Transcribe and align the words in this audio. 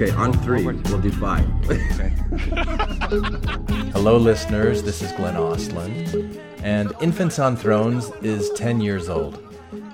Okay, 0.00 0.12
on 0.12 0.32
three, 0.32 0.64
we'll 0.64 0.98
do 0.98 1.12
five. 1.12 1.46
Hello, 3.92 4.16
listeners. 4.16 4.82
This 4.82 5.02
is 5.02 5.12
Glenn 5.12 5.34
Ostlund, 5.34 6.40
and 6.62 6.90
Infants 7.02 7.38
on 7.38 7.54
Thrones 7.54 8.10
is 8.22 8.48
10 8.52 8.80
years 8.80 9.10
old. 9.10 9.46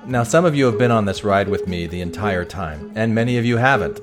Now, 0.07 0.23
some 0.23 0.45
of 0.45 0.55
you 0.55 0.67
have 0.67 0.79
been 0.79 0.93
on 0.93 1.07
this 1.07 1.25
ride 1.25 1.49
with 1.49 1.67
me 1.67 1.89
the 1.89 2.03
entire 2.03 2.45
time, 2.45 2.93
and 2.95 3.17
many 3.17 3.37
of 3.37 3.45
you 3.45 3.57
haven't. 3.57 3.99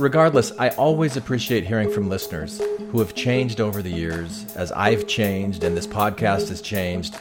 Regardless, 0.00 0.50
I 0.58 0.70
always 0.70 1.16
appreciate 1.16 1.64
hearing 1.64 1.92
from 1.92 2.08
listeners 2.08 2.60
who 2.90 2.98
have 2.98 3.14
changed 3.14 3.60
over 3.60 3.82
the 3.82 3.92
years, 3.92 4.52
as 4.56 4.72
I've 4.72 5.06
changed 5.06 5.62
and 5.62 5.76
this 5.76 5.86
podcast 5.86 6.48
has 6.48 6.60
changed. 6.60 7.16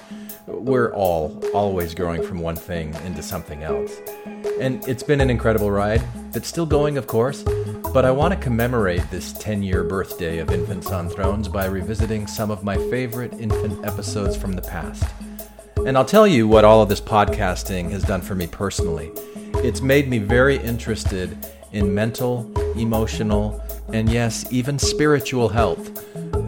We're 0.45 0.93
all 0.93 1.41
always 1.53 1.93
growing 1.93 2.21
from 2.21 2.39
one 2.39 2.55
thing 2.55 2.93
into 3.05 3.23
something 3.23 3.63
else. 3.63 4.01
And 4.59 4.85
it's 4.87 5.03
been 5.03 5.21
an 5.21 5.29
incredible 5.29 5.71
ride 5.71 6.03
that's 6.33 6.47
still 6.47 6.65
going, 6.65 6.97
of 6.97 7.07
course, 7.07 7.43
but 7.93 8.03
I 8.03 8.11
want 8.11 8.33
to 8.33 8.39
commemorate 8.39 9.09
this 9.09 9.31
10 9.33 9.63
year 9.63 9.83
birthday 9.83 10.39
of 10.39 10.51
Infants 10.51 10.91
on 10.91 11.09
Thrones 11.09 11.47
by 11.47 11.65
revisiting 11.65 12.27
some 12.27 12.51
of 12.51 12.63
my 12.63 12.75
favorite 12.89 13.33
infant 13.39 13.85
episodes 13.85 14.35
from 14.35 14.51
the 14.53 14.61
past. 14.61 15.05
And 15.85 15.97
I'll 15.97 16.05
tell 16.05 16.27
you 16.27 16.47
what 16.47 16.65
all 16.65 16.81
of 16.81 16.89
this 16.89 17.01
podcasting 17.01 17.91
has 17.91 18.03
done 18.03 18.21
for 18.21 18.35
me 18.35 18.47
personally. 18.47 19.11
It's 19.63 19.81
made 19.81 20.09
me 20.09 20.17
very 20.17 20.57
interested 20.57 21.37
in 21.71 21.93
mental, 21.93 22.51
emotional, 22.77 23.63
and 23.93 24.09
yes, 24.09 24.45
even 24.51 24.77
spiritual 24.77 25.49
health. 25.49 26.03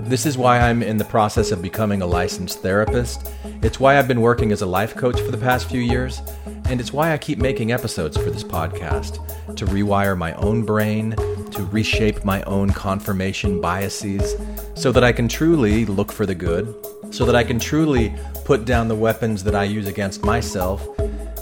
This 0.05 0.27
is 0.27 0.37
why 0.37 0.59
I'm 0.59 0.83
in 0.83 0.97
the 0.97 1.03
process 1.03 1.51
of 1.51 1.63
becoming 1.63 2.03
a 2.03 2.05
licensed 2.05 2.59
therapist. 2.59 3.31
It's 3.63 3.79
why 3.79 3.97
I've 3.97 4.07
been 4.07 4.21
working 4.21 4.51
as 4.51 4.61
a 4.61 4.65
life 4.67 4.95
coach 4.95 5.19
for 5.19 5.31
the 5.31 5.37
past 5.37 5.67
few 5.67 5.81
years. 5.81 6.21
And 6.65 6.79
it's 6.79 6.93
why 6.93 7.11
I 7.11 7.17
keep 7.17 7.39
making 7.39 7.71
episodes 7.71 8.15
for 8.15 8.29
this 8.29 8.43
podcast 8.43 9.15
to 9.55 9.65
rewire 9.65 10.15
my 10.15 10.33
own 10.33 10.63
brain, 10.63 11.15
to 11.49 11.67
reshape 11.71 12.23
my 12.23 12.43
own 12.43 12.69
confirmation 12.69 13.59
biases, 13.59 14.35
so 14.75 14.91
that 14.91 15.03
I 15.03 15.11
can 15.11 15.27
truly 15.27 15.85
look 15.85 16.11
for 16.11 16.27
the 16.27 16.35
good, 16.35 16.71
so 17.09 17.25
that 17.25 17.35
I 17.35 17.43
can 17.43 17.57
truly 17.57 18.13
put 18.43 18.63
down 18.63 18.87
the 18.87 18.95
weapons 18.95 19.43
that 19.43 19.55
I 19.55 19.63
use 19.63 19.87
against 19.87 20.23
myself, 20.23 20.87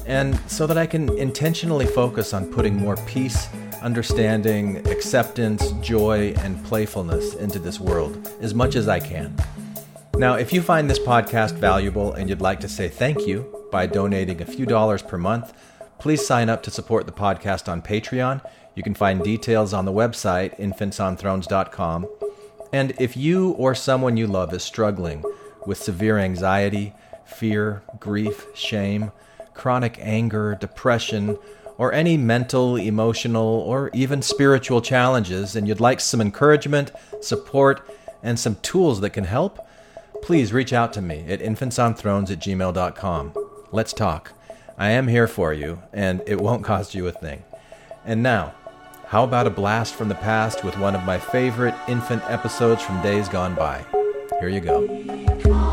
and 0.05 0.39
so 0.49 0.67
that 0.67 0.77
I 0.77 0.85
can 0.85 1.09
intentionally 1.17 1.85
focus 1.85 2.33
on 2.33 2.49
putting 2.49 2.77
more 2.77 2.95
peace 3.07 3.49
understanding, 3.83 4.77
acceptance, 4.87 5.71
joy, 5.73 6.33
and 6.37 6.63
playfulness 6.65 7.35
into 7.35 7.59
this 7.59 7.79
world 7.79 8.29
as 8.41 8.53
much 8.53 8.75
as 8.75 8.87
I 8.87 8.99
can. 8.99 9.35
Now, 10.15 10.35
if 10.35 10.53
you 10.53 10.61
find 10.61 10.89
this 10.89 10.99
podcast 10.99 11.53
valuable 11.53 12.13
and 12.13 12.29
you'd 12.29 12.41
like 12.41 12.59
to 12.61 12.69
say 12.69 12.87
thank 12.87 13.27
you 13.27 13.67
by 13.71 13.87
donating 13.87 14.41
a 14.41 14.45
few 14.45 14.65
dollars 14.65 15.01
per 15.01 15.17
month, 15.17 15.53
please 15.99 16.25
sign 16.25 16.49
up 16.49 16.63
to 16.63 16.71
support 16.71 17.05
the 17.05 17.11
podcast 17.11 17.67
on 17.71 17.81
Patreon. 17.81 18.41
You 18.75 18.83
can 18.83 18.93
find 18.93 19.23
details 19.23 19.73
on 19.73 19.85
the 19.85 19.91
website, 19.91 20.57
infantsonthrones.com. 20.59 22.07
And 22.71 22.93
if 22.99 23.17
you 23.17 23.51
or 23.51 23.75
someone 23.75 24.17
you 24.17 24.27
love 24.27 24.53
is 24.53 24.63
struggling 24.63 25.23
with 25.65 25.77
severe 25.77 26.17
anxiety, 26.17 26.93
fear, 27.25 27.83
grief, 27.99 28.47
shame, 28.53 29.11
chronic 29.53 29.97
anger, 29.99 30.55
depression, 30.59 31.37
or 31.77 31.93
any 31.93 32.17
mental, 32.17 32.75
emotional, 32.75 33.45
or 33.45 33.89
even 33.93 34.21
spiritual 34.21 34.81
challenges, 34.81 35.55
and 35.55 35.67
you'd 35.67 35.79
like 35.79 35.99
some 35.99 36.21
encouragement, 36.21 36.91
support, 37.21 37.89
and 38.21 38.39
some 38.39 38.55
tools 38.61 39.01
that 39.01 39.11
can 39.11 39.25
help, 39.25 39.59
please 40.21 40.53
reach 40.53 40.71
out 40.71 40.93
to 40.93 41.01
me 41.01 41.25
at 41.27 41.39
infantsonthrones 41.39 42.31
at 42.31 42.39
gmail.com. 42.39 43.33
Let's 43.71 43.93
talk. 43.93 44.31
I 44.77 44.91
am 44.91 45.07
here 45.07 45.27
for 45.27 45.53
you, 45.53 45.81
and 45.91 46.21
it 46.25 46.39
won't 46.39 46.63
cost 46.63 46.95
you 46.95 47.07
a 47.07 47.11
thing. 47.11 47.43
And 48.05 48.23
now, 48.23 48.53
how 49.07 49.23
about 49.23 49.47
a 49.47 49.51
blast 49.51 49.93
from 49.93 50.09
the 50.09 50.15
past 50.15 50.63
with 50.63 50.77
one 50.77 50.95
of 50.95 51.03
my 51.03 51.19
favorite 51.19 51.75
infant 51.87 52.23
episodes 52.27 52.81
from 52.81 53.01
days 53.01 53.29
gone 53.29 53.55
by? 53.55 53.85
Here 54.39 54.49
you 54.49 54.59
go. 54.59 55.72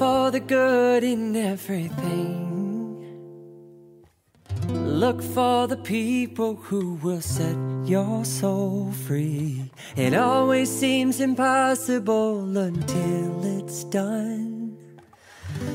For 0.00 0.30
the 0.30 0.40
good 0.40 1.04
in 1.04 1.36
everything. 1.36 2.34
Look 4.70 5.22
for 5.22 5.66
the 5.66 5.76
people 5.76 6.54
who 6.56 6.94
will 7.02 7.20
set 7.20 7.54
your 7.84 8.24
soul 8.24 8.92
free. 9.06 9.70
It 9.96 10.14
always 10.14 10.70
seems 10.70 11.20
impossible 11.20 12.56
until 12.56 13.58
it's 13.58 13.84
done. 13.84 14.78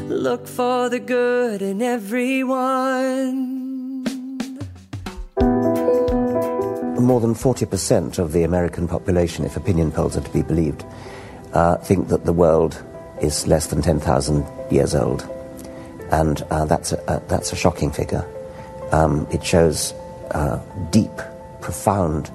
Look 0.07 0.47
for 0.47 0.89
the 0.89 0.99
good 0.99 1.61
in 1.61 1.83
everyone. 1.83 3.37
More 6.99 7.21
than 7.21 7.35
40% 7.35 8.17
of 8.17 8.31
the 8.31 8.41
American 8.41 8.87
population, 8.87 9.45
if 9.45 9.55
opinion 9.55 9.91
polls 9.91 10.17
are 10.17 10.21
to 10.21 10.31
be 10.31 10.41
believed, 10.41 10.83
uh, 11.53 11.77
think 11.77 12.07
that 12.07 12.25
the 12.25 12.33
world 12.33 12.83
is 13.25 13.47
less 13.47 13.67
than 13.67 13.81
10,000 13.81 14.45
years 14.71 14.95
old. 14.95 15.27
And 16.11 16.41
uh, 16.49 16.65
that's, 16.65 16.91
a, 16.93 17.09
uh, 17.09 17.19
that's 17.27 17.51
a 17.51 17.55
shocking 17.55 17.91
figure. 17.91 18.25
Um, 18.91 19.27
it 19.31 19.43
shows 19.43 19.93
uh, 20.31 20.59
deep, 20.91 21.11
profound 21.61 22.31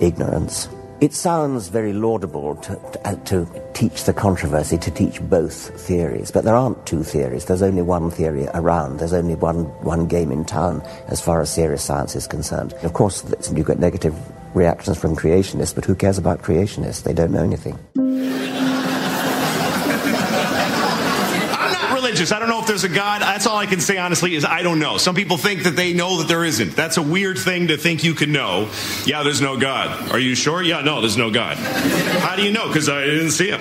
ignorance. 0.00 0.68
It 1.00 1.14
sounds 1.14 1.68
very 1.68 1.92
laudable 1.92 2.56
to, 2.56 2.74
to, 2.74 3.08
uh, 3.08 3.14
to 3.26 3.48
teach 3.74 4.04
the 4.04 4.12
controversy, 4.12 4.76
to 4.78 4.90
teach 4.90 5.20
both 5.22 5.70
theories, 5.80 6.30
but 6.30 6.44
there 6.44 6.54
aren't 6.54 6.84
two 6.86 7.02
theories. 7.02 7.46
There's 7.46 7.62
only 7.62 7.82
one 7.82 8.10
theory 8.10 8.46
around. 8.52 8.98
There's 8.98 9.14
only 9.14 9.34
one, 9.34 9.64
one 9.82 10.06
game 10.06 10.30
in 10.30 10.44
town 10.44 10.82
as 11.08 11.20
far 11.20 11.40
as 11.40 11.50
serious 11.50 11.82
science 11.82 12.16
is 12.16 12.26
concerned. 12.26 12.74
Of 12.82 12.92
course, 12.92 13.24
you 13.54 13.64
get 13.64 13.78
negative 13.78 14.14
reactions 14.54 14.98
from 14.98 15.16
creationists, 15.16 15.74
but 15.74 15.84
who 15.84 15.94
cares 15.94 16.18
about 16.18 16.42
creationists? 16.42 17.02
They 17.02 17.14
don't 17.14 17.32
know 17.32 17.44
anything. 17.44 17.78
I'm 21.92 22.02
not 22.02 22.09
I 22.20 22.38
don't 22.38 22.48
know 22.50 22.60
if 22.60 22.66
there's 22.66 22.84
a 22.84 22.88
God. 22.88 23.22
That's 23.22 23.46
all 23.46 23.56
I 23.56 23.64
can 23.64 23.80
say 23.80 23.96
honestly 23.96 24.34
is 24.34 24.44
I 24.44 24.62
don't 24.62 24.78
know. 24.78 24.98
Some 24.98 25.14
people 25.14 25.38
think 25.38 25.62
that 25.62 25.74
they 25.74 25.94
know 25.94 26.18
that 26.18 26.28
there 26.28 26.44
isn't. 26.44 26.76
That's 26.76 26.98
a 26.98 27.02
weird 27.02 27.38
thing 27.38 27.68
to 27.68 27.78
think 27.78 28.04
you 28.04 28.12
can 28.14 28.30
know. 28.30 28.68
Yeah, 29.06 29.22
there's 29.22 29.40
no 29.40 29.56
God. 29.56 30.12
Are 30.12 30.18
you 30.18 30.34
sure? 30.34 30.62
Yeah, 30.62 30.82
no, 30.82 31.00
there's 31.00 31.16
no 31.16 31.30
God. 31.30 31.56
How 31.56 32.36
do 32.36 32.42
you 32.42 32.52
know? 32.52 32.68
Because 32.68 32.90
I 32.90 33.06
didn't 33.06 33.30
see 33.30 33.48
him. 33.48 33.60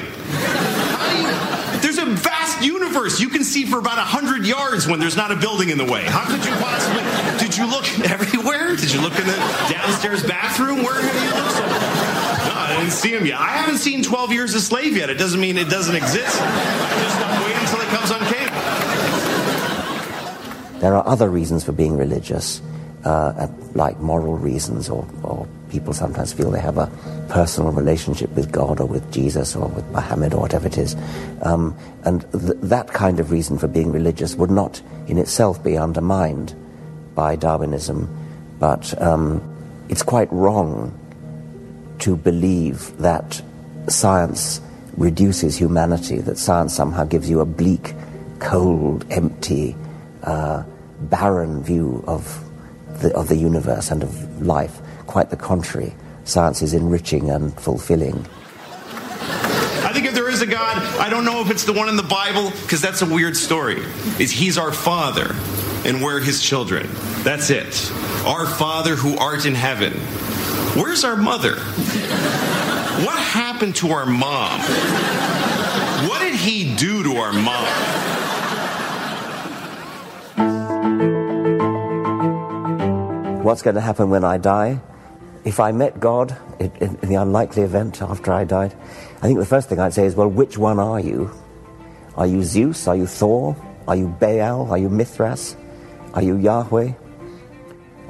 There's 1.81 1.97
a 1.97 2.05
vast 2.05 2.61
universe 2.61 3.21
you 3.21 3.29
can 3.29 3.45
see 3.45 3.63
for 3.65 3.79
about 3.79 3.97
100 3.97 4.45
yards 4.45 4.85
when 4.85 4.99
there's 4.99 5.15
not 5.15 5.31
a 5.31 5.35
building 5.37 5.69
in 5.69 5.77
the 5.77 5.85
way. 5.85 6.03
How 6.03 6.25
could 6.27 6.43
you 6.43 6.51
possibly? 6.59 7.01
Did 7.39 7.55
you 7.57 7.65
look 7.65 7.87
everywhere? 8.11 8.75
Did 8.75 8.91
you 8.91 8.99
look 9.01 9.17
in 9.17 9.25
the 9.25 9.37
downstairs 9.71 10.21
bathroom? 10.23 10.83
Where 10.83 10.99
have 11.01 11.15
you 11.15 11.29
looked? 11.31 11.59
No, 12.49 12.55
I 12.59 12.75
didn't 12.77 12.91
see 12.91 13.15
him 13.15 13.25
yet. 13.25 13.39
I 13.39 13.49
haven't 13.57 13.77
seen 13.77 14.03
12 14.03 14.33
Years 14.33 14.53
a 14.53 14.59
Slave 14.61 14.97
yet. 14.97 15.09
It 15.09 15.17
doesn't 15.17 15.39
mean 15.39 15.57
it 15.57 15.69
doesn't 15.69 15.95
exist. 15.95 16.37
I'm 16.41 16.99
just 17.01 17.43
waiting 17.43 17.61
until 17.63 17.79
it 17.81 17.87
comes 17.87 18.11
on 18.11 18.19
cable. 18.27 18.38
There 20.79 20.95
are 20.95 21.05
other 21.07 21.29
reasons 21.29 21.63
for 21.63 21.71
being 21.71 21.97
religious, 21.97 22.61
uh, 23.03 23.47
like 23.73 23.99
moral 23.99 24.37
reasons, 24.37 24.89
or, 24.89 25.07
or 25.23 25.47
people 25.69 25.93
sometimes 25.93 26.33
feel 26.33 26.51
they 26.51 26.59
have 26.59 26.77
a 26.77 26.89
personal 27.29 27.71
relationship 27.71 28.29
with 28.31 28.51
God 28.51 28.79
or 28.79 28.87
with 28.87 29.11
Jesus 29.11 29.55
or 29.55 29.67
with 29.67 29.85
Muhammad 29.91 30.33
or 30.33 30.41
whatever 30.41 30.67
it 30.67 30.77
is. 30.77 30.95
Um, 31.41 31.75
and 32.03 32.21
th- 32.31 32.57
that 32.63 32.87
kind 32.87 33.19
of 33.19 33.31
reason 33.31 33.57
for 33.57 33.67
being 33.67 33.91
religious 33.91 34.35
would 34.35 34.51
not 34.51 34.81
in 35.07 35.17
itself 35.17 35.63
be 35.63 35.77
undermined 35.77 36.55
by 37.13 37.35
Darwinism, 37.35 38.07
but 38.59 38.99
um, 39.01 39.41
it's 39.89 40.03
quite 40.03 40.31
wrong 40.31 40.97
to 41.99 42.15
believe 42.15 42.97
that 42.97 43.41
science 43.87 44.61
reduces 44.97 45.57
humanity, 45.57 46.19
that 46.19 46.37
science 46.37 46.73
somehow 46.73 47.03
gives 47.03 47.29
you 47.29 47.39
a 47.39 47.45
bleak, 47.45 47.93
cold, 48.39 49.05
empty, 49.09 49.75
uh, 50.29 50.63
barren 51.01 51.63
view 51.63 52.03
of 52.07 52.43
the, 53.01 53.15
of 53.15 53.27
the 53.29 53.35
universe 53.35 53.91
and 53.91 54.03
of 54.03 54.45
life. 54.45 54.79
Quite 55.07 55.29
the 55.29 55.37
contrary. 55.37 55.95
Science 56.23 56.61
is 56.61 56.73
enriching 56.73 57.29
and 57.29 57.53
fulfilling. 57.59 58.25
I 59.81 59.91
think 59.91 60.05
if 60.05 60.13
there 60.13 60.29
is 60.29 60.41
a 60.41 60.45
God, 60.45 60.77
I 60.99 61.09
don't 61.09 61.25
know 61.25 61.41
if 61.41 61.49
it's 61.49 61.63
the 61.63 61.73
one 61.73 61.89
in 61.89 61.95
the 61.95 62.03
Bible 62.03 62.51
because 62.61 62.81
that's 62.81 63.01
a 63.01 63.05
weird 63.05 63.35
story. 63.35 63.81
Is 64.19 64.29
He's 64.31 64.57
our 64.57 64.71
Father 64.71 65.35
and 65.83 66.03
we're 66.03 66.19
His 66.19 66.43
children. 66.43 66.87
That's 67.23 67.49
it. 67.49 67.91
Our 68.25 68.45
Father 68.45 68.95
who 68.95 69.17
art 69.17 69.47
in 69.47 69.55
heaven. 69.55 69.93
Where's 70.79 71.03
our 71.03 71.15
mother? 71.15 71.55
What 73.05 73.17
happened 73.17 73.75
to 73.77 73.91
our 73.91 74.05
mom? 74.05 74.59
What 76.07 76.19
did 76.19 76.35
He 76.35 76.75
do 76.75 77.01
to 77.03 77.15
our 77.15 77.33
mom? 77.33 77.88
What's 83.49 83.63
going 83.63 83.73
to 83.73 83.81
happen 83.81 84.11
when 84.11 84.23
I 84.23 84.37
die? 84.37 84.79
If 85.43 85.59
I 85.59 85.71
met 85.71 85.99
God 85.99 86.37
in, 86.59 86.71
in, 86.79 86.99
in 87.01 87.09
the 87.09 87.15
unlikely 87.15 87.63
event 87.63 87.99
after 87.99 88.31
I 88.31 88.43
died, 88.43 88.75
I 89.17 89.21
think 89.21 89.39
the 89.39 89.45
first 89.45 89.69
thing 89.69 89.79
I'd 89.79 89.91
say 89.91 90.05
is, 90.05 90.13
well, 90.13 90.27
which 90.27 90.59
one 90.59 90.77
are 90.77 90.99
you? 90.99 91.31
Are 92.15 92.27
you 92.27 92.43
Zeus? 92.43 92.87
Are 92.87 92.95
you 92.95 93.07
Thor? 93.07 93.55
Are 93.87 93.95
you 93.95 94.07
Baal? 94.07 94.69
Are 94.69 94.77
you 94.77 94.87
Mithras? 94.87 95.57
Are 96.13 96.21
you 96.21 96.37
Yahweh? 96.37 96.93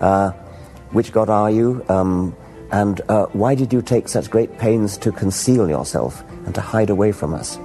Uh, 0.01 0.31
which 0.91 1.13
God 1.13 1.29
are 1.29 1.49
you? 1.49 1.85
Um, 1.87 2.35
and 2.73 2.99
uh, 3.07 3.27
why 3.27 3.55
did 3.55 3.71
you 3.71 3.81
take 3.81 4.09
such 4.09 4.29
great 4.29 4.57
pains 4.57 4.97
to 4.97 5.09
conceal 5.09 5.69
yourself 5.69 6.21
and 6.47 6.53
to 6.53 6.59
hide 6.59 6.89
away 6.89 7.13
from 7.13 7.33
us? 7.33 7.55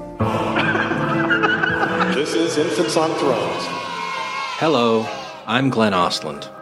This 2.14 2.34
is 2.34 2.56
Infants 2.56 2.96
on 2.96 3.10
Thrones. 3.18 3.64
Hello, 4.62 5.04
I'm 5.48 5.70
Glenn 5.70 5.92
Ostlund. 5.92 6.53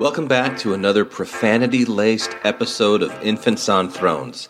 Welcome 0.00 0.28
back 0.28 0.56
to 0.58 0.74
another 0.74 1.04
profanity 1.04 1.84
laced 1.84 2.36
episode 2.44 3.02
of 3.02 3.10
Infants 3.20 3.68
on 3.68 3.90
Thrones. 3.90 4.48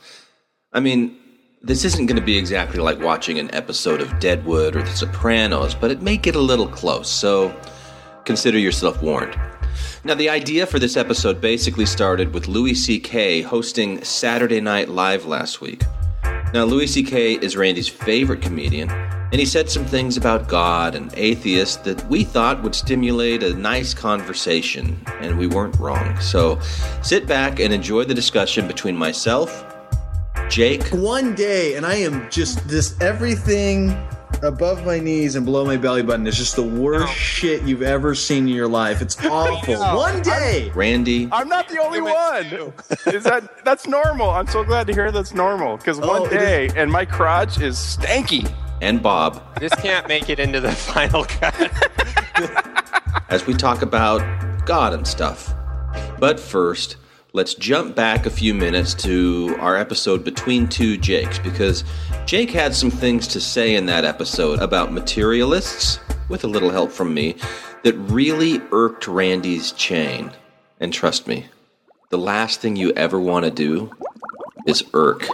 I 0.74 0.80
mean, 0.80 1.16
this 1.62 1.86
isn't 1.86 2.04
going 2.04 2.20
to 2.20 2.22
be 2.22 2.36
exactly 2.36 2.80
like 2.80 3.00
watching 3.00 3.38
an 3.38 3.54
episode 3.54 4.02
of 4.02 4.20
Deadwood 4.20 4.76
or 4.76 4.82
The 4.82 4.90
Sopranos, 4.90 5.74
but 5.74 5.90
it 5.90 6.02
may 6.02 6.18
get 6.18 6.36
a 6.36 6.38
little 6.38 6.68
close, 6.68 7.08
so 7.08 7.58
consider 8.26 8.58
yourself 8.58 9.02
warned. 9.02 9.40
Now, 10.04 10.14
the 10.14 10.28
idea 10.28 10.66
for 10.66 10.78
this 10.78 10.98
episode 10.98 11.40
basically 11.40 11.86
started 11.86 12.34
with 12.34 12.46
Louis 12.46 12.74
C.K. 12.74 13.40
hosting 13.40 14.04
Saturday 14.04 14.60
Night 14.60 14.90
Live 14.90 15.24
last 15.24 15.62
week. 15.62 15.82
Now, 16.52 16.64
Louis 16.64 16.88
C.K. 16.88 17.36
is 17.36 17.56
Randy's 17.56 17.88
favorite 17.88 18.42
comedian, 18.42 18.90
and 19.30 19.38
he 19.40 19.44
said 19.46 19.68
some 19.68 19.84
things 19.84 20.16
about 20.16 20.48
God 20.48 20.94
and 20.94 21.12
atheists 21.14 21.76
that 21.78 22.02
we 22.08 22.24
thought 22.24 22.62
would 22.62 22.74
stimulate 22.74 23.42
a 23.42 23.54
nice 23.54 23.92
conversation, 23.94 24.98
and 25.20 25.38
we 25.38 25.46
weren't 25.46 25.76
wrong. 25.78 26.18
So 26.20 26.58
sit 27.02 27.26
back 27.26 27.60
and 27.60 27.72
enjoy 27.72 28.04
the 28.04 28.14
discussion 28.14 28.66
between 28.66 28.96
myself, 28.96 29.64
Jake, 30.48 30.82
one 30.88 31.34
day 31.34 31.74
and 31.74 31.84
I 31.84 31.96
am 31.96 32.30
just 32.30 32.66
this 32.68 32.98
everything 33.02 33.90
above 34.42 34.86
my 34.86 34.98
knees 34.98 35.34
and 35.34 35.44
below 35.44 35.64
my 35.64 35.76
belly 35.76 36.02
button 36.02 36.26
is 36.26 36.36
just 36.36 36.56
the 36.56 36.62
worst 36.62 37.12
shit 37.12 37.62
you've 37.64 37.82
ever 37.82 38.14
seen 38.14 38.48
in 38.48 38.54
your 38.54 38.68
life. 38.68 39.02
It's 39.02 39.22
awful. 39.26 39.74
know. 39.74 39.96
One 39.96 40.22
day. 40.22 40.70
Randy, 40.74 41.28
I'm 41.32 41.48
not 41.48 41.68
the 41.68 41.78
only 41.82 42.00
one. 42.00 42.46
Is 43.12 43.24
that 43.24 43.64
that's 43.64 43.86
normal? 43.86 44.30
I'm 44.30 44.46
so 44.46 44.64
glad 44.64 44.86
to 44.86 44.94
hear 44.94 45.10
that's 45.12 45.34
normal 45.34 45.76
because 45.76 45.98
Oh, 46.00 46.22
one 46.22 46.32
it 46.32 46.38
day 46.38 46.70
and 46.76 46.90
my 46.90 47.04
crotch 47.04 47.60
is 47.60 47.76
stanky. 47.76 48.50
And 48.80 49.02
Bob 49.02 49.42
This 49.58 49.74
can't 49.76 50.06
make 50.08 50.28
it 50.28 50.38
into 50.38 50.60
the 50.60 50.72
final 50.72 51.24
cut. 51.24 51.70
as 53.30 53.46
we 53.46 53.54
talk 53.54 53.82
about 53.82 54.22
God 54.64 54.92
and 54.92 55.06
stuff. 55.06 55.52
But 56.18 56.38
first, 56.40 56.96
let's 57.32 57.54
jump 57.54 57.94
back 57.94 58.26
a 58.26 58.30
few 58.30 58.54
minutes 58.54 58.94
to 58.94 59.56
our 59.60 59.76
episode 59.76 60.24
Between 60.24 60.68
Two 60.68 60.96
Jakes, 60.96 61.38
because 61.38 61.84
Jake 62.26 62.50
had 62.50 62.74
some 62.74 62.90
things 62.90 63.26
to 63.28 63.40
say 63.40 63.74
in 63.74 63.86
that 63.86 64.04
episode 64.04 64.60
about 64.60 64.92
materialists, 64.92 66.00
with 66.28 66.44
a 66.44 66.48
little 66.48 66.70
help 66.70 66.90
from 66.90 67.14
me, 67.14 67.36
that 67.84 67.94
really 67.94 68.60
irked 68.72 69.08
Randy's 69.08 69.72
chain. 69.72 70.30
And 70.80 70.92
trust 70.92 71.26
me, 71.26 71.46
the 72.10 72.18
last 72.18 72.60
thing 72.60 72.76
you 72.76 72.92
ever 72.92 73.20
want 73.20 73.44
to 73.44 73.50
do 73.50 73.90
is 74.66 74.84
irk 74.92 75.26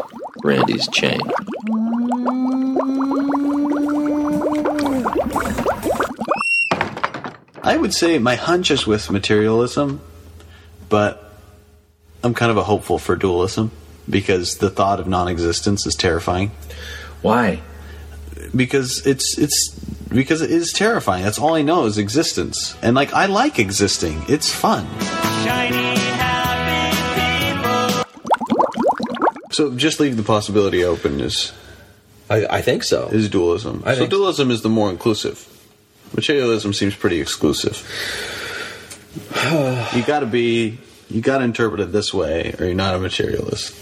Randy's 0.45 0.89
chain. 0.89 1.21
Mm. 1.69 2.44
I 7.65 7.79
would 7.79 7.95
say 7.95 8.19
my 8.19 8.35
hunch 8.35 8.71
is 8.71 8.87
with 8.87 9.11
materialism, 9.11 10.03
but 10.91 11.33
I'm 12.23 12.35
kind 12.35 12.51
of 12.51 12.59
a 12.59 12.63
hopeful 12.63 12.99
for 12.99 13.17
dualism 13.17 13.71
because 14.09 14.59
the 14.59 14.69
thought 14.69 15.01
of 15.01 15.09
non-existence 15.09 15.87
is 15.87 15.97
terrifying. 15.97 16.51
Why? 17.23 17.63
Because 18.55 19.07
it's 19.07 19.39
it's 19.39 19.71
because 20.13 20.43
it 20.43 20.51
is 20.51 20.75
terrifying. 20.75 21.25
That's 21.25 21.39
all 21.39 21.55
I 21.55 21.63
know 21.63 21.87
is 21.87 21.97
existence, 21.97 22.77
and 22.83 22.95
like 22.95 23.15
I 23.15 23.27
like 23.27 23.59
existing. 23.59 24.23
It's 24.29 24.53
fun. 24.53 24.87
So 29.53 29.75
just 29.75 30.01
leave 30.01 30.19
the 30.19 30.23
possibility 30.23 30.85
open 30.85 31.19
is 31.21 31.53
I, 32.29 32.45
I 32.59 32.61
think 32.61 32.83
so. 32.83 33.09
is 33.09 33.31
dualism. 33.31 33.83
I 33.87 33.95
so 33.95 34.01
think 34.01 34.11
so. 34.11 34.19
dualism 34.19 34.51
is 34.51 34.61
the 34.61 34.69
more 34.69 34.91
inclusive. 34.91 35.49
Materialism 36.15 36.73
seems 36.73 36.95
pretty 36.95 37.21
exclusive. 37.21 37.83
you 39.95 40.03
got 40.05 40.21
to 40.21 40.27
be, 40.27 40.79
you 41.09 41.21
got 41.21 41.39
to 41.39 41.45
interpret 41.45 41.81
it 41.81 41.93
this 41.93 42.13
way, 42.15 42.55
or 42.59 42.67
you're 42.67 42.75
not 42.75 42.95
a 42.95 42.99
materialist. 42.99 43.75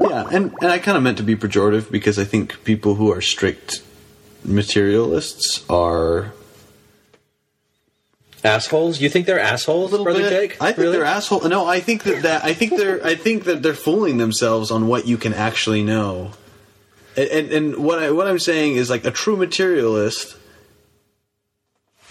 Yeah, 0.00 0.28
and 0.30 0.54
and 0.60 0.70
I 0.70 0.78
kind 0.78 0.96
of 0.96 1.02
meant 1.02 1.16
to 1.18 1.24
be 1.24 1.34
pejorative 1.36 1.90
because 1.90 2.18
I 2.18 2.24
think 2.24 2.62
people 2.64 2.94
who 2.94 3.10
are 3.12 3.20
strict 3.20 3.82
materialists 4.44 5.64
are 5.68 6.32
Assholes? 8.44 9.00
You 9.00 9.08
think 9.08 9.26
they're 9.26 9.40
assholes, 9.40 9.90
brother 9.90 10.20
bit- 10.20 10.30
Jake? 10.30 10.62
I 10.62 10.66
think 10.66 10.78
Really? 10.78 10.92
they're 10.92 11.04
asshole. 11.04 11.40
No, 11.48 11.66
I 11.66 11.80
think 11.80 12.04
that, 12.04 12.22
that 12.22 12.44
I 12.44 12.54
think 12.54 12.76
they're 12.76 13.04
I 13.04 13.16
think 13.16 13.44
that 13.44 13.62
they're 13.62 13.74
fooling 13.74 14.18
themselves 14.18 14.70
on 14.70 14.86
what 14.86 15.06
you 15.06 15.16
can 15.16 15.34
actually 15.34 15.82
know. 15.82 16.30
And 17.18 17.52
and, 17.52 17.76
what 17.76 17.98
I 17.98 18.12
what 18.12 18.28
I'm 18.28 18.38
saying 18.38 18.76
is 18.76 18.88
like 18.88 19.04
a 19.04 19.10
true 19.10 19.36
materialist. 19.36 20.36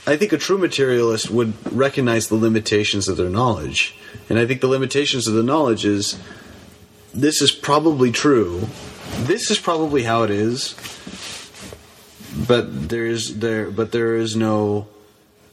I 0.05 0.17
think 0.17 0.33
a 0.33 0.37
true 0.37 0.57
materialist 0.57 1.29
would 1.29 1.53
recognize 1.71 2.27
the 2.27 2.35
limitations 2.35 3.07
of 3.07 3.15
their 3.15 3.29
knowledge, 3.29 3.95
and 4.29 4.37
I 4.37 4.45
think 4.45 4.59
the 4.59 4.67
limitations 4.67 5.27
of 5.27 5.33
the 5.33 5.43
knowledge 5.43 5.85
is 5.85 6.19
this 7.13 7.41
is 7.41 7.51
probably 7.51 8.11
true. 8.11 8.67
This 9.19 9.49
is 9.49 9.57
probably 9.57 10.03
how 10.03 10.23
it 10.23 10.29
is. 10.29 10.75
But 12.47 12.89
there 12.89 13.05
is 13.05 13.39
there 13.39 13.71
but 13.71 13.93
there 13.93 14.15
is 14.17 14.35
no 14.35 14.87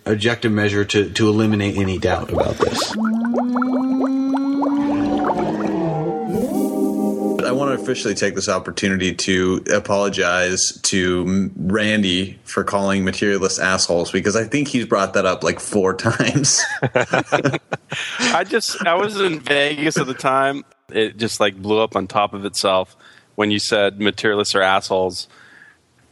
objective 0.04 0.52
measure 0.52 0.84
to, 0.84 1.10
to 1.10 1.28
eliminate 1.28 1.76
any 1.76 1.98
doubt 1.98 2.32
about 2.32 2.56
this. 2.56 2.94
Want 7.74 7.86
to 7.86 7.90
officially 7.90 8.14
take 8.14 8.34
this 8.34 8.48
opportunity 8.48 9.14
to 9.14 9.64
apologize 9.74 10.80
to 10.82 11.50
Randy 11.56 12.38
for 12.44 12.64
calling 12.64 13.04
materialist 13.04 13.58
assholes 13.58 14.10
because 14.10 14.36
I 14.36 14.44
think 14.44 14.68
he's 14.68 14.86
brought 14.86 15.14
that 15.14 15.26
up 15.26 15.42
like 15.42 15.60
four 15.60 15.94
times. 15.96 16.62
I 18.20 18.44
just 18.44 18.84
I 18.86 18.94
was 18.94 19.20
in 19.20 19.40
Vegas 19.40 19.96
at 19.96 20.06
the 20.06 20.14
time. 20.14 20.64
It 20.90 21.16
just 21.16 21.40
like 21.40 21.56
blew 21.56 21.80
up 21.80 21.96
on 21.96 22.06
top 22.06 22.34
of 22.34 22.44
itself 22.44 22.96
when 23.34 23.50
you 23.50 23.58
said 23.58 24.00
materialists 24.00 24.54
are 24.54 24.62
assholes. 24.62 25.28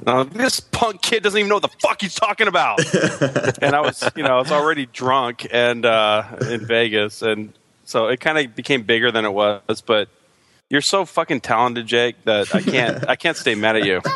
And 0.01 0.09
I 0.09 0.15
was 0.15 0.27
like, 0.27 0.37
this 0.37 0.59
punk 0.59 1.01
kid 1.03 1.23
doesn't 1.23 1.39
even 1.39 1.49
know 1.49 1.57
what 1.57 1.63
the 1.63 1.79
fuck 1.81 2.01
he's 2.01 2.17
talking 2.17 2.49
about. 2.49 2.81
and 3.63 3.77
I 3.77 3.81
was, 3.81 4.03
you 4.17 4.25
know, 4.25 4.37
I 4.37 4.39
was 4.39 4.51
already 4.51 4.87
drunk 4.87 5.47
and 5.53 5.87
uh, 5.87 6.25
in 6.51 6.67
Vegas, 6.67 7.23
and 7.23 7.53
so 7.85 8.09
it 8.09 8.19
kind 8.19 8.39
of 8.39 8.57
became 8.57 8.83
bigger 8.83 9.13
than 9.13 9.25
it 9.25 9.33
was. 9.33 9.81
But 9.81 10.09
you're 10.73 10.81
so 10.81 11.05
fucking 11.05 11.43
talented, 11.43 11.87
Jake, 11.87 12.17
that 12.25 12.53
I 12.55 12.63
can't 12.63 13.09
I 13.15 13.15
can't 13.15 13.37
stay 13.37 13.55
mad 13.55 13.77
at 13.77 13.85
you. 13.85 14.01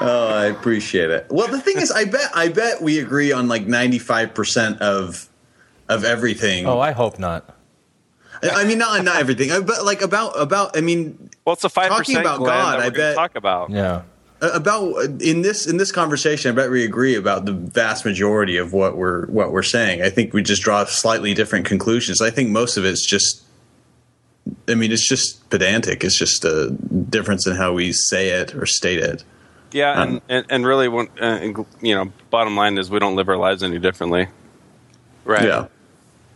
Oh, 0.00 0.28
I 0.28 0.46
appreciate 0.46 1.10
it. 1.10 1.26
Well, 1.30 1.46
the 1.48 1.60
thing 1.60 1.78
is, 1.78 1.90
I 1.90 2.04
bet 2.04 2.28
I 2.34 2.48
bet 2.48 2.82
we 2.82 2.98
agree 2.98 3.30
on 3.32 3.46
like 3.48 3.66
ninety 3.66 3.98
five 4.00 4.34
percent 4.34 4.82
of 4.82 5.28
of 5.88 6.04
everything. 6.04 6.66
Oh, 6.66 6.80
I 6.80 6.90
hope 6.90 7.18
not. 7.18 7.56
I 8.42 8.50
I 8.50 8.64
mean, 8.64 8.78
not 8.78 9.02
not 9.04 9.16
everything, 9.16 9.52
uh, 9.52 9.60
but 9.60 9.84
like 9.84 10.02
about 10.02 10.38
about. 10.38 10.76
I 10.76 10.80
mean, 10.80 11.30
Well, 11.44 11.52
it's 11.52 11.64
a 11.64 11.68
five 11.68 11.90
talking 11.90 12.16
about 12.16 12.38
Glenn 12.38 12.48
God. 12.48 12.80
I 12.80 12.90
bet 12.90 13.14
talk 13.14 13.36
about. 13.36 13.70
Yeah. 13.70 14.02
uh, 14.42 14.50
about 14.52 14.96
in 15.22 15.42
this 15.42 15.66
in 15.66 15.76
this 15.76 15.92
conversation. 15.92 16.50
I 16.50 16.54
bet 16.54 16.70
we 16.70 16.84
agree 16.84 17.14
about 17.14 17.44
the 17.44 17.52
vast 17.52 18.04
majority 18.04 18.56
of 18.56 18.72
what 18.72 18.96
we're 18.96 19.26
what 19.26 19.52
we're 19.52 19.62
saying. 19.62 20.02
I 20.02 20.10
think 20.10 20.34
we 20.34 20.42
just 20.42 20.62
draw 20.62 20.84
slightly 20.86 21.34
different 21.34 21.66
conclusions. 21.66 22.20
I 22.20 22.30
think 22.30 22.50
most 22.50 22.76
of 22.76 22.84
it's 22.84 23.06
just. 23.06 23.42
I 24.68 24.74
mean, 24.74 24.92
it's 24.92 25.08
just 25.08 25.48
pedantic. 25.50 26.04
It's 26.04 26.18
just 26.18 26.44
a 26.44 26.70
difference 26.70 27.46
in 27.46 27.56
how 27.56 27.72
we 27.72 27.92
say 27.92 28.30
it 28.30 28.54
or 28.54 28.66
state 28.66 28.98
it. 28.98 29.24
Yeah, 29.72 29.92
Um, 29.92 30.08
and, 30.08 30.22
and, 30.28 30.46
and 30.50 30.66
really, 30.66 30.88
when, 30.88 31.08
uh, 31.20 31.40
you 31.80 31.94
know, 31.94 32.12
bottom 32.30 32.56
line 32.56 32.78
is 32.78 32.90
we 32.90 32.98
don't 32.98 33.16
live 33.16 33.28
our 33.28 33.36
lives 33.36 33.62
any 33.62 33.78
differently. 33.78 34.28
Right. 35.24 35.44
Yeah. 35.44 35.66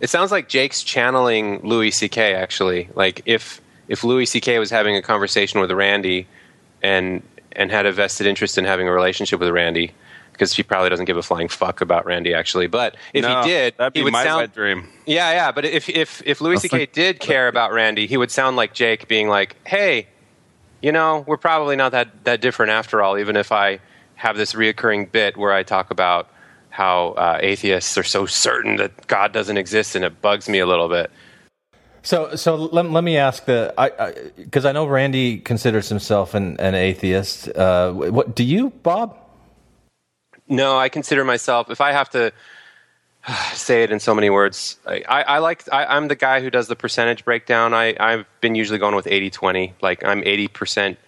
It 0.00 0.10
sounds 0.10 0.32
like 0.32 0.48
Jake's 0.48 0.82
channeling 0.82 1.60
Louis 1.62 1.90
C.K. 1.90 2.34
Actually, 2.34 2.88
like 2.94 3.22
if 3.26 3.60
if 3.88 4.04
Louis 4.04 4.26
C.K. 4.26 4.58
was 4.58 4.70
having 4.70 4.96
a 4.96 5.02
conversation 5.02 5.60
with 5.60 5.70
Randy, 5.72 6.26
and 6.82 7.22
and 7.52 7.70
had 7.70 7.86
a 7.86 7.92
vested 7.92 8.26
interest 8.26 8.58
in 8.58 8.64
having 8.64 8.86
a 8.86 8.92
relationship 8.92 9.40
with 9.40 9.50
Randy, 9.50 9.92
because 10.38 10.54
he 10.54 10.62
probably 10.62 10.88
doesn't 10.88 11.06
give 11.06 11.16
a 11.16 11.22
flying 11.22 11.48
fuck 11.48 11.80
about 11.80 12.06
Randy 12.06 12.32
actually. 12.32 12.68
But 12.68 12.96
if 13.12 13.22
No, 13.24 13.42
he 13.42 13.48
did, 13.48 13.74
that'd 13.76 13.92
be 13.92 14.00
he 14.00 14.04
would 14.04 14.12
my 14.12 14.24
sound 14.24 14.40
wet 14.42 14.54
dream. 14.54 14.88
Yeah, 15.04 15.32
yeah. 15.32 15.52
But 15.52 15.64
if 15.64 15.88
if 15.88 16.22
if 16.24 16.40
Louis 16.40 16.54
That's 16.54 16.62
C.K. 16.62 16.78
like- 16.78 16.92
did 16.92 17.20
care 17.20 17.48
about 17.48 17.72
Randy, 17.72 18.06
he 18.06 18.16
would 18.16 18.30
sound 18.30 18.56
like 18.56 18.72
Jake, 18.72 19.08
being 19.08 19.28
like, 19.28 19.56
"Hey, 19.66 20.06
you 20.80 20.92
know, 20.92 21.24
we're 21.26 21.36
probably 21.36 21.76
not 21.76 21.92
that 21.92 22.24
that 22.24 22.40
different 22.40 22.70
after 22.70 23.02
all. 23.02 23.18
Even 23.18 23.36
if 23.36 23.50
I 23.50 23.80
have 24.14 24.36
this 24.36 24.52
reoccurring 24.54 25.10
bit 25.10 25.36
where 25.36 25.52
I 25.52 25.62
talk 25.64 25.90
about 25.90 26.28
how 26.70 27.08
uh, 27.10 27.38
atheists 27.40 27.98
are 27.98 28.04
so 28.04 28.26
certain 28.26 28.76
that 28.76 29.06
God 29.08 29.32
doesn't 29.32 29.56
exist, 29.56 29.96
and 29.96 30.04
it 30.04 30.22
bugs 30.22 30.48
me 30.48 30.60
a 30.60 30.66
little 30.66 30.88
bit." 30.88 31.10
So, 32.02 32.36
so 32.36 32.56
let, 32.56 32.90
let 32.90 33.04
me 33.04 33.16
ask 33.16 33.44
the 33.44 33.74
I 33.76 34.12
because 34.36 34.64
I, 34.64 34.72
know 34.72 34.86
Randy 34.86 35.38
considers 35.38 35.88
himself 35.88 36.34
an, 36.34 36.58
an 36.60 36.74
atheist. 36.74 37.48
Uh, 37.48 37.92
what 37.92 38.34
do 38.34 38.44
you, 38.44 38.70
Bob? 38.70 39.16
No, 40.48 40.78
I 40.78 40.88
consider 40.88 41.24
myself. 41.24 41.70
If 41.70 41.80
I 41.80 41.92
have 41.92 42.10
to 42.10 42.32
say 43.52 43.82
it 43.82 43.90
in 43.90 44.00
so 44.00 44.14
many 44.14 44.30
words, 44.30 44.78
I, 44.86 45.02
I, 45.08 45.22
I 45.22 45.38
like. 45.38 45.64
I, 45.72 45.84
I'm 45.84 46.08
the 46.08 46.16
guy 46.16 46.40
who 46.40 46.50
does 46.50 46.68
the 46.68 46.76
percentage 46.76 47.24
breakdown. 47.24 47.74
I, 47.74 47.94
I've 48.00 48.26
been 48.40 48.54
usually 48.54 48.78
going 48.78 48.94
with 48.94 49.06
80-20. 49.06 49.74
Like 49.82 50.04
I'm 50.04 50.22
eighty 50.24 50.48
percent 50.48 50.98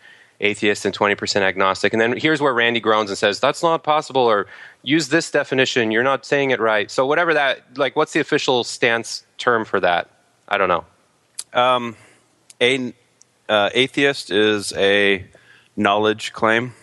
atheist 0.41 0.85
and 0.85 0.95
twenty 0.95 1.15
percent 1.15 1.45
agnostic. 1.45 1.93
And 1.93 2.01
then 2.01 2.17
here's 2.17 2.41
where 2.41 2.53
Randy 2.53 2.81
groans 2.81 3.11
and 3.11 3.19
says, 3.19 3.41
"That's 3.41 3.63
not 3.63 3.83
possible," 3.83 4.23
or 4.23 4.47
"Use 4.83 5.09
this 5.09 5.31
definition. 5.31 5.91
You're 5.91 6.03
not 6.03 6.27
saying 6.27 6.51
it 6.51 6.61
right." 6.61 6.91
So 6.91 7.07
whatever 7.07 7.35
that, 7.35 7.79
like, 7.79 7.97
what's 7.97 8.13
the 8.13 8.21
official 8.21 8.65
stance 8.65 9.25
term 9.39 9.65
for 9.65 9.81
that? 9.81 10.11
I 10.49 10.59
don't 10.59 10.69
know. 10.69 10.85
Um, 11.53 11.97
a 12.61 12.93
uh, 13.49 13.71
atheist 13.75 14.31
is 14.31 14.73
a 14.75 15.25
knowledge 15.77 16.33
claim. 16.33 16.75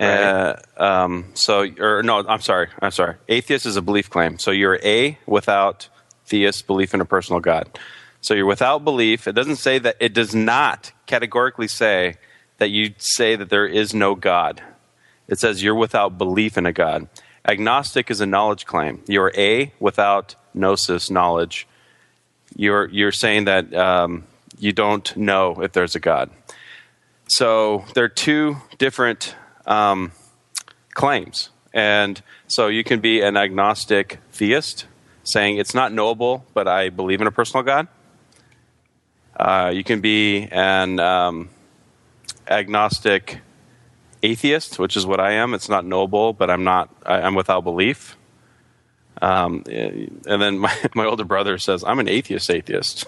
Uh, 0.00 0.56
um, 0.76 1.26
so, 1.34 1.66
or 1.78 2.02
no, 2.02 2.26
I'm 2.26 2.40
sorry, 2.40 2.68
I'm 2.80 2.90
sorry. 2.90 3.16
Atheist 3.28 3.66
is 3.66 3.76
a 3.76 3.82
belief 3.82 4.08
claim. 4.08 4.38
So 4.38 4.50
you're 4.50 4.80
a 4.82 5.18
without 5.26 5.88
theist 6.26 6.66
belief 6.66 6.94
in 6.94 7.00
a 7.00 7.04
personal 7.04 7.40
God. 7.40 7.78
So 8.20 8.34
you're 8.34 8.46
without 8.46 8.84
belief. 8.84 9.28
It 9.28 9.32
doesn't 9.32 9.56
say 9.56 9.78
that. 9.78 9.96
It 10.00 10.14
does 10.14 10.34
not 10.34 10.92
categorically 11.06 11.68
say 11.68 12.16
that 12.58 12.70
you 12.70 12.94
say 12.98 13.36
that 13.36 13.50
there 13.50 13.66
is 13.66 13.94
no 13.94 14.14
God. 14.14 14.62
It 15.28 15.38
says 15.38 15.62
you're 15.62 15.74
without 15.74 16.18
belief 16.18 16.58
in 16.58 16.66
a 16.66 16.72
God. 16.72 17.08
Agnostic 17.46 18.10
is 18.10 18.20
a 18.20 18.26
knowledge 18.26 18.66
claim. 18.66 19.02
You're 19.06 19.32
a 19.36 19.72
without 19.80 20.34
gnosis 20.54 21.10
knowledge 21.10 21.66
you're 22.56 22.88
you're 22.88 23.12
saying 23.12 23.44
that 23.44 23.72
um, 23.74 24.24
you 24.58 24.72
don't 24.72 25.16
know 25.16 25.62
if 25.62 25.72
there's 25.72 25.94
a 25.94 26.00
God. 26.00 26.30
So 27.28 27.84
there 27.94 28.04
are 28.04 28.08
two 28.08 28.56
different 28.78 29.34
um, 29.66 30.12
claims, 30.94 31.50
and 31.72 32.20
so 32.46 32.68
you 32.68 32.84
can 32.84 33.00
be 33.00 33.20
an 33.20 33.36
agnostic 33.36 34.18
theist, 34.32 34.86
saying 35.22 35.58
it's 35.58 35.74
not 35.74 35.92
knowable, 35.92 36.44
but 36.54 36.66
I 36.66 36.88
believe 36.90 37.20
in 37.20 37.26
a 37.26 37.30
personal 37.32 37.62
God. 37.62 37.88
Uh, 39.38 39.70
you 39.72 39.84
can 39.84 40.00
be 40.00 40.48
an 40.50 41.00
um, 41.00 41.48
agnostic 42.48 43.40
atheist, 44.22 44.78
which 44.78 44.96
is 44.96 45.06
what 45.06 45.20
I 45.20 45.32
am. 45.32 45.54
It's 45.54 45.68
not 45.68 45.84
knowable, 45.84 46.32
but 46.32 46.50
I'm 46.50 46.64
not. 46.64 46.90
I, 47.06 47.22
I'm 47.22 47.34
without 47.34 47.62
belief. 47.62 48.16
Um, 49.22 49.64
and 49.66 50.42
then 50.42 50.58
my, 50.58 50.74
my 50.94 51.04
older 51.04 51.24
brother 51.24 51.58
says, 51.58 51.84
I'm 51.84 51.98
an 51.98 52.08
atheist 52.08 52.50
atheist. 52.50 53.06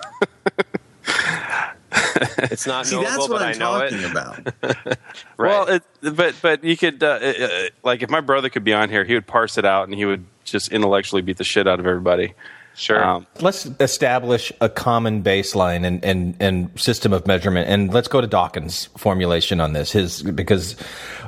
It's 2.51 2.67
not 2.67 2.87
See, 2.87 2.97
knowable, 2.97 3.11
that's 3.11 3.29
what 3.29 3.39
but 3.39 3.43
I'm 3.43 3.55
I 3.55 3.59
know 3.59 3.81
talking 3.81 3.99
it. 4.01 4.11
about. 4.11 4.99
Well, 5.39 5.67
it, 5.69 5.83
but 6.17 6.35
but 6.41 6.63
you 6.65 6.77
could 6.77 7.03
uh, 7.03 7.07
uh, 7.21 7.49
like 7.83 8.03
if 8.03 8.11
my 8.11 8.21
brother 8.21 8.49
could 8.49 8.65
be 8.65 8.73
on 8.73 8.89
here, 8.91 9.05
he 9.05 9.15
would 9.15 9.27
parse 9.27 9.59
it 9.59 9.65
out 9.65 9.89
and 9.89 9.95
he 9.95 10.05
would 10.05 10.25
just 10.45 10.71
intellectually 10.73 11.23
beat 11.23 11.37
the 11.39 11.45
shit 11.45 11.67
out 11.67 11.81
of 11.81 11.87
everybody. 11.87 12.35
Sure. 12.75 13.05
Um, 13.05 13.27
Let's 13.41 13.67
establish 13.81 14.51
a 14.63 14.69
common 14.71 15.23
baseline 15.23 15.85
and, 15.85 16.03
and, 16.03 16.35
and 16.41 16.81
system 16.81 17.13
of 17.13 17.27
measurement, 17.27 17.69
and 17.69 17.93
let's 17.93 18.09
go 18.09 18.21
to 18.23 18.27
Dawkins' 18.27 18.87
formulation 18.97 19.61
on 19.61 19.75
this. 19.75 19.93
His 19.93 20.23
because 20.23 20.77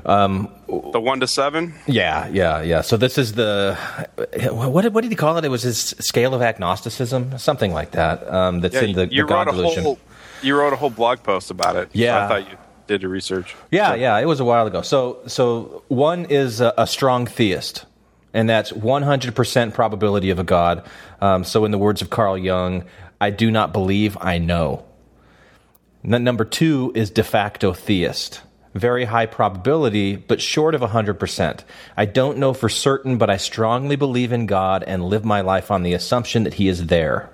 um, 0.06 0.49
the 0.92 1.00
one 1.00 1.21
to 1.21 1.26
seven. 1.26 1.75
Yeah, 1.87 2.28
yeah, 2.28 2.62
yeah. 2.62 2.80
So 2.80 2.97
this 2.97 3.18
is 3.18 3.35
the 3.35 3.76
what 4.52 4.83
did, 4.83 4.94
what 4.94 5.02
did 5.02 5.11
he 5.12 5.16
call 5.16 5.37
it? 5.37 5.44
It 5.44 5.50
was 5.50 5.62
his 5.62 5.78
scale 5.99 6.33
of 6.35 6.40
agnosticism, 6.40 7.37
something 7.38 7.75
like 7.75 7.90
that. 7.90 8.26
Um, 8.33 8.61
that's 8.61 8.75
Yeah, 8.75 8.83
in 8.83 8.92
the, 8.92 9.09
you 9.12 9.23
the 9.23 9.28
God 9.28 9.47
wrote 9.49 9.54
a 9.54 9.56
delusion. 9.59 9.83
whole 9.83 9.99
you 10.43 10.57
wrote 10.57 10.73
a 10.73 10.76
whole 10.76 10.91
blog 10.91 11.23
post 11.23 11.50
about 11.50 11.76
it. 11.76 11.93
So 11.93 11.99
Yeah. 11.99 12.25
I 12.25 12.29
thought 12.29 12.50
you 12.50 12.57
did 12.87 13.03
your 13.03 13.11
research. 13.11 13.55
Yeah, 13.71 13.95
yeah, 13.95 14.19
it 14.19 14.26
was 14.26 14.41
a 14.41 14.45
while 14.45 14.67
ago. 14.67 14.83
So, 14.83 15.21
so 15.26 15.83
one 15.88 16.26
is 16.26 16.61
a, 16.61 16.75
a 16.76 16.87
strong 16.87 17.26
theist, 17.26 17.87
and 18.33 18.49
that's 18.49 18.73
100% 18.73 19.75
probability 19.75 20.31
of 20.31 20.38
a 20.38 20.45
God. 20.45 20.85
Um, 21.21 21.45
so, 21.45 21.64
in 21.64 21.71
the 21.71 21.79
words 21.79 22.03
of 22.03 22.11
Carl 22.11 22.37
Jung, 22.37 22.85
I 23.21 23.31
do 23.31 23.50
not 23.50 23.73
believe, 23.73 24.19
I 24.21 24.38
know. 24.38 24.85
Then 26.03 26.25
number 26.25 26.45
two 26.45 26.93
is 26.95 27.11
de 27.11 27.25
facto 27.25 27.73
theist. 27.73 28.43
Very 28.75 29.05
high 29.05 29.26
probability, 29.26 30.17
but 30.17 30.43
short 30.43 30.75
of 30.75 30.81
100%. 30.83 31.61
I 31.97 32.05
don't 32.05 32.38
know 32.38 32.53
for 32.53 32.69
certain, 32.69 33.17
but 33.17 33.31
I 33.31 33.37
strongly 33.37 33.97
believe 33.97 34.33
in 34.33 34.47
God 34.47 34.83
and 34.83 35.05
live 35.05 35.25
my 35.25 35.41
life 35.41 35.71
on 35.71 35.83
the 35.83 35.95
assumption 35.95 36.45
that 36.45 36.55
He 36.55 36.69
is 36.69 36.88
there. 36.88 37.31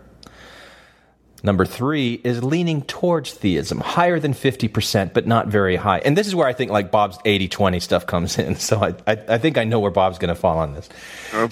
Number 1.42 1.64
three 1.64 2.20
is 2.22 2.44
leaning 2.44 2.82
towards 2.82 3.32
theism, 3.32 3.80
higher 3.80 4.20
than 4.20 4.34
50%, 4.34 5.12
but 5.12 5.26
not 5.26 5.48
very 5.48 5.76
high. 5.76 5.98
And 6.00 6.16
this 6.16 6.26
is 6.26 6.34
where 6.34 6.46
I 6.46 6.52
think 6.52 6.70
like 6.70 6.90
Bob's 6.90 7.18
80 7.24 7.48
20 7.48 7.80
stuff 7.80 8.06
comes 8.06 8.38
in. 8.38 8.56
So 8.70 8.84
I, 8.84 8.94
I, 9.10 9.18
I 9.28 9.38
think 9.38 9.58
I 9.58 9.64
know 9.64 9.80
where 9.80 9.90
Bob's 9.90 10.18
going 10.18 10.28
to 10.28 10.34
fall 10.34 10.58
on 10.58 10.74
this. 10.74 10.88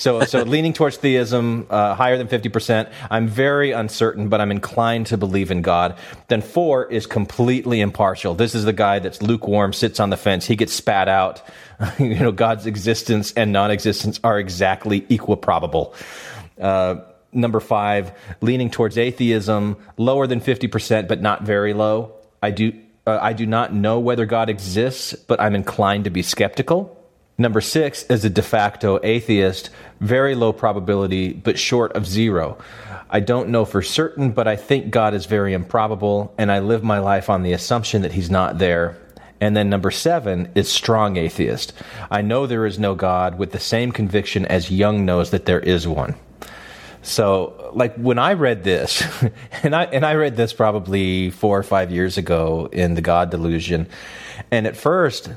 So, 0.00 0.20
so 0.20 0.42
leaning 0.42 0.72
towards 0.72 0.98
theism, 0.98 1.66
uh, 1.68 1.94
higher 1.94 2.16
than 2.16 2.28
50%. 2.28 2.92
I'm 3.10 3.26
very 3.26 3.72
uncertain, 3.72 4.28
but 4.28 4.40
I'm 4.40 4.52
inclined 4.52 5.06
to 5.06 5.16
believe 5.16 5.50
in 5.50 5.62
God. 5.62 5.96
Then 6.28 6.42
four 6.42 6.86
is 6.86 7.06
completely 7.06 7.80
impartial. 7.80 8.34
This 8.34 8.54
is 8.54 8.64
the 8.64 8.72
guy 8.72 9.00
that's 9.00 9.20
lukewarm, 9.20 9.72
sits 9.72 9.98
on 9.98 10.10
the 10.10 10.16
fence. 10.16 10.46
He 10.46 10.54
gets 10.54 10.72
spat 10.72 11.08
out. 11.08 11.42
you 11.98 12.14
know, 12.18 12.30
God's 12.30 12.66
existence 12.66 13.32
and 13.32 13.52
non 13.52 13.70
existence 13.70 14.20
are 14.22 14.38
exactly 14.38 15.00
equiprobable. 15.02 15.94
Uh, 16.60 16.96
number 17.38 17.60
five, 17.60 18.12
leaning 18.40 18.70
towards 18.70 18.98
atheism, 18.98 19.76
lower 19.96 20.26
than 20.26 20.40
50%, 20.40 21.08
but 21.08 21.22
not 21.22 21.42
very 21.42 21.72
low. 21.72 22.12
I 22.42 22.50
do, 22.50 22.72
uh, 23.06 23.18
I 23.20 23.32
do 23.32 23.46
not 23.46 23.72
know 23.72 23.98
whether 24.00 24.26
God 24.26 24.50
exists, 24.50 25.14
but 25.14 25.40
I'm 25.40 25.54
inclined 25.54 26.04
to 26.04 26.10
be 26.10 26.22
skeptical. 26.22 26.94
Number 27.40 27.60
six 27.60 28.02
is 28.04 28.24
a 28.24 28.30
de 28.30 28.42
facto 28.42 28.98
atheist, 29.04 29.70
very 30.00 30.34
low 30.34 30.52
probability, 30.52 31.32
but 31.32 31.58
short 31.58 31.92
of 31.92 32.04
zero. 32.04 32.58
I 33.10 33.20
don't 33.20 33.48
know 33.48 33.64
for 33.64 33.80
certain, 33.80 34.32
but 34.32 34.48
I 34.48 34.56
think 34.56 34.90
God 34.90 35.14
is 35.14 35.26
very 35.26 35.54
improbable, 35.54 36.34
and 36.36 36.50
I 36.50 36.58
live 36.58 36.82
my 36.82 36.98
life 36.98 37.30
on 37.30 37.42
the 37.42 37.52
assumption 37.52 38.02
that 38.02 38.12
He's 38.12 38.30
not 38.30 38.58
there. 38.58 38.98
And 39.40 39.56
then 39.56 39.70
number 39.70 39.90
seven 39.90 40.50
is 40.54 40.68
strong 40.68 41.16
atheist. 41.16 41.72
I 42.10 42.22
know 42.22 42.46
there 42.46 42.66
is 42.66 42.78
no 42.78 42.94
God 42.94 43.38
with 43.38 43.52
the 43.52 43.60
same 43.60 43.92
conviction 43.92 44.44
as 44.46 44.70
Jung 44.70 45.04
knows 45.04 45.30
that 45.30 45.46
there 45.46 45.60
is 45.60 45.86
one. 45.86 46.16
So, 47.02 47.70
like 47.74 47.94
when 47.96 48.18
I 48.18 48.34
read 48.34 48.64
this, 48.64 49.02
and 49.62 49.74
I 49.74 49.84
and 49.84 50.04
I 50.04 50.14
read 50.14 50.36
this 50.36 50.52
probably 50.52 51.30
four 51.30 51.58
or 51.58 51.62
five 51.62 51.90
years 51.90 52.18
ago 52.18 52.68
in 52.72 52.94
the 52.94 53.00
God 53.00 53.30
Delusion, 53.30 53.88
and 54.50 54.66
at 54.66 54.76
first, 54.76 55.30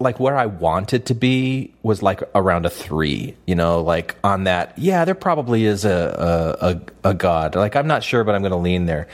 like 0.00 0.20
where 0.20 0.36
I 0.36 0.46
wanted 0.46 1.06
to 1.06 1.14
be 1.14 1.74
was 1.82 2.02
like 2.02 2.22
around 2.34 2.66
a 2.66 2.70
three, 2.70 3.36
you 3.46 3.54
know, 3.54 3.82
like 3.82 4.16
on 4.22 4.44
that. 4.44 4.78
Yeah, 4.78 5.04
there 5.04 5.14
probably 5.14 5.64
is 5.64 5.84
a 5.84 6.80
a, 7.04 7.10
a, 7.10 7.14
God. 7.14 7.56
Like 7.56 7.74
I'm 7.74 7.88
not 7.88 8.04
sure, 8.04 8.22
but 8.24 8.34
I'm 8.34 8.42
going 8.42 8.52
to 8.52 8.58
lean 8.58 8.86
there. 8.86 9.08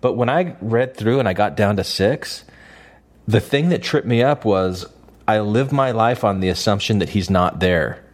But 0.00 0.14
when 0.14 0.28
I 0.28 0.56
read 0.60 0.96
through 0.96 1.18
and 1.18 1.28
I 1.28 1.32
got 1.32 1.56
down 1.56 1.76
to 1.76 1.84
six, 1.84 2.44
the 3.26 3.40
thing 3.40 3.70
that 3.70 3.82
tripped 3.82 4.06
me 4.06 4.22
up 4.22 4.44
was 4.44 4.86
I 5.26 5.40
live 5.40 5.72
my 5.72 5.90
life 5.90 6.22
on 6.22 6.40
the 6.40 6.48
assumption 6.48 7.00
that 7.00 7.10
He's 7.10 7.28
not 7.28 7.58
there. 7.58 8.04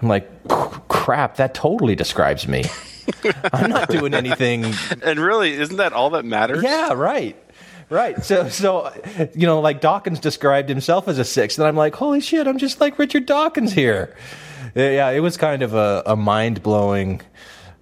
I'm 0.00 0.08
like, 0.08 0.48
crap, 0.88 1.36
that 1.36 1.54
totally 1.54 1.94
describes 1.94 2.46
me. 2.46 2.64
I'm 3.52 3.70
not 3.70 3.88
doing 3.88 4.14
anything. 4.14 4.64
And 5.02 5.18
really, 5.18 5.52
isn't 5.52 5.76
that 5.76 5.92
all 5.92 6.10
that 6.10 6.24
matters? 6.24 6.62
Yeah, 6.62 6.92
right. 6.92 7.36
Right. 7.90 8.22
So, 8.22 8.48
so 8.48 8.92
you 9.34 9.46
know, 9.46 9.60
like 9.60 9.80
Dawkins 9.80 10.20
described 10.20 10.68
himself 10.68 11.08
as 11.08 11.18
a 11.18 11.24
six, 11.24 11.56
and 11.58 11.66
I'm 11.66 11.76
like, 11.76 11.94
holy 11.94 12.20
shit, 12.20 12.46
I'm 12.46 12.58
just 12.58 12.80
like 12.80 12.98
Richard 12.98 13.24
Dawkins 13.24 13.72
here. 13.72 14.14
Yeah, 14.74 15.08
it 15.10 15.20
was 15.20 15.36
kind 15.36 15.62
of 15.62 15.74
a, 15.74 16.02
a 16.04 16.16
mind 16.16 16.62
blowing 16.62 17.22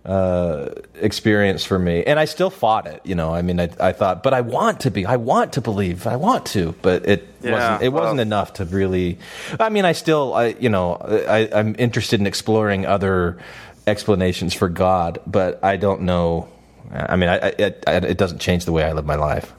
uh, 0.06 0.70
experience 0.94 1.64
for 1.64 1.78
me, 1.78 2.04
and 2.04 2.18
I 2.18 2.26
still 2.26 2.48
fought 2.50 2.86
it. 2.86 3.00
You 3.04 3.16
know, 3.16 3.34
I 3.34 3.42
mean, 3.42 3.58
I, 3.58 3.68
I 3.80 3.92
thought, 3.92 4.22
but 4.22 4.32
I 4.32 4.40
want 4.40 4.80
to 4.80 4.90
be, 4.90 5.04
I 5.04 5.16
want 5.16 5.52
to 5.54 5.60
believe, 5.60 6.06
I 6.06 6.14
want 6.16 6.46
to, 6.46 6.74
but 6.80 7.06
it 7.08 7.26
Yeah, 7.42 7.52
wasn't. 7.52 7.82
It 7.82 7.92
wasn't 7.92 8.20
enough 8.20 8.52
to 8.54 8.64
really. 8.64 9.18
I 9.58 9.68
mean, 9.68 9.84
I 9.84 9.92
still, 9.92 10.32
I 10.34 10.54
you 10.60 10.68
know, 10.68 10.94
I, 10.94 11.48
I'm 11.52 11.74
interested 11.78 12.20
in 12.20 12.26
exploring 12.26 12.86
other 12.86 13.38
explanations 13.86 14.54
for 14.54 14.68
God, 14.68 15.18
but 15.26 15.62
I 15.62 15.76
don't 15.76 16.02
know. 16.02 16.48
I 16.92 17.16
mean, 17.16 17.28
I, 17.28 17.36
I, 17.38 17.48
it, 17.58 17.84
it 17.86 18.16
doesn't 18.16 18.40
change 18.40 18.64
the 18.64 18.72
way 18.72 18.84
I 18.84 18.92
live 18.92 19.06
my 19.06 19.16
life. 19.16 19.52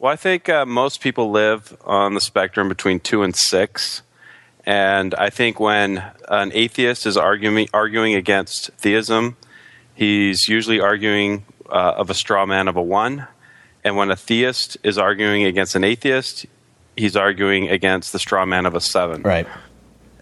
Well, 0.00 0.12
I 0.12 0.16
think 0.16 0.48
uh, 0.48 0.66
most 0.66 1.00
people 1.00 1.30
live 1.30 1.76
on 1.84 2.14
the 2.14 2.20
spectrum 2.20 2.68
between 2.68 2.98
two 2.98 3.22
and 3.22 3.36
six. 3.36 4.02
And 4.66 5.14
I 5.14 5.30
think 5.30 5.60
when 5.60 6.02
an 6.28 6.50
atheist 6.54 7.06
is 7.06 7.16
arguing, 7.16 7.68
arguing 7.72 8.14
against 8.14 8.70
theism, 8.78 9.36
he's 10.02 10.48
usually 10.48 10.80
arguing 10.80 11.44
uh, 11.70 11.94
of 11.96 12.10
a 12.10 12.14
straw 12.14 12.44
man 12.44 12.66
of 12.66 12.76
a 12.76 12.82
one. 12.82 13.26
And 13.84 13.96
when 13.96 14.10
a 14.10 14.16
theist 14.16 14.76
is 14.82 14.98
arguing 14.98 15.44
against 15.44 15.74
an 15.74 15.84
atheist, 15.84 16.46
he's 16.96 17.16
arguing 17.16 17.68
against 17.68 18.12
the 18.12 18.18
straw 18.18 18.44
man 18.44 18.66
of 18.66 18.74
a 18.74 18.80
seven. 18.80 19.22
Right. 19.22 19.46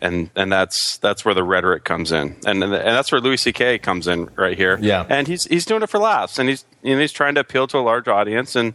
And 0.03 0.31
and 0.35 0.51
that's 0.51 0.99
that's 0.99 1.25
where 1.25 1.35
the 1.35 1.43
rhetoric 1.45 1.85
comes 1.85 2.11
in, 2.11 2.35
and 2.47 2.65
and 2.65 2.73
that's 2.73 3.13
where 3.13 3.21
Louis 3.21 3.37
C.K. 3.37 3.81
comes 3.81 4.09
in 4.09 4.31
right 4.35 4.57
here. 4.57 4.79
Yeah. 4.81 5.05
and 5.07 5.29
he's 5.29 5.45
he's 5.45 5.67
doing 5.67 5.83
it 5.83 5.91
for 5.91 5.99
laughs, 5.99 6.39
and 6.39 6.49
he's 6.49 6.65
you 6.83 6.95
know, 6.95 7.01
he's 7.03 7.13
trying 7.13 7.35
to 7.35 7.43
appeal 7.43 7.67
to 7.67 7.77
a 7.77 7.85
large 7.85 8.09
audience, 8.09 8.57
and 8.57 8.73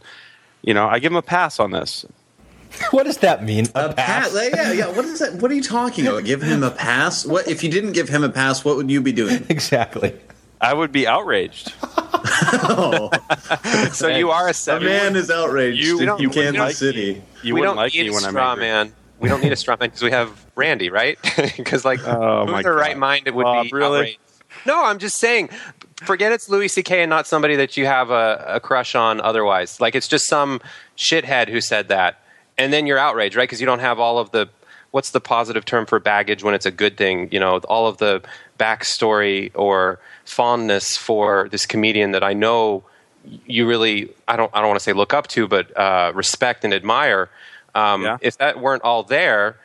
you 0.61 0.75
know 0.75 0.87
I 0.87 0.99
give 0.99 1.11
him 1.11 1.17
a 1.17 1.23
pass 1.23 1.59
on 1.59 1.71
this. 1.71 2.05
What 2.91 3.05
does 3.05 3.17
that 3.19 3.43
mean? 3.43 3.65
A 3.73 3.91
pass? 3.91 4.35
Yeah, 4.35 4.71
yeah. 4.71 4.87
What 4.91 5.05
is 5.05 5.17
that? 5.17 5.33
What 5.35 5.49
are 5.49 5.55
you 5.55 5.63
talking 5.63 6.05
about? 6.05 6.25
Give 6.25 6.43
him 6.43 6.61
a 6.61 6.69
pass? 6.69 7.25
What 7.25 7.47
if 7.47 7.63
you 7.63 7.71
didn't 7.71 7.93
give 7.93 8.09
him 8.09 8.23
a 8.23 8.29
pass? 8.29 8.63
What 8.63 8.75
would 8.77 8.91
you 8.91 9.01
be 9.01 9.13
doing? 9.13 9.45
Exactly. 9.49 10.13
I 10.65 10.73
would 10.73 10.91
be 10.91 11.07
outraged. 11.07 11.73
Oh. 12.67 13.09
So 13.93 14.07
you 14.07 14.31
are 14.31 14.47
a 14.47 14.51
A 14.51 14.53
seven. 14.53 14.87
man 14.87 15.15
is 15.15 15.29
outraged 15.31 15.83
You- 15.85 15.99
in 15.99 16.05
don't- 16.05 16.19
you 16.19 16.29
Kansas 16.29 16.59
like- 16.59 16.75
City. 16.75 17.21
You 17.43 17.53
we 17.53 17.61
wouldn't 17.61 17.75
don't 17.75 17.83
like 17.83 17.93
need 17.93 18.03
me 18.03 18.07
a 18.09 18.11
when 18.13 18.23
I'm 18.25 18.31
straw 18.31 18.51
angry. 18.51 18.65
man. 18.65 18.93
We 19.19 19.29
don't 19.29 19.41
need 19.43 19.51
a 19.53 19.55
straw 19.55 19.75
man 19.79 19.89
because 19.89 20.01
we 20.03 20.11
have 20.11 20.29
Randy, 20.55 20.89
right? 20.89 21.17
Because 21.57 21.85
like, 21.85 21.99
Oh, 22.05 22.45
who 22.45 22.51
my 22.51 22.57
in 22.59 22.63
their 22.63 22.73
God. 22.73 22.79
right 22.79 22.97
mind 22.97 23.27
it 23.27 23.33
would 23.35 23.43
Bob, 23.43 23.65
be 23.65 23.71
really? 23.73 23.99
outraged. 23.99 24.19
No, 24.65 24.83
I'm 24.83 24.99
just 24.99 25.17
saying. 25.17 25.49
Forget 26.03 26.31
it's 26.31 26.49
Louis 26.49 26.67
C.K. 26.67 27.03
and 27.03 27.09
not 27.09 27.25
somebody 27.27 27.55
that 27.55 27.77
you 27.77 27.85
have 27.85 28.09
a, 28.09 28.43
a 28.55 28.59
crush 28.59 28.95
on. 28.95 29.21
Otherwise, 29.21 29.79
like 29.79 29.95
it's 29.95 30.07
just 30.07 30.27
some 30.27 30.59
shithead 30.97 31.47
who 31.47 31.61
said 31.61 31.87
that, 31.89 32.19
and 32.57 32.73
then 32.73 32.85
you're 32.85 32.99
outraged, 32.99 33.35
right? 33.35 33.43
Because 33.47 33.61
you 33.61 33.65
don't 33.67 33.79
have 33.79 33.99
all 33.99 34.17
of 34.19 34.31
the 34.31 34.49
what's 34.95 35.09
the 35.11 35.19
positive 35.19 35.65
term 35.65 35.85
for 35.85 35.99
baggage 35.99 36.41
when 36.41 36.53
it's 36.53 36.65
a 36.65 36.71
good 36.71 36.95
thing? 36.95 37.27
You 37.29 37.37
know, 37.37 37.57
all 37.67 37.85
of 37.85 37.97
the 37.97 38.21
backstory 38.57 39.51
or 39.53 39.99
fondness 40.23 40.95
for 40.95 41.49
this 41.49 41.65
comedian 41.65 42.11
that 42.13 42.23
I 42.23 42.31
know 42.31 42.81
you 43.45 43.67
really 43.67 44.09
I 44.25 44.37
don't 44.37 44.49
I 44.53 44.59
don't 44.61 44.69
want 44.69 44.79
to 44.79 44.83
say 44.83 44.93
look 44.93 45.13
up 45.13 45.27
to, 45.35 45.49
but 45.49 45.75
uh, 45.77 46.13
respect 46.15 46.63
and 46.63 46.73
admire. 46.73 47.29
Um, 47.75 48.03
Yeah. 48.03 48.17
If 48.21 48.37
that 48.37 48.61
weren't 48.61 48.83
all 48.83 49.03
there, 49.03 49.57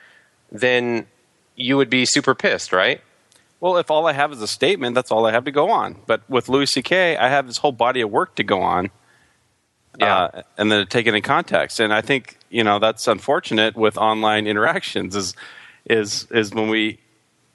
then 0.51 1.07
you 1.55 1.77
would 1.77 1.91
be 1.91 2.05
super 2.07 2.35
pissed, 2.35 2.73
right? 2.73 3.01
Well, 3.61 3.77
if 3.77 3.89
all 3.89 4.09
I 4.09 4.15
have 4.15 4.33
is 4.33 4.43
a 4.43 4.49
statement, 4.49 4.97
that's 4.97 5.13
all 5.13 5.27
I 5.27 5.31
have 5.31 5.45
to 5.45 5.53
go 5.53 5.71
on. 5.71 5.95
But 6.07 6.29
with 6.29 6.49
Louis 6.49 6.67
C.K., 6.67 7.17
I 7.17 7.29
have 7.29 7.47
this 7.47 7.59
whole 7.59 7.77
body 7.87 8.01
of 8.01 8.11
work 8.11 8.35
to 8.35 8.43
go 8.43 8.63
on, 8.63 8.91
Yeah. 9.97 10.17
uh, 10.23 10.43
and 10.59 10.73
then 10.73 10.89
take 10.89 11.07
it 11.07 11.15
in 11.15 11.23
context. 11.23 11.79
And 11.79 11.93
I 11.93 12.01
think 12.01 12.40
you 12.50 12.64
know 12.64 12.78
that's 12.78 13.09
unfortunate 13.09 13.76
with 13.76 13.97
online 13.97 14.47
interactions. 14.47 15.16
Is 15.16 15.35
is 15.87 16.26
is 16.30 16.52
when 16.52 16.69
we 16.69 16.99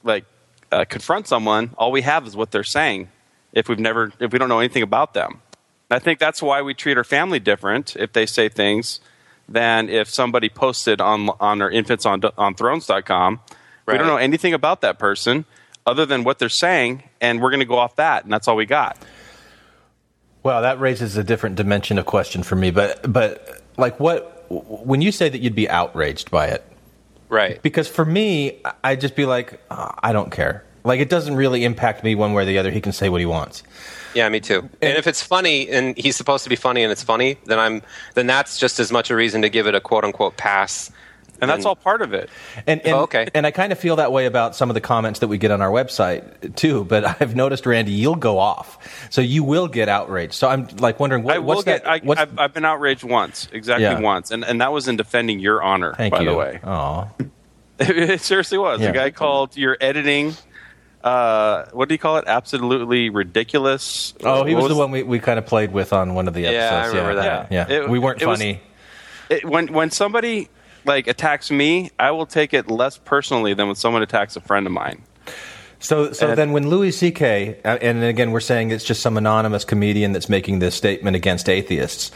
like 0.04 0.26
uh, 0.72 0.86
confront 0.86 1.28
someone, 1.28 1.72
all 1.78 1.92
we 1.92 2.02
have 2.02 2.26
is 2.26 2.36
what 2.36 2.52
they're 2.52 2.64
saying. 2.64 3.10
If 3.54 3.70
we've 3.70 3.80
never, 3.80 4.12
if 4.20 4.34
we 4.34 4.40
don't 4.40 4.50
know 4.50 4.60
anything 4.60 4.84
about 4.84 5.14
them, 5.14 5.42
I 5.90 6.00
think 6.00 6.20
that's 6.20 6.42
why 6.42 6.62
we 6.62 6.74
treat 6.74 6.98
our 6.98 7.04
family 7.04 7.40
different 7.40 7.96
if 7.96 8.12
they 8.14 8.26
say 8.26 8.50
things 8.50 9.00
than 9.48 9.90
if 9.90 10.10
somebody 10.10 10.50
posted 10.50 11.00
on 11.00 11.30
on 11.40 11.62
our 11.62 11.70
infants 11.70 12.06
on 12.06 12.22
on 12.38 12.56
thrones.com. 12.56 13.40
We 13.88 13.98
don't 13.98 14.08
know 14.08 14.18
anything 14.18 14.56
about 14.56 14.82
that 14.82 14.98
person 14.98 15.46
other 15.86 16.08
than 16.08 16.24
what 16.24 16.40
they're 16.40 16.50
saying, 16.50 17.04
and 17.22 17.40
we're 17.40 17.52
going 17.52 17.60
to 17.60 17.68
go 17.68 17.78
off 17.78 17.98
that, 17.98 18.24
and 18.24 18.34
that's 18.34 18.48
all 18.48 18.56
we 18.56 18.66
got. 18.66 18.98
Well, 20.42 20.64
that 20.64 20.80
raises 20.80 21.18
a 21.18 21.24
different 21.24 21.56
dimension 21.56 22.00
of 22.00 22.08
question 22.08 22.42
for 22.42 22.56
me. 22.56 22.72
But 22.72 23.12
but 23.12 23.62
like 23.78 24.00
what 24.00 24.35
when 24.50 25.02
you 25.02 25.12
say 25.12 25.30
that 25.30 25.40
you'd 25.42 25.56
be 25.56 25.70
outraged 25.70 26.32
by 26.32 26.48
it, 26.48 26.64
Right. 27.30 27.62
because 27.62 27.88
for 27.88 28.06
me, 28.06 28.60
I'd 28.84 29.02
just 29.02 29.16
be 29.16 29.26
like, 29.26 29.60
"Oh, 29.72 29.92
I 30.02 30.14
don't 30.14 30.32
care. 30.32 30.64
Like 30.84 31.00
it 31.00 31.10
doesn't 31.10 31.36
really 31.36 31.64
impact 31.64 32.04
me 32.04 32.14
one 32.16 32.34
way 32.34 32.44
or 32.44 32.46
the 32.46 32.58
other. 32.60 32.70
He 32.72 32.80
can 32.82 32.92
say 32.92 33.10
what 33.10 33.20
he 33.20 33.26
wants. 33.26 33.64
Yeah, 34.14 34.30
me 34.30 34.40
too. 34.40 34.70
And 34.82 34.98
if 34.98 35.08
it's 35.08 35.22
funny 35.24 35.68
and 35.70 35.98
he's 35.98 36.16
supposed 36.16 36.44
to 36.44 36.50
be 36.50 36.56
funny 36.56 36.84
and 36.84 36.92
it's 36.92 37.02
funny, 37.04 37.38
then 37.46 37.60
I'm 37.60 37.82
then 38.14 38.28
that's 38.28 38.58
just 38.60 38.80
as 38.80 38.92
much 38.92 39.10
a 39.10 39.16
reason 39.16 39.42
to 39.42 39.50
give 39.50 39.66
it 39.68 39.74
a 39.76 39.82
quote 39.82 40.04
unquote 40.04 40.38
pass. 40.38 40.92
And 41.42 41.50
that's 41.50 41.66
all 41.66 41.76
part 41.76 42.02
of 42.02 42.14
it. 42.14 42.30
And, 42.66 42.82
and 42.82 42.94
Oh, 42.96 43.00
okay. 43.02 43.28
And 43.34 43.46
I 43.46 43.52
kind 43.52 43.72
of 43.72 43.80
feel 43.80 43.98
that 43.98 44.12
way 44.12 44.26
about 44.26 44.56
some 44.56 44.70
of 44.70 44.74
the 44.74 44.82
comments 44.82 45.20
that 45.20 45.28
we 45.28 45.38
get 45.38 45.52
on 45.52 45.62
our 45.62 45.70
website 45.70 46.56
too. 46.56 46.86
But 46.86 47.04
I've 47.22 47.36
noticed, 47.36 47.66
Randy, 47.66 47.92
you'll 47.92 48.16
go 48.16 48.38
off, 48.40 49.08
so 49.12 49.22
you 49.22 49.44
will 49.44 49.68
get 49.68 49.90
outraged. 49.90 50.34
So 50.34 50.48
I'm 50.48 50.68
like 50.78 51.00
wondering, 51.00 51.24
what, 51.24 51.44
what's 51.44 51.64
get. 51.64 51.84
that? 51.84 51.90
I, 51.90 52.00
what's, 52.06 52.22
I've, 52.22 52.40
I've 52.40 52.54
been 52.54 52.66
outraged 52.66 53.04
once, 53.04 53.50
exactly 53.52 53.84
Yeah. 53.84 54.00
once, 54.00 54.32
and 54.32 54.44
and 54.46 54.62
that 54.62 54.72
was 54.72 54.88
in 54.88 54.96
defending 54.96 55.40
your 55.40 55.62
honor. 55.62 55.94
thank 55.96 56.14
by 56.14 56.22
you. 56.22 56.30
the 56.30 56.36
way, 56.36 56.60
Aw. 56.64 57.08
it 57.80 58.22
seriously 58.22 58.58
was. 58.58 58.80
Yeah. 58.80 58.88
The 58.88 58.94
guy 58.94 59.12
called 59.12 59.58
your 59.58 59.76
editing. 59.82 60.34
Uh, 61.04 61.66
what 61.72 61.88
do 61.88 61.94
you 61.94 62.00
call 62.00 62.18
it? 62.18 62.24
Absolutely 62.28 63.10
ridiculous. 63.10 64.14
Oh, 64.24 64.44
he 64.44 64.56
What 64.56 64.64
was, 64.64 64.72
the 64.72 64.76
one 64.78 64.90
we, 64.92 65.04
we 65.04 65.20
kind 65.20 65.38
of 65.38 65.46
played 65.46 65.72
with 65.72 65.94
on 65.94 66.16
one 66.16 66.28
of 66.28 66.34
the 66.34 66.48
episodes. 66.48 66.64
Yeah. 66.72 66.82
I 66.82 66.88
remember 66.88 67.16
that. 67.22 67.52
Yeah, 67.52 67.70
It- 67.70 67.90
we 67.90 68.00
weren't 68.00 68.22
it 68.22 68.26
was- 68.28 68.40
funny. 68.40 68.62
It, 69.30 69.44
when 69.46 69.74
when 69.74 69.90
somebody 69.92 70.50
like 70.86 71.08
attacks 71.08 71.50
me, 71.52 71.92
I 72.00 72.12
will 72.12 72.26
take 72.26 72.54
it 72.54 72.70
less 72.70 72.98
personally 72.98 73.54
than 73.54 73.68
when 73.68 73.76
someone 73.76 74.02
attacks 74.02 74.36
a 74.36 74.42
friend 74.42 74.66
of 74.66 74.72
mine. 74.74 75.02
So, 75.80 76.14
so 76.14 76.30
And- 76.30 76.38
then 76.38 76.52
when 76.52 76.70
Louis 76.70 76.92
C.K. 76.92 77.58
uh, 77.64 77.78
and 77.82 78.04
again 78.04 78.32
we're 78.32 78.40
saying 78.40 78.72
it's 78.72 78.84
just 78.86 79.02
some 79.02 79.18
anonymous 79.18 79.66
comedian 79.66 80.14
that's 80.14 80.30
making 80.30 80.60
this 80.60 80.74
statement 80.76 81.16
against 81.16 81.50
atheists, 81.50 82.12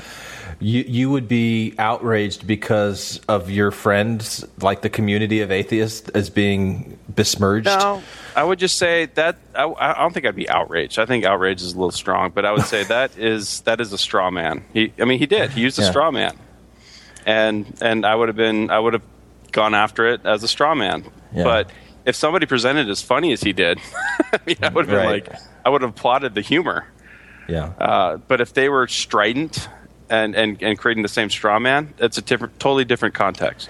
you 0.62 0.84
you 0.88 1.10
would 1.10 1.28
be 1.28 1.74
outraged 1.78 2.48
because 2.48 3.20
of 3.28 3.50
your 3.50 3.72
friends, 3.72 4.44
like 4.62 4.82
the 4.82 4.90
community 4.90 5.42
of 5.42 5.52
atheists, 5.52 6.10
as 6.10 6.30
being 6.30 6.98
besmirched. 7.10 7.68
No, 7.68 8.02
I 8.36 8.44
would 8.44 8.60
just 8.60 8.78
say 8.78 9.06
that 9.16 9.38
I, 9.56 9.64
I 9.66 9.94
don't 10.00 10.14
think 10.14 10.26
I'd 10.26 10.36
be 10.36 10.50
outraged. 10.50 10.98
I 11.00 11.06
think 11.06 11.24
outrage 11.24 11.62
is 11.62 11.74
a 11.74 11.76
little 11.78 11.92
strong, 11.92 12.32
but 12.32 12.46
I 12.46 12.52
would 12.52 12.66
say 12.66 12.84
that 12.96 13.18
is 13.18 13.62
that 13.62 13.80
is 13.80 13.94
a 13.94 13.98
straw 13.98 14.32
man. 14.32 14.64
He, 14.74 14.92
I 15.00 15.06
mean, 15.06 15.20
he 15.20 15.26
did. 15.28 15.52
He 15.52 15.62
used 15.62 15.78
a 15.80 15.84
Yeah. 15.84 15.90
straw 15.92 16.12
man, 16.12 16.38
and 17.30 17.78
and 17.82 18.06
I 18.06 18.16
would 18.16 18.28
have 18.30 18.36
been 18.36 18.70
I 18.72 18.80
would 18.80 18.94
have 18.94 19.04
gone 19.52 19.76
after 19.76 20.08
it 20.08 20.26
as 20.26 20.44
a 20.44 20.48
straw 20.48 20.74
man. 20.76 21.06
Yeah. 21.34 21.44
But 21.44 21.70
if 22.06 22.16
somebody 22.16 22.46
presented 22.48 22.90
as 22.90 23.02
funny 23.02 23.32
as 23.34 23.42
he 23.42 23.54
did, 23.54 23.80
I, 24.34 24.40
mean, 24.46 24.58
I 24.64 24.70
would 24.70 24.86
have 24.88 24.96
been 24.96 25.06
Right. 25.06 25.28
like 25.30 25.40
I 25.66 25.70
would 25.70 25.82
have 25.84 25.92
applauded 25.92 26.34
the 26.34 26.42
humor. 26.42 26.86
Yeah. 27.48 27.66
Uh, 27.80 28.18
but 28.18 28.42
if 28.42 28.54
they 28.54 28.70
were 28.70 28.88
strident 28.88 29.68
and, 30.10 30.36
and, 30.36 30.62
and 30.62 30.78
creating 30.78 31.02
the 31.04 31.10
same 31.10 31.30
straw 31.30 31.58
man, 31.60 31.94
it's 31.98 32.18
a 32.18 32.22
different, 32.22 32.60
totally 32.60 32.86
different 32.86 33.16
context. 33.16 33.70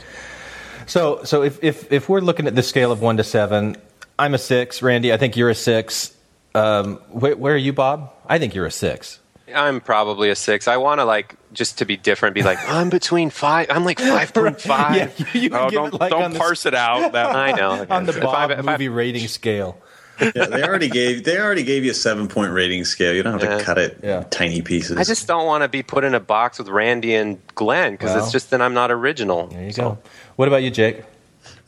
So, 0.86 1.24
so 1.24 1.43
if, 1.43 1.63
if 1.63 1.91
if 1.91 2.10
we're 2.10 2.19
looking 2.22 2.48
at 2.48 2.56
the 2.56 2.63
scale 2.63 2.91
of 2.91 3.02
one 3.02 3.17
to 3.17 3.24
seven, 3.24 3.76
I'm 4.17 4.34
a 4.34 4.38
six. 4.38 4.82
Randy, 4.82 5.13
I 5.13 5.17
think 5.17 5.36
you're 5.38 5.50
a 5.50 5.56
six. 5.56 6.15
Um, 6.56 6.95
where, 7.12 7.36
where 7.38 7.54
are 7.54 7.58
you, 7.58 7.74
Bob? 7.74 8.12
I 8.28 8.39
think 8.39 8.56
you're 8.56 8.65
a 8.65 8.72
six. 8.72 9.19
I'm 9.56 9.82
probably 9.82 10.30
a 10.30 10.36
six. 10.36 10.68
I 10.68 10.78
want 10.78 11.00
to 11.00 11.06
like 11.06 11.36
just 11.54 11.78
to 11.80 11.86
be 11.86 11.98
different, 11.98 12.36
be 12.36 12.44
like 12.44 12.60
I'm 12.68 12.90
between 12.90 13.30
five. 13.30 13.68
I'm 13.70 13.84
like 13.86 14.00
five 14.16 14.34
point 14.34 14.60
five. 14.62 14.96
Yeah, 15.20 15.26
you, 15.34 15.42
you 15.42 15.50
Oh, 15.54 15.70
don't 15.70 15.94
it 15.94 16.00
like 16.00 16.12
don't 16.12 16.24
on 16.24 16.34
the, 16.34 16.40
parse 16.40 16.66
it 16.66 16.74
out. 16.76 17.12
That, 17.14 17.36
I 17.36 17.52
know. 17.52 17.86
on 17.90 18.06
the 18.06 18.16
If 18.16 18.22
Bob 18.22 18.52
I- 18.52 18.54
if 18.60 18.68
I- 18.68 18.72
movie 18.74 18.90
rating 18.90 19.28
scale. 19.28 19.78
Yeah, 20.22 20.48
they 20.48 20.64
already 20.64 20.90
gave 20.90 21.24
they 21.24 21.40
already 21.40 21.64
gave 21.64 21.86
you 21.86 21.92
a 21.92 21.94
seven 21.94 22.28
point 22.28 22.52
rating 22.52 22.84
scale. 22.84 23.14
You 23.14 23.24
don't 23.24 23.40
have 23.40 23.44
Yeah. 23.50 23.58
to 23.58 23.64
cut 23.64 23.78
it 23.78 24.00
Yeah. 24.04 24.24
tiny 24.30 24.62
pieces. 24.62 24.98
I 24.98 25.04
just 25.06 25.28
don't 25.28 25.46
want 25.46 25.64
to 25.64 25.70
be 25.70 25.82
put 25.82 26.04
in 26.04 26.14
a 26.14 26.20
box 26.20 26.58
with 26.60 26.68
Randy 26.68 27.16
and 27.16 27.40
Glenn 27.56 27.94
because 27.94 28.14
Well. 28.14 28.24
it's 28.24 28.32
just 28.34 28.50
then 28.52 28.62
I'm 28.62 28.74
not 28.74 28.92
original. 28.92 29.48
There 29.48 29.64
you 29.64 29.72
go. 29.72 29.98
What 30.36 30.50
about 30.50 30.62
you, 30.64 30.72
Jake? 30.72 31.04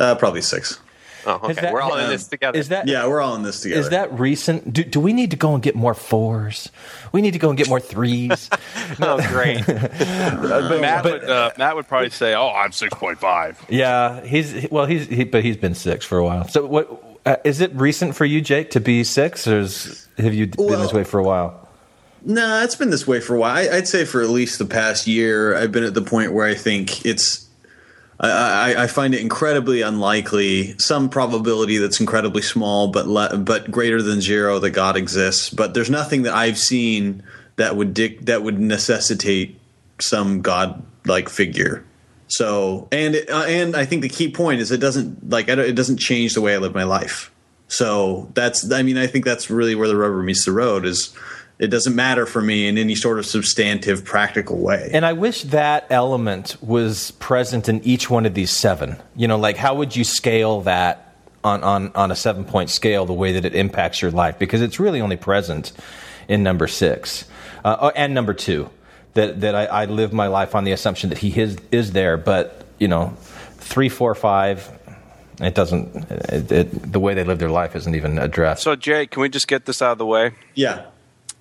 uh, 0.01 0.15
probably 0.15 0.41
six. 0.41 0.79
Oh, 1.25 1.39
okay. 1.43 1.53
that- 1.53 1.73
We're 1.73 1.81
all 1.81 1.95
in 1.97 2.05
um, 2.05 2.09
this 2.09 2.27
together. 2.27 2.57
Is 2.57 2.69
that 2.69 2.87
Yeah, 2.87 3.07
we're 3.07 3.21
all 3.21 3.35
in 3.35 3.43
this 3.43 3.61
together. 3.61 3.79
Is 3.81 3.89
that 3.89 4.11
recent? 4.17 4.73
Do, 4.73 4.83
do 4.83 4.99
we 4.99 5.13
need 5.13 5.31
to 5.31 5.37
go 5.37 5.53
and 5.53 5.61
get 5.61 5.75
more 5.75 5.93
fours? 5.93 6.71
We 7.11 7.21
need 7.21 7.31
to 7.33 7.39
go 7.39 7.49
and 7.49 7.57
get 7.57 7.69
more 7.69 7.79
threes. 7.79 8.49
oh, 9.01 9.21
great. 9.29 9.67
Matt 9.67 11.03
would 11.03 11.23
uh, 11.29 11.51
Matt 11.57 11.75
would 11.75 11.87
probably 11.87 12.09
say, 12.09 12.33
"Oh, 12.33 12.49
I'm 12.49 12.71
six 12.71 12.93
point 12.93 13.19
five. 13.19 13.63
yeah, 13.69 14.21
he's 14.25 14.67
well, 14.71 14.85
he's 14.85 15.07
he, 15.07 15.23
but 15.23 15.43
he's 15.43 15.57
been 15.57 15.75
six 15.75 16.05
for 16.05 16.17
a 16.17 16.23
while. 16.23 16.47
So 16.47 16.65
what 16.65 17.03
uh, 17.25 17.35
is 17.43 17.61
it 17.61 17.73
recent 17.75 18.15
for 18.15 18.25
you, 18.25 18.41
Jake, 18.41 18.71
to 18.71 18.79
be 18.79 19.03
six, 19.03 19.47
or 19.47 19.59
is, 19.59 20.07
have 20.17 20.33
you 20.33 20.47
been 20.47 20.65
Well- 20.65 20.79
this 20.81 20.93
way 20.93 21.03
for 21.03 21.19
a 21.19 21.23
while? 21.23 21.57
No, 22.23 22.61
it's 22.61 22.75
been 22.75 22.91
this 22.91 23.07
way 23.07 23.19
for 23.19 23.35
a 23.35 23.39
while. 23.39 23.55
I, 23.57 23.77
I'd 23.77 23.87
say 23.87 24.05
for 24.05 24.21
at 24.21 24.29
least 24.29 24.59
the 24.59 24.65
past 24.65 25.07
year, 25.07 25.55
I've 25.55 25.71
been 25.71 25.83
at 25.83 25.95
the 25.95 26.03
point 26.03 26.33
where 26.33 26.45
I 26.47 26.53
think 26.53 27.03
it's. 27.03 27.47
I, 28.23 28.83
I, 28.83 28.87
find 28.87 29.15
it 29.15 29.21
incredibly 29.21 29.81
unlikely, 29.81 30.77
some 30.77 31.09
probability 31.09 31.77
that's 31.77 31.99
incredibly 31.99 32.43
small, 32.43 32.89
but 32.89 33.07
le- 33.07 33.37
but 33.37 33.71
greater 33.71 34.01
than 34.01 34.21
zero 34.21 34.59
that 34.59 34.71
God 34.71 34.95
exists. 34.95 35.49
But 35.49 35.73
there's 35.73 35.89
nothing 35.89 36.21
that 36.23 36.35
I've 36.35 36.59
seen 36.59 37.23
that 37.55 37.75
would 37.75 37.95
dic- 37.95 38.25
that 38.25 38.43
would 38.43 38.59
necessitate 38.59 39.59
some 39.99 40.41
God 40.41 40.83
like 41.05 41.29
figure. 41.29 41.83
So 42.27 42.87
and 42.91 43.15
it, 43.15 43.29
uh, 43.29 43.43
and 43.47 43.75
I 43.75 43.85
think 43.85 44.03
the 44.03 44.09
key 44.09 44.31
point 44.31 44.61
is 44.61 44.71
it 44.71 44.79
doesn't 44.79 45.29
like 45.29 45.47
it 45.47 45.75
doesn't 45.75 45.97
change 45.97 46.33
the 46.35 46.41
way 46.41 46.53
I 46.53 46.59
live 46.59 46.75
my 46.75 46.83
life. 46.83 47.31
So 47.67 48.29
that's 48.35 48.71
I 48.71 48.83
mean 48.83 48.97
I 48.97 49.07
think 49.07 49.25
that's 49.25 49.49
really 49.49 49.73
where 49.73 49.87
the 49.87 49.97
rubber 49.97 50.21
meets 50.21 50.45
the 50.45 50.51
road 50.51 50.85
is 50.85 51.13
It 51.61 51.69
doesn't 51.69 51.95
matter 51.95 52.25
for 52.25 52.41
me 52.41 52.67
in 52.67 52.79
any 52.79 52.95
sort 52.95 53.19
of 53.19 53.25
substantive, 53.27 54.03
practical 54.03 54.57
way. 54.57 54.89
And 54.91 55.05
I 55.05 55.13
wish 55.13 55.43
that 55.43 55.85
element 55.91 56.57
was 56.59 57.11
present 57.11 57.69
in 57.69 57.83
each 57.83 58.09
one 58.09 58.25
of 58.25 58.33
these 58.33 58.49
seven. 58.49 58.97
You 59.15 59.27
know, 59.27 59.37
like 59.37 59.57
how 59.57 59.75
would 59.75 59.95
you 59.95 60.03
scale 60.03 60.61
that 60.61 61.15
on, 61.43 61.63
on, 61.63 61.91
on 61.93 62.09
a 62.09 62.15
seven 62.15 62.45
point 62.45 62.71
scale 62.71 63.05
the 63.05 63.13
way 63.13 63.33
that 63.33 63.45
it 63.45 63.53
impacts 63.53 64.01
your 64.01 64.09
life? 64.09 64.39
Because 64.39 64.63
it's 64.63 64.79
really 64.79 65.01
only 65.01 65.17
present 65.17 65.71
in 66.27 66.41
number 66.41 66.67
six 66.67 67.25
uh, 67.63 67.77
oh, 67.79 67.89
and 67.89 68.15
number 68.15 68.33
two. 68.33 68.69
That, 69.13 69.41
that 69.41 69.53
I, 69.55 69.65
I 69.65 69.85
live 69.85 70.13
my 70.13 70.27
life 70.27 70.55
on 70.55 70.63
the 70.63 70.71
assumption 70.71 71.09
that 71.09 71.19
he 71.19 71.37
is, 71.37 71.57
is 71.69 71.91
there, 71.91 72.15
but, 72.15 72.65
you 72.79 72.87
know, 72.87 73.09
three, 73.57 73.89
four, 73.89 74.15
five, 74.15 74.71
it 75.41 75.53
doesn't, 75.53 75.93
it, 76.09 76.51
it, 76.51 76.91
the 76.93 76.99
way 76.99 77.13
they 77.13 77.25
live 77.25 77.37
their 77.37 77.49
life 77.49 77.75
isn't 77.75 77.93
even 77.93 78.17
addressed. 78.17 78.63
So, 78.63 78.77
Jay, 78.77 79.07
can 79.07 79.21
we 79.21 79.27
just 79.27 79.49
get 79.49 79.65
this 79.65 79.81
out 79.81 79.91
of 79.91 79.97
the 79.97 80.05
way? 80.05 80.31
Yeah. 80.55 80.85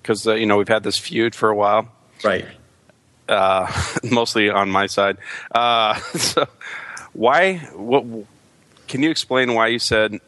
Because, 0.01 0.25
uh, 0.27 0.33
you 0.33 0.45
know, 0.45 0.57
we've 0.57 0.67
had 0.67 0.83
this 0.83 0.97
feud 0.97 1.35
for 1.35 1.49
a 1.49 1.55
while. 1.55 1.87
Right. 2.23 2.45
Uh, 3.29 3.71
mostly 4.03 4.49
on 4.49 4.69
my 4.69 4.87
side. 4.87 5.17
Uh, 5.51 5.95
so, 6.15 6.47
why, 7.13 7.57
what, 7.73 8.05
can 8.87 9.03
you 9.03 9.09
explain 9.09 9.53
why 9.53 9.67
you 9.67 9.79
said, 9.79 10.19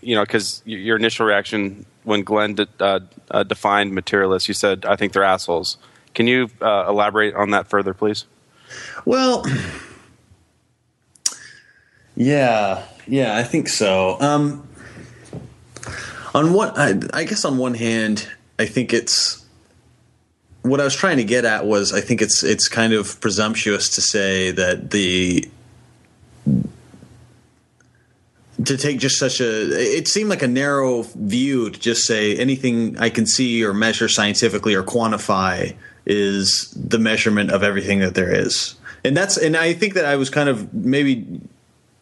you 0.00 0.14
know, 0.14 0.22
because 0.22 0.62
your 0.64 0.96
initial 0.96 1.26
reaction 1.26 1.84
when 2.04 2.22
Glenn 2.22 2.54
de, 2.54 2.66
uh, 2.78 3.00
uh, 3.30 3.42
defined 3.42 3.94
materialists, 3.94 4.48
you 4.48 4.54
said, 4.54 4.84
I 4.84 4.96
think 4.96 5.12
they're 5.12 5.22
assholes. 5.22 5.76
Can 6.14 6.26
you 6.26 6.50
uh, 6.60 6.86
elaborate 6.88 7.34
on 7.34 7.50
that 7.50 7.68
further, 7.68 7.94
please? 7.94 8.24
Well, 9.04 9.44
yeah, 12.16 12.84
yeah, 13.06 13.36
I 13.36 13.42
think 13.42 13.68
so. 13.68 14.16
Um, 14.20 14.66
on 16.34 16.52
one, 16.52 16.72
I, 16.76 17.00
I 17.12 17.24
guess 17.24 17.44
on 17.44 17.58
one 17.58 17.74
hand, 17.74 18.28
I 18.60 18.66
think 18.66 18.92
it's 18.92 19.42
what 20.60 20.82
I 20.82 20.84
was 20.84 20.94
trying 20.94 21.16
to 21.16 21.24
get 21.24 21.46
at 21.46 21.64
was 21.64 21.94
I 21.94 22.02
think 22.02 22.20
it's 22.20 22.42
it's 22.42 22.68
kind 22.68 22.92
of 22.92 23.18
presumptuous 23.22 23.88
to 23.94 24.02
say 24.02 24.50
that 24.50 24.90
the 24.90 25.48
to 28.62 28.76
take 28.76 28.98
just 28.98 29.18
such 29.18 29.40
a 29.40 29.70
it 29.98 30.06
seemed 30.06 30.28
like 30.28 30.42
a 30.42 30.48
narrow 30.48 31.02
view 31.14 31.70
to 31.70 31.80
just 31.80 32.06
say 32.06 32.36
anything 32.36 32.98
I 32.98 33.08
can 33.08 33.24
see 33.24 33.64
or 33.64 33.72
measure 33.72 34.08
scientifically 34.08 34.74
or 34.74 34.82
quantify 34.82 35.74
is 36.04 36.70
the 36.72 36.98
measurement 36.98 37.50
of 37.52 37.62
everything 37.62 38.00
that 38.00 38.14
there 38.14 38.30
is. 38.30 38.74
And 39.04 39.16
that's 39.16 39.38
and 39.38 39.56
I 39.56 39.72
think 39.72 39.94
that 39.94 40.04
I 40.04 40.16
was 40.16 40.28
kind 40.28 40.50
of 40.50 40.74
maybe 40.74 41.40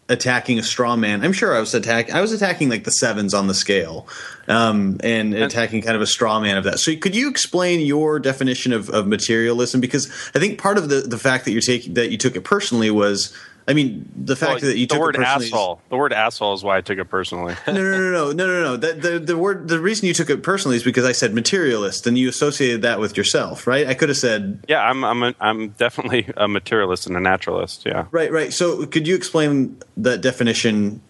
attacking 0.08 0.58
a 0.58 0.62
straw 0.62 0.96
man. 0.96 1.24
I'm 1.24 1.32
sure 1.32 1.54
I 1.54 1.60
was 1.60 1.74
attacking. 1.74 2.14
I 2.14 2.20
was 2.20 2.32
attacking 2.32 2.68
like 2.68 2.84
the 2.84 2.90
sevens 2.90 3.34
on 3.34 3.46
the 3.46 3.54
scale, 3.54 4.06
um, 4.46 4.98
and 5.02 5.34
attacking 5.34 5.82
kind 5.82 5.96
of 5.96 6.02
a 6.02 6.06
straw 6.06 6.40
man 6.40 6.56
of 6.56 6.64
that. 6.64 6.78
So, 6.78 6.96
could 6.96 7.14
you 7.14 7.28
explain 7.28 7.80
your 7.80 8.18
definition 8.18 8.72
of, 8.72 8.88
of 8.90 9.06
materialism? 9.06 9.80
Because 9.80 10.10
I 10.34 10.38
think 10.38 10.58
part 10.58 10.78
of 10.78 10.88
the, 10.88 11.00
the 11.00 11.18
fact 11.18 11.44
that 11.44 11.52
you're 11.52 11.60
taking 11.60 11.94
that 11.94 12.10
you 12.10 12.18
took 12.18 12.36
it 12.36 12.44
personally 12.44 12.90
was. 12.90 13.34
I 13.68 13.74
mean, 13.74 14.10
the 14.16 14.34
fact 14.34 14.62
well, 14.62 14.70
that 14.70 14.78
you 14.78 14.86
took 14.86 14.94
the 14.94 14.94
took 14.94 15.00
word 15.02 15.14
it 15.16 15.18
personally 15.18 15.46
asshole. 15.48 15.82
The 15.90 15.96
word 15.98 16.12
asshole 16.14 16.54
is 16.54 16.64
why 16.64 16.78
I 16.78 16.80
took 16.80 16.98
it 16.98 17.04
personally. 17.04 17.54
no, 17.66 17.74
no, 17.74 17.82
no, 17.82 18.10
no, 18.10 18.32
no, 18.32 18.46
no, 18.46 18.62
no. 18.62 18.76
That, 18.78 19.02
the 19.02 19.18
the 19.18 19.36
word 19.36 19.68
the 19.68 19.78
reason 19.78 20.06
you 20.06 20.14
took 20.14 20.30
it 20.30 20.42
personally 20.42 20.78
is 20.78 20.82
because 20.82 21.04
I 21.04 21.12
said 21.12 21.34
materialist, 21.34 22.06
and 22.06 22.16
you 22.16 22.30
associated 22.30 22.80
that 22.80 22.98
with 22.98 23.18
yourself, 23.18 23.66
right? 23.66 23.86
I 23.86 23.92
could 23.92 24.08
have 24.08 24.16
said 24.16 24.64
yeah, 24.68 24.80
I'm 24.80 25.04
I'm 25.04 25.22
a, 25.22 25.34
I'm 25.38 25.68
definitely 25.70 26.32
a 26.38 26.48
materialist 26.48 27.06
and 27.06 27.14
a 27.14 27.20
naturalist. 27.20 27.84
Yeah, 27.84 28.06
right, 28.10 28.32
right. 28.32 28.54
So, 28.54 28.86
could 28.86 29.06
you 29.06 29.14
explain 29.14 29.78
that 29.98 30.22
definition 30.22 31.02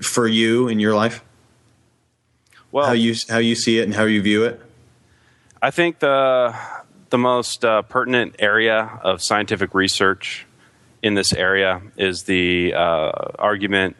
for 0.00 0.28
you 0.28 0.68
in 0.68 0.78
your 0.78 0.94
life? 0.94 1.24
Well, 2.70 2.86
how 2.86 2.92
you 2.92 3.16
how 3.28 3.38
you 3.38 3.56
see 3.56 3.80
it 3.80 3.82
and 3.82 3.94
how 3.94 4.04
you 4.04 4.22
view 4.22 4.44
it. 4.44 4.60
I 5.60 5.72
think 5.72 5.98
the 5.98 6.54
the 7.10 7.18
most 7.18 7.64
uh, 7.64 7.82
pertinent 7.82 8.36
area 8.38 9.00
of 9.02 9.22
scientific 9.22 9.74
research 9.74 10.45
in 11.02 11.14
this 11.14 11.32
area 11.32 11.82
is 11.96 12.24
the 12.24 12.74
uh, 12.74 13.10
argument 13.38 13.96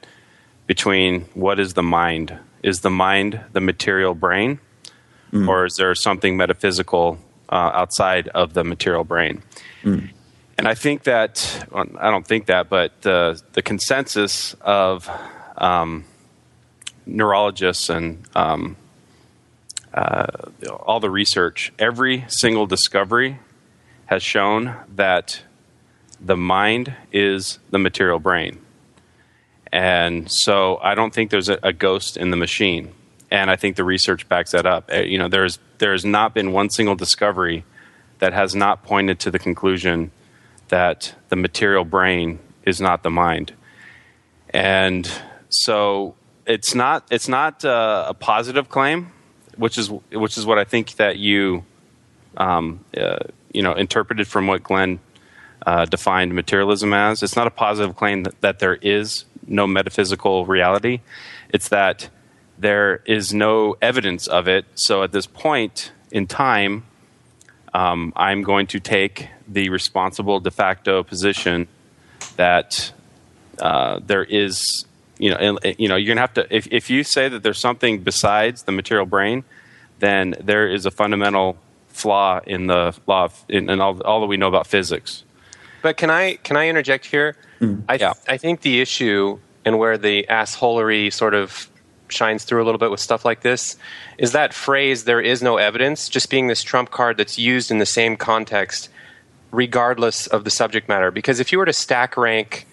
between 0.67 1.23
what 1.35 1.61
is 1.61 1.75
the 1.75 1.83
mind? 1.83 2.39
Is 2.63 2.81
the 2.81 2.91
mind 2.91 3.41
the 3.53 3.61
material 3.61 4.15
brain, 4.15 4.59
mm. 5.33 5.49
or 5.49 5.67
is 5.67 5.77
there 5.77 5.95
something 5.95 6.37
metaphysical 6.37 7.19
uh, 7.49 7.71
outside 7.75 8.29
of 8.29 8.55
the 8.55 8.65
material 8.65 9.05
brain? 9.05 9.43
Mm. 9.85 10.11
And 10.59 10.67
I 10.67 10.75
think 10.75 11.05
that 11.05 11.67
well, 11.71 11.87
I 11.99 12.11
don't 12.11 12.27
think 12.27 12.47
that, 12.47 12.69
but 12.69 13.03
the 13.03 13.41
the 13.53 13.63
consensus 13.63 14.55
of 14.61 15.09
um, 15.57 16.05
neurologists 17.05 17.89
and 17.89 18.25
um, 18.35 18.77
uh, 19.95 20.27
all 20.81 21.01
the 21.01 21.11
research, 21.11 21.73
every 21.79 22.25
single 22.29 22.67
discovery 22.67 23.39
has 24.07 24.23
shown 24.23 24.77
that 24.95 25.43
the 26.21 26.37
mind 26.37 26.95
is 27.13 27.59
the 27.71 27.79
material 27.79 28.19
brain. 28.19 28.59
And 29.73 30.31
so 30.31 30.79
I 30.83 30.95
don't 30.95 31.13
think 31.13 31.31
there's 31.31 31.49
a, 31.49 31.59
a, 31.63 31.73
ghost 31.73 32.17
in 32.17 32.31
the 32.31 32.37
machine. 32.37 32.93
And 33.31 33.51
I 33.51 33.57
think 33.57 33.77
the 33.77 33.85
research 33.85 34.29
backs 34.29 34.53
that 34.53 34.65
up. 34.65 34.91
Uh, 34.93 34.99
you 34.99 35.19
know, 35.19 35.29
there's 35.29 35.59
there's 35.79 36.05
not 36.05 36.35
been 36.35 36.53
one 36.53 36.71
single 36.71 36.95
discovery 36.95 37.65
that 38.19 38.33
has 38.33 38.55
not 38.55 38.83
pointed 38.85 39.19
to 39.21 39.31
the 39.31 39.39
conclusion 39.39 40.13
that 40.69 41.15
the 41.29 41.37
material 41.37 41.85
brain 41.85 42.39
is 42.65 42.81
not 42.81 43.03
the 43.03 43.11
mind. 43.11 43.53
And 44.51 45.11
so 45.49 46.15
it's 46.47 46.75
not 46.75 47.07
it's 47.11 47.29
not 47.29 47.65
uh, 47.65 48.07
a 48.09 48.15
positive 48.15 48.69
claim, 48.69 49.13
which 49.57 49.77
is 49.77 49.91
which 49.91 50.39
is 50.39 50.47
what 50.47 50.59
I 50.59 50.65
think 50.65 50.95
that 50.97 51.19
you 51.19 51.65
um, 52.37 52.85
uh, 52.97 53.19
you 53.53 53.63
know 53.63 53.75
interpreted 53.75 54.29
from 54.29 54.47
what 54.47 54.63
Glenn 54.63 55.01
uh, 55.67 55.85
defined 55.85 56.33
materialism 56.33 56.95
as. 56.95 57.23
It's 57.23 57.37
not 57.37 57.47
a 57.47 57.51
positive 57.51 57.97
claim 57.97 58.23
that, 58.23 58.41
that 58.41 58.59
there 58.61 58.77
is 58.77 59.25
no 59.47 59.67
metaphysical 59.67 60.47
reality. 60.47 61.01
It's 61.51 61.69
that 61.69 62.09
there 62.57 63.03
is 63.05 63.35
no 63.35 63.77
evidence 63.83 64.27
of 64.27 64.49
it. 64.49 64.65
So 64.75 65.03
at 65.03 65.13
this 65.13 65.27
point 65.27 65.93
in 66.11 66.27
time, 66.27 66.85
um, 67.75 68.13
I'm 68.17 68.43
going 68.43 68.69
to 68.69 68.81
take 68.81 69.29
the 69.47 69.69
responsible 69.69 70.41
de 70.41 70.51
facto 70.51 71.03
position 71.03 71.69
that 72.37 72.93
uh, 73.61 74.01
there 74.05 74.25
is, 74.25 74.87
you 75.19 75.31
know, 75.31 75.59
you 75.79 75.89
know, 75.89 75.97
you're 75.97 76.15
gonna 76.15 76.21
have 76.21 76.35
to. 76.35 76.47
If, 76.55 76.69
if 76.71 76.91
you 76.91 77.05
say 77.05 77.29
that 77.29 77.43
there's 77.43 77.61
something 77.61 78.01
besides 78.01 78.63
the 78.63 78.73
material 78.73 79.07
brain, 79.07 79.45
then 79.99 80.37
there 80.41 80.69
is 80.69 80.87
a 80.87 80.91
fundamental 80.91 81.59
flaw 81.89 82.41
in 82.47 82.67
the 82.67 82.97
law 83.07 83.25
of, 83.25 83.45
in, 83.49 83.69
in 83.69 83.81
all, 83.81 84.01
all 84.03 84.21
that 84.21 84.27
we 84.27 84.37
know 84.37 84.49
about 84.49 84.67
physics. 84.67 85.25
But 85.83 85.97
can 85.97 86.11
I 86.11 86.37
can 86.37 86.57
I 86.57 86.69
interject 86.69 87.07
here? 87.07 87.37
Mm. 87.61 87.85
I 87.89 87.99
th- 87.99 88.13
I 88.29 88.37
think 88.37 88.61
the 88.63 88.81
issue 88.81 89.39
and 89.65 89.79
where 89.79 89.99
the 89.99 90.27
assholery 90.29 91.13
sort 91.13 91.35
of 91.35 91.71
shines 92.09 92.45
through 92.45 92.63
a 92.63 92.67
little 92.67 92.79
bit 92.79 92.91
with 92.91 93.01
stuff 93.01 93.25
like 93.25 93.41
this 93.41 93.77
is 94.19 94.33
that 94.33 94.55
phrase 94.55 95.05
"there 95.05 95.21
is 95.21 95.43
no 95.43 95.57
evidence" 95.57 96.09
just 96.09 96.31
being 96.31 96.47
this 96.47 96.63
trump 96.63 96.91
card 96.91 97.17
that's 97.17 97.39
used 97.39 97.71
in 97.71 97.79
the 97.79 97.87
same 97.87 98.17
context, 98.17 98.89
regardless 99.51 100.27
of 100.27 100.45
the 100.45 100.51
subject 100.51 100.89
matter. 100.89 101.11
Because 101.11 101.41
if 101.41 101.53
you 101.53 101.59
were 101.59 101.67
to 101.67 101.73
stack 101.73 102.17
rank 102.17 102.67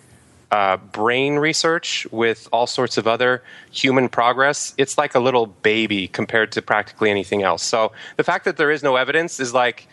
uh, 0.53 0.77
brain 0.77 1.37
research 1.37 2.05
with 2.11 2.47
all 2.53 2.67
sorts 2.67 2.95
of 2.97 3.07
other 3.07 3.41
human 3.71 4.07
progress, 4.07 4.75
it's 4.77 4.99
like 4.99 5.15
a 5.15 5.19
little 5.19 5.47
baby 5.47 6.07
compared 6.07 6.51
to 6.51 6.61
practically 6.61 7.09
anything 7.09 7.41
else. 7.41 7.63
So 7.63 7.91
the 8.17 8.23
fact 8.23 8.45
that 8.45 8.57
there 8.57 8.69
is 8.69 8.83
no 8.83 8.95
evidence 8.95 9.39
is 9.39 9.51
like 9.51 9.87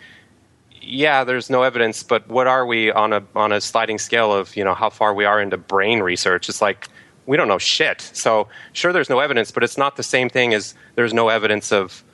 yeah, 0.81 1.25
there's 1.25 1.51
no 1.51 1.63
evidence, 1.63 2.03
but 2.03 2.27
what 2.29 2.47
are 2.47 2.67
we 2.67 2.91
on 2.91 3.13
a 3.13 3.23
on 3.35 3.53
a 3.53 3.61
sliding 3.61 3.99
scale 3.99 4.33
of 4.33 4.57
you 4.57 4.65
know 4.65 4.75
how 4.75 4.91
far 4.91 5.15
we 5.15 5.25
are 5.25 5.41
into 5.41 5.57
brain 5.57 6.01
research? 6.01 6.49
It's 6.49 6.63
like 6.63 6.89
we 7.27 7.37
don't 7.37 7.49
know 7.49 7.59
shit. 7.59 8.01
So 8.01 8.49
sure, 8.73 8.93
there's 8.93 9.11
no 9.11 9.21
evidence, 9.21 9.51
but 9.51 9.63
it's 9.63 9.79
not 9.79 9.97
the 9.97 10.03
same 10.03 10.29
thing 10.29 10.55
as 10.55 10.75
there's 10.95 11.15
no 11.15 11.29
evidence 11.29 11.73
of. 11.73 12.05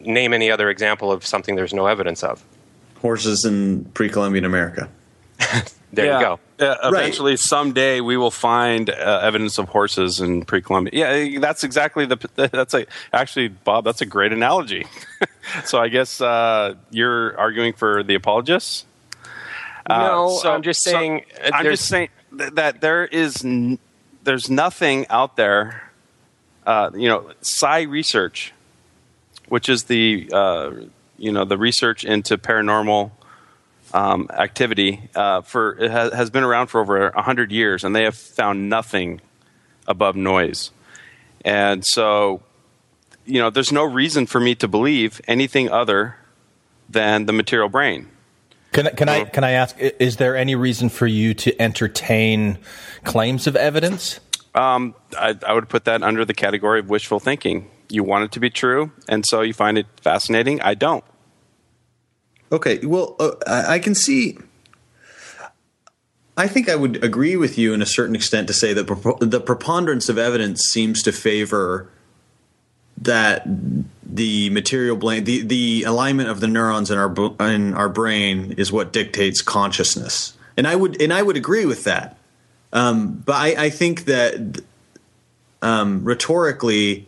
Name 0.00 0.32
any 0.32 0.48
other 0.48 0.70
example 0.70 1.10
of 1.10 1.26
something 1.26 1.56
there's 1.56 1.74
no 1.74 1.86
evidence 1.86 2.22
of. 2.22 2.44
Horses 3.02 3.44
in 3.44 3.84
pre-Columbian 3.94 4.44
America. 4.44 4.88
there 5.92 6.06
yeah. 6.06 6.18
you 6.18 6.24
go. 6.24 6.40
Uh, 6.60 6.76
eventually, 6.84 7.32
right. 7.32 7.38
someday, 7.38 8.00
we 8.00 8.16
will 8.16 8.30
find 8.30 8.90
uh, 8.90 9.20
evidence 9.22 9.58
of 9.58 9.68
horses 9.68 10.20
in 10.20 10.44
pre-Columbian. 10.44 10.96
Yeah, 10.96 11.38
that's 11.38 11.64
exactly 11.64 12.04
the. 12.04 12.16
That's 12.52 12.74
a 12.74 12.86
actually, 13.12 13.48
Bob. 13.48 13.84
That's 13.84 14.00
a 14.00 14.06
great 14.06 14.32
analogy. 14.32 14.86
so 15.64 15.78
I 15.78 15.88
guess 15.88 16.20
uh, 16.20 16.74
you're 16.90 17.38
arguing 17.38 17.72
for 17.72 18.02
the 18.02 18.14
apologists. 18.14 18.84
No, 19.88 20.38
so, 20.42 20.52
I'm 20.52 20.62
just 20.62 20.82
saying. 20.82 21.24
So 21.34 21.50
I'm 21.52 21.64
just 21.64 21.86
saying 21.86 22.10
that 22.32 22.80
there 22.80 23.06
is 23.06 23.44
n- 23.44 23.78
there's 24.24 24.50
nothing 24.50 25.06
out 25.08 25.36
there. 25.36 25.90
Uh, 26.66 26.90
you 26.94 27.08
know, 27.08 27.30
psi 27.40 27.82
research, 27.82 28.52
which 29.48 29.68
is 29.68 29.84
the 29.84 30.28
uh, 30.32 30.72
you 31.16 31.32
know 31.32 31.44
the 31.44 31.56
research 31.56 32.04
into 32.04 32.36
paranormal 32.36 33.10
um, 33.92 34.28
activity 34.30 35.08
uh, 35.14 35.42
for 35.42 35.76
it 35.78 35.90
has, 35.90 36.12
has, 36.12 36.30
been 36.30 36.44
around 36.44 36.68
for 36.68 36.80
over 36.80 37.10
hundred 37.12 37.52
years, 37.52 37.84
and 37.84 37.94
they 37.94 38.04
have 38.04 38.16
found 38.16 38.68
nothing 38.68 39.20
above 39.86 40.16
noise. 40.16 40.70
And 41.44 41.84
so, 41.84 42.42
you 43.24 43.40
know, 43.40 43.50
there's 43.50 43.72
no 43.72 43.84
reason 43.84 44.26
for 44.26 44.40
me 44.40 44.54
to 44.56 44.68
believe 44.68 45.20
anything 45.26 45.70
other 45.70 46.16
than 46.88 47.26
the 47.26 47.32
material 47.32 47.68
brain. 47.68 48.08
Can, 48.72 48.86
I- 48.86 48.90
can 48.90 49.08
I 49.08 49.24
can 49.24 49.44
I 49.44 49.52
ask? 49.52 49.76
Is 49.78 50.16
there 50.16 50.36
any 50.36 50.54
reason 50.54 50.88
for 50.88 51.06
you 51.06 51.34
to 51.34 51.60
entertain 51.60 52.58
claims 53.04 53.46
of 53.46 53.56
evidence? 53.56 54.20
Um, 54.54 54.94
I, 55.16 55.36
I 55.46 55.52
would 55.52 55.68
put 55.68 55.84
that 55.84 56.02
under 56.02 56.24
the 56.24 56.34
category 56.34 56.80
of 56.80 56.90
wishful 56.90 57.20
thinking. 57.20 57.70
You 57.88 58.04
want 58.04 58.24
it 58.24 58.32
to 58.32 58.40
be 58.40 58.50
true, 58.50 58.92
and 59.08 59.24
so 59.24 59.40
you 59.40 59.54
find 59.54 59.78
it 59.78 59.86
fascinating. 60.02 60.60
I 60.60 60.74
don't. 60.74 61.04
Okay, 62.50 62.78
well, 62.84 63.16
uh, 63.18 63.32
I 63.46 63.78
can 63.78 63.94
see. 63.94 64.38
I 66.36 66.46
think 66.46 66.68
I 66.68 66.76
would 66.76 67.02
agree 67.02 67.36
with 67.36 67.58
you 67.58 67.74
in 67.74 67.82
a 67.82 67.86
certain 67.86 68.14
extent 68.14 68.46
to 68.46 68.54
say 68.54 68.72
that 68.72 68.86
the 69.20 69.40
preponderance 69.40 70.08
of 70.08 70.18
evidence 70.18 70.62
seems 70.62 71.02
to 71.02 71.12
favor 71.12 71.90
that 72.96 73.42
the 74.02 74.50
material 74.50 74.96
brain, 74.96 75.24
the, 75.24 75.42
the 75.42 75.84
alignment 75.84 76.28
of 76.28 76.40
the 76.40 76.48
neurons 76.48 76.90
in 76.90 76.98
our 76.98 77.14
in 77.40 77.74
our 77.74 77.88
brain 77.88 78.52
is 78.56 78.72
what 78.72 78.92
dictates 78.92 79.42
consciousness, 79.42 80.36
and 80.56 80.66
I 80.66 80.76
would 80.76 81.00
and 81.02 81.12
I 81.12 81.22
would 81.22 81.36
agree 81.36 81.66
with 81.66 81.84
that. 81.84 82.16
Um, 82.72 83.22
but 83.24 83.36
I, 83.36 83.64
I 83.64 83.70
think 83.70 84.04
that 84.06 84.62
um, 85.60 86.04
rhetorically, 86.04 87.06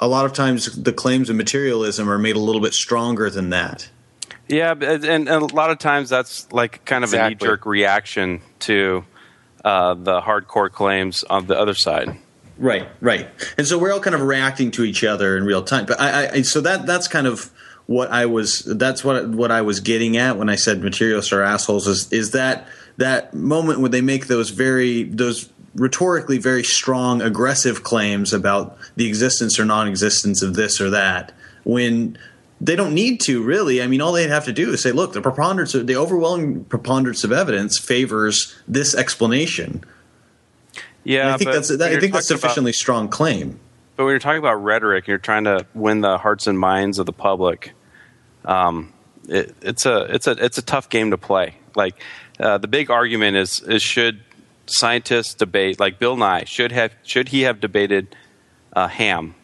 a 0.00 0.08
lot 0.08 0.26
of 0.26 0.32
times 0.32 0.74
the 0.74 0.92
claims 0.92 1.28
of 1.28 1.36
materialism 1.36 2.08
are 2.08 2.18
made 2.18 2.36
a 2.36 2.40
little 2.40 2.60
bit 2.60 2.74
stronger 2.74 3.30
than 3.30 3.50
that. 3.50 3.88
Yeah, 4.48 4.72
and, 4.72 5.04
and 5.04 5.28
a 5.28 5.38
lot 5.54 5.70
of 5.70 5.78
times 5.78 6.10
that's 6.10 6.50
like 6.52 6.84
kind 6.84 7.04
of 7.04 7.12
a 7.14 7.28
knee 7.30 7.34
jerk 7.34 7.64
reaction 7.66 8.40
to 8.60 9.04
uh, 9.64 9.94
the 9.94 10.20
hardcore 10.20 10.70
claims 10.70 11.24
on 11.24 11.46
the 11.46 11.58
other 11.58 11.74
side. 11.74 12.16
Right, 12.58 12.86
right. 13.00 13.28
And 13.58 13.66
so 13.66 13.78
we're 13.78 13.92
all 13.92 14.00
kind 14.00 14.14
of 14.14 14.20
reacting 14.22 14.70
to 14.72 14.84
each 14.84 15.02
other 15.02 15.36
in 15.36 15.44
real 15.44 15.62
time. 15.62 15.86
But 15.86 16.00
I, 16.00 16.26
I 16.26 16.30
I- 16.34 16.42
so 16.42 16.60
that 16.60 16.86
that's 16.86 17.08
kind 17.08 17.26
of 17.26 17.50
what 17.86 18.10
I 18.10 18.26
was 18.26 18.60
that's 18.60 19.02
what 19.04 19.28
what 19.30 19.50
I 19.50 19.62
was 19.62 19.80
getting 19.80 20.16
at 20.16 20.36
when 20.38 20.48
I 20.48 20.54
said 20.56 20.82
materialists 20.82 21.32
are 21.32 21.42
assholes 21.42 21.86
is 21.86 22.12
is 22.12 22.30
that 22.30 22.66
that 22.96 23.34
moment 23.34 23.80
when 23.80 23.90
they 23.90 24.00
make 24.00 24.26
those 24.26 24.50
very 24.50 25.02
those 25.04 25.50
rhetorically 25.74 26.38
very 26.38 26.62
strong 26.62 27.20
aggressive 27.20 27.82
claims 27.82 28.32
about 28.32 28.78
the 28.96 29.08
existence 29.08 29.58
or 29.58 29.64
non-existence 29.64 30.40
of 30.42 30.54
this 30.54 30.80
or 30.80 30.90
that 30.90 31.32
when 31.64 32.16
they 32.60 32.76
don't 32.76 32.94
need 32.94 33.20
to 33.22 33.42
really. 33.42 33.82
I 33.82 33.86
mean, 33.86 34.00
all 34.00 34.12
they'd 34.12 34.30
have 34.30 34.44
to 34.46 34.52
do 34.52 34.72
is 34.72 34.82
say, 34.82 34.92
"Look, 34.92 35.12
the 35.12 35.20
preponderance, 35.20 35.74
of, 35.74 35.86
the 35.86 35.96
overwhelming 35.96 36.64
preponderance 36.64 37.24
of 37.24 37.32
evidence 37.32 37.78
favors 37.78 38.54
this 38.66 38.94
explanation." 38.94 39.84
Yeah, 41.02 41.22
And 41.22 41.30
I 41.30 41.36
think 41.36 41.48
but 41.48 41.54
that's 41.54 41.68
that, 41.68 41.82
I 41.82 42.00
think 42.00 42.14
that's 42.14 42.28
talking 42.28 42.34
about- 42.36 42.40
sufficiently 42.40 42.72
strong 42.72 43.08
claim. 43.08 43.60
But 43.96 44.04
when 44.04 44.12
you're 44.12 44.18
talking 44.18 44.38
about 44.38 44.54
rhetoric, 44.54 45.06
you're 45.06 45.18
trying 45.18 45.44
to 45.44 45.66
win 45.72 46.00
the 46.00 46.18
hearts 46.18 46.48
and 46.48 46.58
minds 46.58 46.98
of 46.98 47.06
the 47.06 47.12
public. 47.12 47.72
Um, 48.44 48.92
it, 49.28 49.54
it's 49.62 49.86
a 49.86 50.02
it's 50.12 50.26
a 50.26 50.32
it's 50.32 50.58
a 50.58 50.62
tough 50.62 50.88
game 50.88 51.10
to 51.12 51.18
play. 51.18 51.56
Like 51.76 51.94
uh, 52.40 52.58
the 52.58 52.68
big 52.68 52.90
argument 52.90 53.36
is 53.36 53.60
is 53.60 53.82
should 53.82 54.20
scientists 54.66 55.34
debate 55.34 55.78
like 55.78 55.98
Bill 55.98 56.16
Nye 56.16 56.44
should 56.44 56.72
have 56.72 56.92
should 57.04 57.28
he 57.28 57.42
have 57.42 57.60
debated 57.60 58.16
uh, 58.72 58.88
Ham, 58.88 59.34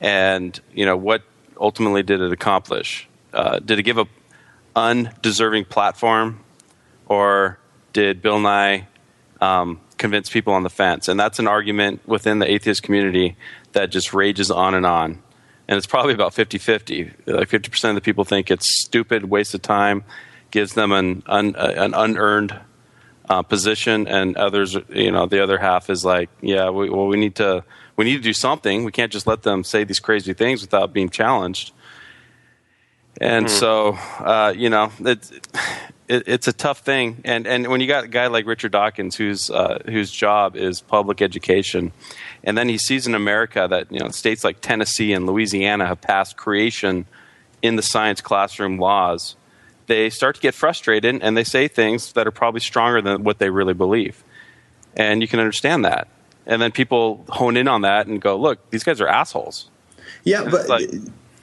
and 0.00 0.58
you 0.74 0.84
know 0.84 0.96
what 0.96 1.22
ultimately 1.58 2.02
did 2.02 2.20
it 2.20 2.32
accomplish? 2.32 3.08
Uh, 3.32 3.58
did 3.58 3.78
it 3.78 3.82
give 3.82 3.98
a 3.98 4.06
undeserving 4.74 5.64
platform, 5.64 6.40
or 7.06 7.58
did 7.92 8.20
Bill 8.22 8.38
Nye 8.38 8.86
um, 9.40 9.80
convince 9.98 10.28
people 10.28 10.52
on 10.52 10.62
the 10.62 10.70
fence. 10.70 11.08
And 11.08 11.18
that's 11.18 11.38
an 11.38 11.48
argument 11.48 12.06
within 12.06 12.38
the 12.38 12.50
atheist 12.50 12.82
community 12.82 13.36
that 13.72 13.90
just 13.90 14.12
rages 14.12 14.50
on 14.50 14.74
and 14.74 14.86
on. 14.86 15.22
And 15.68 15.76
it's 15.76 15.86
probably 15.86 16.14
about 16.14 16.34
50 16.34 16.58
50. 16.58 17.12
Like 17.26 17.48
50% 17.48 17.88
of 17.88 17.94
the 17.94 18.00
people 18.00 18.24
think 18.24 18.50
it's 18.50 18.82
stupid, 18.82 19.24
waste 19.24 19.54
of 19.54 19.62
time, 19.62 20.04
gives 20.50 20.74
them 20.74 20.92
an, 20.92 21.22
un, 21.26 21.56
an 21.56 21.92
unearned 21.94 22.58
uh, 23.28 23.42
position. 23.42 24.06
And 24.06 24.36
others, 24.36 24.76
you 24.88 25.10
know, 25.10 25.26
the 25.26 25.42
other 25.42 25.58
half 25.58 25.90
is 25.90 26.04
like, 26.04 26.30
yeah, 26.40 26.70
we, 26.70 26.88
well, 26.90 27.06
we 27.06 27.16
need 27.16 27.36
to. 27.36 27.64
We 27.96 28.04
need 28.04 28.16
to 28.16 28.22
do 28.22 28.32
something. 28.32 28.84
We 28.84 28.92
can't 28.92 29.10
just 29.10 29.26
let 29.26 29.42
them 29.42 29.64
say 29.64 29.84
these 29.84 30.00
crazy 30.00 30.34
things 30.34 30.60
without 30.60 30.92
being 30.92 31.08
challenged. 31.08 31.72
And 33.20 33.46
Mhm. 33.46 33.50
so, 33.50 33.98
uh, 34.24 34.52
you 34.54 34.68
know, 34.68 34.92
it's 35.00 35.32
it, 36.08 36.22
it's 36.28 36.46
a 36.46 36.52
tough 36.52 36.80
thing. 36.80 37.22
And 37.24 37.46
and 37.46 37.66
when 37.68 37.80
you 37.80 37.86
got 37.86 38.04
a 38.04 38.08
guy 38.08 38.26
like 38.26 38.46
Richard 38.46 38.72
Dawkins, 38.72 39.16
whose 39.16 39.50
uh, 39.50 39.82
whose 39.86 40.10
job 40.10 40.54
is 40.56 40.80
public 40.80 41.22
education, 41.22 41.92
and 42.44 42.56
then 42.56 42.68
he 42.68 42.78
sees 42.78 43.06
in 43.06 43.14
America 43.14 43.66
that 43.70 43.90
you 43.90 43.98
know 43.98 44.10
states 44.10 44.44
like 44.44 44.60
Tennessee 44.60 45.12
and 45.12 45.26
Louisiana 45.26 45.86
have 45.86 46.00
passed 46.00 46.36
creation 46.36 47.06
in 47.62 47.76
the 47.76 47.82
science 47.82 48.20
classroom 48.20 48.78
laws. 48.78 49.34
They 49.86 50.10
start 50.10 50.34
to 50.34 50.40
get 50.40 50.54
frustrated 50.54 51.18
and 51.22 51.36
they 51.36 51.44
say 51.44 51.68
things 51.68 52.12
that 52.12 52.26
are 52.26 52.32
probably 52.32 52.60
stronger 52.60 53.00
than 53.00 53.24
what 53.24 53.38
they 53.38 53.50
really 53.50 53.72
believe. 53.74 54.22
And 54.96 55.22
you 55.22 55.28
can 55.28 55.40
understand 55.40 55.84
that. 55.84 56.08
And 56.46 56.62
then 56.62 56.72
people 56.72 57.24
hone 57.28 57.56
in 57.56 57.68
on 57.68 57.82
that 57.82 58.06
and 58.06 58.20
go, 58.20 58.36
"Look, 58.36 58.70
these 58.70 58.84
guys 58.84 59.00
are 59.00 59.08
assholes." 59.08 59.68
Yeah, 60.24 60.42
And 60.42 60.50
but 60.50 60.68
like- 60.68 60.90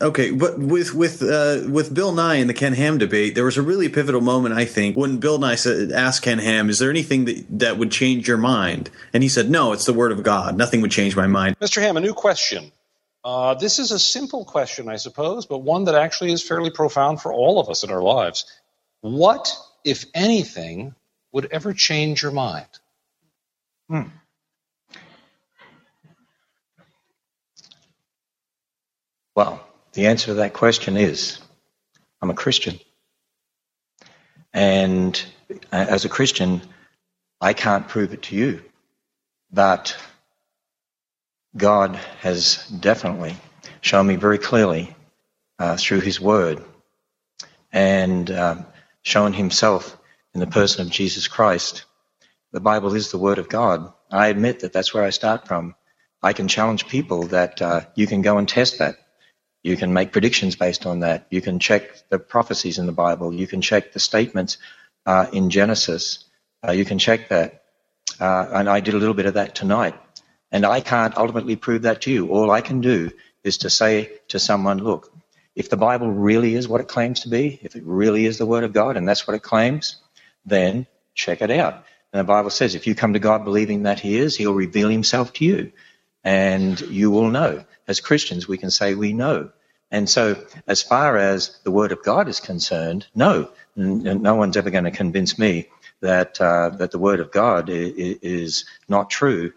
okay, 0.01 0.31
but 0.31 0.59
with 0.59 0.93
with 0.93 1.21
uh, 1.21 1.61
with 1.69 1.93
Bill 1.93 2.11
Nye 2.13 2.35
and 2.35 2.49
the 2.49 2.53
Ken 2.53 2.73
Ham 2.73 2.97
debate, 2.97 3.35
there 3.35 3.45
was 3.45 3.57
a 3.57 3.61
really 3.61 3.89
pivotal 3.89 4.21
moment, 4.21 4.55
I 4.55 4.65
think, 4.65 4.95
when 4.95 5.17
Bill 5.17 5.37
Nye 5.39 5.55
said, 5.55 5.91
asked 5.91 6.21
Ken 6.21 6.39
Ham, 6.39 6.69
"Is 6.69 6.79
there 6.79 6.89
anything 6.89 7.25
that 7.25 7.45
that 7.59 7.77
would 7.77 7.91
change 7.91 8.27
your 8.27 8.37
mind?" 8.37 8.89
And 9.13 9.23
he 9.23 9.29
said, 9.29 9.49
"No, 9.49 9.73
it's 9.73 9.85
the 9.85 9.93
Word 9.93 10.11
of 10.11 10.23
God. 10.23 10.57
Nothing 10.57 10.81
would 10.81 10.91
change 10.91 11.15
my 11.15 11.27
mind." 11.27 11.59
Mr. 11.59 11.81
Ham, 11.81 11.97
a 11.97 12.01
new 12.01 12.13
question. 12.13 12.71
Uh, 13.25 13.53
this 13.53 13.79
is 13.79 13.91
a 13.91 13.99
simple 13.99 14.43
question, 14.43 14.89
I 14.89 14.97
suppose, 14.97 15.45
but 15.45 15.59
one 15.59 15.85
that 15.85 15.95
actually 15.95 16.33
is 16.33 16.43
fairly 16.43 16.69
profound 16.69 17.21
for 17.21 17.31
all 17.31 17.57
of 17.59 17.69
us 17.69 17.83
in 17.83 17.89
our 17.89 18.01
lives. 18.01 18.45
What, 18.99 19.55
if 19.85 20.05
anything, 20.13 20.93
would 21.31 21.47
ever 21.51 21.73
change 21.73 22.21
your 22.21 22.33
mind? 22.33 22.67
Hmm. 23.89 24.03
Well, 29.35 29.65
the 29.93 30.07
answer 30.07 30.27
to 30.27 30.33
that 30.35 30.53
question 30.53 30.97
is 30.97 31.39
I'm 32.21 32.29
a 32.29 32.35
Christian. 32.35 32.79
And 34.53 35.21
as 35.71 36.05
a 36.05 36.09
Christian, 36.09 36.61
I 37.41 37.53
can't 37.53 37.87
prove 37.87 38.13
it 38.13 38.23
to 38.23 38.35
you. 38.35 38.61
But 39.51 39.97
God 41.57 41.95
has 42.21 42.65
definitely 42.67 43.35
shown 43.81 44.07
me 44.07 44.15
very 44.15 44.37
clearly 44.37 44.95
uh, 45.59 45.77
through 45.77 46.01
His 46.01 46.21
Word 46.21 46.63
and 47.71 48.29
um, 48.31 48.65
shown 49.01 49.33
Himself 49.33 49.97
in 50.33 50.39
the 50.39 50.47
person 50.47 50.85
of 50.85 50.91
Jesus 50.91 51.27
Christ. 51.27 51.85
The 52.51 52.59
Bible 52.59 52.95
is 52.95 53.11
the 53.11 53.17
Word 53.17 53.39
of 53.39 53.49
God. 53.49 53.91
I 54.11 54.27
admit 54.27 54.61
that 54.61 54.73
that's 54.73 54.93
where 54.93 55.03
I 55.03 55.09
start 55.11 55.47
from. 55.47 55.75
I 56.21 56.33
can 56.33 56.47
challenge 56.47 56.87
people 56.87 57.23
that 57.27 57.61
uh, 57.61 57.81
you 57.95 58.07
can 58.07 58.21
go 58.21 58.37
and 58.37 58.47
test 58.47 58.79
that. 58.79 58.97
You 59.63 59.77
can 59.77 59.93
make 59.93 60.11
predictions 60.11 60.57
based 60.57 60.85
on 60.85 60.99
that. 60.99 61.25
You 61.29 61.41
can 61.41 61.57
check 61.59 62.09
the 62.09 62.19
prophecies 62.19 62.77
in 62.77 62.85
the 62.85 62.91
Bible. 62.91 63.33
You 63.33 63.47
can 63.47 63.61
check 63.61 63.93
the 63.93 63.99
statements 63.99 64.57
uh, 65.05 65.27
in 65.31 65.49
Genesis. 65.49 66.25
Uh, 66.67 66.73
you 66.73 66.83
can 66.85 66.99
check 66.99 67.29
that. 67.29 67.63
Uh, 68.19 68.47
and 68.53 68.69
I 68.69 68.81
did 68.81 68.93
a 68.93 68.97
little 68.97 69.13
bit 69.15 69.25
of 69.25 69.35
that 69.35 69.55
tonight. 69.55 69.95
And 70.51 70.65
I 70.65 70.81
can't 70.81 71.17
ultimately 71.17 71.55
prove 71.55 71.83
that 71.83 72.01
to 72.01 72.11
you. 72.11 72.27
All 72.27 72.51
I 72.51 72.61
can 72.61 72.81
do 72.81 73.09
is 73.43 73.59
to 73.59 73.69
say 73.69 74.11
to 74.27 74.39
someone, 74.39 74.79
look, 74.79 75.11
if 75.55 75.69
the 75.69 75.77
Bible 75.77 76.11
really 76.11 76.55
is 76.55 76.67
what 76.67 76.81
it 76.81 76.87
claims 76.87 77.21
to 77.21 77.29
be, 77.29 77.59
if 77.63 77.75
it 77.75 77.83
really 77.85 78.25
is 78.25 78.37
the 78.37 78.45
Word 78.45 78.63
of 78.63 78.73
God 78.73 78.97
and 78.97 79.07
that's 79.07 79.27
what 79.27 79.35
it 79.35 79.43
claims, 79.43 79.97
then 80.45 80.87
check 81.15 81.41
it 81.41 81.51
out. 81.51 81.85
And 82.11 82.19
the 82.19 82.23
Bible 82.25 82.49
says 82.49 82.75
if 82.75 82.85
you 82.85 82.95
come 82.95 83.13
to 83.13 83.19
God 83.19 83.45
believing 83.45 83.83
that 83.83 83.99
He 83.99 84.17
is, 84.17 84.35
He'll 84.35 84.53
reveal 84.53 84.89
Himself 84.89 85.33
to 85.33 85.45
you 85.45 85.71
and 86.23 86.79
you 86.81 87.11
will 87.11 87.29
know. 87.29 87.65
As 87.87 87.99
Christians, 88.01 88.47
we 88.47 88.57
can 88.57 88.71
say 88.71 88.95
we 88.95 89.13
know. 89.13 89.51
And 89.91 90.09
so, 90.09 90.43
as 90.67 90.81
far 90.83 91.17
as 91.17 91.59
the 91.63 91.71
Word 91.71 91.91
of 91.91 92.03
God 92.03 92.27
is 92.29 92.39
concerned, 92.39 93.07
no, 93.15 93.49
no 93.75 94.35
one's 94.35 94.57
ever 94.57 94.71
going 94.71 94.85
to 94.85 94.91
convince 94.91 95.39
me 95.39 95.69
that 96.01 96.41
uh, 96.41 96.71
that 96.79 96.91
the 96.91 96.99
Word 96.99 97.19
of 97.21 97.31
God 97.31 97.69
i- 97.69 97.73
i- 97.73 98.19
is 98.21 98.65
not 98.89 99.09
true. 99.09 99.53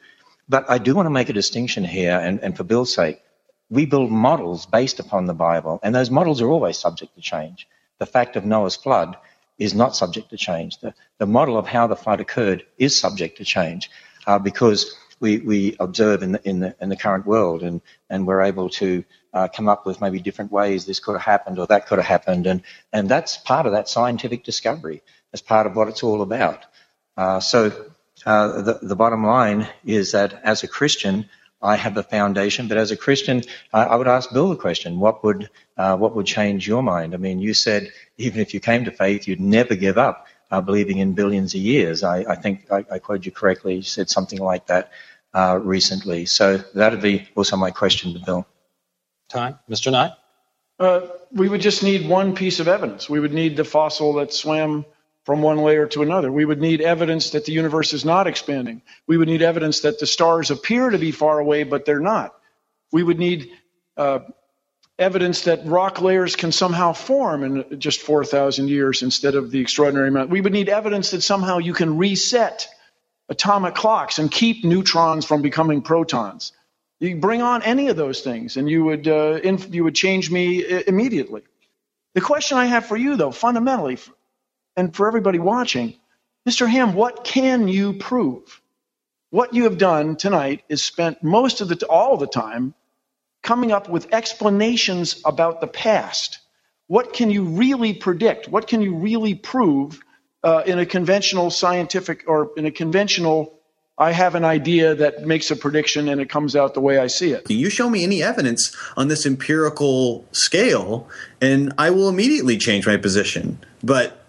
But 0.49 0.71
I 0.71 0.79
do 0.79 0.95
want 0.95 1.07
to 1.07 1.11
make 1.11 1.31
a 1.31 1.35
distinction 1.35 1.85
here, 1.85 2.19
and, 2.19 2.41
and 2.41 2.57
for 2.57 2.65
Bill's 2.65 2.95
sake, 2.95 3.23
we 3.71 3.87
build 3.87 4.11
models 4.13 4.67
based 4.67 5.01
upon 5.01 5.27
the 5.27 5.35
Bible, 5.35 5.81
and 5.83 5.95
those 5.95 6.11
models 6.11 6.43
are 6.43 6.51
always 6.51 6.79
subject 6.79 7.15
to 7.17 7.23
change. 7.23 7.69
The 7.99 8.07
fact 8.07 8.37
of 8.37 8.45
Noah's 8.47 8.77
flood 8.77 9.17
is 9.59 9.75
not 9.75 9.97
subject 9.97 10.31
to 10.31 10.39
change. 10.39 10.79
The, 10.81 10.95
the 11.19 11.27
model 11.27 11.59
of 11.59 11.67
how 11.67 11.87
the 11.89 11.97
flood 11.97 12.21
occurred 12.21 12.65
is 12.79 12.99
subject 12.99 13.39
to 13.39 13.45
change 13.45 13.91
uh, 14.27 14.39
because 14.39 14.97
we, 15.21 15.39
we 15.39 15.77
observe 15.81 16.23
in 16.23 16.33
the, 16.33 16.49
in, 16.49 16.61
the, 16.61 16.77
in 16.81 16.89
the 16.89 16.97
current 16.97 17.27
world 17.27 17.63
and, 17.63 17.81
and 18.11 18.27
we're 18.27 18.43
able 18.43 18.69
to 18.71 19.05
uh, 19.33 19.49
come 19.49 19.69
up 19.69 19.87
with 19.87 20.01
maybe 20.01 20.21
different 20.21 20.53
ways 20.53 20.85
this 20.85 21.01
could 21.01 21.13
have 21.13 21.23
happened 21.23 21.59
or 21.59 21.67
that 21.67 21.87
could 21.87 21.99
have 21.99 22.07
happened. 22.07 22.47
And, 22.47 22.63
and 22.93 23.09
that's 23.09 23.37
part 23.39 23.67
of 23.67 23.73
that 23.73 23.89
scientific 23.89 24.45
discovery. 24.45 25.03
That's 25.33 25.43
part 25.43 25.67
of 25.67 25.77
what 25.77 25.89
it's 25.89 26.03
all 26.03 26.23
about. 26.23 26.65
Uh, 27.17 27.41
so 27.41 27.87
uh, 28.25 28.63
the, 28.63 28.79
the 28.83 28.97
bottom 28.97 29.25
line 29.25 29.69
is 29.85 30.13
that 30.13 30.41
as 30.45 30.63
a 30.63 30.69
Christian, 30.69 31.29
I 31.63 31.77
have 31.77 31.97
a 31.97 32.03
foundation. 32.03 32.69
But 32.69 32.79
as 32.79 32.91
a 32.91 32.97
Christian, 32.97 33.43
I, 33.73 33.85
I 33.85 33.97
would 33.97 34.09
ask 34.09 34.33
Bill 34.33 34.51
the 34.51 34.57
question: 34.57 35.01
What 35.01 35.25
would 35.25 35.51
uh, 35.77 35.97
what 35.97 36.15
would 36.15 36.27
change 36.27 36.69
your 36.69 36.83
mind? 36.83 37.15
I 37.15 37.17
mean, 37.17 37.41
you 37.41 37.55
said 37.55 37.91
even 38.19 38.41
if 38.41 38.55
you 38.55 38.61
came 38.61 38.85
to 38.85 38.91
faith, 38.91 39.27
you'd 39.27 39.41
never 39.41 39.75
give 39.75 39.99
up 39.99 40.27
uh, 40.51 40.61
believing 40.61 40.99
in 40.99 41.13
billions 41.13 41.55
of 41.55 41.61
years. 41.61 42.03
I, 42.03 42.19
I 42.21 42.35
think 42.37 42.71
I, 42.71 42.85
I 42.91 42.99
quoted 42.99 43.27
you 43.27 43.33
correctly. 43.33 43.77
You 43.77 43.83
said 43.83 44.11
something 44.11 44.39
like 44.39 44.67
that 44.67 44.93
uh, 45.35 45.59
recently. 45.63 46.27
So 46.27 46.59
that'd 46.75 47.03
be 47.03 47.29
also 47.35 47.57
my 47.57 47.71
question 47.71 48.13
to 48.15 48.19
Bill. 48.19 48.47
Time, 49.29 49.59
Mr. 49.69 49.91
Nye. 49.91 50.13
Uh, 50.79 51.09
we 51.33 51.49
would 51.49 51.61
just 51.61 51.83
need 51.83 52.09
one 52.09 52.35
piece 52.35 52.61
of 52.61 52.69
evidence. 52.69 53.09
We 53.09 53.21
would 53.21 53.33
need 53.33 53.57
the 53.57 53.65
fossil 53.65 54.15
that 54.15 54.33
swam 54.33 54.85
from 55.25 55.43
one 55.43 55.59
layer 55.59 55.87
to 55.89 56.03
another. 56.03 56.31
We 56.31 56.45
would 56.45 56.61
need 56.61 56.81
evidence 56.81 57.31
that 57.31 57.47
the 57.47 57.53
universe 57.53 57.93
is 57.93 58.05
not 58.05 58.29
expanding. 58.29 58.83
We 59.09 59.17
would 59.17 59.27
need 59.27 59.43
evidence 59.43 59.81
that 59.81 59.99
the 59.99 60.07
stars 60.07 60.51
appear 60.53 60.91
to 60.91 60.99
be 60.99 61.11
far 61.11 61.41
away, 61.41 61.65
but 61.65 61.85
they're 61.85 61.99
not. 61.99 62.35
We 62.93 63.03
would 63.03 63.19
need 63.19 63.51
uh, 63.97 64.21
evidence 64.99 65.43
that 65.45 65.67
rock 65.67 66.01
layers 66.01 66.37
can 66.37 66.53
somehow 66.53 66.93
form 66.93 67.45
in 67.45 67.81
just 67.81 68.01
4,000 68.03 68.69
years 68.69 69.03
instead 69.03 69.35
of 69.35 69.51
the 69.51 69.61
extraordinary 69.61 70.09
amount. 70.09 70.31
We 70.31 70.41
would 70.41 70.53
need 70.53 70.69
evidence 70.69 71.11
that 71.11 71.23
somehow 71.23 71.59
you 71.59 71.75
can 71.75 71.99
reset 71.99 72.69
atomic 73.29 73.75
clocks 73.75 74.19
and 74.19 74.31
keep 74.31 74.65
neutrons 74.65 75.25
from 75.27 75.43
becoming 75.43 75.83
protons. 75.83 76.53
You 77.01 77.17
bring 77.17 77.43
on 77.43 77.63
any 77.63 77.89
of 77.89 77.97
those 77.97 78.23
things, 78.23 78.57
and 78.57 78.71
you 78.71 78.85
would 78.85 79.07
uh, 79.09 79.41
inf- 79.45 79.75
you 79.75 79.85
would 79.85 79.95
change 79.95 80.31
me 80.31 80.65
I- 80.65 80.85
immediately. 80.87 81.43
The 82.15 82.23
question 82.23 82.59
I 82.59 82.67
have 82.67 82.87
for 82.87 82.97
you, 82.97 83.17
though, 83.17 83.33
fundamentally, 83.33 83.99
and 84.77 84.95
for 84.97 85.09
everybody 85.09 85.39
watching, 85.39 85.95
Mr. 86.49 86.69
Ham, 86.69 86.95
what 86.95 87.25
can 87.25 87.69
you 87.69 87.95
prove? 87.95 88.63
What 89.31 89.55
you 89.55 89.65
have 89.65 89.79
done 89.79 90.17
tonight 90.17 90.65
is 90.69 90.83
spent 90.83 91.23
most 91.23 91.61
of 91.61 91.69
the 91.69 91.87
all 91.87 92.17
the 92.17 92.27
time 92.29 92.75
coming 93.47 93.71
up 93.71 93.89
with 93.89 94.13
explanations 94.13 95.23
about 95.25 95.61
the 95.61 95.69
past. 95.69 96.41
What 96.89 97.13
can 97.13 97.31
you 97.31 97.45
really 97.45 97.95
predict? 97.95 98.49
What 98.49 98.67
can 98.67 98.83
you 98.83 98.97
really 98.97 99.37
prove 99.37 100.03
uh, 100.43 100.65
in 100.67 100.81
a 100.81 100.85
conventional 100.85 101.51
scientific 101.51 102.25
or 102.27 102.51
in 102.57 102.67
a 102.67 102.73
conventional 102.73 103.53
I 103.99 104.13
have 104.13 104.35
an 104.35 104.45
idea 104.45 104.95
that 104.97 105.27
makes 105.27 105.51
a 105.51 105.57
prediction 105.57 106.11
and 106.11 106.21
it 106.21 106.29
comes 106.29 106.55
out 106.55 106.75
the 106.75 106.83
way 106.83 106.99
I 106.99 107.07
see 107.07 107.33
it. 107.33 107.47
Can 107.47 107.57
you 107.57 107.71
show 107.71 107.89
me 107.89 108.05
any 108.05 108.23
evidence 108.23 108.77
on 108.95 109.09
this 109.09 109.25
empirical 109.25 110.27
scale, 110.33 111.09
and 111.41 111.73
I 111.79 111.89
will 111.89 112.11
immediately 112.11 112.59
change 112.59 112.87
my 112.87 112.99
position. 112.99 113.59
But 113.83 114.23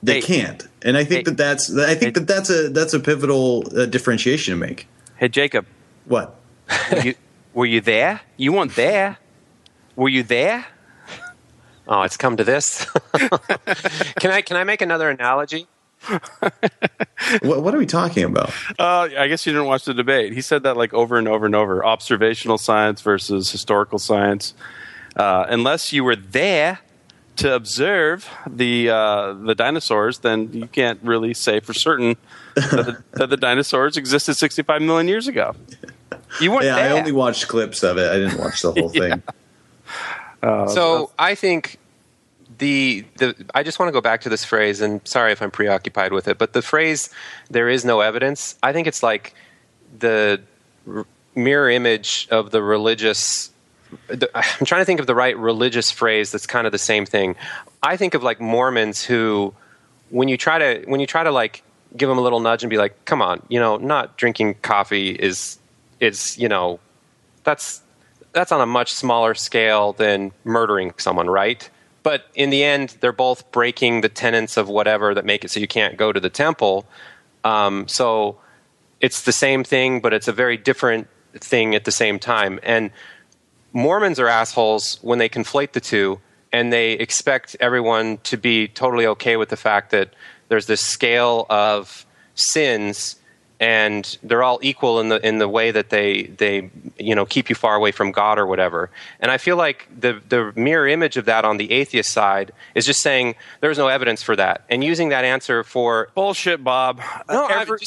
they 0.00 0.20
Hey. 0.20 0.20
can't, 0.20 0.68
and 0.82 0.96
I 0.96 1.02
think 1.02 1.26
Hey. 1.26 1.32
that 1.32 1.36
that's 1.38 1.76
I 1.76 1.96
think 1.96 2.14
that 2.14 2.28
that's 2.28 2.50
a 2.50 2.68
that's 2.68 2.94
a 2.94 3.00
pivotal 3.00 3.64
uh, 3.76 3.86
differentiation 3.86 4.54
to 4.54 4.60
make. 4.60 4.86
Hey, 5.16 5.28
Jacob. 5.28 5.66
What? 6.04 6.38
You, 7.04 7.14
were 7.54 7.66
you 7.66 7.80
there? 7.80 8.20
You 8.36 8.52
weren't 8.52 8.74
there. 8.76 9.18
Were 9.96 10.08
you 10.08 10.22
there? 10.22 10.66
Oh, 11.88 12.02
it's 12.02 12.16
come 12.16 12.36
to 12.36 12.44
this. 12.44 12.86
can 14.20 14.30
I 14.30 14.42
can 14.42 14.56
I 14.56 14.64
make 14.64 14.80
another 14.80 15.10
analogy? 15.10 15.66
what, 17.42 17.62
what 17.62 17.74
are 17.74 17.78
we 17.78 17.86
talking 17.86 18.24
about? 18.24 18.50
Uh, 18.78 19.08
I 19.18 19.28
guess 19.28 19.44
you 19.44 19.52
didn't 19.52 19.66
watch 19.66 19.84
the 19.84 19.92
debate. 19.92 20.32
He 20.32 20.40
said 20.40 20.62
that 20.62 20.76
like 20.76 20.94
over 20.94 21.18
and 21.18 21.28
over 21.28 21.46
and 21.46 21.54
over. 21.54 21.84
Observational 21.84 22.58
science 22.58 23.02
versus 23.02 23.50
historical 23.50 23.98
science. 23.98 24.54
Uh, 25.16 25.46
unless 25.48 25.92
you 25.92 26.04
were 26.04 26.16
there 26.16 26.80
to 27.36 27.54
observe 27.54 28.28
the 28.46 28.90
uh, 28.90 29.32
the 29.32 29.54
dinosaurs, 29.54 30.18
then 30.18 30.52
you 30.52 30.66
can't 30.66 31.00
really 31.02 31.34
say 31.34 31.60
for 31.60 31.72
certain 31.72 32.16
that 32.54 32.70
the, 32.70 33.04
that 33.18 33.30
the 33.30 33.36
dinosaurs 33.36 33.96
existed 33.96 34.34
65 34.34 34.82
million 34.82 35.08
years 35.08 35.26
ago. 35.26 35.54
You 36.40 36.52
weren't 36.52 36.64
Yeah, 36.64 36.76
I 36.76 36.90
only 36.90 37.12
watched 37.12 37.48
clips 37.48 37.82
of 37.82 37.98
it. 37.98 38.10
I 38.10 38.16
didn't 38.16 38.38
watch 38.38 38.62
the 38.62 38.72
whole 38.72 38.88
thing. 39.02 39.22
Uh, 40.42 40.66
so 40.68 41.10
I 41.18 41.34
think 41.34 41.78
the 42.60 43.04
the 43.16 43.34
I 43.54 43.62
just 43.62 43.78
want 43.78 43.88
to 43.88 43.92
go 43.92 44.00
back 44.00 44.20
to 44.22 44.28
this 44.28 44.44
phrase, 44.44 44.80
and 44.80 45.06
sorry 45.06 45.32
if 45.32 45.42
I'm 45.42 45.50
preoccupied 45.50 46.12
with 46.12 46.28
it, 46.28 46.38
but 46.38 46.52
the 46.52 46.62
phrase 46.62 47.10
"there 47.50 47.68
is 47.68 47.84
no 47.84 48.00
evidence." 48.00 48.56
I 48.62 48.72
think 48.72 48.86
it's 48.86 49.02
like 49.02 49.34
the 49.98 50.40
r- 50.86 51.06
mirror 51.34 51.70
image 51.70 52.28
of 52.30 52.50
the 52.50 52.62
religious. 52.62 53.50
The, 54.06 54.30
I'm 54.34 54.66
trying 54.66 54.82
to 54.82 54.84
think 54.84 55.00
of 55.00 55.06
the 55.06 55.14
right 55.14 55.36
religious 55.36 55.90
phrase 55.90 56.30
that's 56.30 56.46
kind 56.46 56.66
of 56.66 56.72
the 56.72 56.78
same 56.78 57.04
thing. 57.06 57.34
I 57.82 57.96
think 57.96 58.14
of 58.14 58.22
like 58.22 58.40
Mormons 58.40 59.04
who, 59.04 59.52
when 60.10 60.28
you 60.28 60.36
try 60.36 60.58
to 60.58 60.84
when 60.86 61.00
you 61.00 61.06
try 61.06 61.24
to 61.24 61.30
like 61.30 61.62
give 61.96 62.08
them 62.08 62.18
a 62.18 62.20
little 62.20 62.40
nudge 62.40 62.62
and 62.62 62.70
be 62.70 62.78
like, 62.78 63.04
"Come 63.04 63.20
on, 63.20 63.42
you 63.48 63.58
know, 63.58 63.78
not 63.78 64.16
drinking 64.16 64.54
coffee 64.62 65.10
is 65.10 65.58
is 66.00 66.38
you 66.38 66.48
know 66.48 66.80
that's 67.44 67.82
that's 68.32 68.52
on 68.52 68.60
a 68.60 68.66
much 68.66 68.92
smaller 68.92 69.34
scale 69.34 69.92
than 69.92 70.32
murdering 70.44 70.94
someone, 70.96 71.28
right? 71.28 71.68
But 72.02 72.26
in 72.34 72.50
the 72.50 72.64
end, 72.64 72.96
they're 73.00 73.12
both 73.12 73.50
breaking 73.52 74.00
the 74.00 74.08
tenets 74.08 74.56
of 74.56 74.68
whatever 74.68 75.14
that 75.14 75.24
make 75.24 75.44
it 75.44 75.50
so 75.50 75.60
you 75.60 75.68
can't 75.68 75.96
go 75.96 76.12
to 76.12 76.20
the 76.20 76.30
temple. 76.30 76.86
Um, 77.44 77.88
so 77.88 78.38
it's 79.00 79.22
the 79.22 79.32
same 79.32 79.64
thing, 79.64 80.00
but 80.00 80.12
it's 80.12 80.28
a 80.28 80.32
very 80.32 80.56
different 80.56 81.08
thing 81.34 81.74
at 81.74 81.84
the 81.84 81.92
same 81.92 82.18
time. 82.18 82.58
And 82.62 82.90
Mormons 83.72 84.18
are 84.18 84.28
assholes 84.28 84.98
when 85.02 85.18
they 85.18 85.28
conflate 85.28 85.72
the 85.72 85.80
two 85.80 86.20
and 86.52 86.72
they 86.72 86.92
expect 86.92 87.56
everyone 87.60 88.18
to 88.18 88.36
be 88.36 88.68
totally 88.68 89.06
okay 89.06 89.36
with 89.36 89.48
the 89.48 89.56
fact 89.56 89.90
that 89.90 90.14
there's 90.48 90.66
this 90.66 90.80
scale 90.80 91.46
of 91.48 92.04
sins 92.34 93.16
and 93.60 94.16
they're 94.22 94.42
all 94.42 94.58
equal 94.62 95.00
in 95.00 95.10
the 95.10 95.24
in 95.26 95.36
the 95.38 95.48
way 95.48 95.70
that 95.70 95.90
they 95.90 96.22
they 96.24 96.70
you 96.98 97.14
know 97.14 97.26
keep 97.26 97.50
you 97.50 97.54
far 97.54 97.74
away 97.76 97.92
from 97.92 98.10
God 98.10 98.38
or 98.38 98.46
whatever. 98.46 98.90
And 99.20 99.30
I 99.30 99.36
feel 99.36 99.56
like 99.56 99.86
the 99.94 100.20
the 100.28 100.52
mirror 100.56 100.88
image 100.88 101.16
of 101.18 101.26
that 101.26 101.44
on 101.44 101.58
the 101.58 101.70
atheist 101.70 102.10
side 102.10 102.52
is 102.74 102.86
just 102.86 103.02
saying 103.02 103.34
there's 103.60 103.76
no 103.76 103.88
evidence 103.88 104.22
for 104.22 104.34
that 104.36 104.64
and 104.70 104.82
using 104.82 105.10
that 105.10 105.24
answer 105.24 105.62
for 105.62 106.08
bullshit, 106.14 106.64
Bob. 106.64 107.00
No, 107.28 107.46
a 107.46 107.50
hundred 107.50 107.82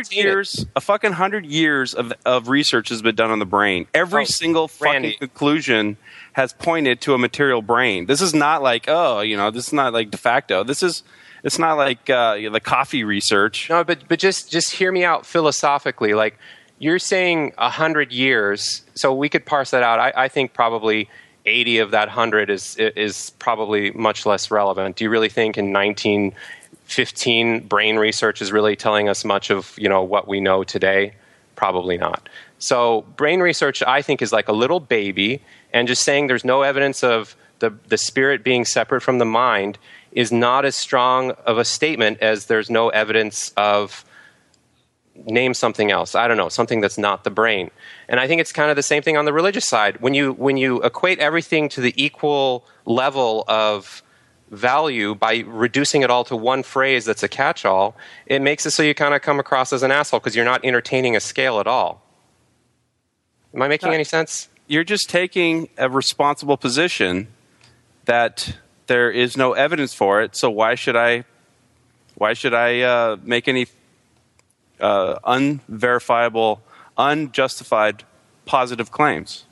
entertain 0.00 0.18
it. 0.18 0.24
years, 0.24 0.66
a 0.74 0.80
fucking 0.80 1.12
hundred 1.12 1.46
years 1.46 1.94
of, 1.94 2.12
of 2.26 2.48
research 2.48 2.88
has 2.88 3.00
been 3.00 3.14
done 3.14 3.30
on 3.30 3.38
the 3.38 3.46
brain. 3.46 3.86
Every 3.94 4.22
Oh, 4.22 4.24
single 4.24 4.66
fucking 4.68 4.92
Randy. 4.92 5.12
conclusion 5.14 5.96
has 6.32 6.52
pointed 6.52 7.00
to 7.02 7.14
a 7.14 7.18
material 7.18 7.62
brain. 7.62 8.06
This 8.06 8.20
is 8.20 8.34
not 8.34 8.60
like 8.62 8.86
oh, 8.88 9.20
you 9.20 9.36
know, 9.36 9.50
this 9.52 9.68
is 9.68 9.72
not 9.72 9.92
like 9.92 10.10
de 10.10 10.16
facto. 10.18 10.64
This 10.64 10.82
is 10.82 11.04
it's 11.42 11.58
not 11.58 11.74
like 11.74 12.08
uh, 12.08 12.36
the 12.50 12.60
coffee 12.60 13.04
research. 13.04 13.68
No, 13.68 13.84
but 13.84 14.06
but 14.08 14.18
just 14.18 14.50
just 14.50 14.72
hear 14.72 14.92
me 14.92 15.04
out 15.04 15.26
philosophically. 15.26 16.14
Like 16.14 16.38
you're 16.78 16.98
saying 16.98 17.52
a 17.58 17.70
hundred 17.70 18.12
years, 18.12 18.82
so 18.94 19.12
we 19.14 19.28
could 19.28 19.44
parse 19.44 19.70
that 19.70 19.82
out. 19.82 19.98
I, 19.98 20.12
I 20.16 20.28
think 20.28 20.52
probably 20.52 21.08
eighty 21.46 21.78
of 21.78 21.90
that 21.90 22.08
hundred 22.08 22.50
is 22.50 22.76
is 22.78 23.30
probably 23.38 23.90
much 23.92 24.26
less 24.26 24.50
relevant. 24.50 24.96
Do 24.96 25.04
you 25.04 25.10
really 25.10 25.28
think 25.28 25.58
in 25.58 25.72
nineteen 25.72 26.32
fifteen 26.84 27.60
brain 27.66 27.96
research 27.96 28.40
is 28.40 28.52
really 28.52 28.76
telling 28.76 29.08
us 29.08 29.24
much 29.24 29.50
of 29.50 29.74
you 29.78 29.88
know 29.88 30.02
what 30.02 30.28
we 30.28 30.40
know 30.40 30.62
today? 30.64 31.14
Probably 31.56 31.98
not. 31.98 32.28
So 32.58 33.02
brain 33.16 33.40
research, 33.40 33.82
I 33.82 34.02
think, 34.02 34.22
is 34.22 34.32
like 34.32 34.46
a 34.46 34.52
little 34.52 34.78
baby, 34.78 35.42
and 35.72 35.88
just 35.88 36.04
saying 36.04 36.28
there's 36.28 36.44
no 36.44 36.62
evidence 36.62 37.02
of 37.02 37.34
the 37.58 37.70
the 37.88 37.98
spirit 37.98 38.44
being 38.44 38.64
separate 38.64 39.00
from 39.00 39.18
the 39.18 39.24
mind 39.24 39.78
is 40.12 40.30
not 40.30 40.64
as 40.64 40.76
strong 40.76 41.30
of 41.46 41.58
a 41.58 41.64
statement 41.64 42.18
as 42.20 42.46
there's 42.46 42.70
no 42.70 42.90
evidence 42.90 43.52
of 43.56 44.04
name 45.14 45.54
something 45.54 45.90
else. 45.90 46.14
I 46.14 46.28
don't 46.28 46.36
know 46.36 46.48
something 46.48 46.80
that's 46.80 46.98
not 46.98 47.24
the 47.24 47.30
brain. 47.30 47.70
And 48.08 48.18
i 48.20 48.26
think 48.26 48.40
it's 48.40 48.52
kind 48.52 48.70
of 48.70 48.76
the 48.76 48.82
same 48.82 49.02
thing 49.02 49.16
on 49.16 49.24
the 49.24 49.32
religious 49.32 49.66
side. 49.66 50.00
When 50.00 50.14
you 50.14 50.32
when 50.32 50.56
you 50.56 50.82
equate 50.82 51.18
everything 51.18 51.68
to 51.70 51.80
the 51.80 51.94
equal 52.02 52.66
level 52.84 53.44
of 53.48 54.02
value 54.50 55.14
by 55.14 55.38
reducing 55.46 56.02
it 56.02 56.10
all 56.10 56.24
to 56.24 56.36
one 56.36 56.62
phrase 56.62 57.06
that's 57.06 57.22
a 57.22 57.28
catch-all 57.28 57.96
it 58.26 58.42
makes 58.42 58.66
it 58.66 58.70
so 58.70 58.82
you 58.82 58.94
kind 58.94 59.14
of 59.14 59.22
come 59.22 59.40
across 59.40 59.72
as 59.72 59.82
an 59.82 59.90
asshole 59.90 60.20
because 60.20 60.36
you're 60.36 60.44
not 60.44 60.62
entertaining 60.62 61.16
a 61.16 61.20
scale 61.20 61.58
at 61.58 61.66
all. 61.66 62.02
Am 63.54 63.62
i 63.62 63.68
making 63.68 63.92
any 63.92 64.04
sense? 64.04 64.48
You're 64.66 64.84
just 64.84 65.10
taking 65.10 65.68
a 65.76 65.88
responsible 65.88 66.56
position 66.56 67.28
that 68.04 68.56
there 68.86 69.10
is 69.10 69.36
no 69.36 69.52
evidence 69.52 69.94
for 69.94 70.22
it. 70.22 70.36
So 70.36 70.50
why 70.50 70.74
should 70.74 70.96
I? 70.96 71.24
Why 72.16 72.34
should 72.34 72.54
I 72.54 72.80
uh, 72.80 73.16
make 73.22 73.48
any 73.48 73.66
uh, 74.80 75.18
unverifiable, 75.24 76.60
unjustified 76.98 78.04
positive 78.44 78.90
claims? 78.90 79.44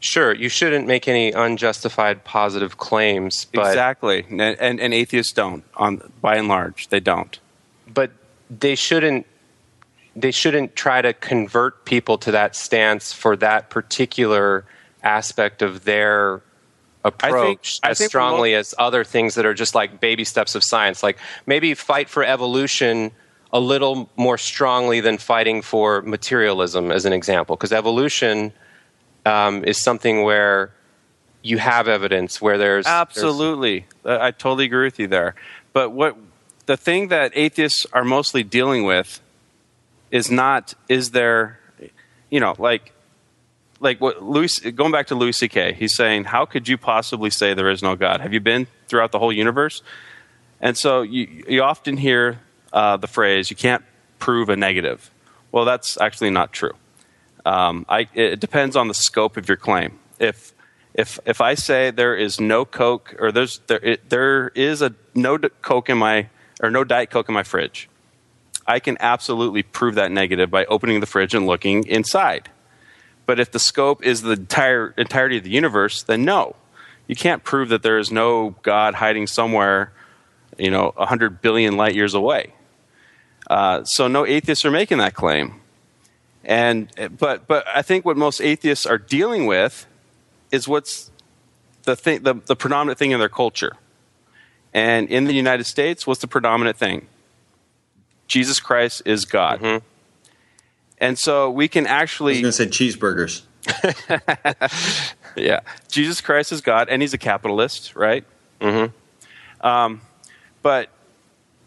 Sure, 0.00 0.32
you 0.32 0.48
shouldn't 0.48 0.86
make 0.86 1.08
any 1.08 1.32
unjustified 1.32 2.22
positive 2.24 2.78
claims, 2.78 3.46
but 3.52 3.66
exactly, 3.66 4.24
and, 4.30 4.40
and, 4.40 4.80
and 4.80 4.94
atheists 4.94 5.32
don't. 5.32 5.64
On 5.74 6.00
by 6.20 6.36
and 6.36 6.46
large, 6.46 6.88
they 6.88 7.00
don't. 7.00 7.38
but 7.92 8.12
they 8.48 8.74
shouldn't 8.74 9.26
they 10.14 10.30
shouldn't 10.30 10.74
try 10.74 11.02
to 11.02 11.12
convert 11.12 11.84
people 11.84 12.16
to 12.18 12.30
that 12.32 12.56
stance 12.56 13.12
for 13.12 13.36
that 13.36 13.70
particular 13.70 14.64
aspect 15.02 15.62
of 15.62 15.84
their 15.84 16.42
approach 17.04 17.80
I 17.82 17.90
as 17.90 17.98
think 17.98 18.10
strongly 18.10 18.54
as 18.54 18.74
other 18.76 19.04
things 19.04 19.36
that 19.36 19.46
are 19.46 19.54
just 19.54 19.74
like 19.74 20.00
baby 20.00 20.24
steps 20.24 20.54
of 20.54 20.64
science 20.64 21.02
like 21.02 21.16
maybe 21.46 21.74
fight 21.74 22.08
for 22.08 22.24
evolution 22.24 23.12
a 23.52 23.60
little 23.60 24.10
more 24.16 24.36
strongly 24.36 25.00
than 25.00 25.18
fighting 25.18 25.62
for 25.62 26.02
materialism, 26.02 26.90
as 26.90 27.04
an 27.04 27.12
example, 27.12 27.56
because 27.56 27.72
evolution 27.72 28.52
um, 29.24 29.64
is 29.64 29.78
something 29.78 30.22
where 30.22 30.72
you 31.42 31.58
have 31.58 31.88
evidence 31.88 32.42
where 32.42 32.58
there's 32.58 32.86
absolutely. 32.86 33.86
There's, 34.02 34.20
I 34.20 34.30
totally 34.32 34.66
agree 34.66 34.84
with 34.84 34.98
you 34.98 35.06
there. 35.06 35.34
But 35.72 35.90
what 35.90 36.16
the 36.66 36.76
thing 36.76 37.08
that 37.08 37.32
atheists 37.34 37.86
are 37.92 38.04
mostly 38.04 38.42
dealing 38.42 38.84
with 38.84 39.20
is 40.10 40.30
not 40.30 40.74
is 40.88 41.12
there, 41.12 41.58
you 42.30 42.40
know, 42.40 42.54
like 42.58 42.92
like 43.80 44.00
what 44.00 44.22
Louis 44.22 44.58
going 44.58 44.92
back 44.92 45.06
to 45.08 45.14
Louis 45.14 45.36
C.K. 45.36 45.74
He's 45.74 45.94
saying, 45.94 46.24
how 46.24 46.44
could 46.44 46.68
you 46.68 46.76
possibly 46.76 47.30
say 47.30 47.54
there 47.54 47.70
is 47.70 47.82
no 47.82 47.96
God? 47.96 48.20
Have 48.20 48.32
you 48.32 48.40
been 48.40 48.66
throughout 48.88 49.12
the 49.12 49.18
whole 49.18 49.32
universe? 49.32 49.82
And 50.60 50.76
so 50.76 51.02
you 51.02 51.44
you 51.48 51.62
often 51.62 51.96
hear 51.96 52.40
uh, 52.72 52.96
the 52.96 53.06
phrase, 53.06 53.50
"You 53.50 53.56
can't 53.56 53.84
prove 54.18 54.48
a 54.48 54.56
negative." 54.56 55.10
Well, 55.52 55.64
that's 55.64 55.98
actually 56.00 56.30
not 56.30 56.52
true. 56.52 56.72
Um, 57.46 57.86
I, 57.88 58.08
it 58.12 58.40
depends 58.40 58.76
on 58.76 58.88
the 58.88 58.94
scope 58.94 59.36
of 59.36 59.48
your 59.48 59.56
claim. 59.56 59.98
If 60.18 60.52
if 60.94 61.20
if 61.24 61.40
I 61.40 61.54
say 61.54 61.90
there 61.90 62.16
is 62.16 62.40
no 62.40 62.64
Coke 62.64 63.14
or 63.20 63.30
there's 63.30 63.60
there 63.68 63.80
it, 63.82 64.10
there 64.10 64.48
is 64.48 64.82
a 64.82 64.94
no 65.14 65.38
Coke 65.38 65.88
in 65.88 65.98
my 65.98 66.28
or 66.60 66.70
no 66.70 66.82
Diet 66.82 67.10
Coke 67.10 67.28
in 67.28 67.34
my 67.34 67.44
fridge, 67.44 67.88
I 68.66 68.80
can 68.80 68.96
absolutely 68.98 69.62
prove 69.62 69.94
that 69.94 70.10
negative 70.10 70.50
by 70.50 70.64
opening 70.64 70.98
the 70.98 71.06
fridge 71.06 71.34
and 71.34 71.46
looking 71.46 71.86
inside. 71.86 72.50
But 73.28 73.38
if 73.38 73.50
the 73.50 73.58
scope 73.58 74.02
is 74.06 74.22
the 74.22 74.30
entire 74.30 74.94
entirety 74.96 75.36
of 75.36 75.44
the 75.44 75.50
universe, 75.50 76.02
then 76.02 76.24
no, 76.24 76.56
you 77.06 77.14
can't 77.14 77.44
prove 77.44 77.68
that 77.68 77.82
there 77.82 77.98
is 77.98 78.10
no 78.10 78.54
God 78.62 78.94
hiding 78.94 79.26
somewhere, 79.26 79.92
you 80.56 80.70
know, 80.70 80.94
hundred 80.96 81.42
billion 81.42 81.76
light 81.76 81.94
years 81.94 82.14
away. 82.14 82.54
Uh, 83.50 83.84
so 83.84 84.08
no 84.08 84.24
atheists 84.24 84.64
are 84.64 84.70
making 84.70 84.96
that 84.96 85.12
claim. 85.12 85.60
And 86.42 86.88
but 87.18 87.46
but 87.46 87.66
I 87.68 87.82
think 87.82 88.06
what 88.06 88.16
most 88.16 88.40
atheists 88.40 88.86
are 88.86 88.96
dealing 88.96 89.44
with 89.44 89.86
is 90.50 90.66
what's 90.66 91.10
the 91.82 91.96
thing 91.96 92.22
the, 92.22 92.32
the 92.46 92.56
predominant 92.56 92.98
thing 92.98 93.10
in 93.10 93.18
their 93.18 93.28
culture. 93.28 93.76
And 94.72 95.10
in 95.10 95.24
the 95.24 95.34
United 95.34 95.64
States, 95.64 96.06
what's 96.06 96.22
the 96.22 96.28
predominant 96.28 96.78
thing? 96.78 97.08
Jesus 98.26 98.58
Christ 98.58 99.02
is 99.04 99.26
God. 99.26 99.60
Mm-hmm. 99.60 99.84
And 101.00 101.18
so 101.18 101.50
we 101.50 101.68
can 101.68 101.86
actually. 101.86 102.42
I 102.42 102.46
was 102.46 102.58
going 102.58 102.68
to 102.68 102.76
say 102.76 102.86
cheeseburgers. 102.86 103.42
yeah. 105.36 105.60
Jesus 105.88 106.20
Christ 106.20 106.52
is 106.52 106.60
God, 106.60 106.88
and 106.88 107.02
he's 107.02 107.14
a 107.14 107.18
capitalist, 107.18 107.94
right? 107.94 108.24
Mm-hmm. 108.60 109.66
Um, 109.66 110.00
but 110.62 110.88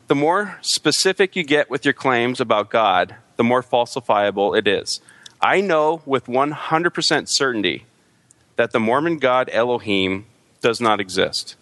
the 0.07 0.15
more 0.15 0.57
specific 0.61 1.35
you 1.35 1.43
get 1.43 1.69
with 1.69 1.85
your 1.85 1.93
claims 1.93 2.41
about 2.41 2.69
God, 2.69 3.15
the 3.37 3.43
more 3.43 3.63
falsifiable 3.63 4.57
it 4.57 4.67
is. 4.67 4.99
I 5.41 5.61
know 5.61 6.01
with 6.05 6.25
100% 6.25 7.27
certainty 7.27 7.85
that 8.55 8.71
the 8.71 8.79
Mormon 8.79 9.17
God 9.17 9.49
Elohim 9.51 10.25
does 10.61 10.79
not 10.79 10.99
exist. 10.99 11.55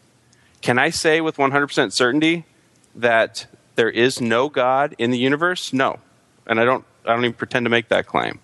Can 0.61 0.78
I 0.78 0.89
say 0.89 1.22
with 1.22 1.38
100% 1.38 1.93
certainty 1.93 2.45
that 2.93 3.47
there 3.76 3.89
is 3.89 4.20
no 4.20 4.49
God 4.49 4.95
in 4.97 5.11
the 5.11 5.17
universe? 5.17 5.72
No. 5.72 5.99
And 6.45 6.59
I 6.59 6.65
don't 6.65 6.84
I 7.10 7.14
don't 7.14 7.26
even 7.26 7.34
pretend 7.34 7.66
to 7.66 7.70
make 7.70 7.89
that 7.89 8.05
claim. 8.05 8.39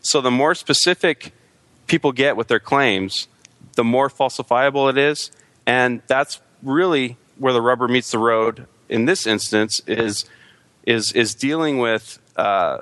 So 0.00 0.20
the 0.20 0.30
more 0.30 0.54
specific 0.54 1.32
people 1.86 2.12
get 2.12 2.36
with 2.36 2.48
their 2.48 2.60
claims, 2.60 3.28
the 3.76 3.84
more 3.84 4.08
falsifiable 4.08 4.90
it 4.90 4.98
is, 4.98 5.30
and 5.66 6.02
that's 6.06 6.40
really 6.62 7.16
where 7.38 7.52
the 7.52 7.60
rubber 7.62 7.88
meets 7.88 8.10
the 8.10 8.18
road 8.18 8.66
in 8.88 9.06
this 9.06 9.26
instance 9.26 9.80
is 9.86 10.24
is 10.86 11.12
is 11.12 11.34
dealing 11.34 11.78
with 11.78 12.18
uh, 12.36 12.78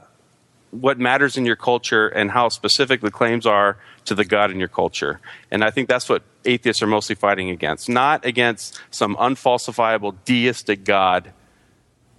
what 0.70 0.98
matters 0.98 1.36
in 1.36 1.44
your 1.46 1.56
culture 1.56 2.08
and 2.08 2.30
how 2.30 2.48
specific 2.48 3.00
the 3.00 3.10
claims 3.10 3.46
are 3.46 3.78
to 4.04 4.14
the 4.14 4.24
God 4.24 4.50
in 4.50 4.58
your 4.58 4.68
culture. 4.68 5.20
And 5.50 5.64
I 5.64 5.70
think 5.70 5.88
that's 5.88 6.08
what 6.08 6.22
atheists 6.44 6.82
are 6.82 6.86
mostly 6.86 7.14
fighting 7.14 7.50
against, 7.50 7.88
not 7.88 8.24
against 8.24 8.80
some 8.90 9.16
unfalsifiable 9.16 10.16
deistic 10.24 10.84
God 10.84 11.32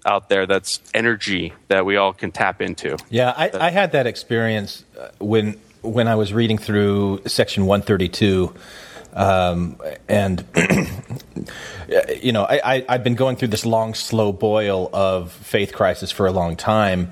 out 0.06 0.30
there 0.30 0.46
that's 0.46 0.80
energy 0.94 1.54
that 1.68 1.86
we 1.86 1.98
all 1.98 2.14
can 2.14 2.32
tap 2.32 2.62
into. 2.62 2.98
Yeah, 3.10 3.34
I, 3.36 3.52
I 3.54 3.70
had 3.70 3.92
that 3.94 4.08
experience 4.08 4.86
uh, 5.00 5.10
when 5.20 5.60
when 5.82 6.08
I 6.08 6.16
was 6.16 6.34
reading 6.34 6.58
through 6.58 7.22
section 7.26 7.66
132. 7.66 8.54
Um, 9.12 9.82
and 10.08 10.46
you 12.22 12.32
know, 12.32 12.44
I, 12.44 12.84
I, 12.88 12.92
have 12.92 13.04
been 13.04 13.16
going 13.16 13.38
through 13.38 13.48
this 13.48 13.66
long, 13.66 13.96
slow 13.96 14.32
boil 14.32 14.88
of 14.94 15.32
faith 15.32 15.74
crisis 15.74 16.12
for 16.12 16.28
a 16.28 16.32
long 16.32 16.56
time. 16.56 17.12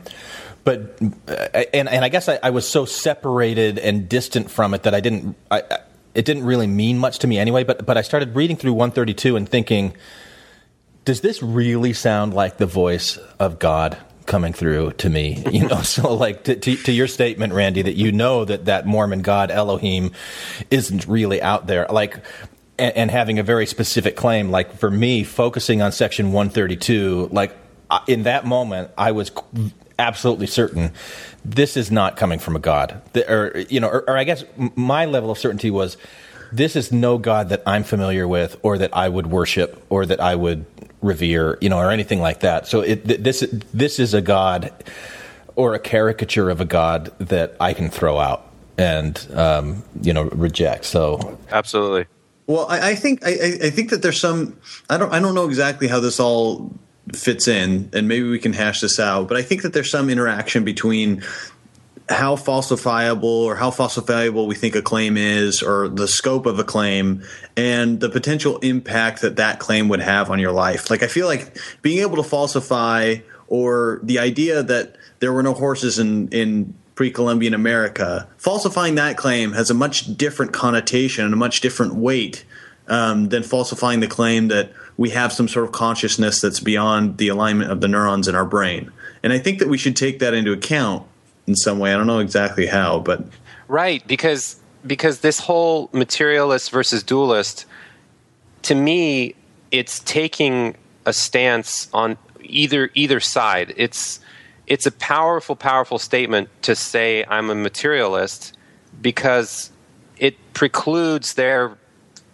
But 0.64 1.00
uh, 1.28 1.64
and 1.74 1.90
and 1.90 2.06
I 2.06 2.10
guess 2.10 2.30
I, 2.30 2.40
I 2.44 2.50
was 2.52 2.68
so 2.68 2.86
separated 2.86 3.80
and 3.80 4.08
distant 4.08 4.52
from 4.52 4.74
it 4.74 4.84
that 4.84 4.94
I 4.94 5.00
didn't. 5.00 5.36
I, 5.50 5.64
it 6.14 6.26
didn't 6.26 6.44
really 6.44 6.68
mean 6.68 7.00
much 7.00 7.20
to 7.20 7.28
me 7.28 7.40
anyway. 7.40 7.64
But 7.64 7.86
but 7.86 7.98
I 7.98 8.02
started 8.02 8.36
reading 8.36 8.58
through 8.58 8.74
132 8.74 9.36
and 9.36 9.48
thinking 9.48 9.96
does 11.08 11.22
this 11.22 11.41
really 11.41 11.93
sound 11.93 12.34
like 12.34 12.58
the 12.58 12.66
voice 12.66 13.18
of 13.39 13.60
God 13.60 13.97
coming 14.26 14.51
through 14.51 14.91
to 14.97 15.10
me? 15.10 15.41
You 15.53 15.66
know, 15.66 15.82
so 15.82 16.14
like 16.14 16.43
to, 16.43 16.55
to, 16.58 16.76
to, 16.76 16.91
your 16.91 17.08
statement, 17.08 17.53
Randy, 17.53 17.82
that 17.82 17.95
you 17.95 18.12
know 18.12 18.43
that 18.43 18.66
that 18.66 18.86
Mormon 18.86 19.22
God 19.22 19.49
Elohim 19.49 20.12
isn't 20.70 21.08
really 21.08 21.41
out 21.41 21.66
there. 21.66 21.88
Like, 21.89 22.18
and, 22.78 22.93
and 22.97 23.10
having 23.10 23.39
a 23.39 23.43
very 23.43 23.66
specific 23.66 24.18
claim, 24.18 24.51
like 24.51 24.74
for 24.80 24.91
me, 24.91 25.24
focusing 25.24 25.82
on 25.82 25.93
section 25.93 26.34
132, 26.34 27.30
like 27.32 27.55
in 28.05 28.24
that 28.24 28.45
moment, 28.45 28.91
I 28.97 29.14
was 29.14 29.32
absolutely 29.97 30.47
certain 30.47 30.91
this 31.45 31.78
is 31.78 31.89
not 31.89 32.18
coming 32.18 32.39
from 32.39 32.58
a 32.58 32.60
God. 32.60 33.01
Or, 33.30 33.64
you 33.70 33.80
know, 33.80 33.88
or, 33.88 34.10
or 34.10 34.18
I 34.18 34.26
guess 34.26 34.43
my 34.76 35.05
level 35.05 35.32
of 35.32 35.38
certainty 35.38 35.72
was 35.72 35.95
this 36.51 36.76
is 36.76 36.91
no 36.91 37.18
God 37.18 37.49
that 37.49 37.64
I'm 37.66 37.84
familiar 37.84 38.28
with 38.28 38.58
or 38.62 38.78
that 38.78 38.95
I 38.95 39.08
would 39.08 39.28
worship 39.28 39.86
or 39.89 40.05
that 40.05 40.20
I 40.20 40.36
would 40.36 40.66
revere, 41.02 41.58
you 41.62 41.70
know, 41.70 41.78
or 41.78 41.91
anything 41.91 42.22
like 42.22 42.41
that. 42.41 42.68
So 42.68 42.82
it, 42.82 43.06
this 43.06 43.45
this 43.74 44.00
is 44.00 44.14
a 44.14 44.22
God 44.22 44.72
or 45.56 45.74
a 45.74 45.80
caricature 45.80 46.50
of 46.50 46.62
a 46.62 46.66
God 46.66 47.12
that 47.20 47.56
I 47.60 47.74
can 47.74 47.89
throw 47.89 48.20
out 48.20 48.48
and 48.78 49.28
um, 49.34 49.84
you 50.02 50.14
know 50.14 50.24
reject. 50.26 50.86
So 50.86 51.38
absolutely. 51.52 52.06
Well, 52.45 52.68
I, 52.70 52.91
I 52.91 52.95
think 52.95 53.26
I, 53.26 53.32
I 53.64 53.70
think 53.70 53.89
that 53.89 54.02
there's 54.02 54.20
some 54.20 54.58
I 54.89 54.98
don't 54.98 55.12
I 55.12 55.20
don't 55.20 55.36
know 55.36 55.45
exactly 55.45 55.88
how 55.88 56.00
this 56.00 56.20
all 56.20 56.72
fits 57.14 57.48
in, 57.48 57.89
and 57.93 58.08
maybe 58.08 58.30
we 58.30 58.39
can 58.39 58.54
hash 58.54 58.82
this 58.82 59.00
out. 59.00 59.28
But 59.28 59.38
I 59.38 59.41
think 59.41 59.64
that 59.64 59.74
there's 59.74 59.91
some 59.91 60.10
interaction 60.10 60.64
between 60.64 61.24
how 62.10 62.36
falsifiable 62.36 63.24
or 63.24 63.55
how 63.55 63.70
falsifiable 63.70 64.47
we 64.47 64.55
think 64.55 64.76
a 64.76 64.82
claim 64.82 65.18
is 65.18 65.62
or 65.62 65.89
the 65.89 66.08
scope 66.08 66.45
of 66.45 66.58
a 66.58 66.64
claim 66.64 67.22
and 67.58 67.99
the 67.99 68.10
potential 68.10 68.58
impact 68.60 69.22
that 69.22 69.36
that 69.36 69.60
claim 69.60 69.89
would 69.89 69.99
have 69.99 70.32
on 70.32 70.39
your 70.39 70.53
life. 70.53 70.89
Like 70.89 71.03
I 71.03 71.08
feel 71.08 71.28
like 71.28 71.58
being 71.82 71.99
able 71.99 72.16
to 72.18 72.24
falsify 72.24 73.18
or 73.47 73.99
the 74.03 74.20
idea 74.20 74.64
that 74.64 74.95
there 75.20 75.34
were 75.34 75.43
no 75.43 75.53
horses 75.53 75.99
in 75.99 76.30
in 76.30 76.74
pre-Columbian 76.95 77.53
America, 77.53 78.28
falsifying 78.38 78.95
that 78.95 79.18
claim 79.18 79.51
has 79.51 79.70
a 79.70 79.74
much 79.74 80.18
different 80.18 80.51
connotation 80.51 81.24
and 81.24 81.34
a 81.34 81.38
much 81.38 81.62
different 81.62 81.93
weight 81.93 82.43
um, 82.88 83.30
than 83.30 83.43
falsifying 83.43 83.99
the 83.99 84.08
claim 84.08 84.47
that 84.47 84.72
we 84.97 85.12
have 85.12 85.32
some 85.32 85.47
sort 85.47 85.64
of 85.66 85.72
consciousness 85.72 86.41
that's 86.41 86.60
beyond 86.60 87.20
the 87.20 87.28
alignment 87.28 87.70
of 87.70 87.82
the 87.82 87.88
neurons 87.88 88.28
in 88.28 88.34
our 88.34 88.45
brain. 88.45 88.91
And 89.22 89.32
I 89.32 89.38
think 89.38 89.60
that 89.60 89.68
we 89.68 89.78
should 89.78 89.95
take 89.95 90.18
that 90.20 90.34
into 90.34 90.51
account 90.51 91.05
in 91.48 91.56
some 91.56 91.80
way. 91.80 91.93
I 91.93 91.98
don't 91.98 92.08
know 92.08 92.20
exactly 92.20 92.68
how, 92.68 93.00
but 93.00 93.24
right 93.68 94.06
because 94.08 94.60
because 94.86 95.20
this 95.22 95.39
whole 95.39 95.89
materialist 95.91 96.72
versus 96.72 97.04
dualist, 97.04 97.66
to 98.64 98.76
me, 98.76 99.36
it's 99.72 100.00
taking 100.00 100.76
a 101.06 101.14
stance 101.14 101.89
on 101.93 102.18
either 102.41 102.91
either 102.93 103.20
side. 103.20 103.74
It's 103.78 104.20
it's 104.68 104.86
a 104.86 104.91
powerful, 104.91 105.56
powerful 105.56 105.98
statement 105.98 106.50
to 106.64 106.76
say 106.76 107.24
I'm 107.28 107.50
a 107.50 107.56
materialist 107.56 108.56
because 109.02 109.72
it 110.18 110.36
precludes 110.54 111.36
their. 111.36 111.78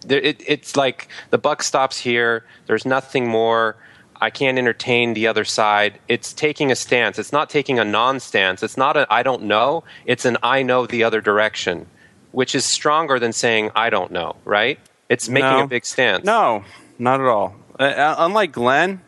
It, 0.08 0.42
it's 0.46 0.76
like 0.76 1.08
the 1.30 1.38
buck 1.38 1.62
stops 1.62 1.98
here. 1.98 2.44
There's 2.66 2.84
nothing 2.84 3.26
more. 3.26 3.76
I 4.24 4.30
can't 4.30 4.56
entertain 4.56 5.12
the 5.12 5.26
other 5.26 5.44
side. 5.44 6.00
It's 6.08 6.32
taking 6.32 6.72
a 6.72 6.76
stance. 6.76 7.18
It's 7.18 7.30
not 7.30 7.50
taking 7.50 7.78
a 7.78 7.84
non 7.84 8.20
stance. 8.20 8.62
It's 8.62 8.78
not 8.78 8.96
a 8.96 9.06
I 9.12 9.22
don't 9.22 9.42
know. 9.42 9.84
It's 10.06 10.24
an 10.24 10.38
I 10.42 10.62
know 10.62 10.86
the 10.86 11.04
other 11.04 11.20
direction, 11.20 11.86
which 12.32 12.54
is 12.54 12.64
stronger 12.64 13.18
than 13.18 13.34
saying 13.34 13.70
I 13.76 13.90
don't 13.90 14.10
know, 14.10 14.36
right? 14.46 14.78
It's 15.10 15.28
making 15.28 15.50
no. 15.50 15.64
a 15.64 15.66
big 15.66 15.84
stance. 15.84 16.24
No, 16.24 16.64
not 16.98 17.20
at 17.20 17.26
all. 17.26 17.54
Uh, 17.78 17.82
uh, 17.82 18.14
unlike 18.16 18.52
Glenn, 18.52 19.02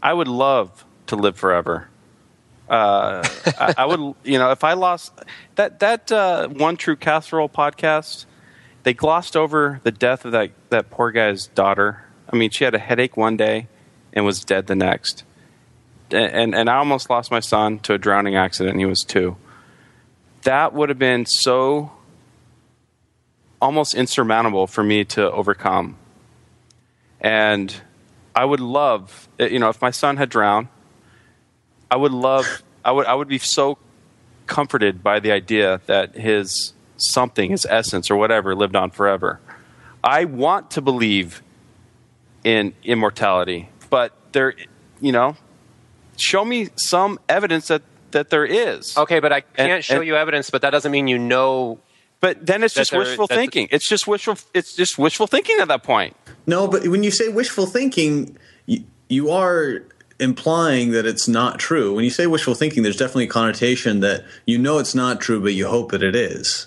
I 0.00 0.12
would 0.12 0.28
love 0.28 0.84
to 1.08 1.16
live 1.16 1.36
forever. 1.36 1.88
Uh, 2.68 3.26
I, 3.58 3.74
I, 3.76 3.86
would, 3.86 4.14
you 4.22 4.38
know, 4.38 4.52
if 4.52 4.62
I 4.62 4.74
lost 4.74 5.12
that 5.56 5.80
that 5.80 6.12
uh, 6.12 6.46
one 6.46 6.76
true 6.76 6.94
casserole 6.94 7.48
podcast, 7.48 8.24
they 8.84 8.94
glossed 8.94 9.36
over 9.36 9.80
the 9.82 9.90
death 9.90 10.24
of 10.24 10.30
that 10.30 10.52
that 10.68 10.90
poor 10.90 11.10
guy's 11.10 11.48
daughter. 11.48 12.04
I 12.32 12.36
mean, 12.36 12.50
she 12.50 12.62
had 12.62 12.76
a 12.76 12.78
headache 12.78 13.16
one 13.16 13.36
day 13.36 13.66
and 14.12 14.24
was 14.24 14.44
dead 14.44 14.66
the 14.66 14.74
next. 14.74 15.24
and 16.10 16.54
and 16.54 16.68
I 16.68 16.76
almost 16.76 17.08
lost 17.08 17.30
my 17.30 17.40
son 17.40 17.78
to 17.80 17.94
a 17.94 17.98
drowning 17.98 18.36
accident. 18.36 18.78
He 18.78 18.86
was 18.86 19.00
two. 19.06 19.36
That 20.42 20.72
would 20.72 20.88
have 20.88 20.98
been 20.98 21.26
so 21.26 21.92
almost 23.60 23.94
insurmountable 23.94 24.66
for 24.66 24.82
me 24.82 25.04
to 25.04 25.30
overcome. 25.30 25.96
And 27.20 27.74
I 28.34 28.44
would 28.44 28.60
love, 28.60 29.28
eh, 29.38 29.48
you 29.48 29.58
know, 29.58 29.68
if 29.68 29.80
my 29.82 29.90
son 29.90 30.16
had 30.16 30.30
drowned, 30.30 30.68
I 31.90 31.96
would 31.96 32.12
love, 32.12 32.62
I 32.84 32.92
would, 32.92 33.06
I 33.06 33.14
would 33.14 33.28
be 33.28 33.38
so 33.38 33.78
comforted 34.46 35.02
by 35.02 35.20
the 35.20 35.32
idea 35.32 35.80
that 35.86 36.14
his 36.16 36.72
something, 36.96 37.50
his 37.50 37.66
essence 37.66 38.10
or 38.10 38.16
whatever, 38.16 38.54
lived 38.54 38.76
on 38.76 38.90
forever. 38.90 39.40
I 40.02 40.24
want 40.24 40.70
to 40.72 40.80
believe 40.80 41.42
in 42.42 42.72
immortality, 42.82 43.68
but 43.90 44.12
there, 44.32 44.54
you 45.00 45.12
know, 45.12 45.36
show 46.16 46.44
me 46.44 46.68
some 46.76 47.18
evidence 47.28 47.68
that 47.68 47.82
that 48.12 48.30
there 48.30 48.44
is. 48.44 48.96
Okay, 48.96 49.20
but 49.20 49.32
I 49.32 49.40
can't 49.42 49.70
And- 49.72 49.84
show 49.84 49.96
and- 49.96 50.06
you 50.06 50.16
evidence, 50.16 50.50
but 50.50 50.62
that 50.62 50.70
doesn't 50.70 50.90
mean 50.90 51.06
you 51.06 51.18
know. 51.18 51.78
But 52.20 52.44
then 52.44 52.64
it's 52.64 52.74
just 52.74 52.92
wishful 52.92 53.26
that- 53.28 53.34
thinking. 53.36 53.68
It's 53.70 53.88
just 53.88 54.06
wishful. 54.06 54.36
It's 54.52 54.74
just 54.74 54.98
wishful 54.98 55.26
thinking 55.26 55.58
at 55.60 55.68
that 55.68 55.82
point. 55.84 56.16
No, 56.46 56.66
but 56.66 56.86
when 56.88 57.02
you 57.04 57.10
say 57.10 57.28
wishful 57.28 57.66
thinking, 57.66 58.36
you, 58.66 58.84
you 59.08 59.30
are 59.30 59.82
implying 60.18 60.90
that 60.90 61.06
it's 61.06 61.28
not 61.28 61.58
true. 61.58 61.94
When 61.94 62.04
you 62.04 62.10
say 62.10 62.26
wishful 62.26 62.54
thinking, 62.54 62.82
there's 62.82 62.96
definitely 62.96 63.24
a 63.24 63.28
connotation 63.28 64.00
that 64.00 64.24
you 64.44 64.58
know 64.58 64.78
it's 64.78 64.94
not 64.94 65.20
true, 65.20 65.40
but 65.40 65.54
you 65.54 65.66
hope 65.68 65.92
that 65.92 66.02
it 66.02 66.14
is. 66.16 66.66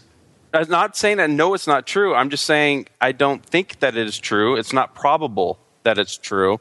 I'm 0.54 0.70
not 0.70 0.96
saying 0.96 1.18
that 1.18 1.30
no, 1.30 1.54
it's 1.54 1.68
not 1.68 1.86
true. 1.86 2.16
I'm 2.16 2.30
just 2.30 2.46
saying 2.46 2.88
I 3.02 3.12
don't 3.12 3.46
think 3.46 3.80
that 3.80 3.98
it 3.98 4.08
is 4.08 4.18
true. 4.18 4.56
It's 4.56 4.72
not 4.74 4.96
probable 4.96 5.60
that 5.84 5.98
it's 5.98 6.18
true, 6.18 6.60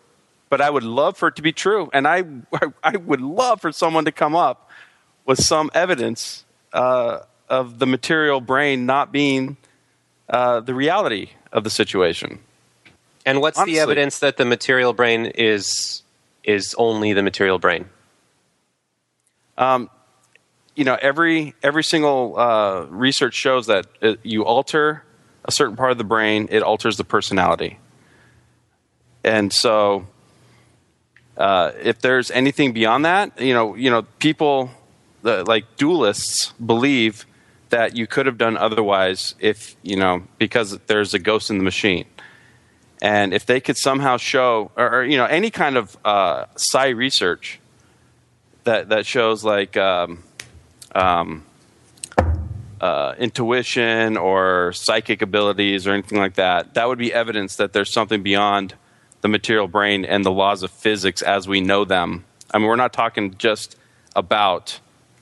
but 0.52 0.60
I 0.60 0.68
would 0.68 0.82
love 0.82 1.16
for 1.16 1.28
it 1.28 1.36
to 1.36 1.42
be 1.42 1.52
true, 1.52 1.88
and 1.94 2.06
I 2.06 2.24
I 2.84 2.98
would 2.98 3.22
love 3.22 3.62
for 3.62 3.72
someone 3.72 4.04
to 4.04 4.12
come 4.12 4.36
up 4.36 4.68
with 5.24 5.42
some 5.42 5.70
evidence 5.72 6.44
uh, 6.74 7.20
of 7.48 7.78
the 7.78 7.86
material 7.86 8.38
brain 8.42 8.84
not 8.84 9.12
being 9.12 9.56
uh, 10.28 10.60
the 10.60 10.74
reality 10.74 11.30
of 11.52 11.64
the 11.64 11.70
situation. 11.70 12.38
And 13.24 13.40
what's 13.40 13.56
Honestly. 13.56 13.76
the 13.76 13.80
evidence 13.80 14.18
that 14.18 14.36
the 14.36 14.44
material 14.44 14.92
brain 14.92 15.24
is 15.24 16.02
is 16.44 16.74
only 16.76 17.14
the 17.14 17.22
material 17.22 17.58
brain? 17.58 17.88
Um, 19.56 19.88
you 20.76 20.84
know, 20.84 20.98
every 21.00 21.54
every 21.62 21.82
single 21.82 22.38
uh, 22.38 22.82
research 22.90 23.32
shows 23.32 23.68
that 23.68 23.86
uh 24.02 24.16
you 24.22 24.44
alter 24.44 25.02
a 25.46 25.50
certain 25.50 25.76
part 25.76 25.92
of 25.92 25.96
the 25.96 26.04
brain, 26.04 26.48
it 26.50 26.62
alters 26.62 26.98
the 26.98 27.04
personality. 27.04 27.78
And 29.24 29.50
so, 29.50 30.08
uh, 31.36 31.72
if 31.82 32.00
there's 32.00 32.30
anything 32.30 32.72
beyond 32.72 33.04
that, 33.04 33.40
you 33.40 33.54
know, 33.54 33.74
you 33.74 33.90
know, 33.90 34.02
people 34.18 34.70
the, 35.22 35.44
like 35.44 35.76
dualists 35.76 36.52
believe 36.64 37.26
that 37.70 37.96
you 37.96 38.06
could 38.06 38.26
have 38.26 38.36
done 38.36 38.56
otherwise 38.56 39.34
if 39.38 39.76
you 39.82 39.96
know 39.96 40.22
because 40.38 40.78
there's 40.86 41.14
a 41.14 41.18
ghost 41.18 41.50
in 41.50 41.58
the 41.58 41.64
machine. 41.64 42.04
And 43.00 43.34
if 43.34 43.46
they 43.46 43.60
could 43.60 43.76
somehow 43.76 44.16
show, 44.16 44.70
or, 44.76 44.98
or 44.98 45.04
you 45.04 45.16
know, 45.16 45.24
any 45.24 45.50
kind 45.50 45.76
of 45.76 45.96
uh, 46.04 46.44
psi 46.54 46.88
research 46.88 47.58
that 48.64 48.90
that 48.90 49.06
shows 49.06 49.42
like 49.42 49.76
um, 49.76 50.22
um, 50.94 51.44
uh, 52.80 53.14
intuition 53.18 54.16
or 54.16 54.72
psychic 54.72 55.22
abilities 55.22 55.86
or 55.86 55.92
anything 55.92 56.18
like 56.18 56.34
that, 56.34 56.74
that 56.74 56.86
would 56.86 56.98
be 56.98 57.12
evidence 57.12 57.56
that 57.56 57.72
there's 57.72 57.92
something 57.92 58.22
beyond 58.22 58.74
the 59.22 59.28
material 59.28 59.68
brain 59.68 60.04
and 60.04 60.24
the 60.24 60.30
laws 60.30 60.62
of 60.62 60.70
physics 60.70 61.22
as 61.22 61.48
we 61.48 61.60
know 61.60 61.84
them. 61.84 62.24
I 62.52 62.58
mean, 62.58 62.66
we're 62.66 62.76
not 62.76 62.92
talking 62.92 63.36
just 63.38 63.76
about 64.14 64.78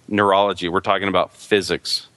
neurology; 0.09 0.69
we're 0.69 0.81
talking 0.81 1.09
about 1.09 1.35
physics. 1.37 2.09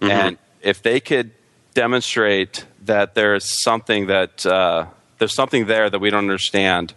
And 0.00 0.38
if 0.62 0.82
they 0.82 0.98
could 0.98 1.32
demonstrate 1.74 2.64
that 2.86 3.14
there's 3.14 3.44
something 3.44 4.06
that 4.06 4.46
uh, 4.46 4.86
there's 5.18 5.34
something 5.34 5.66
there 5.66 5.90
that 5.90 5.98
we 5.98 6.08
don't 6.10 6.20
understand, 6.20 6.94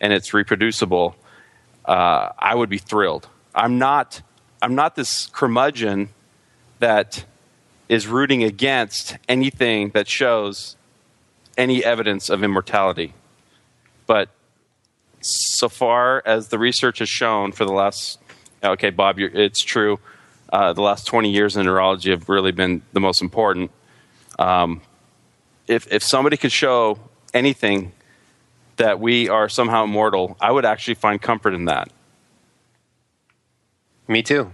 and 0.00 0.12
it's 0.12 0.34
reproducible, 0.34 1.14
uh, 1.84 2.30
I 2.38 2.54
would 2.54 2.68
be 2.68 2.78
thrilled. 2.78 3.28
I'm 3.54 3.78
not. 3.78 4.22
I'm 4.60 4.74
not 4.74 4.94
this 4.96 5.26
curmudgeon 5.26 6.10
that 6.78 7.24
is 7.88 8.06
rooting 8.06 8.42
against 8.44 9.16
anything 9.28 9.90
that 9.90 10.08
shows 10.08 10.76
any 11.58 11.84
evidence 11.84 12.30
of 12.30 12.42
immortality. 12.42 13.12
But 14.12 14.28
so 15.22 15.70
far 15.70 16.22
as 16.26 16.48
the 16.48 16.58
research 16.58 16.98
has 16.98 17.08
shown 17.08 17.52
for 17.52 17.64
the 17.64 17.72
last, 17.72 18.18
okay, 18.62 18.90
Bob, 18.90 19.18
you're, 19.18 19.30
it's 19.30 19.62
true. 19.62 20.00
Uh, 20.52 20.74
the 20.74 20.82
last 20.82 21.06
20 21.06 21.30
years 21.30 21.56
in 21.56 21.64
neurology 21.64 22.10
have 22.10 22.28
really 22.28 22.52
been 22.52 22.82
the 22.92 23.00
most 23.00 23.22
important. 23.22 23.70
Um, 24.38 24.82
if 25.66 25.90
if 25.90 26.02
somebody 26.02 26.36
could 26.36 26.52
show 26.52 26.98
anything 27.32 27.92
that 28.76 29.00
we 29.00 29.30
are 29.30 29.48
somehow 29.48 29.84
immortal, 29.84 30.36
I 30.42 30.52
would 30.52 30.66
actually 30.66 30.96
find 30.96 31.22
comfort 31.22 31.54
in 31.54 31.64
that. 31.64 31.90
Me 34.08 34.22
too. 34.22 34.52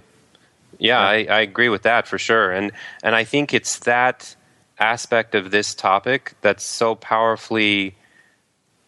Yeah, 0.78 1.00
I, 1.00 1.26
I 1.28 1.40
agree 1.40 1.68
with 1.68 1.82
that 1.82 2.06
for 2.06 2.16
sure, 2.16 2.52
and 2.52 2.70
and 3.02 3.16
I 3.16 3.24
think 3.24 3.52
it's 3.52 3.80
that 3.80 4.36
aspect 4.78 5.34
of 5.34 5.50
this 5.50 5.74
topic 5.74 6.34
that's 6.42 6.62
so 6.62 6.94
powerfully 6.94 7.96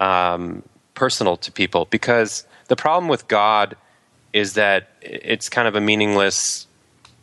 um, 0.00 0.62
personal 0.94 1.36
to 1.36 1.52
people 1.52 1.86
because 1.90 2.44
the 2.68 2.76
problem 2.76 3.08
with 3.08 3.28
God 3.28 3.76
is 4.32 4.54
that 4.54 4.88
it's 5.00 5.48
kind 5.48 5.68
of 5.68 5.76
a 5.76 5.80
meaningless 5.80 6.66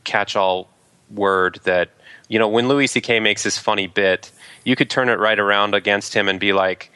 catch-all 0.03 0.69
word 1.11 1.59
that 1.63 1.89
you 2.29 2.39
know 2.39 2.47
when 2.47 2.67
Louis 2.67 2.87
C.K. 2.87 3.19
makes 3.19 3.43
his 3.43 3.57
funny 3.57 3.87
bit, 3.87 4.31
you 4.63 4.75
could 4.75 4.89
turn 4.89 5.09
it 5.09 5.19
right 5.19 5.39
around 5.39 5.73
against 5.73 6.13
him 6.13 6.27
and 6.27 6.39
be 6.39 6.53
like, 6.53 6.91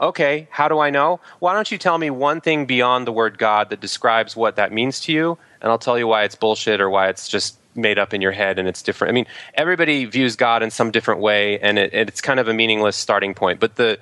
okay, 0.00 0.46
how 0.50 0.68
do 0.68 0.78
I 0.78 0.90
know? 0.90 1.20
Why 1.38 1.54
don't 1.54 1.70
you 1.70 1.78
tell 1.78 1.98
me 1.98 2.10
one 2.10 2.40
thing 2.40 2.66
beyond 2.66 3.06
the 3.06 3.12
word 3.12 3.38
God 3.38 3.70
that 3.70 3.80
describes 3.80 4.36
what 4.36 4.56
that 4.56 4.72
means 4.72 5.00
to 5.00 5.12
you, 5.12 5.38
and 5.60 5.70
I'll 5.70 5.78
tell 5.78 5.98
you 5.98 6.06
why 6.06 6.24
it's 6.24 6.34
bullshit 6.34 6.80
or 6.80 6.90
why 6.90 7.08
it's 7.08 7.28
just 7.28 7.58
made 7.74 7.98
up 7.98 8.12
in 8.12 8.20
your 8.20 8.32
head 8.32 8.58
and 8.58 8.68
it's 8.68 8.82
different. 8.82 9.10
I 9.10 9.14
mean, 9.14 9.26
everybody 9.54 10.04
views 10.04 10.36
God 10.36 10.62
in 10.62 10.70
some 10.70 10.90
different 10.90 11.20
way, 11.20 11.58
and 11.60 11.78
it, 11.78 11.94
it's 11.94 12.20
kind 12.20 12.40
of 12.40 12.48
a 12.48 12.54
meaningless 12.54 12.96
starting 12.96 13.34
point. 13.34 13.60
But 13.60 13.76
the 13.76 13.98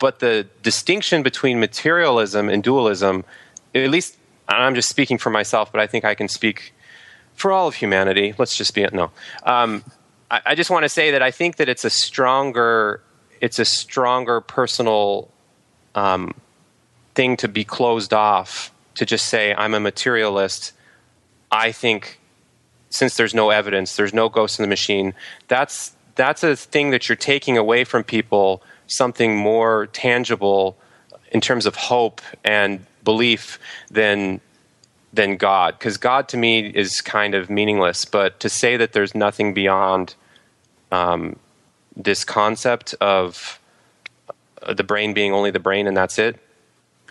but 0.00 0.18
the 0.18 0.48
distinction 0.62 1.22
between 1.22 1.60
materialism 1.60 2.48
and 2.48 2.64
dualism, 2.64 3.24
at 3.72 3.90
least 3.90 4.16
I'm 4.48 4.74
just 4.74 4.88
speaking 4.88 5.18
for 5.18 5.30
myself, 5.30 5.70
but 5.70 5.80
I 5.80 5.86
think 5.86 6.04
I 6.04 6.16
can 6.16 6.26
speak 6.26 6.74
for 7.34 7.52
all 7.52 7.68
of 7.68 7.76
humanity. 7.76 8.34
Let's 8.36 8.56
just 8.56 8.74
be 8.74 8.84
no. 8.92 9.12
Um, 9.44 9.84
I, 10.30 10.40
I 10.46 10.54
just 10.56 10.70
want 10.70 10.84
to 10.84 10.88
say 10.88 11.12
that 11.12 11.22
I 11.22 11.30
think 11.30 11.56
that 11.56 11.68
it's 11.68 11.84
a 11.84 11.90
stronger 11.90 13.02
it's 13.40 13.58
a 13.58 13.64
stronger 13.64 14.40
personal 14.40 15.30
um, 15.94 16.34
thing 17.14 17.36
to 17.38 17.48
be 17.48 17.64
closed 17.64 18.12
off 18.12 18.72
to 18.96 19.06
just 19.06 19.26
say 19.26 19.54
I'm 19.54 19.74
a 19.74 19.80
materialist. 19.80 20.72
I 21.50 21.72
think 21.72 22.20
since 22.90 23.16
there's 23.16 23.34
no 23.34 23.50
evidence, 23.50 23.96
there's 23.96 24.12
no 24.12 24.28
ghost 24.28 24.58
in 24.58 24.62
the 24.62 24.68
machine. 24.68 25.14
That's 25.48 25.92
that's 26.14 26.42
a 26.42 26.56
thing 26.56 26.90
that 26.90 27.08
you're 27.08 27.16
taking 27.16 27.56
away 27.56 27.84
from 27.84 28.02
people 28.02 28.62
something 28.90 29.36
more 29.36 29.86
tangible 29.92 30.76
in 31.32 31.40
terms 31.40 31.64
of 31.64 31.76
hope 31.76 32.20
and 32.44 32.84
belief 33.04 33.58
than 33.90 34.40
than 35.12 35.36
God. 35.36 35.76
Because 35.78 35.96
God 35.96 36.28
to 36.28 36.36
me 36.36 36.66
is 36.68 37.00
kind 37.00 37.34
of 37.34 37.50
meaningless. 37.50 38.04
But 38.04 38.38
to 38.40 38.48
say 38.48 38.76
that 38.76 38.92
there's 38.92 39.14
nothing 39.14 39.54
beyond 39.54 40.14
um, 40.92 41.36
this 41.96 42.24
concept 42.24 42.94
of 43.00 43.58
uh, 44.62 44.72
the 44.74 44.84
brain 44.84 45.12
being 45.14 45.32
only 45.32 45.50
the 45.50 45.58
brain 45.58 45.86
and 45.88 45.96
that's 45.96 46.18
it. 46.18 46.38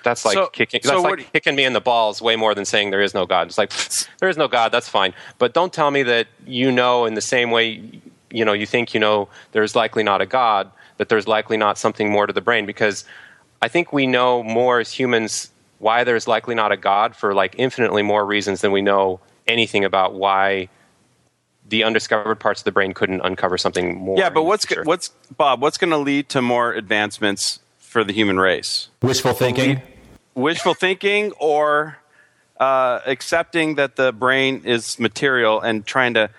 That's 0.04 0.24
like 0.24 0.36
So- 0.36 0.48
kicking. 0.48 0.82
so 0.82 0.92
That's 0.92 1.04
like 1.04 1.34
kicking 1.34 1.56
me 1.56 1.66
in 1.66 1.74
the 1.74 1.82
balls 1.82 2.22
way 2.22 2.38
more 2.38 2.56
than 2.56 2.64
saying 2.64 2.92
there 2.92 3.02
is 3.02 3.14
no 3.14 3.26
God. 3.26 3.48
It's 3.48 3.58
like 3.58 3.72
there 4.20 4.30
is 4.30 4.38
no 4.38 4.48
God. 4.48 4.72
That's 4.72 4.88
fine, 4.88 5.14
but 5.38 5.54
don't 5.54 5.74
tell 5.74 5.92
me 5.92 6.04
that 6.04 6.28
you 6.46 6.72
know 6.72 7.06
in 7.06 7.16
the 7.16 7.22
same 7.22 7.52
way 7.52 7.82
you 8.32 8.46
know 8.46 8.54
you 8.54 8.66
think 8.66 8.94
you 8.94 9.00
know 9.02 9.28
there's 9.52 9.76
likely 9.76 10.04
not 10.04 10.22
a 10.22 10.26
God. 10.26 10.72
That 11.00 11.10
there's 11.10 11.28
likely 11.28 11.58
not 11.58 11.80
something 11.80 12.12
more 12.12 12.28
to 12.28 12.34
the 12.34 12.42
brain 12.42 12.68
because 12.68 13.06
I 13.62 13.68
think 13.68 13.92
we 13.92 14.06
know 14.06 14.44
more 14.44 14.80
as 14.80 14.92
humans 14.92 15.50
why 15.80 16.04
there's 16.04 16.28
likely 16.28 16.56
not 16.56 16.72
a 16.72 16.78
God 16.78 17.16
for 17.16 17.34
like 17.34 17.56
infinitely 17.58 18.04
more 18.04 18.26
reasons 18.26 18.62
than 18.62 18.72
we 18.72 18.82
know 18.82 19.20
anything 19.48 19.84
about 19.84 20.14
why 20.14 20.70
the 21.68 21.84
undiscovered 21.84 22.40
parts 22.40 22.62
of 22.62 22.66
the 22.66 22.72
brain 22.72 22.94
couldn't 22.94 23.22
uncover 23.22 23.58
something 23.58 23.96
more. 23.96 24.18
Yeah, 24.18 24.30
but 24.30 24.44
what's 24.44 24.66
go- 24.66 24.84
what's 24.84 25.10
Bob? 25.36 25.62
What's 25.62 25.78
going 25.78 25.92
to 25.92 25.98
lead 25.98 26.30
to 26.30 26.42
more 26.42 26.74
advancements 26.74 27.60
for 27.80 28.04
the 28.04 28.14
human 28.14 28.40
race? 28.40 28.90
Wishful 29.02 29.34
thinking. 29.34 29.82
Wishful 30.36 30.74
thinking, 30.74 31.32
or 31.40 31.98
uh, 32.60 33.00
accepting 33.06 33.76
that 33.76 33.96
the 33.96 34.12
brain 34.12 34.62
is 34.66 35.00
material 35.00 35.60
and 35.60 35.86
trying 35.86 36.14
to 36.14 36.30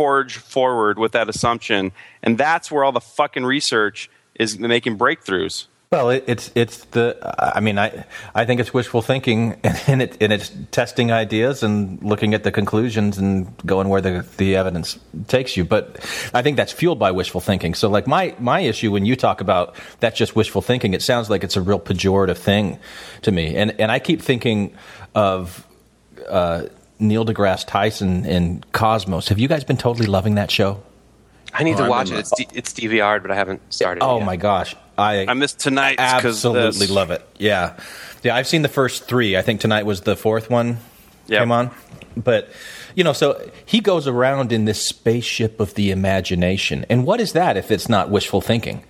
forge 0.00 0.38
forward 0.38 0.98
with 0.98 1.12
that 1.12 1.28
assumption, 1.28 1.92
and 2.22 2.38
that's 2.38 2.70
where 2.70 2.84
all 2.84 2.92
the 2.92 3.02
fucking 3.02 3.44
research 3.44 4.08
is 4.34 4.58
making 4.58 4.96
breakthroughs. 4.96 5.66
Well, 5.92 6.08
it, 6.08 6.24
it's 6.26 6.50
it's 6.54 6.84
the. 6.86 7.18
I 7.38 7.60
mean, 7.60 7.78
I 7.78 8.06
I 8.34 8.46
think 8.46 8.62
it's 8.62 8.72
wishful 8.72 9.02
thinking, 9.02 9.60
and 9.86 10.00
it 10.00 10.16
and 10.22 10.32
it's 10.32 10.50
testing 10.70 11.12
ideas 11.12 11.62
and 11.62 12.02
looking 12.02 12.32
at 12.32 12.44
the 12.44 12.50
conclusions 12.50 13.18
and 13.18 13.54
going 13.66 13.90
where 13.90 14.00
the 14.00 14.24
the 14.38 14.56
evidence 14.56 14.98
takes 15.28 15.54
you. 15.54 15.66
But 15.66 15.98
I 16.32 16.40
think 16.40 16.56
that's 16.56 16.72
fueled 16.72 16.98
by 16.98 17.10
wishful 17.10 17.42
thinking. 17.42 17.74
So, 17.74 17.90
like 17.90 18.06
my 18.06 18.34
my 18.38 18.60
issue 18.60 18.90
when 18.90 19.04
you 19.04 19.16
talk 19.16 19.42
about 19.42 19.74
that's 19.98 20.16
just 20.16 20.34
wishful 20.34 20.62
thinking, 20.62 20.94
it 20.94 21.02
sounds 21.02 21.28
like 21.28 21.44
it's 21.44 21.58
a 21.58 21.60
real 21.60 21.78
pejorative 21.78 22.38
thing 22.38 22.78
to 23.20 23.30
me. 23.30 23.54
And 23.54 23.78
and 23.78 23.92
I 23.92 23.98
keep 23.98 24.22
thinking 24.22 24.74
of. 25.14 25.66
Uh, 26.26 26.68
Neil 27.00 27.24
deGrasse 27.24 27.66
Tyson 27.66 28.24
in 28.24 28.64
Cosmos. 28.72 29.28
Have 29.28 29.38
you 29.38 29.48
guys 29.48 29.64
been 29.64 29.76
totally 29.76 30.06
loving 30.06 30.34
that 30.36 30.50
show? 30.50 30.82
I 31.52 31.64
need 31.64 31.74
oh, 31.74 31.84
to 31.84 31.90
watch 31.90 32.10
it. 32.10 32.18
It's, 32.18 32.30
D- 32.30 32.48
it's 32.54 32.72
DVR'd, 32.72 33.22
but 33.22 33.30
I 33.30 33.34
haven't 33.34 33.60
started. 33.72 34.04
Oh 34.04 34.18
yet. 34.18 34.26
my 34.26 34.36
gosh, 34.36 34.76
I 34.96 35.26
I 35.26 35.34
missed 35.34 35.58
tonight 35.58 35.96
because 35.96 36.44
absolutely 36.44 36.86
love 36.86 37.10
it. 37.10 37.26
Yeah, 37.38 37.76
yeah. 38.22 38.36
I've 38.36 38.46
seen 38.46 38.62
the 38.62 38.68
first 38.68 39.04
three. 39.04 39.36
I 39.36 39.42
think 39.42 39.60
tonight 39.60 39.84
was 39.84 40.02
the 40.02 40.16
fourth 40.16 40.48
one 40.50 40.78
came 41.28 41.52
on. 41.52 41.70
But 42.16 42.48
you 42.94 43.04
know, 43.04 43.12
so 43.12 43.50
he 43.64 43.80
goes 43.80 44.06
around 44.06 44.52
in 44.52 44.64
this 44.64 44.82
spaceship 44.84 45.60
of 45.60 45.74
the 45.74 45.90
imagination, 45.90 46.84
and 46.90 47.06
what 47.06 47.20
is 47.20 47.32
that 47.32 47.56
if 47.56 47.70
it's 47.70 47.88
not 47.88 48.10
wishful 48.10 48.40
thinking? 48.40 48.84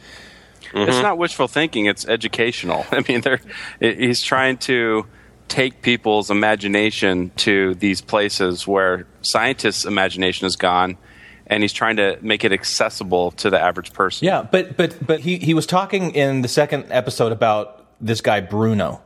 It's 0.73 0.93
mm-hmm. 0.93 1.03
not 1.03 1.19
wishful 1.19 1.49
thinking; 1.49 1.87
it's 1.87 2.07
educational. 2.07 2.87
I 2.93 3.05
mean, 3.09 3.21
they're, 3.23 3.41
he's 3.81 4.23
trying 4.23 4.59
to 4.59 5.07
take 5.51 5.83
people's 5.83 6.31
imagination 6.31 7.31
to 7.37 7.75
these 7.75 8.01
places 8.01 8.67
where 8.67 9.07
scientists' 9.21 9.85
imagination 9.85 10.47
is 10.47 10.57
gone, 10.57 10.97
and 11.47 11.63
he's 11.63 11.73
trying 11.75 11.97
to 11.97 12.17
make 12.23 12.45
it 12.45 12.53
accessible 12.53 13.33
to 13.33 13.51
the 13.51 13.61
average 13.61 13.93
person. 13.93 14.25
Yeah, 14.25 14.43
but 14.43 14.77
but 14.79 14.97
but 15.07 15.21
he 15.21 15.37
he 15.37 15.53
was 15.53 15.67
talking 15.67 16.15
in 16.15 16.41
the 16.41 16.49
second 16.49 16.87
episode 16.91 17.33
about 17.33 17.85
this 18.01 18.21
guy 18.23 18.41
Bruno 18.41 19.03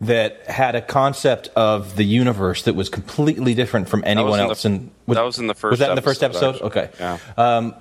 that 0.00 0.44
had 0.46 0.76
a 0.76 0.80
concept 0.80 1.48
of 1.56 1.96
the 1.96 2.04
universe 2.04 2.62
that 2.62 2.74
was 2.76 2.88
completely 2.88 3.52
different 3.54 3.88
from 3.88 4.04
anyone 4.06 4.38
the- 4.38 4.44
else. 4.44 4.64
and 4.64 4.90
that 5.08 5.22
was 5.24 5.38
in 5.40 5.48
the 5.48 5.54
first 5.54 5.70
Was 5.72 5.80
that 5.80 5.90
in 5.90 5.96
the 5.96 6.02
first 6.02 6.22
episode, 6.22 6.50
episode? 6.50 6.66
Okay. 6.66 6.90
Yeah. 7.00 7.18
Um, 7.36 7.74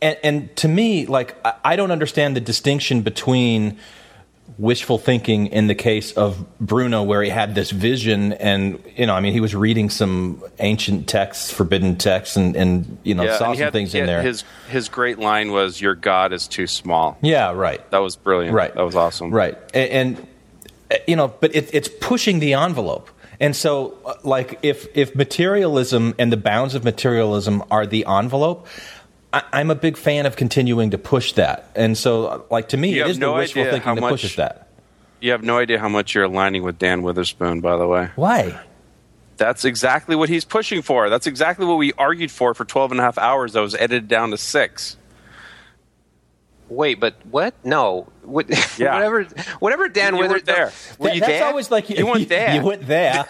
and, 0.00 0.16
and 0.22 0.56
to 0.56 0.68
me, 0.68 1.04
like 1.04 1.36
I- 1.44 1.54
I 1.64 1.76
don't 1.76 1.90
understand 1.90 2.34
the 2.34 2.40
distinction 2.40 3.02
between 3.02 3.76
wishful 4.60 4.98
thinking 4.98 5.46
in 5.46 5.66
the 5.66 5.74
case 5.74 6.12
of 6.12 6.44
Bruno, 6.60 7.02
where 7.02 7.22
he 7.22 7.30
had 7.30 7.54
this 7.54 7.70
vision, 7.70 8.34
and 8.34 8.78
you 8.96 9.06
know, 9.06 9.14
I 9.14 9.20
mean, 9.20 9.32
he 9.32 9.40
was 9.40 9.54
reading 9.54 9.88
some 9.90 10.42
ancient 10.58 11.08
texts, 11.08 11.50
forbidden 11.50 11.96
texts, 11.96 12.36
and 12.36 12.54
and 12.54 12.98
you 13.02 13.14
know, 13.14 13.24
Yeah, 13.24 13.38
saw 13.38 13.52
some 13.54 13.62
had- 13.62 13.72
things 13.72 13.94
in 13.94 14.06
there. 14.06 14.22
His 14.22 14.44
his 14.68 14.88
great 14.88 15.18
line 15.18 15.50
was, 15.50 15.80
"Your 15.80 15.94
God 15.94 16.32
is 16.32 16.46
too 16.46 16.66
small." 16.66 17.16
Yeah, 17.22 17.52
right. 17.52 17.80
That 17.90 17.98
was 17.98 18.16
brilliant. 18.16 18.54
Right. 18.54 18.74
That 18.74 18.84
was 18.84 18.96
awesome. 18.96 19.30
Right. 19.30 19.56
And, 19.74 19.90
and 20.18 20.26
uh, 20.90 20.96
you 21.06 21.16
know, 21.16 21.28
but 21.28 21.54
it, 21.54 21.70
it's 21.72 21.88
pushing 22.00 22.38
the 22.40 22.54
envelope. 22.54 23.08
And 23.42 23.56
so, 23.56 23.96
uh, 24.04 24.14
like, 24.22 24.58
if 24.62 24.86
if 24.94 25.14
materialism 25.16 26.14
and 26.18 26.30
the 26.30 26.36
bounds 26.36 26.74
of 26.74 26.84
materialism 26.84 27.62
are 27.70 27.86
the 27.86 28.04
envelope, 28.06 28.66
I, 29.32 29.42
I'm 29.52 29.70
a 29.70 29.74
big 29.74 29.96
fan 29.96 30.26
of 30.26 30.36
continuing 30.36 30.90
to 30.90 30.98
push 30.98 31.32
that. 31.34 31.70
And 31.74 31.96
so, 31.96 32.44
like, 32.50 32.70
to 32.70 32.76
me, 32.76 32.94
You 32.94 33.04
it 33.04 33.10
is 33.10 33.18
no 33.18 33.32
the 33.32 33.38
wishful 33.38 33.64
thinking 33.64 33.94
that 33.94 34.00
much- 34.00 34.10
pushes 34.10 34.36
that. 34.36 34.66
You 35.20 35.32
have 35.32 35.42
no 35.42 35.58
idea 35.58 35.78
how 35.78 35.88
much 35.90 36.14
you're 36.14 36.24
aligning 36.24 36.62
with 36.62 36.78
Dan 36.78 37.02
Witherspoon, 37.02 37.60
by 37.60 37.76
the 37.76 37.86
way. 37.86 38.08
Why? 38.16 38.58
That's 39.36 39.64
exactly 39.66 40.16
what 40.16 40.28
he's 40.30 40.44
pushing 40.46 40.80
for. 40.82 41.10
That's 41.10 41.26
exactly 41.26 41.66
what 41.66 41.76
we 41.76 41.92
argued 41.94 42.30
for 42.30 42.54
for 42.54 42.64
12 42.64 42.92
and 42.92 43.00
a 43.00 43.02
half 43.02 43.18
hours 43.18 43.52
that 43.52 43.60
was 43.60 43.74
edited 43.74 44.08
down 44.08 44.30
to 44.30 44.38
six. 44.38 44.96
Wait, 46.70 47.00
but 47.00 47.14
what? 47.28 47.52
No, 47.64 48.06
what, 48.22 48.46
Yeah. 48.78 48.94
whatever. 48.94 49.24
Whatever 49.58 49.88
Dan 49.88 50.14
You 50.14 50.20
were 50.22 50.28
Withers 50.28 50.42
there. 50.44 50.72
Were 50.98 51.08
That- 51.08 51.14
you 51.16 51.20
that's 51.20 51.32
there? 51.32 51.44
always 51.46 51.70
like 51.70 51.90
You 51.90 52.06
weren't 52.06 52.28
there. 52.30 52.54
You 52.54 52.62
went 52.62 52.86
there. 52.86 53.26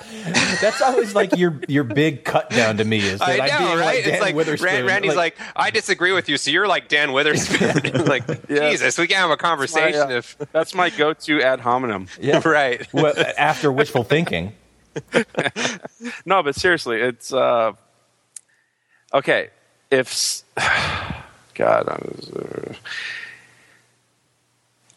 That's 0.61 0.83
always 0.83 1.15
like 1.15 1.35
your 1.39 1.59
your 1.67 1.85
big 1.85 2.23
cut 2.25 2.51
down 2.51 2.77
to 2.77 2.85
me 2.85 2.99
is 2.99 3.19
that 3.19 3.41
I 3.41 3.49
am 3.49 3.63
know, 3.63 3.69
being 3.69 3.79
right? 3.79 3.85
like 3.97 4.05
Dan 4.05 4.13
it's 4.13 4.21
like 4.23 4.35
Witherspoon. 4.35 4.85
Randy's 4.87 5.17
like, 5.17 5.39
I 5.57 5.71
disagree 5.71 6.13
with 6.13 6.29
you, 6.29 6.37
so 6.37 6.51
you're 6.51 6.69
like 6.69 6.89
Dan 6.89 7.13
Witherspoon. 7.13 8.05
like, 8.05 8.47
Jesus, 8.47 8.99
we 8.99 9.07
can 9.07 9.17
have 9.17 9.31
a 9.31 9.37
conversation 9.39 10.09
my, 10.09 10.15
uh, 10.15 10.19
if 10.19 10.37
that's 10.53 10.75
my 10.75 10.91
go-to 10.91 11.41
ad 11.43 11.61
hominem. 11.61 12.09
yeah, 12.21 12.47
right. 12.47 12.87
Well, 12.93 13.15
after 13.39 13.73
wishful 13.73 14.05
thinking. 14.05 14.53
No, 16.27 16.43
but 16.43 16.55
seriously, 16.57 17.01
it's 17.01 17.33
uh, 17.33 17.73
okay. 19.15 19.49
If 19.91 20.43
God, 21.55 21.89
I 21.89 21.99
was, 22.03 22.31
uh, 22.33 22.75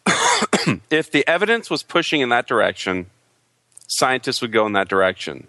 if 0.89 1.11
the 1.11 1.27
evidence 1.27 1.69
was 1.69 1.83
pushing 1.83 2.21
in 2.21 2.29
that 2.29 2.47
direction, 2.47 3.07
scientists 3.87 4.41
would 4.41 4.51
go 4.51 4.65
in 4.65 4.73
that 4.73 4.87
direction. 4.87 5.47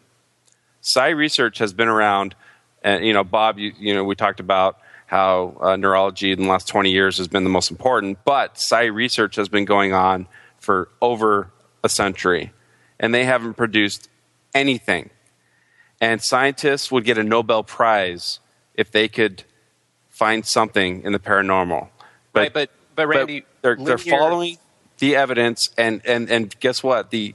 Psi 0.80 1.08
research 1.08 1.58
has 1.58 1.72
been 1.72 1.88
around, 1.88 2.34
and 2.82 3.04
you 3.04 3.12
know, 3.12 3.24
Bob, 3.24 3.58
you, 3.58 3.72
you 3.78 3.94
know, 3.94 4.04
we 4.04 4.14
talked 4.14 4.40
about 4.40 4.78
how 5.06 5.56
uh, 5.60 5.76
neurology 5.76 6.32
in 6.32 6.42
the 6.42 6.48
last 6.48 6.68
twenty 6.68 6.90
years 6.90 7.18
has 7.18 7.28
been 7.28 7.44
the 7.44 7.50
most 7.50 7.70
important, 7.70 8.18
but 8.24 8.58
Psi 8.58 8.84
research 8.84 9.36
has 9.36 9.48
been 9.48 9.64
going 9.64 9.92
on 9.92 10.26
for 10.58 10.88
over 11.00 11.50
a 11.82 11.88
century, 11.88 12.52
and 13.00 13.14
they 13.14 13.24
haven't 13.24 13.54
produced 13.54 14.08
anything. 14.54 15.10
And 16.00 16.22
scientists 16.22 16.90
would 16.92 17.04
get 17.04 17.18
a 17.18 17.24
Nobel 17.24 17.62
Prize 17.62 18.40
if 18.74 18.90
they 18.90 19.08
could 19.08 19.44
find 20.10 20.44
something 20.44 21.02
in 21.02 21.12
the 21.12 21.18
paranormal. 21.18 21.88
But, 22.32 22.40
Right, 22.40 22.52
but- 22.52 22.70
but 22.94 23.06
Randy, 23.08 23.44
they're, 23.62 23.76
they're 23.76 23.98
following 23.98 24.58
the 24.98 25.16
evidence, 25.16 25.70
and, 25.76 26.00
and, 26.04 26.30
and 26.30 26.58
guess 26.60 26.82
what? 26.82 27.10
The 27.10 27.34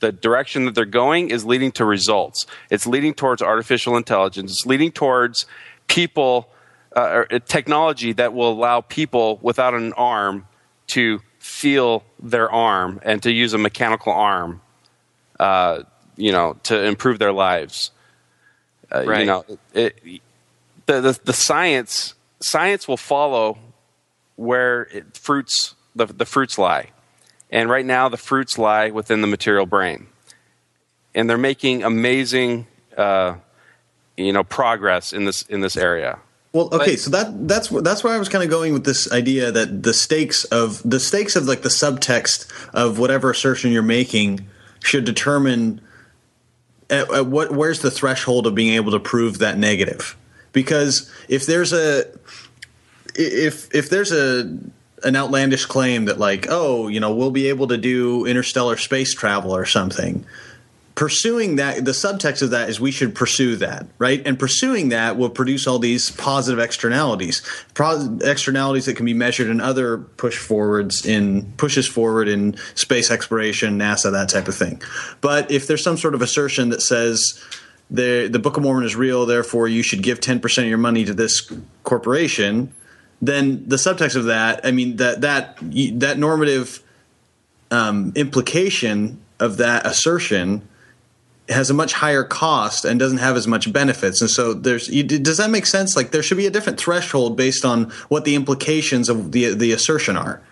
the 0.00 0.10
direction 0.10 0.64
that 0.64 0.74
they're 0.74 0.84
going 0.84 1.30
is 1.30 1.44
leading 1.44 1.70
to 1.72 1.84
results. 1.84 2.46
It's 2.68 2.86
leading 2.86 3.14
towards 3.14 3.42
artificial 3.42 3.96
intelligence. 3.96 4.50
It's 4.50 4.66
leading 4.66 4.90
towards 4.90 5.46
people, 5.86 6.48
uh, 6.96 7.24
or 7.30 7.38
technology 7.40 8.12
that 8.14 8.32
will 8.34 8.50
allow 8.50 8.80
people 8.80 9.38
without 9.40 9.74
an 9.74 9.92
arm 9.92 10.48
to 10.88 11.20
feel 11.38 12.02
their 12.20 12.50
arm 12.50 13.00
and 13.04 13.22
to 13.22 13.30
use 13.30 13.54
a 13.54 13.58
mechanical 13.58 14.12
arm, 14.12 14.60
uh, 15.38 15.84
you 16.16 16.32
know, 16.32 16.56
to 16.64 16.84
improve 16.84 17.20
their 17.20 17.32
lives. 17.32 17.92
Uh, 18.92 19.02
You 19.02 19.10
Right. 19.10 19.26
know, 19.26 19.44
it, 19.74 20.00
the, 20.86 21.00
the 21.00 21.20
the 21.24 21.32
science 21.32 22.14
science 22.40 22.88
will 22.88 22.96
follow 22.96 23.58
where 24.38 24.82
it, 24.92 25.16
fruits 25.16 25.74
the, 25.96 26.06
the 26.06 26.24
fruits 26.24 26.58
lie, 26.58 26.90
and 27.50 27.68
right 27.68 27.84
now 27.84 28.08
the 28.08 28.16
fruits 28.16 28.56
lie 28.56 28.90
within 28.90 29.20
the 29.20 29.26
material 29.26 29.66
brain, 29.66 30.06
and 31.14 31.28
they're 31.28 31.36
making 31.36 31.82
amazing, 31.82 32.68
uh, 32.96 33.34
you 34.16 34.32
know, 34.32 34.44
progress 34.44 35.12
in 35.12 35.24
this 35.24 35.42
in 35.42 35.60
this 35.60 35.76
area. 35.76 36.20
Well, 36.52 36.68
okay, 36.72 36.94
so 36.94 37.10
that 37.10 37.48
that's 37.48 37.68
that's 37.68 38.04
where 38.04 38.14
I 38.14 38.18
was 38.18 38.28
kind 38.28 38.44
of 38.44 38.48
going 38.48 38.72
with 38.72 38.84
this 38.84 39.10
idea 39.10 39.50
that 39.50 39.82
the 39.82 39.92
stakes 39.92 40.44
of 40.44 40.88
the 40.88 41.00
stakes 41.00 41.34
of 41.34 41.46
like 41.46 41.62
the 41.62 41.68
subtext 41.68 42.48
of 42.72 42.98
whatever 42.98 43.30
assertion 43.30 43.72
you're 43.72 43.82
making 43.82 44.46
should 44.80 45.04
determine 45.04 45.80
at, 46.88 47.12
at 47.12 47.26
what 47.26 47.50
where's 47.50 47.80
the 47.80 47.90
threshold 47.90 48.46
of 48.46 48.54
being 48.54 48.74
able 48.74 48.92
to 48.92 49.00
prove 49.00 49.38
that 49.38 49.58
negative. 49.58 50.16
Because 50.52 51.10
if 51.28 51.44
there's 51.44 51.72
a 51.72 52.06
if 53.18 53.74
if 53.74 53.90
there's 53.90 54.12
a 54.12 54.58
an 55.04 55.16
outlandish 55.16 55.66
claim 55.66 56.06
that 56.06 56.18
like 56.18 56.46
oh 56.48 56.88
you 56.88 57.00
know 57.00 57.14
we'll 57.14 57.30
be 57.30 57.48
able 57.48 57.66
to 57.68 57.76
do 57.76 58.24
interstellar 58.24 58.76
space 58.76 59.14
travel 59.14 59.54
or 59.54 59.64
something 59.64 60.24
pursuing 60.94 61.54
that 61.56 61.84
the 61.84 61.92
subtext 61.92 62.42
of 62.42 62.50
that 62.50 62.68
is 62.68 62.80
we 62.80 62.90
should 62.90 63.14
pursue 63.14 63.54
that 63.54 63.86
right? 63.98 64.20
And 64.26 64.36
pursuing 64.36 64.88
that 64.88 65.16
will 65.16 65.30
produce 65.30 65.66
all 65.66 65.78
these 65.78 66.10
positive 66.10 66.58
externalities 66.58 67.42
Pro- 67.74 68.18
externalities 68.22 68.86
that 68.86 68.94
can 68.94 69.06
be 69.06 69.14
measured 69.14 69.48
in 69.48 69.60
other 69.60 69.98
push 69.98 70.36
forwards 70.36 71.06
in 71.06 71.52
pushes 71.56 71.86
forward 71.86 72.26
in 72.26 72.56
space 72.74 73.10
exploration 73.10 73.78
nasa 73.78 74.10
that 74.10 74.28
type 74.28 74.48
of 74.48 74.56
thing. 74.56 74.82
But 75.20 75.50
if 75.52 75.68
there's 75.68 75.84
some 75.84 75.96
sort 75.96 76.14
of 76.14 76.22
assertion 76.22 76.70
that 76.70 76.82
says 76.82 77.40
the 77.88 78.26
the 78.26 78.40
book 78.40 78.56
of 78.56 78.64
mormon 78.64 78.84
is 78.84 78.96
real 78.96 79.24
therefore 79.24 79.68
you 79.68 79.82
should 79.82 80.02
give 80.02 80.18
10% 80.18 80.58
of 80.58 80.68
your 80.68 80.78
money 80.78 81.04
to 81.04 81.14
this 81.14 81.50
corporation 81.84 82.74
then 83.20 83.68
the 83.68 83.76
subtext 83.76 84.16
of 84.16 84.24
that 84.24 84.60
i 84.64 84.70
mean 84.70 84.96
that 84.96 85.20
that 85.20 85.58
that 85.98 86.18
normative 86.18 86.82
um, 87.70 88.12
implication 88.16 89.20
of 89.40 89.58
that 89.58 89.86
assertion 89.86 90.66
has 91.48 91.70
a 91.70 91.74
much 91.74 91.94
higher 91.94 92.24
cost 92.24 92.84
and 92.84 93.00
doesn't 93.00 93.18
have 93.18 93.36
as 93.36 93.46
much 93.46 93.72
benefits. 93.72 94.20
And 94.20 94.28
so 94.28 94.52
there's 94.52 94.88
you, 94.88 95.02
does 95.02 95.38
that 95.38 95.50
make 95.50 95.66
sense? 95.66 95.96
Like 95.96 96.10
there 96.10 96.22
should 96.22 96.36
be 96.36 96.46
a 96.46 96.50
different 96.50 96.78
threshold 96.78 97.36
based 97.36 97.64
on 97.64 97.90
what 98.08 98.24
the 98.24 98.34
implications 98.34 99.08
of 99.08 99.32
the 99.32 99.54
the 99.54 99.72
assertion 99.72 100.16
are. 100.16 100.42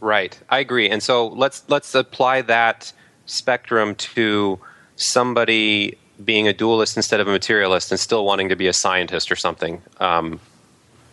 Right, 0.00 0.38
I 0.48 0.60
agree. 0.60 0.88
And 0.88 1.02
so 1.02 1.28
let's 1.28 1.64
let's 1.68 1.94
apply 1.94 2.42
that 2.42 2.92
spectrum 3.26 3.94
to 3.96 4.58
somebody 4.96 5.98
being 6.24 6.48
a 6.48 6.52
dualist 6.52 6.96
instead 6.96 7.20
of 7.20 7.28
a 7.28 7.30
materialist 7.30 7.92
and 7.92 8.00
still 8.00 8.24
wanting 8.24 8.48
to 8.48 8.56
be 8.56 8.66
a 8.66 8.72
scientist 8.72 9.30
or 9.30 9.36
something. 9.36 9.82
Um, 10.00 10.40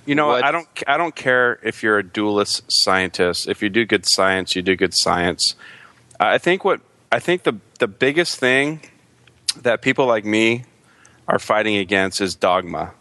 You 0.06 0.14
know, 0.14 0.32
I 0.32 0.52
don't. 0.52 0.68
I 0.86 0.98
don't 0.98 1.16
care 1.16 1.60
if 1.64 1.82
you're 1.82 1.98
a 1.98 2.04
dualist 2.04 2.64
scientist. 2.68 3.48
If 3.48 3.64
you 3.64 3.70
do 3.70 3.86
good 3.86 4.06
science, 4.06 4.56
you 4.56 4.62
do 4.62 4.76
good 4.76 4.94
science. 4.94 5.56
I 6.20 6.38
think 6.38 6.64
what 6.64 6.82
I 7.12 7.20
think 7.20 7.44
the 7.44 7.58
the 7.80 7.88
biggest 7.88 8.40
thing 8.40 8.82
that 9.62 9.82
people 9.82 10.06
like 10.06 10.26
me 10.26 10.66
are 11.28 11.40
fighting 11.40 11.78
against 11.78 12.22
is 12.22 12.36
dogma, 12.36 12.94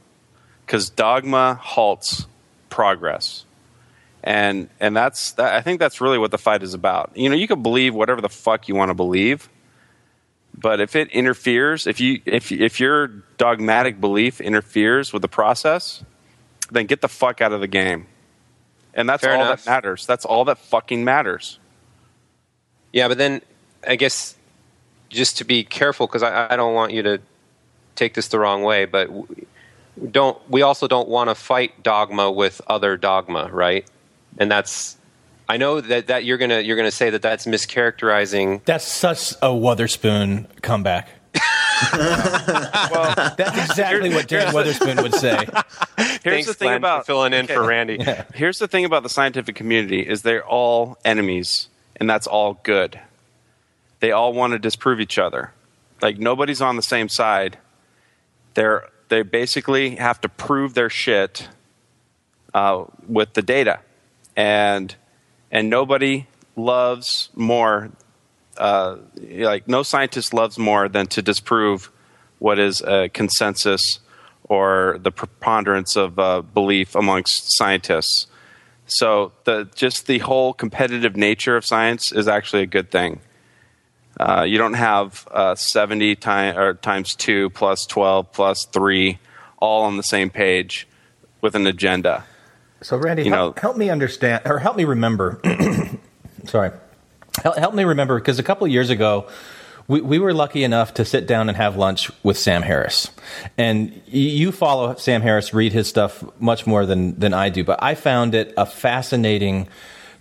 because 0.65 0.89
dogma 0.89 1.59
halts 1.61 2.27
progress, 2.71 3.45
and 4.23 4.71
and 4.81 4.97
that's 4.97 5.33
that, 5.33 5.55
I 5.55 5.61
think 5.61 5.81
that's 5.81 6.01
really 6.01 6.19
what 6.19 6.31
the 6.31 6.39
fight 6.39 6.63
is 6.63 6.73
about. 6.73 7.11
You 7.15 7.29
know, 7.29 7.37
you 7.37 7.47
can 7.47 7.63
believe 7.63 7.95
whatever 7.95 8.23
the 8.23 8.31
fuck 8.31 8.67
you 8.67 8.75
want 8.75 8.89
to 8.89 8.95
believe, 8.95 9.51
but 10.57 10.81
if 10.81 10.97
it 10.97 11.11
interferes, 11.11 11.87
if 11.87 12.01
you 12.01 12.23
if 12.25 12.51
if 12.51 12.81
your 12.81 13.09
dogmatic 13.37 14.01
belief 14.01 14.41
interferes 14.41 15.13
with 15.13 15.23
the 15.23 15.29
process, 15.29 16.03
then 16.75 16.87
get 16.87 17.01
the 17.01 17.09
fuck 17.09 17.41
out 17.41 17.53
of 17.53 17.61
the 17.61 17.67
game. 17.67 18.07
And 18.93 19.09
that's 19.09 19.23
Fair 19.23 19.35
all 19.35 19.43
enough. 19.43 19.65
that 19.65 19.71
matters. 19.71 20.07
That's 20.07 20.25
all 20.25 20.45
that 20.45 20.59
fucking 20.59 21.05
matters. 21.05 21.59
Yeah, 22.93 23.09
but 23.09 23.19
then 23.19 23.43
I 23.87 23.97
guess 23.97 24.37
just 25.09 25.39
to 25.39 25.45
be 25.45 25.65
careful 25.65 26.07
because 26.07 26.23
I, 26.23 26.53
I 26.53 26.57
don't 26.57 26.75
want 26.75 26.93
you 26.93 27.03
to 27.03 27.21
take 27.97 28.15
this 28.15 28.29
the 28.29 28.39
wrong 28.39 28.63
way, 28.63 28.85
but 28.85 29.07
w- 29.07 29.47
don't 30.11 30.39
we 30.51 30.63
also 30.63 30.87
don't 30.87 31.09
want 31.09 31.31
to 31.31 31.35
fight 31.35 31.83
dogma 31.83 32.31
with 32.31 32.61
other 32.69 32.97
dogma, 32.97 33.49
right? 33.53 33.89
And 34.39 34.51
that's 34.51 34.97
I 35.49 35.57
know 35.57 35.81
that, 35.81 36.07
that 36.07 36.25
you're 36.25 36.39
gonna 36.39 36.61
you're 36.61 36.77
gonna 36.77 36.91
say 36.91 37.11
that 37.11 37.23
that's 37.23 37.47
mischaracterizing. 37.47 38.65
That's 38.65 38.87
such 38.87 39.35
a 39.43 39.55
Witherspoon 39.55 40.47
comeback. 40.63 41.09
well, 42.93 43.35
that's 43.37 43.71
exactly 43.71 44.11
what 44.11 44.29
Dan 44.29 44.55
Witherspoon 44.55 45.03
would 45.03 45.15
say. 45.15 45.37
Here's 45.99 46.19
Thanks, 46.23 46.47
the 46.47 46.55
thing 46.55 46.69
Glenn, 46.69 46.75
for 46.75 46.87
about 46.87 47.07
filling 47.07 47.33
in 47.33 47.47
for 47.47 47.67
Randy. 47.67 48.05
Here's 48.35 48.59
the 48.59 48.69
thing 48.69 48.85
about 48.85 49.03
the 49.03 49.09
scientific 49.09 49.55
community 49.57 50.01
is 50.01 50.23
they're 50.23 50.47
all 50.47 50.99
enemies, 51.05 51.69
and 51.97 52.09
that's 52.09 52.27
all 52.27 52.61
good. 52.63 53.01
They 54.01 54.13
all 54.13 54.33
want 54.33 54.53
to 54.53 54.59
disprove 54.59 55.01
each 55.01 55.19
other. 55.19 55.53
Like 56.03 56.19
nobody's 56.19 56.61
on 56.61 56.77
the 56.77 56.83
same 56.83 57.09
side. 57.09 57.59
They're 58.55 58.89
they 59.09 59.23
basically 59.23 59.97
have 59.97 60.21
to 60.23 60.29
prove 60.29 60.75
their 60.75 60.91
shit 60.91 61.49
uh, 62.53 62.85
with 63.07 63.35
the 63.35 63.43
data, 63.43 63.81
and 64.37 64.95
and 65.51 65.71
nobody 65.71 66.27
loves 66.57 67.29
more. 67.35 67.91
Uh, 68.57 68.97
like 69.31 69.67
no 69.69 69.83
scientist 69.83 70.33
loves 70.33 70.59
more 70.59 70.89
than 70.89 71.07
to 71.09 71.23
disprove 71.23 71.91
what 72.39 72.59
is 72.59 72.81
a 72.83 73.09
consensus 73.09 73.99
or 74.45 74.99
the 75.01 75.11
preponderance 75.11 75.97
of 75.97 76.19
uh, 76.19 76.41
belief 76.43 76.95
amongst 76.95 77.57
scientists. 77.57 78.27
So 78.87 79.33
the 79.45 79.69
just 79.75 80.07
the 80.07 80.19
whole 80.19 80.53
competitive 80.53 81.17
nature 81.17 81.57
of 81.57 81.65
science 81.65 82.13
is 82.13 82.29
actually 82.29 82.63
a 82.63 82.67
good 82.67 82.91
thing. 82.91 83.21
Uh, 84.21 84.43
you 84.43 84.59
don't 84.59 84.75
have 84.75 85.27
uh, 85.33 85.55
seventy 85.57 86.15
time, 86.15 86.57
or 86.57 86.75
times 86.75 87.15
two 87.17 87.51
plus 87.51 87.87
twelve 87.87 88.31
plus 88.33 88.67
three 88.67 89.19
all 89.59 89.85
on 89.85 89.97
the 89.97 90.03
same 90.03 90.29
page 90.31 90.87
with 91.41 91.55
an 91.57 91.67
agenda. 91.67 92.25
So, 92.83 92.99
Randy, 92.99 93.25
You 93.25 93.31
help, 93.33 93.57
know- 93.57 93.61
help 93.63 93.77
me 93.79 93.89
understand, 93.89 94.43
or 94.45 94.59
help 94.59 94.77
me 94.77 94.85
remember. 94.85 95.41
sorry, 96.45 96.71
help, 97.43 97.75
me 97.75 97.85
remember 97.85 98.19
because 98.19 98.39
a 98.39 98.43
couple 98.43 98.65
of 98.65 98.73
years 98.73 98.91
ago, 98.91 99.29
we, 99.87 100.01
we 100.01 100.19
were 100.19 100.33
lucky 100.33 100.65
enough 100.65 100.95
to 100.95 101.05
sit 101.05 101.27
down 101.27 101.49
and 101.49 101.57
have 101.57 101.77
lunch 101.77 102.11
with 102.23 102.39
Sam 102.39 102.63
Harris, 102.63 103.11
and 103.59 104.01
you 104.07 104.51
follow 104.51 104.95
Sam 104.95 105.21
Harris, 105.21 105.53
read 105.53 105.73
his 105.73 105.89
stuff 105.89 106.25
much 106.41 106.67
more 106.67 106.87
than 106.87 107.19
than 107.19 107.35
I 107.35 107.51
do. 107.51 107.65
But 107.65 107.83
I 107.83 107.95
found 107.95 108.35
it 108.35 108.55
a 108.57 108.65
fascinating 108.65 109.69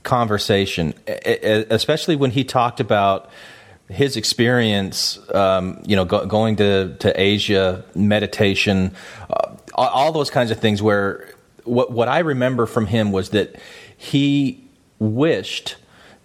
conversation, 0.03 0.93
especially 1.07 2.16
when 2.16 2.32
he 2.32 2.43
talked 2.43 2.80
about 2.80 3.30
his 3.89 4.18
experience, 4.18 5.20
um, 5.34 5.82
you 5.86 5.95
know, 5.95 6.05
go, 6.05 6.26
going 6.26 6.55
to, 6.57 6.95
to 6.97 7.20
Asia, 7.20 7.84
meditation, 7.95 8.93
uh, 9.30 9.55
all 9.76 10.11
those 10.11 10.30
kinds 10.30 10.51
of 10.51 10.59
things. 10.59 10.82
Where 10.82 11.30
what 11.64 11.91
what 11.91 12.07
I 12.07 12.20
remember 12.20 12.66
from 12.66 12.86
him 12.86 13.11
was 13.11 13.30
that 13.30 13.55
he 13.97 14.64
wished 14.99 15.78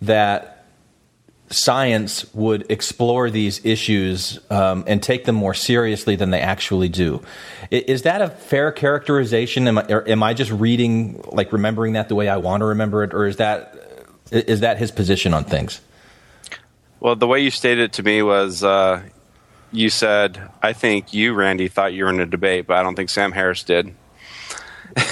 that 0.03 0.58
science 1.51 2.33
would 2.35 2.71
explore 2.71 3.31
these 3.31 3.65
issues 3.65 4.39
um, 4.51 4.85
and 4.87 5.03
take 5.03 5.25
them 5.25 5.35
more 5.35 5.55
seriously 5.55 6.15
than 6.17 6.31
they 6.31 6.41
actually 6.41 6.89
do. 6.89 7.23
I- 7.73 7.85
Is 7.87 8.03
that 8.03 8.21
a 8.23 8.29
fair 8.29 8.71
characterization? 8.73 9.67
Am 9.69 9.79
I, 9.79 9.87
or 9.89 10.09
am 10.09 10.23
I 10.23 10.35
just 10.35 10.51
reading, 10.51 11.23
like 11.33 11.53
remembering 11.53 11.95
that 11.95 12.09
the 12.09 12.15
way 12.15 12.29
I 12.29 12.37
want 12.37 12.61
to 12.61 12.67
remember 12.67 13.03
it, 13.05 13.15
or 13.15 13.27
is 13.27 13.37
that 13.37 13.75
is 14.31 14.61
that 14.61 14.77
his 14.79 14.91
position 14.91 15.33
on 15.33 15.45
things? 15.45 15.81
Well, 17.01 17.17
the 17.17 17.27
way 17.27 17.41
you 17.41 17.51
stated 17.51 17.85
it 17.85 17.93
to 17.95 18.03
me 18.03 18.21
was 18.23 18.63
uh, 18.63 19.03
you 19.73 19.89
said, 19.89 20.51
I 20.63 20.73
think 20.75 21.15
you, 21.15 21.33
Randy, 21.33 21.69
thought 21.69 21.93
you 21.95 22.05
were 22.05 22.11
in 22.11 22.21
a 22.21 22.27
debate, 22.27 22.67
but 22.67 22.77
I 22.77 22.83
don't 22.83 22.95
think 22.95 23.09
Sam 23.11 23.33
Harris 23.33 23.63
did. 23.63 23.95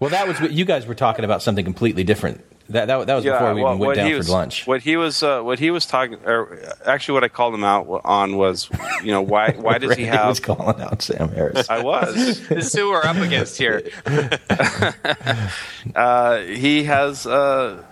Well, 0.00 0.10
that 0.10 0.26
was 0.28 0.40
what 0.40 0.52
you 0.52 0.64
guys 0.64 0.86
were 0.86 0.94
talking 0.94 1.24
about 1.24 1.40
something 1.42 1.64
completely 1.64 2.04
different. 2.04 2.44
That 2.68 2.86
that, 2.86 3.06
that 3.06 3.14
was 3.14 3.24
before 3.24 3.54
we 3.54 3.62
well, 3.62 3.74
even 3.74 3.78
went 3.78 3.88
what 3.88 3.96
down 3.96 4.06
he 4.06 4.12
for 4.12 4.18
was, 4.18 4.28
lunch. 4.30 4.66
What 4.66 4.82
he 4.82 4.96
was, 4.96 5.22
uh, 5.22 5.40
what 5.42 5.60
he 5.60 5.70
was 5.70 5.86
talking, 5.86 6.18
or 6.24 6.58
actually, 6.84 7.14
what 7.14 7.22
I 7.22 7.28
called 7.28 7.54
him 7.54 7.62
out 7.62 7.86
on 8.04 8.36
was, 8.36 8.68
you 9.04 9.12
know, 9.12 9.22
why 9.22 9.50
why 9.56 9.78
does 9.78 9.94
he 9.94 10.02
Randy 10.02 10.16
have? 10.16 10.28
was 10.28 10.40
calling 10.40 10.80
out 10.80 11.00
Sam 11.00 11.28
Harris. 11.28 11.70
I 11.70 11.82
was. 11.82 12.14
this 12.48 12.66
is 12.66 12.72
who 12.72 12.88
we're 12.90 13.04
up 13.04 13.16
against 13.18 13.56
here. 13.56 13.88
uh, 15.94 16.40
he 16.40 16.84
has 16.84 17.24
uh, 17.24 17.84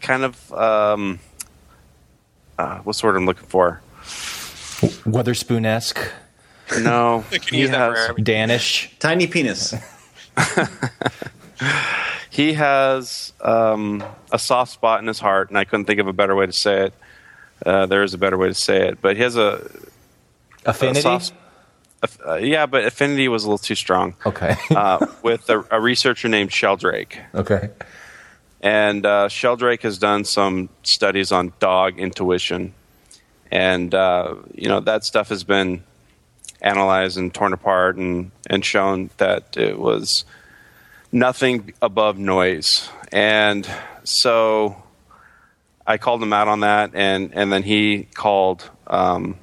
kind 0.00 0.24
of 0.24 0.52
um, 0.52 1.18
uh, 2.58 2.78
what's 2.80 3.00
the 3.00 3.06
word 3.06 3.16
I'm 3.16 3.24
looking 3.24 3.46
for? 3.46 3.80
Witherspoon 5.06 5.64
esque. 5.64 6.00
No, 6.80 7.24
can 7.30 7.40
he 7.42 7.60
use 7.60 7.70
that 7.70 7.92
for 8.08 8.14
has. 8.14 8.24
Danish. 8.24 8.94
Tiny 8.98 9.26
penis. 9.26 9.74
He 12.32 12.54
has 12.54 13.34
um, 13.42 14.02
a 14.32 14.38
soft 14.38 14.72
spot 14.72 15.02
in 15.02 15.06
his 15.06 15.18
heart, 15.18 15.50
and 15.50 15.58
I 15.58 15.64
couldn't 15.64 15.84
think 15.84 16.00
of 16.00 16.06
a 16.06 16.14
better 16.14 16.34
way 16.34 16.46
to 16.46 16.52
say 16.52 16.86
it. 16.86 16.94
Uh, 17.64 17.84
there 17.84 18.02
is 18.02 18.14
a 18.14 18.18
better 18.18 18.38
way 18.38 18.48
to 18.48 18.54
say 18.54 18.88
it, 18.88 19.02
but 19.02 19.16
he 19.16 19.22
has 19.22 19.36
a 19.36 19.70
Affinity? 20.64 21.00
a 21.00 21.02
soft- 21.02 21.34
uh, 22.26 22.36
yeah, 22.36 22.64
but 22.64 22.86
affinity 22.86 23.28
was 23.28 23.44
a 23.44 23.48
little 23.48 23.58
too 23.58 23.74
strong. 23.74 24.14
Okay. 24.24 24.56
uh, 24.70 25.06
with 25.22 25.50
a, 25.50 25.62
a 25.70 25.78
researcher 25.78 26.26
named 26.26 26.50
Sheldrake. 26.52 27.20
Okay. 27.34 27.68
And 28.62 29.04
uh, 29.04 29.28
Sheldrake 29.28 29.82
has 29.82 29.98
done 29.98 30.24
some 30.24 30.70
studies 30.82 31.32
on 31.32 31.52
dog 31.60 31.98
intuition, 31.98 32.72
and 33.50 33.94
uh, 33.94 34.36
you 34.54 34.68
know 34.68 34.80
that 34.80 35.04
stuff 35.04 35.28
has 35.28 35.44
been 35.44 35.84
analyzed 36.62 37.18
and 37.18 37.34
torn 37.34 37.52
apart 37.52 37.96
and 37.96 38.30
and 38.48 38.64
shown 38.64 39.10
that 39.18 39.54
it 39.58 39.78
was 39.78 40.24
nothing 41.12 41.74
above 41.82 42.18
noise. 42.18 42.88
And 43.12 43.68
so 44.04 44.82
I 45.86 45.98
called 45.98 46.22
him 46.22 46.32
out 46.32 46.48
on 46.48 46.60
that, 46.60 46.92
and 46.94 47.30
and 47.34 47.52
then 47.52 47.62
he 47.62 48.08
called 48.14 48.68
um, 48.86 49.36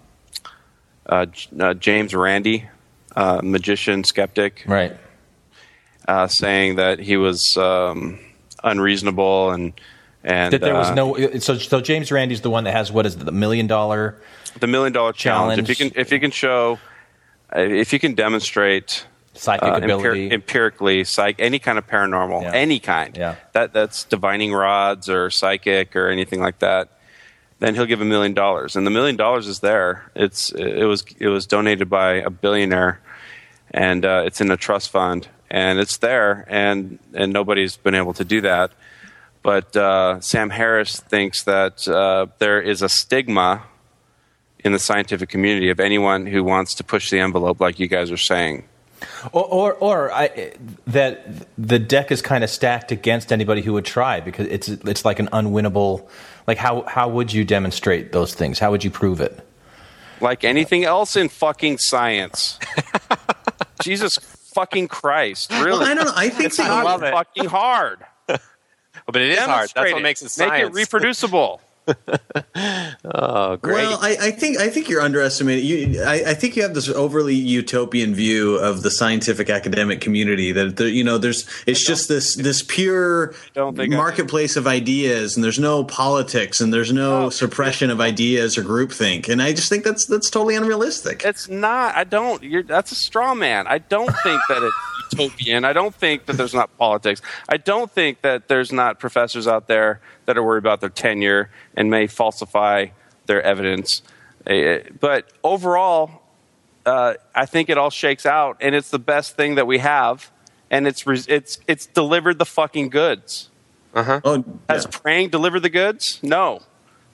uh, 1.06 1.28
uh, 1.60 1.74
James 1.76 2.14
Randi, 2.14 2.68
uh, 3.16 3.42
magician 3.44 4.04
skeptic, 4.04 4.64
right, 4.68 4.98
uh, 6.08 6.28
saying 6.28 6.78
that 6.78 7.00
he 7.00 7.18
was 7.18 7.56
um, 7.58 8.20
unreasonable 8.64 9.52
and 9.52 9.74
and 10.24 10.54
that 10.54 10.62
there 10.62 10.74
was 10.74 10.90
uh, 10.90 10.96
no. 10.96 11.40
So 11.40 11.58
so 11.58 11.82
James 11.82 12.12
Randi's 12.12 12.42
the 12.42 12.50
one 12.50 12.64
that 12.64 12.74
has 12.74 12.92
what 12.92 13.06
is 13.06 13.16
it, 13.16 13.26
the 13.26 13.32
million 13.32 13.68
dollar 13.68 14.16
the 14.60 14.68
million 14.68 14.94
dollar 14.94 15.14
challenge. 15.14 15.58
Challenge. 15.58 15.70
If 15.70 15.80
you 15.80 15.90
can 15.90 16.00
if 16.00 16.12
you 16.12 16.20
can 16.20 16.32
show 16.32 16.80
uh, 17.56 17.62
if 17.62 17.94
you 17.94 18.00
can 18.00 18.16
demonstrate 18.16 19.06
Psychic 19.40 19.68
uh, 19.68 19.80
ability. 19.84 20.32
empirically, 20.32 21.04
psych, 21.04 21.36
any 21.40 21.60
kind 21.60 21.78
of 21.78 21.88
paranormal, 21.88 22.42
Yeah. 22.44 22.52
any 22.54 22.80
kind, 22.80 23.16
Yeah. 23.18 23.36
that 23.54 23.74
that's 23.74 24.04
divining 24.04 24.54
rods 24.54 25.10
or 25.10 25.30
psychic 25.30 25.96
or 25.96 26.10
anything 26.10 26.40
like 26.42 26.60
that, 26.60 26.90
then 27.60 27.76
he'll 27.76 27.86
give 27.86 28.02
a 28.02 28.06
million 28.06 28.34
dollars, 28.34 28.76
and 28.76 28.86
the 28.86 28.92
million 28.92 29.16
dollars 29.16 29.48
is 29.48 29.60
there. 29.60 30.12
It's 30.16 30.52
it 30.52 30.86
was 30.86 31.04
it 31.20 31.28
was 31.28 31.46
donated 31.46 31.90
by 31.90 32.16
a 32.16 32.30
billionaire, 32.30 33.00
and 33.72 34.06
uh, 34.06 34.24
it's 34.26 34.40
in 34.42 34.50
a 34.52 34.58
trust 34.58 34.90
fund, 34.90 35.28
and 35.50 35.80
it's 35.80 35.98
there, 35.98 36.46
and 36.48 37.00
and 37.14 37.34
nobody's 37.34 37.76
been 37.78 37.96
able 37.96 38.14
to 38.14 38.24
do 38.26 38.42
that. 38.42 38.72
But 39.42 39.76
uh, 39.76 40.20
Sam 40.22 40.50
Harris 40.50 41.00
thinks 41.00 41.44
that 41.44 41.88
uh, 41.88 42.28
there 42.40 42.62
is 42.62 42.82
a 42.82 42.90
stigma 42.90 43.64
in 44.66 44.74
the 44.74 44.80
scientific 44.80 45.30
community 45.30 45.70
of 45.70 45.80
anyone 45.80 46.26
who 46.28 46.44
wants 46.44 46.76
to 46.76 46.84
push 46.84 47.10
the 47.10 47.20
envelope, 47.20 47.62
like 47.62 47.80
you 47.80 47.88
guys 47.88 48.12
are 48.12 48.18
saying. 48.18 48.64
Or, 49.32 49.44
or, 49.46 49.74
or 49.76 50.12
I, 50.12 50.54
that 50.88 51.48
the 51.58 51.80
deck 51.80 52.12
is 52.12 52.22
kind 52.22 52.44
of 52.44 52.50
stacked 52.50 52.92
against 52.92 53.32
anybody 53.32 53.62
who 53.62 53.74
would 53.74 53.86
try 53.86 54.20
because 54.20 54.48
it's 54.48 54.68
it's 54.68 55.06
like 55.06 55.20
an 55.20 55.28
unwinnable. 55.28 56.08
Like 56.48 56.58
how 56.58 56.84
how 56.84 57.08
would 57.10 57.32
you 57.32 57.46
demonstrate 57.46 58.12
those 58.12 58.34
things? 58.34 58.60
How 58.60 58.72
would 58.72 58.84
you 58.84 58.90
prove 58.92 59.22
it? 59.22 59.46
like 60.22 60.44
anything 60.44 60.84
else 60.84 61.16
in 61.16 61.30
fucking 61.30 61.78
science. 61.78 62.60
Jesus 63.82 64.18
fucking 64.54 64.88
Christ! 64.90 65.50
Really? 65.52 65.70
Well, 65.80 65.84
I 65.84 65.94
don't 65.94 66.06
know. 66.06 66.14
I 66.16 66.30
think 66.30 66.48
it's 66.48 66.58
that 66.58 66.64
you- 66.64 66.70
not 66.70 66.84
love 66.86 67.04
it. 67.04 67.14
fucking 67.14 67.46
hard. 67.46 68.00
but 68.28 68.42
it 69.16 69.30
is 69.30 69.40
hard. 69.40 69.70
That's 69.70 69.74
Demonstrate 69.74 69.94
what 69.94 70.00
it. 70.00 70.04
makes 70.04 70.22
it 70.22 70.30
science. 70.30 70.52
Make 70.52 70.62
it 70.64 70.74
reproducible. 70.74 71.62
Oh, 73.06 73.56
great. 73.58 73.88
Well, 73.88 74.00
I, 74.02 74.18
I 74.22 74.32
think 74.32 74.60
I 74.60 74.70
think 74.70 74.90
you're 74.90 75.02
underestimating. 75.02 75.66
You, 75.66 76.04
I, 76.04 76.24
I 76.28 76.34
think 76.34 76.56
you 76.56 76.64
have 76.64 76.74
this 76.74 76.90
overly 76.90 77.36
utopian 77.36 78.14
view 78.14 78.56
of 78.56 78.82
the 78.82 78.92
scientific 78.92 79.50
academic 79.50 80.02
community 80.02 80.52
that 80.52 80.78
there, 80.78 80.88
you 80.88 81.04
know 81.04 81.18
there's 81.18 81.48
it's 81.66 81.86
just 81.86 82.08
this 82.08 82.36
this 82.36 82.64
pure 82.64 83.34
marketplace 83.56 84.56
of 84.56 84.68
ideas, 84.68 85.36
and 85.36 85.44
there's 85.44 85.60
no 85.60 85.84
politics, 85.84 86.60
and 86.60 86.74
there's 86.74 86.94
no 86.94 87.26
oh, 87.26 87.30
suppression 87.30 87.90
of 87.90 88.02
ideas 88.02 88.58
or 88.58 88.64
groupthink, 88.64 89.30
and 89.30 89.42
I 89.42 89.54
just 89.54 89.70
think 89.70 89.84
that's 89.84 90.06
that's 90.06 90.30
totally 90.30 90.56
unrealistic. 90.56 91.24
It's 91.26 91.50
not. 91.50 91.96
I 91.96 92.04
don't. 92.04 92.44
You're, 92.44 92.64
that's 92.64 92.92
a 92.92 92.96
straw 92.96 93.34
man. 93.34 93.68
I 93.68 93.80
don't 93.80 94.16
think 94.24 94.42
that 94.50 94.64
it's 94.64 94.76
utopian. 95.20 95.66
I 95.66 95.74
don't 95.74 95.96
think 95.96 96.26
that 96.26 96.34
there's 96.34 96.54
not 96.54 96.76
politics. 96.78 97.22
I 97.48 97.58
don't 97.58 97.92
think 97.92 98.22
that 98.22 98.48
there's 98.48 98.72
not 98.72 99.00
professors 99.00 99.48
out 99.48 99.68
there 99.68 100.02
that 100.30 100.38
are 100.38 100.44
worried 100.44 100.60
about 100.64 100.80
their 100.80 100.90
tenure 100.90 101.50
and 101.76 101.90
may 101.90 102.06
falsify 102.06 102.86
their 103.26 103.42
evidence. 103.42 104.04
Eh, 104.46 104.82
But 105.00 105.26
overall, 105.44 106.22
uh, 106.86 107.16
I 107.34 107.48
think 107.48 107.68
it 107.70 107.80
all 107.80 107.90
shakes 107.90 108.28
out, 108.28 108.58
and 108.62 108.76
it's 108.76 108.92
the 108.92 109.00
best 109.00 109.36
thing 109.36 109.56
that 109.56 109.66
we 109.66 109.80
have, 109.80 110.30
and 110.70 110.86
it's 110.88 111.08
res- 111.08 111.26
it's 111.28 111.58
it's 111.68 111.88
delivered 111.88 112.38
the 112.38 112.46
fucking 112.46 112.90
goods. 112.90 113.50
Uh 113.96 114.04
huh. 114.04 114.22
Oh, 114.24 114.46
Has 114.70 114.86
praying 114.86 115.30
delivered 115.30 115.62
the 115.62 115.70
goods? 115.70 116.20
No. 116.22 116.62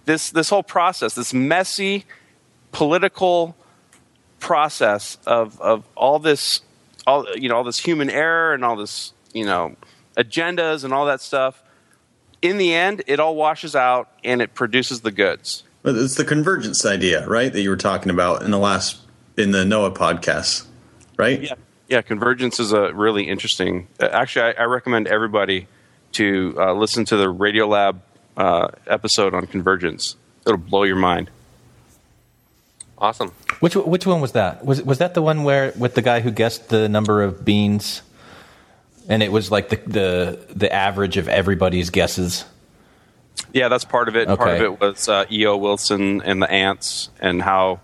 This 0.03 0.29
this 0.29 0.49
whole 0.49 0.63
process, 0.63 1.15
this 1.15 1.33
messy 1.33 2.03
political 2.73 3.55
process 4.39 5.17
of 5.25 5.59
of 5.61 5.85
all 5.95 6.19
this 6.19 6.61
all 7.07 7.25
you 7.35 7.47
know 7.47 7.55
all 7.55 7.63
this 7.63 7.79
human 7.79 8.09
error 8.09 8.53
and 8.53 8.63
all 8.65 8.75
this 8.75 9.13
you 9.33 9.45
know 9.45 9.75
agendas 10.17 10.83
and 10.83 10.93
all 10.93 11.05
that 11.05 11.21
stuff 11.21 11.63
in 12.45 12.57
the 12.57 12.73
end 12.73 13.03
it 13.07 13.19
all 13.19 13.35
washes 13.35 13.75
out 13.75 14.09
and 14.23 14.41
it 14.41 14.53
produces 14.53 15.01
the 15.01 15.11
goods 15.11 15.63
It's 15.83 16.15
the 16.15 16.25
convergence 16.25 16.85
idea, 16.85 17.27
right? 17.27 17.51
That 17.53 17.61
you 17.61 17.69
were 17.69 17.77
talking 17.77 18.09
about 18.09 18.41
in 18.41 18.51
the 18.51 18.57
last 18.57 18.99
in 19.37 19.51
the 19.51 19.63
Noah 19.65 19.91
podcast, 19.91 20.65
right? 21.17 21.41
yeah 21.41 21.55
yeah 21.87 22.01
convergence 22.01 22.59
is 22.59 22.71
a 22.71 22.93
really 22.93 23.27
interesting 23.27 23.87
uh, 23.99 24.05
actually 24.11 24.55
I, 24.57 24.63
I 24.63 24.65
recommend 24.65 25.07
everybody 25.07 25.67
to 26.13 26.55
uh, 26.57 26.73
listen 26.73 27.05
to 27.05 27.17
the 27.17 27.25
radiolab 27.31 27.99
uh, 28.37 28.69
episode 28.87 29.33
on 29.33 29.45
convergence 29.47 30.15
it'll 30.45 30.57
blow 30.57 30.83
your 30.83 30.97
mind 30.97 31.29
Awesome. 32.97 33.31
Which 33.59 33.75
which 33.75 34.05
one 34.05 34.21
was 34.21 34.31
that? 34.31 34.65
Was 34.65 34.81
was 34.81 34.99
that 34.99 35.13
the 35.15 35.21
one 35.21 35.43
where 35.43 35.73
with 35.77 35.95
the 35.95 36.01
guy 36.01 36.21
who 36.21 36.31
guessed 36.31 36.69
the 36.69 36.87
number 36.87 37.21
of 37.21 37.43
beans, 37.43 38.01
and 39.07 39.23
it 39.23 39.31
was 39.31 39.51
like 39.51 39.69
the 39.69 39.77
the 39.87 40.39
the 40.55 40.71
average 40.71 41.17
of 41.17 41.27
everybody's 41.27 41.89
guesses? 41.89 42.45
Yeah, 43.53 43.67
that's 43.67 43.85
part 43.85 44.07
of 44.07 44.15
it. 44.15 44.27
Part 44.27 44.49
of 44.49 44.61
it 44.61 44.79
was 44.79 45.07
uh, 45.07 45.25
E.O. 45.31 45.57
Wilson 45.57 46.21
and 46.21 46.41
the 46.41 46.49
ants, 46.49 47.09
and 47.19 47.41
how 47.41 47.79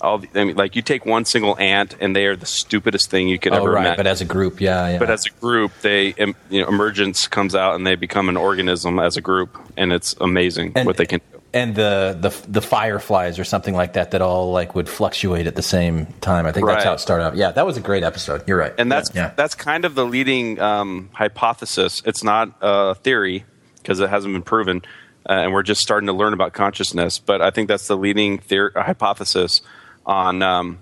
all 0.00 0.18
the, 0.18 0.28
I 0.34 0.44
mean, 0.44 0.56
like 0.56 0.76
you 0.76 0.82
take 0.82 1.04
one 1.06 1.24
single 1.24 1.58
ant, 1.58 1.96
and 2.00 2.14
they 2.14 2.26
are 2.26 2.36
the 2.36 2.46
stupidest 2.46 3.10
thing 3.10 3.28
you 3.28 3.38
could 3.38 3.52
oh, 3.52 3.56
ever 3.56 3.72
right. 3.72 3.80
imagine. 3.80 3.96
But 3.96 4.06
as 4.06 4.20
a 4.20 4.24
group, 4.24 4.60
yeah, 4.60 4.90
yeah. 4.90 4.98
But 4.98 5.10
as 5.10 5.26
a 5.26 5.30
group, 5.30 5.72
they 5.82 6.12
em- 6.14 6.36
you 6.48 6.62
know, 6.62 6.68
emergence 6.68 7.28
comes 7.28 7.54
out, 7.54 7.74
and 7.74 7.86
they 7.86 7.94
become 7.94 8.28
an 8.28 8.36
organism 8.36 8.98
as 8.98 9.16
a 9.16 9.20
group, 9.20 9.58
and 9.76 9.92
it's 9.92 10.14
amazing 10.20 10.72
what 10.72 10.96
they 10.96 11.06
can. 11.06 11.20
do. 11.32 11.39
And 11.52 11.74
the, 11.74 12.16
the 12.20 12.50
the 12.50 12.60
fireflies 12.60 13.38
or 13.38 13.44
something 13.44 13.74
like 13.74 13.94
that 13.94 14.12
that 14.12 14.22
all 14.22 14.52
like 14.52 14.74
would 14.74 14.88
fluctuate 14.88 15.46
at 15.46 15.56
the 15.56 15.62
same 15.62 16.06
time. 16.20 16.46
I 16.46 16.52
think 16.52 16.66
that's 16.66 16.84
how 16.84 16.92
it 16.92 17.00
started 17.00 17.24
out. 17.24 17.36
Yeah, 17.36 17.50
that 17.50 17.66
was 17.66 17.76
a 17.76 17.80
great 17.80 18.04
episode. 18.04 18.46
You're 18.46 18.58
right. 18.58 18.72
And 18.78 18.90
that's 18.90 19.14
yeah. 19.14 19.32
that's 19.36 19.54
kind 19.54 19.84
of 19.84 19.94
the 19.94 20.06
leading 20.06 20.60
um, 20.60 21.10
hypothesis. 21.12 22.02
It's 22.04 22.22
not 22.22 22.54
a 22.60 22.94
theory 22.94 23.44
because 23.76 23.98
it 24.00 24.08
hasn't 24.08 24.32
been 24.32 24.42
proven, 24.42 24.82
uh, 25.28 25.32
and 25.32 25.52
we're 25.52 25.64
just 25.64 25.80
starting 25.80 26.06
to 26.06 26.12
learn 26.12 26.32
about 26.32 26.52
consciousness. 26.52 27.18
But 27.18 27.42
I 27.42 27.50
think 27.50 27.68
that's 27.68 27.88
the 27.88 27.96
leading 27.96 28.38
theor- 28.38 28.74
uh, 28.76 28.84
hypothesis 28.84 29.60
on 30.06 30.42
um, 30.42 30.78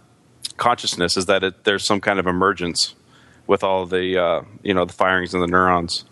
consciousness 0.59 1.17
is 1.17 1.27
that 1.27 1.45
it, 1.45 1.65
there's 1.65 1.85
some 1.85 2.01
kind 2.01 2.19
of 2.19 2.27
emergence 2.27 2.95
with 3.47 3.65
all 3.65 3.87
the 3.87 4.23
uh, 4.23 4.43
you 4.63 4.75
know 4.75 4.85
the 4.85 4.93
firings 4.93 5.33
in 5.33 5.41
the 5.41 5.47
neurons. 5.47 6.05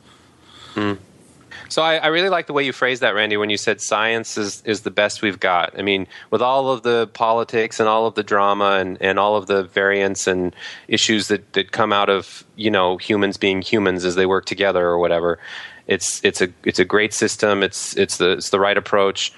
So 1.68 1.82
I, 1.82 1.96
I 1.96 2.06
really 2.08 2.28
like 2.28 2.46
the 2.46 2.52
way 2.52 2.64
you 2.64 2.72
phrased 2.72 3.02
that, 3.02 3.14
Randy, 3.14 3.36
when 3.36 3.50
you 3.50 3.56
said 3.56 3.80
science 3.80 4.38
is, 4.38 4.62
is 4.64 4.82
the 4.82 4.90
best 4.90 5.22
we've 5.22 5.40
got. 5.40 5.78
I 5.78 5.82
mean, 5.82 6.06
with 6.30 6.42
all 6.42 6.70
of 6.70 6.82
the 6.82 7.08
politics 7.08 7.80
and 7.80 7.88
all 7.88 8.06
of 8.06 8.14
the 8.14 8.22
drama 8.22 8.78
and, 8.80 8.98
and 9.00 9.18
all 9.18 9.36
of 9.36 9.46
the 9.46 9.64
variants 9.64 10.26
and 10.26 10.54
issues 10.88 11.28
that, 11.28 11.52
that 11.54 11.72
come 11.72 11.92
out 11.92 12.08
of, 12.08 12.44
you 12.56 12.70
know, 12.70 12.96
humans 12.96 13.36
being 13.36 13.62
humans 13.62 14.04
as 14.04 14.14
they 14.14 14.26
work 14.26 14.44
together 14.44 14.86
or 14.86 14.98
whatever, 14.98 15.38
it's 15.86 16.20
it's 16.24 16.40
a 16.40 16.48
it's 16.64 16.80
a 16.80 16.84
great 16.84 17.14
system. 17.14 17.62
It's 17.62 17.96
it's 17.96 18.16
the 18.16 18.32
it's 18.32 18.50
the 18.50 18.58
right 18.58 18.76
approach. 18.76 19.32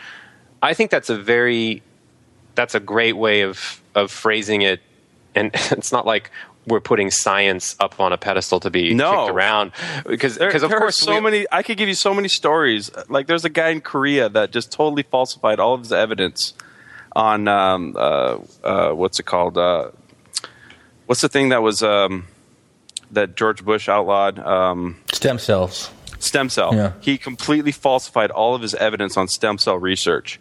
I 0.62 0.72
think 0.72 0.90
that's 0.90 1.10
a 1.10 1.16
very 1.16 1.82
that's 2.54 2.74
a 2.74 2.80
great 2.80 3.16
way 3.16 3.42
of 3.42 3.82
of 3.94 4.10
phrasing 4.10 4.62
it 4.62 4.80
and 5.34 5.50
it's 5.70 5.92
not 5.92 6.06
like 6.06 6.30
we're 6.68 6.80
putting 6.80 7.10
science 7.10 7.74
up 7.80 7.98
on 8.00 8.12
a 8.12 8.16
pedestal 8.18 8.60
to 8.60 8.70
be 8.70 8.94
No. 8.94 9.10
kicked 9.26 9.30
around 9.34 9.72
because 10.06 10.36
There, 10.36 10.48
because 10.48 10.62
of 10.62 10.70
there 10.70 10.78
course 10.78 11.00
are 11.02 11.04
so 11.06 11.14
we- 11.16 11.20
many. 11.20 11.46
I 11.50 11.62
could 11.62 11.76
give 11.78 11.88
you 11.88 11.94
so 11.94 12.14
many 12.14 12.28
stories. 12.28 12.90
Like 13.08 13.26
there's 13.26 13.44
a 13.44 13.48
guy 13.50 13.68
in 13.70 13.80
Korea 13.80 14.28
that 14.28 14.50
just 14.52 14.70
totally 14.72 15.02
falsified 15.02 15.58
all 15.58 15.74
of 15.74 15.80
his 15.80 15.92
evidence 15.92 16.54
on 17.16 17.48
um, 17.48 17.94
uh, 17.96 18.38
uh, 18.62 18.90
what's 18.92 19.18
it 19.18 19.24
called? 19.24 19.58
Uh, 19.58 19.90
what's 21.06 21.20
the 21.20 21.28
thing 21.28 21.48
that 21.50 21.62
was 21.62 21.82
um, 21.82 22.26
that 23.10 23.36
George 23.36 23.64
Bush 23.64 23.88
outlawed? 23.88 24.38
Um, 24.38 25.00
stem 25.12 25.38
cells. 25.38 25.90
Stem 26.20 26.48
cell. 26.48 26.74
Yeah. 26.74 26.92
He 27.00 27.16
completely 27.16 27.70
falsified 27.72 28.30
all 28.30 28.54
of 28.54 28.62
his 28.62 28.74
evidence 28.74 29.16
on 29.16 29.28
stem 29.28 29.56
cell 29.58 29.76
research, 29.78 30.40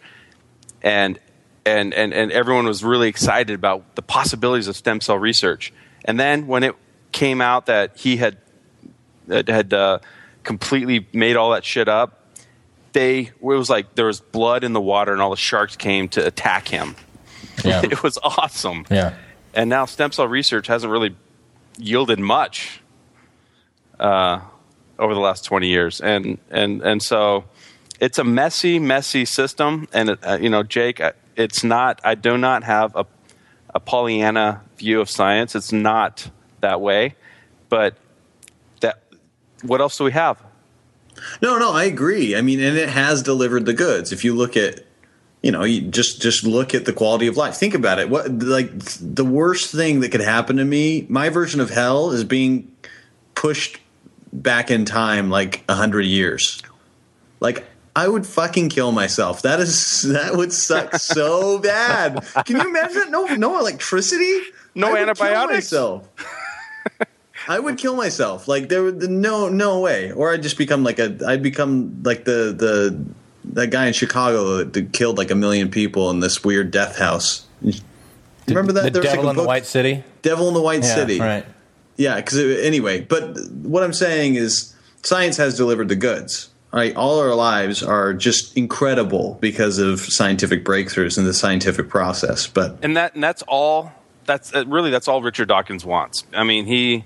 and 0.82 1.18
and 1.64 1.94
and 1.94 2.12
and 2.12 2.32
everyone 2.32 2.66
was 2.66 2.82
really 2.82 3.08
excited 3.08 3.54
about 3.54 3.94
the 3.94 4.02
possibilities 4.02 4.66
of 4.68 4.76
stem 4.76 5.00
cell 5.00 5.18
research. 5.18 5.72
And 6.04 6.18
then 6.18 6.46
when 6.46 6.62
it 6.62 6.74
came 7.12 7.40
out 7.40 7.66
that 7.66 7.96
he 7.96 8.16
had 8.16 8.38
that 9.26 9.48
had 9.48 9.72
uh, 9.74 9.98
completely 10.42 11.06
made 11.12 11.36
all 11.36 11.50
that 11.50 11.64
shit 11.64 11.88
up, 11.88 12.24
they 12.92 13.20
it 13.20 13.42
was 13.42 13.68
like 13.68 13.94
there 13.94 14.06
was 14.06 14.20
blood 14.20 14.64
in 14.64 14.72
the 14.72 14.80
water, 14.80 15.12
and 15.12 15.20
all 15.20 15.30
the 15.30 15.36
sharks 15.36 15.76
came 15.76 16.08
to 16.10 16.26
attack 16.26 16.68
him. 16.68 16.96
Yeah. 17.64 17.82
it 17.90 18.02
was 18.02 18.18
awesome. 18.22 18.86
Yeah. 18.90 19.14
And 19.54 19.70
now 19.70 19.86
stem 19.86 20.12
cell 20.12 20.28
research 20.28 20.66
hasn't 20.66 20.92
really 20.92 21.16
yielded 21.78 22.18
much 22.18 22.80
uh, 23.98 24.40
over 24.98 25.14
the 25.14 25.20
last 25.20 25.44
20 25.44 25.68
years. 25.68 26.00
And, 26.00 26.38
and, 26.50 26.82
and 26.82 27.02
so 27.02 27.44
it's 28.00 28.18
a 28.18 28.24
messy, 28.24 28.78
messy 28.78 29.24
system. 29.24 29.88
And, 29.92 30.10
it, 30.10 30.18
uh, 30.22 30.38
you 30.40 30.50
know, 30.50 30.62
Jake, 30.62 31.00
it's 31.36 31.64
not, 31.64 32.00
I 32.04 32.14
do 32.14 32.36
not 32.36 32.64
have 32.64 32.94
a, 32.96 33.06
a 33.74 33.80
Pollyanna 33.80 34.62
view 34.76 35.00
of 35.00 35.10
science. 35.10 35.54
It's 35.54 35.72
not 35.72 36.30
that 36.60 36.80
way. 36.80 37.14
But 37.68 37.96
that, 38.80 39.02
what 39.62 39.80
else 39.80 39.98
do 39.98 40.04
we 40.04 40.12
have? 40.12 40.42
No, 41.42 41.58
no, 41.58 41.72
I 41.72 41.84
agree. 41.84 42.36
I 42.36 42.42
mean, 42.42 42.60
and 42.60 42.76
it 42.76 42.88
has 42.88 43.22
delivered 43.22 43.66
the 43.66 43.72
goods. 43.72 44.12
If 44.12 44.24
you 44.24 44.34
look 44.34 44.56
at, 44.56 44.84
you 45.42 45.50
know, 45.50 45.64
you 45.64 45.82
just 45.82 46.22
just 46.22 46.44
look 46.44 46.74
at 46.74 46.84
the 46.84 46.92
quality 46.92 47.26
of 47.26 47.36
life. 47.36 47.56
Think 47.56 47.74
about 47.74 47.98
it. 47.98 48.08
What 48.08 48.30
like 48.30 48.70
the 49.00 49.24
worst 49.24 49.72
thing 49.72 50.00
that 50.00 50.10
could 50.10 50.20
happen 50.20 50.56
to 50.56 50.64
me? 50.64 51.06
My 51.08 51.28
version 51.28 51.60
of 51.60 51.70
hell 51.70 52.10
is 52.10 52.24
being 52.24 52.70
pushed 53.34 53.78
back 54.32 54.70
in 54.70 54.84
time 54.84 55.30
like 55.30 55.64
a 55.68 55.74
hundred 55.74 56.06
years. 56.06 56.62
Like 57.40 57.66
I 57.98 58.06
would 58.06 58.26
fucking 58.26 58.68
kill 58.68 58.92
myself. 58.92 59.42
That 59.42 59.58
is 59.60 60.02
that 60.02 60.36
would 60.36 60.52
suck 60.52 60.94
so 60.96 61.58
bad. 61.72 62.24
Can 62.46 62.56
you 62.56 62.62
imagine 62.68 62.94
that? 63.00 63.10
No, 63.10 63.24
no 63.34 63.58
electricity, 63.58 64.40
No 64.74 64.88
I 64.88 64.90
would 64.90 64.96
kill 64.98 65.08
antibiotics? 65.08 65.72
myself. 65.72 66.08
I 67.48 67.58
would 67.58 67.78
kill 67.78 67.96
myself. 67.96 68.46
Like 68.46 68.68
there 68.68 68.82
would 68.82 69.02
no 69.10 69.48
no 69.48 69.80
way. 69.80 70.12
Or 70.12 70.32
I'd 70.32 70.42
just 70.42 70.58
become 70.58 70.84
like 70.84 70.98
a 70.98 71.18
I'd 71.26 71.42
become 71.42 72.02
like 72.04 72.24
the 72.24 72.52
the 72.56 73.04
that 73.54 73.68
guy 73.70 73.86
in 73.86 73.92
Chicago 73.94 74.58
that, 74.58 74.72
that 74.74 74.92
killed 74.92 75.16
like 75.18 75.30
a 75.30 75.34
million 75.34 75.70
people 75.70 76.10
in 76.10 76.20
this 76.20 76.44
weird 76.44 76.70
death 76.70 76.98
house. 76.98 77.46
You 77.62 77.72
Remember 78.46 78.72
that? 78.74 78.84
The 78.84 78.90
There 78.90 79.02
was, 79.02 79.08
like, 79.10 79.16
Devil 79.16 79.26
a 79.26 79.30
in 79.30 79.36
the 79.36 79.42
book- 79.42 79.48
White 79.48 79.66
City. 79.66 80.04
Devil 80.22 80.48
in 80.48 80.54
the 80.54 80.62
White 80.62 80.82
Yeah, 80.82 80.94
City. 80.94 81.18
right. 81.20 81.46
Yeah, 81.96 82.16
because 82.16 82.38
anyway, 82.64 83.00
but 83.00 83.36
what 83.62 83.82
I'm 83.82 83.92
saying 83.92 84.36
is 84.36 84.74
science 85.02 85.36
has 85.38 85.56
delivered 85.56 85.88
the 85.88 85.96
goods. 85.96 86.48
Right, 86.70 86.94
all 86.96 87.18
our 87.20 87.34
lives 87.34 87.82
are 87.82 88.12
just 88.12 88.54
incredible 88.54 89.38
because 89.40 89.78
of 89.78 90.00
scientific 90.00 90.66
breakthroughs 90.66 91.16
and 91.16 91.26
the 91.26 91.32
scientific 91.32 91.88
process. 91.88 92.46
But 92.46 92.78
and 92.82 92.94
that 92.96 93.14
and 93.14 93.24
that's 93.24 93.42
all 93.48 93.92
that's 94.26 94.54
uh, 94.54 94.66
really 94.66 94.90
that's 94.90 95.08
all 95.08 95.22
Richard 95.22 95.48
Dawkins 95.48 95.86
wants. 95.86 96.24
I 96.34 96.44
mean, 96.44 96.66
he 96.66 97.04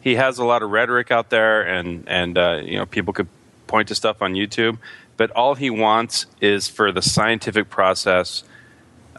he 0.00 0.16
has 0.16 0.38
a 0.38 0.44
lot 0.44 0.62
of 0.62 0.70
rhetoric 0.70 1.10
out 1.10 1.28
there, 1.28 1.60
and 1.60 2.04
and 2.08 2.38
uh, 2.38 2.60
you 2.64 2.78
know 2.78 2.86
people 2.86 3.12
could 3.12 3.28
point 3.66 3.88
to 3.88 3.94
stuff 3.94 4.22
on 4.22 4.32
YouTube, 4.32 4.78
but 5.18 5.30
all 5.32 5.54
he 5.54 5.68
wants 5.68 6.26
is 6.40 6.68
for 6.68 6.90
the 6.90 7.02
scientific 7.02 7.68
process 7.68 8.44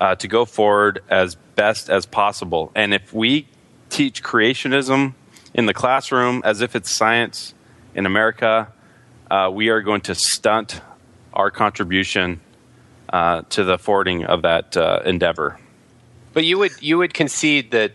uh, 0.02 0.16
to 0.16 0.28
go 0.28 0.44
forward 0.44 1.04
as 1.10 1.36
best 1.56 1.90
as 1.90 2.06
possible. 2.06 2.72
And 2.76 2.94
if 2.94 3.14
we 3.14 3.48
teach 3.90 4.24
creationism 4.24 5.14
in 5.54 5.68
the 5.68 5.74
classroom 5.74 6.42
as 6.44 6.62
if 6.62 6.76
it's 6.76 6.90
science 6.90 7.54
in 7.94 8.06
America, 8.06 8.72
uh, 9.30 9.50
we 9.54 9.70
are 9.70 9.82
going 9.82 10.02
to 10.02 10.16
stunt 10.16 10.82
our 11.34 11.50
contribution 11.50 12.42
uh, 13.10 13.44
to 13.50 13.64
the 13.64 13.78
forwarding 13.78 14.26
of 14.26 14.42
that 14.42 14.76
uh, 14.76 15.02
endeavor. 15.06 15.60
But 16.34 16.46
you 16.46 16.58
would 16.58 16.72
you 16.82 16.98
would 16.98 17.14
concede 17.14 17.72
that 17.72 17.92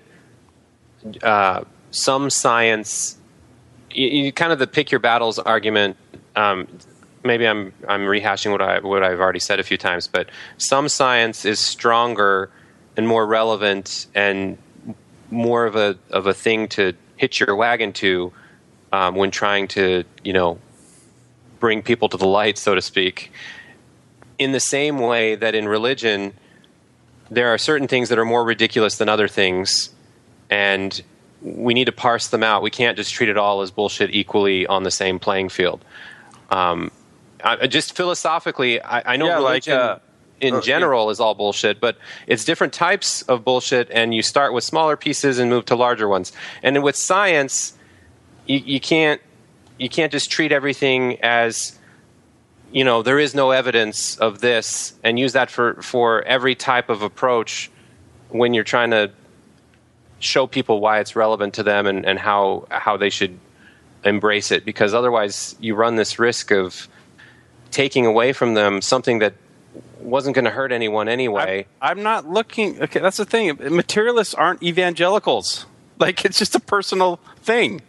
uh, 1.22 1.64
some 1.90 2.30
science, 2.30 3.18
you, 3.90 4.08
you 4.08 4.32
kind 4.32 4.52
of 4.52 4.58
the 4.58 4.66
pick 4.66 4.90
your 4.90 5.00
battles 5.00 5.38
argument. 5.38 5.96
Um, 6.36 6.68
maybe 7.24 7.46
I'm 7.46 7.72
I'm 7.88 8.02
rehashing 8.02 8.52
what 8.52 8.62
I 8.62 8.80
what 8.80 9.02
I've 9.02 9.20
already 9.20 9.40
said 9.40 9.60
a 9.60 9.64
few 9.64 9.76
times, 9.76 10.06
but 10.06 10.28
some 10.58 10.88
science 10.88 11.44
is 11.44 11.58
stronger 11.58 12.50
and 12.96 13.06
more 13.06 13.26
relevant 13.26 14.06
and 14.14 14.58
more 15.30 15.66
of 15.66 15.76
a 15.76 15.98
of 16.10 16.26
a 16.26 16.34
thing 16.34 16.68
to 16.68 16.94
hitch 17.16 17.40
your 17.40 17.56
wagon 17.56 17.92
to 17.92 18.32
um, 18.92 19.16
when 19.16 19.30
trying 19.30 19.68
to 19.68 20.04
you 20.22 20.32
know 20.32 20.58
bring 21.60 21.82
people 21.82 22.08
to 22.08 22.16
the 22.16 22.26
light, 22.26 22.58
so 22.58 22.74
to 22.74 22.82
speak. 22.82 23.32
In 24.38 24.52
the 24.52 24.60
same 24.60 24.98
way 24.98 25.34
that 25.34 25.54
in 25.54 25.68
religion, 25.68 26.32
there 27.30 27.48
are 27.48 27.58
certain 27.58 27.88
things 27.88 28.08
that 28.08 28.18
are 28.18 28.24
more 28.24 28.44
ridiculous 28.44 28.96
than 28.96 29.08
other 29.08 29.28
things, 29.28 29.90
and 30.48 31.02
we 31.42 31.74
need 31.74 31.86
to 31.86 31.92
parse 31.92 32.28
them 32.28 32.42
out. 32.42 32.62
We 32.62 32.70
can't 32.70 32.96
just 32.96 33.12
treat 33.12 33.28
it 33.28 33.36
all 33.36 33.60
as 33.60 33.70
bullshit 33.70 34.14
equally 34.14 34.66
on 34.66 34.82
the 34.82 34.90
same 34.90 35.18
playing 35.18 35.50
field. 35.50 35.84
Um, 36.50 36.90
I, 37.42 37.66
just 37.66 37.94
philosophically, 37.96 38.80
I, 38.80 39.14
I 39.14 39.16
know 39.16 39.26
Yeah, 39.26 39.38
like, 39.38 39.66
religion 39.66 39.78
uh, 39.78 39.98
in 40.40 40.54
uh, 40.54 40.60
general 40.60 41.10
is 41.10 41.20
all 41.20 41.34
bullshit, 41.34 41.80
but 41.80 41.96
it's 42.26 42.44
different 42.44 42.72
types 42.72 43.22
of 43.22 43.44
bullshit, 43.44 43.90
and 43.90 44.14
you 44.14 44.22
start 44.22 44.52
with 44.52 44.64
smaller 44.64 44.96
pieces 44.96 45.38
and 45.38 45.50
move 45.50 45.64
to 45.66 45.76
larger 45.76 46.08
ones. 46.08 46.32
And 46.62 46.82
with 46.82 46.96
science, 46.96 47.74
you, 48.46 48.58
you 48.58 48.80
can't 48.80 49.20
you 49.78 49.88
can't 49.88 50.12
just 50.12 50.30
treat 50.30 50.52
everything 50.52 51.18
as 51.22 51.78
you 52.70 52.84
know 52.84 53.02
there 53.02 53.18
is 53.18 53.34
no 53.34 53.50
evidence 53.50 54.16
of 54.18 54.40
this 54.40 54.94
and 55.02 55.18
use 55.18 55.32
that 55.32 55.50
for 55.50 55.80
for 55.82 56.22
every 56.22 56.54
type 56.54 56.90
of 56.90 57.02
approach 57.02 57.70
when 58.28 58.52
you're 58.54 58.64
trying 58.64 58.90
to 58.90 59.10
show 60.20 60.46
people 60.46 60.80
why 60.80 60.98
it's 60.98 61.14
relevant 61.14 61.54
to 61.54 61.62
them 61.62 61.86
and, 61.86 62.04
and 62.04 62.18
how 62.18 62.66
how 62.70 62.96
they 62.96 63.10
should 63.10 63.38
embrace 64.04 64.50
it 64.50 64.64
because 64.64 64.94
otherwise 64.94 65.56
you 65.60 65.74
run 65.74 65.96
this 65.96 66.18
risk 66.18 66.50
of 66.50 66.88
taking 67.70 68.06
away 68.06 68.32
from 68.32 68.54
them 68.54 68.80
something 68.80 69.18
that 69.20 69.34
wasn't 70.00 70.34
going 70.34 70.44
to 70.44 70.50
hurt 70.50 70.72
anyone 70.72 71.08
anyway. 71.08 71.66
I'm 71.82 72.02
not 72.02 72.28
looking. 72.28 72.80
Okay, 72.82 73.00
that's 73.00 73.16
the 73.16 73.24
thing. 73.24 73.56
Materialists 73.74 74.34
aren't 74.34 74.62
evangelicals. 74.62 75.66
Like 75.98 76.24
it's 76.24 76.38
just 76.38 76.54
a 76.54 76.60
personal 76.60 77.18
thing. 77.42 77.82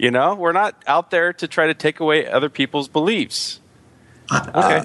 You 0.00 0.10
know, 0.10 0.34
we're 0.34 0.52
not 0.52 0.82
out 0.86 1.10
there 1.10 1.34
to 1.34 1.46
try 1.46 1.66
to 1.66 1.74
take 1.74 2.00
away 2.00 2.26
other 2.26 2.48
people's 2.48 2.88
beliefs. 2.88 3.60
Okay. 4.32 4.54
Uh, 4.56 4.82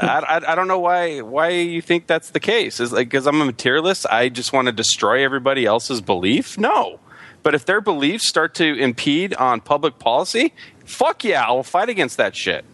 I, 0.00 0.20
I, 0.20 0.52
I 0.52 0.54
don't 0.54 0.68
know 0.68 0.78
why 0.78 1.22
why 1.22 1.48
you 1.48 1.82
think 1.82 2.06
that's 2.06 2.30
the 2.30 2.38
case. 2.38 2.78
Is 2.78 2.92
like 2.92 3.08
because 3.08 3.26
I'm 3.26 3.40
a 3.40 3.44
materialist, 3.44 4.06
I 4.08 4.28
just 4.28 4.52
want 4.52 4.66
to 4.66 4.72
destroy 4.72 5.24
everybody 5.24 5.66
else's 5.66 6.00
belief? 6.00 6.56
No. 6.56 7.00
But 7.42 7.56
if 7.56 7.64
their 7.64 7.80
beliefs 7.80 8.28
start 8.28 8.54
to 8.56 8.78
impede 8.78 9.34
on 9.34 9.60
public 9.60 9.98
policy, 9.98 10.54
fuck 10.84 11.24
yeah, 11.24 11.42
I'll 11.44 11.64
fight 11.64 11.88
against 11.88 12.16
that 12.18 12.36
shit. 12.36 12.64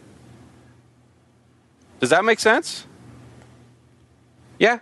Does 1.99 2.11
that 2.11 2.27
make 2.27 2.41
sense? 2.41 2.87
Yeah. 4.59 4.81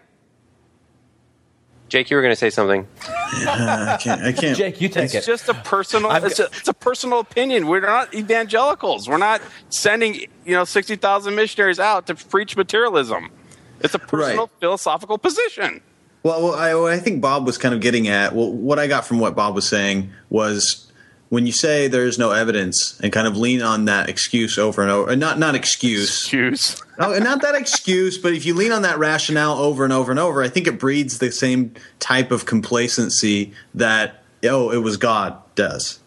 Jake, 1.93 2.09
you 2.09 2.16
were 2.16 2.22
going 2.22 2.32
to 2.32 2.36
say 2.36 2.49
something. 2.49 2.88
I 3.03 3.99
can't. 4.01 4.22
I 4.22 4.32
can't. 4.40 4.57
Jake, 4.57 4.80
you 4.80 4.88
take 4.88 5.05
it's 5.05 5.14
it. 5.14 5.24
just 5.26 5.47
a 5.51 5.53
personal. 5.53 6.11
It's 6.11 6.40
a, 6.40 6.45
it's 6.45 6.68
a 6.68 6.72
personal 6.72 7.18
opinion. 7.18 7.66
We're 7.66 7.82
not 7.82 8.14
evangelicals. 8.14 9.11
We're 9.11 9.18
not 9.18 9.43
sending 9.68 10.14
you 10.14 10.55
know 10.55 10.64
sixty 10.64 10.97
thousand 10.97 11.34
missionaries 11.34 11.78
out 11.78 12.07
to 12.07 12.14
preach 12.14 12.57
materialism. 12.57 13.28
It's 13.80 13.93
a 13.93 13.99
personal 13.99 14.51
philosophical 14.59 15.18
position. 15.18 15.82
Well, 16.22 16.43
well, 16.43 16.55
I, 16.55 16.95
I 16.95 16.99
think 16.99 17.20
Bob 17.20 17.45
was 17.45 17.59
kind 17.59 17.74
of 17.74 17.82
getting 17.82 18.09
at, 18.09 18.34
well, 18.34 18.51
what 18.51 18.78
I 18.78 18.86
got 18.86 19.05
from 19.05 19.18
what 19.18 19.36
Bob 19.36 19.55
was 19.55 19.68
saying 19.68 20.12
was 20.30 20.90
when 21.33 21.47
you 21.47 21.53
say 21.53 21.89
there's 21.89 22.18
no 22.18 22.33
evidence 22.33 23.01
and 23.01 23.11
kind 23.11 23.26
of 23.26 23.39
lean 23.39 23.62
on 23.62 23.87
that 23.87 24.11
excuse 24.11 24.59
over 24.59 24.83
and 24.83 24.91
over, 24.91 25.12
and 25.12 25.18
not 25.18 25.39
not 25.39 25.55
excuse, 25.55 26.11
excuse, 26.11 26.83
no, 26.99 27.18
not 27.20 27.41
that 27.41 27.55
excuse, 27.55 28.18
but 28.18 28.35
if 28.35 28.45
you 28.45 28.53
lean 28.53 28.70
on 28.70 28.83
that 28.83 28.99
rationale 28.99 29.55
over 29.55 29.83
and 29.83 29.95
over 29.95 30.11
and 30.11 30.20
over, 30.20 30.43
I 30.43 30.51
think 30.51 30.66
it 30.66 30.78
breeds 30.78 31.20
the 31.20 31.33
same 31.33 31.72
type 32.01 32.33
of 32.33 32.45
complacency 32.45 33.55
that 33.72 34.22
oh, 34.45 34.70
it 34.72 34.83
was 34.83 34.99
God 34.99 35.39
does, 35.55 36.01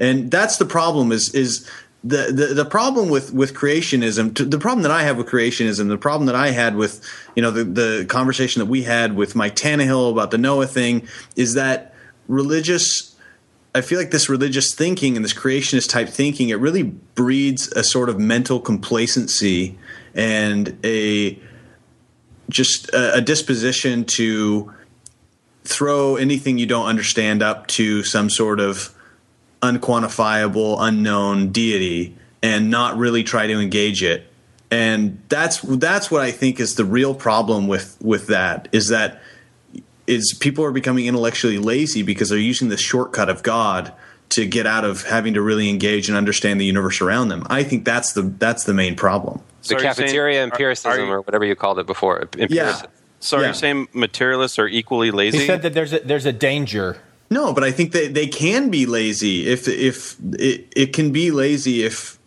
and 0.00 0.32
that's 0.32 0.56
the 0.56 0.66
problem. 0.66 1.12
Is 1.12 1.32
is 1.32 1.70
the, 2.02 2.32
the, 2.32 2.54
the 2.54 2.64
problem 2.64 3.08
with, 3.08 3.32
with 3.32 3.54
creationism, 3.54 4.50
the 4.50 4.58
problem 4.58 4.82
that 4.82 4.92
I 4.92 5.04
have 5.04 5.16
with 5.16 5.28
creationism, 5.28 5.86
the 5.88 5.96
problem 5.96 6.26
that 6.26 6.36
I 6.36 6.50
had 6.50 6.74
with, 6.74 7.08
you 7.36 7.42
know, 7.42 7.52
the, 7.52 7.64
the 7.64 8.06
conversation 8.08 8.60
that 8.60 8.66
we 8.66 8.82
had 8.82 9.14
with 9.14 9.36
Mike 9.36 9.54
Tannehill 9.54 10.10
about 10.10 10.32
the 10.32 10.38
Noah 10.38 10.66
thing 10.66 11.06
is 11.36 11.54
that 11.54 11.94
religious, 12.28 13.05
I 13.76 13.82
feel 13.82 13.98
like 13.98 14.10
this 14.10 14.30
religious 14.30 14.74
thinking 14.74 15.16
and 15.16 15.24
this 15.24 15.34
creationist 15.34 15.90
type 15.90 16.08
thinking, 16.08 16.48
it 16.48 16.58
really 16.58 16.82
breeds 16.82 17.70
a 17.72 17.84
sort 17.84 18.08
of 18.08 18.18
mental 18.18 18.58
complacency 18.58 19.76
and 20.14 20.78
a 20.82 21.38
just 22.48 22.88
a, 22.94 23.16
a 23.16 23.20
disposition 23.20 24.06
to 24.06 24.72
throw 25.64 26.16
anything 26.16 26.56
you 26.56 26.64
don't 26.64 26.86
understand 26.86 27.42
up 27.42 27.66
to 27.66 28.02
some 28.02 28.30
sort 28.30 28.60
of 28.60 28.94
unquantifiable, 29.60 30.78
unknown 30.80 31.52
deity 31.52 32.16
and 32.42 32.70
not 32.70 32.96
really 32.96 33.22
try 33.22 33.46
to 33.46 33.60
engage 33.60 34.02
it. 34.02 34.26
And 34.70 35.20
that's 35.28 35.60
that's 35.60 36.10
what 36.10 36.22
I 36.22 36.30
think 36.30 36.60
is 36.60 36.76
the 36.76 36.84
real 36.86 37.14
problem 37.14 37.68
with 37.68 37.98
with 38.00 38.28
that 38.28 38.68
is 38.72 38.88
that 38.88 39.20
is 40.06 40.34
people 40.38 40.64
are 40.64 40.72
becoming 40.72 41.06
intellectually 41.06 41.58
lazy 41.58 42.02
because 42.02 42.28
they're 42.28 42.38
using 42.38 42.68
the 42.68 42.76
shortcut 42.76 43.28
of 43.28 43.42
God 43.42 43.92
to 44.30 44.44
get 44.46 44.66
out 44.66 44.84
of 44.84 45.04
having 45.04 45.34
to 45.34 45.40
really 45.42 45.68
engage 45.70 46.08
and 46.08 46.16
understand 46.16 46.60
the 46.60 46.64
universe 46.64 47.00
around 47.00 47.28
them. 47.28 47.46
I 47.48 47.62
think 47.62 47.84
that's 47.84 48.12
the 48.12 48.22
that's 48.22 48.64
the 48.64 48.74
main 48.74 48.96
problem. 48.96 49.40
The 49.62 49.68
So 49.68 49.74
you're 49.74 49.82
cafeteria 49.82 50.36
saying- 50.36 50.50
empiricism, 50.52 50.92
are 50.92 50.98
you- 51.06 51.12
or 51.12 51.20
whatever 51.22 51.44
you 51.44 51.54
called 51.54 51.78
it 51.78 51.86
before. 51.86 52.28
Empiricism. 52.38 52.88
So 53.20 53.38
are 53.38 53.42
Yeah. 53.42 53.48
you 53.48 53.54
saying 53.54 53.88
materialists 53.92 54.58
are 54.58 54.68
equally 54.68 55.10
lazy? 55.10 55.38
He 55.38 55.46
said 55.46 55.62
that 55.62 55.74
there's 55.74 55.92
a, 55.92 56.00
there's 56.00 56.26
a 56.26 56.32
danger. 56.32 56.98
No, 57.30 57.52
but 57.52 57.64
I 57.64 57.70
think 57.72 57.92
that 57.92 58.14
they 58.14 58.26
can 58.26 58.68
be 58.68 58.84
lazy 58.86 59.46
if 59.46 59.66
if 59.68 60.16
it, 60.34 60.66
it 60.76 60.92
can 60.92 61.10
be 61.12 61.30
lazy 61.30 61.82
if 61.84 62.18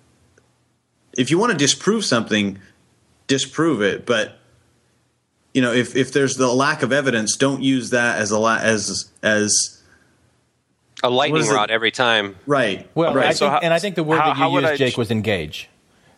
if 1.18 1.30
you 1.32 1.38
want 1.38 1.52
to 1.52 1.58
disprove 1.58 2.06
something, 2.06 2.60
disprove 3.28 3.82
it. 3.82 4.06
But 4.06 4.39
you 5.54 5.62
know, 5.62 5.74
if 5.74 5.96
if 5.96 6.12
there's 6.14 6.36
the 6.38 6.48
lack 6.48 6.84
of 6.84 6.92
evidence, 6.94 7.36
don't 7.36 7.62
use 7.62 7.90
that 7.92 8.20
as 8.20 8.32
a 8.32 8.40
la- 8.40 8.60
as 8.62 9.10
as 9.24 9.82
A 11.04 11.10
lightning 11.10 11.42
is 11.42 11.50
it? 11.50 11.54
rod 11.54 11.72
every 11.72 11.92
time. 11.92 12.36
right. 12.46 12.88
Well, 12.96 13.14
right. 13.14 13.28
I 13.28 13.34
think, 13.34 13.64
and 13.64 13.74
I 13.74 13.80
think 13.80 13.96
the 13.96 14.04
word 14.04 14.20
how- 14.20 14.34
that 14.34 14.46
you 14.46 14.52
would 14.54 14.62
used, 14.64 14.74
I 14.74 14.78
Jake, 14.78 14.94
ch- 14.94 14.98
was 14.98 15.12
engage. 15.12 15.70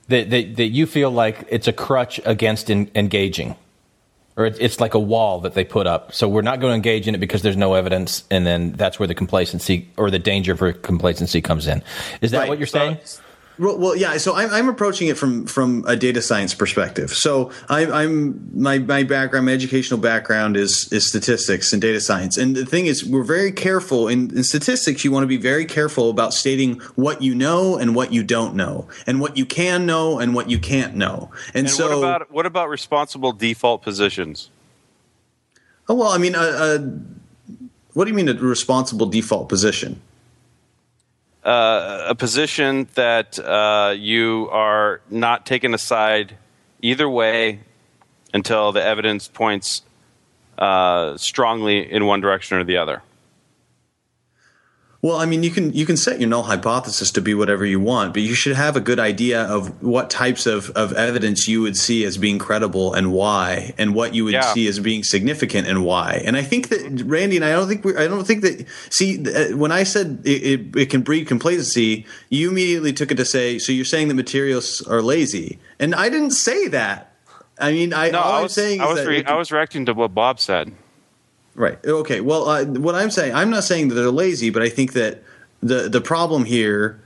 That, 0.08 0.30
that 0.32 0.56
that 0.58 0.68
you 0.68 0.86
feel 0.88 1.12
like 1.12 1.46
it's 1.50 1.68
a 1.68 1.74
crutch 1.74 2.20
against 2.26 2.70
in, 2.70 2.92
engaging, 2.96 3.56
or 4.36 4.46
it, 4.48 4.58
it's 4.60 4.82
like 4.82 4.94
a 4.94 5.00
wall 5.00 5.40
that 5.42 5.54
they 5.54 5.64
put 5.64 5.88
up. 5.88 6.14
So 6.14 6.28
we're 6.28 6.42
not 6.42 6.60
going 6.60 6.72
to 6.72 6.76
engage 6.76 7.08
in 7.08 7.16
it 7.16 7.20
because 7.20 7.44
there's 7.44 7.56
no 7.56 7.76
evidence, 7.76 8.26
and 8.30 8.46
then 8.46 8.74
that's 8.74 9.00
where 9.00 9.08
the 9.08 9.16
complacency 9.16 9.88
or 9.96 10.12
the 10.12 10.20
danger 10.20 10.58
for 10.58 10.74
complacency 10.74 11.40
comes 11.42 11.68
in. 11.68 11.82
Is 12.20 12.32
that 12.32 12.40
Right. 12.40 12.50
what 12.50 12.58
you're 12.58 12.68
saying? 12.68 12.96
Well, 12.96 13.22
well, 13.62 13.96
yeah. 13.96 14.18
So 14.18 14.36
I'm, 14.36 14.50
I'm 14.50 14.70
approaching 14.70 15.08
it 15.08 15.18
from 15.18 15.46
from 15.46 15.86
a 15.88 15.96
data 15.96 16.22
science 16.22 16.54
perspective. 16.54 17.12
So 17.12 17.52
I, 17.70 17.86
I'm 17.86 18.50
my 18.60 18.80
my 18.80 19.04
background, 19.04 19.46
my 19.46 19.54
educational 19.54 20.00
background 20.00 20.58
is 20.58 20.92
is 20.92 21.08
statistics 21.08 21.72
and 21.72 21.82
data 21.82 22.02
science. 22.02 22.38
And 22.38 22.56
the 22.56 22.66
thing 22.66 22.88
is, 22.88 23.06
we're 23.06 23.24
very 23.24 23.52
careful 23.52 24.08
in, 24.08 24.36
in 24.36 24.44
statistics. 24.44 25.06
You 25.06 25.12
want 25.12 25.24
to 25.24 25.28
be 25.28 25.38
very 25.38 25.66
careful 25.66 26.10
about 26.10 26.34
stating 26.34 26.80
what 26.96 27.22
you 27.22 27.36
know 27.36 27.78
and 27.78 27.96
what 27.96 28.12
you 28.12 28.24
don't 28.24 28.56
know, 28.56 28.88
and 29.06 29.22
what 29.22 29.38
you 29.38 29.46
can 29.46 29.86
know 29.86 30.20
and 30.20 30.34
what 30.34 30.50
you 30.50 30.60
can't 30.60 30.96
know. 30.96 31.30
And, 31.54 31.68
and 31.68 31.70
so, 31.70 31.90
what 31.90 31.98
about 31.98 32.32
what 32.32 32.46
about 32.46 32.70
responsible 32.70 33.32
default 33.32 33.84
positions? 33.84 34.50
oh 35.92 35.96
well, 35.96 36.10
I 36.10 36.18
mean, 36.18 36.36
uh, 36.36 36.40
uh, 36.40 36.78
what 37.94 38.06
do 38.06 38.12
you 38.12 38.16
mean 38.16 38.30
a 38.30 38.34
responsible 38.34 39.06
default 39.06 39.50
position? 39.50 40.02
Uh, 41.44 42.06
a 42.10 42.16
position 42.16 42.88
that 42.94 43.40
uh, 43.40 43.96
you 43.98 44.48
are 44.52 45.02
not 45.10 45.44
taken 45.46 45.74
aside 45.74 46.36
either 46.84 47.10
way 47.10 47.60
until 48.32 48.72
the 48.72 48.84
evidence 48.84 49.28
points 49.28 49.82
uh, 50.60 51.18
strongly 51.18 51.92
in 51.92 52.06
one 52.06 52.22
direction 52.22 52.58
or 52.58 52.64
the 52.64 52.78
other. 52.78 53.02
Well, 55.04 55.18
I 55.18 55.26
mean, 55.26 55.42
you 55.42 55.50
can 55.50 55.74
you 55.74 55.88
can 55.88 55.98
set 55.98 56.20
your 56.20 56.30
null 56.30 56.44
hypothesis 56.44 57.10
to 57.14 57.22
be 57.22 57.34
whatever 57.34 57.66
you 57.66 57.80
want, 57.80 58.14
but 58.14 58.22
you 58.22 58.36
should 58.36 58.56
have 58.56 58.76
a 58.76 58.80
good 58.80 59.00
idea 59.00 59.42
of 59.42 59.82
what 59.82 60.12
types 60.12 60.46
of, 60.46 60.70
of 60.72 60.94
evidence 60.94 61.48
you 61.48 61.64
would 61.64 61.76
see 61.76 62.06
as 62.06 62.20
being 62.20 62.38
credible 62.38 62.94
and 62.94 63.12
why, 63.12 63.74
and 63.80 63.96
what 63.96 64.14
you 64.14 64.26
would 64.26 64.34
Yeah. 64.34 64.54
see 64.54 64.68
as 64.68 64.80
being 64.80 65.04
significant 65.04 65.68
and 65.68 65.84
why. 65.84 66.22
And 66.24 66.38
I 66.38 66.44
think 66.44 66.70
that 66.70 67.02
Randy 67.04 67.38
and 67.38 67.44
I 67.46 67.52
don't 67.54 67.68
think 67.68 67.84
we, 67.84 67.96
I 67.98 68.08
don't 68.08 68.28
think 68.28 68.42
that 68.44 68.68
see 68.92 69.26
uh, 69.28 69.58
when 69.58 69.72
I 69.72 69.82
said 69.84 70.22
it, 70.24 70.44
it, 70.44 70.76
it 70.76 70.90
can 70.92 71.02
breed 71.02 71.26
complacency, 71.28 72.06
you 72.30 72.52
immediately 72.52 72.94
took 72.94 73.10
it 73.12 73.16
to 73.16 73.26
say 73.26 73.58
so 73.58 73.72
you're 73.72 73.86
saying 73.86 74.08
that 74.10 74.14
materialists 74.14 74.84
are 74.84 75.02
lazy, 75.02 75.58
and 75.80 75.96
I 75.96 76.10
didn't 76.10 76.32
say 76.32 76.68
that. 76.68 77.08
I 77.60 77.72
mean, 77.72 77.92
I 77.92 78.10
no, 78.12 78.20
all 78.20 78.32
I 78.34 78.38
I'm 78.38 78.44
was, 78.44 78.54
saying 78.54 78.82
I 78.82 78.84
is 78.84 78.90
was, 78.90 79.00
that 79.00 79.08
re- 79.08 79.18
it- 79.22 79.28
I 79.28 79.34
was 79.36 79.52
reacting 79.52 79.88
to 79.88 79.94
what 79.96 80.14
Bob 80.14 80.40
said. 80.40 80.72
Right. 81.56 81.78
Okay. 81.86 82.22
Well, 82.22 82.48
uh, 82.48 82.66
what 82.66 82.96
I'm 82.96 83.12
saying, 83.12 83.36
I'm 83.36 83.50
not 83.50 83.64
saying 83.64 83.90
that 83.90 83.96
they're 83.96 84.10
lazy, 84.10 84.50
but 84.50 84.62
I 84.62 84.70
think 84.70 84.94
that 84.94 85.22
the 85.62 85.90
the 85.90 86.02
problem 86.02 86.46
here, 86.46 87.02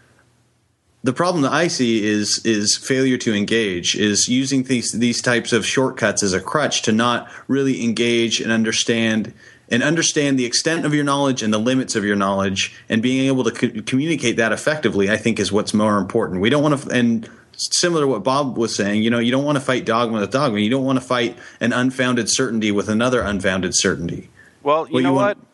the 1.04 1.14
problem 1.14 1.42
that 1.44 1.52
I 1.52 1.68
see 1.68 2.06
is 2.06 2.42
is 2.46 2.78
failure 2.78 3.18
to 3.18 3.34
engage, 3.34 3.96
is 3.96 4.28
using 4.28 4.64
these 4.64 4.92
these 4.92 5.22
types 5.22 5.52
of 5.52 5.66
shortcuts 5.66 6.22
as 6.22 6.34
a 6.34 6.40
crutch 6.40 6.84
to 6.84 6.92
not 6.92 7.30
really 7.48 7.84
engage 7.84 8.40
and 8.40 8.52
understand 8.52 9.34
and 9.68 9.82
understand 9.82 10.38
the 10.38 10.46
extent 10.46 10.86
of 10.86 10.94
your 10.94 11.04
knowledge 11.04 11.42
and 11.42 11.52
the 11.52 11.58
limits 11.58 11.96
of 11.96 12.06
your 12.06 12.16
knowledge, 12.16 12.76
and 12.88 13.02
being 13.02 13.26
able 13.26 13.44
to 13.44 13.52
co- 13.52 13.82
communicate 13.82 14.38
that 14.38 14.52
effectively. 14.52 15.10
I 15.10 15.18
think 15.18 15.40
is 15.40 15.52
what's 15.52 15.74
more 15.74 15.98
important. 15.98 16.40
We 16.40 16.50
don't 16.50 16.64
want 16.64 16.82
to 16.82 16.90
and. 16.90 17.30
Similar 17.58 18.02
to 18.02 18.08
what 18.08 18.22
Bob 18.22 18.58
was 18.58 18.76
saying, 18.76 19.02
you 19.02 19.10
know, 19.10 19.18
you 19.18 19.32
don't 19.32 19.46
want 19.46 19.58
to 19.58 19.64
fight 19.64 19.86
dogma 19.86 20.20
with 20.20 20.30
dogma. 20.30 20.60
You 20.60 20.70
don't 20.70 20.84
want 20.84 21.00
to 21.00 21.06
fight 21.06 21.38
an 21.62 21.72
unfounded 21.72 22.30
certainty 22.30 22.70
with 22.70 22.90
another 22.90 23.22
unfounded 23.22 23.72
certainty. 23.74 24.30
Well, 24.66 24.88
you 24.88 24.96
Well, 24.96 25.04
know 25.04 25.10
you 25.10 25.16
what? 25.16 25.38
want- 25.38 25.48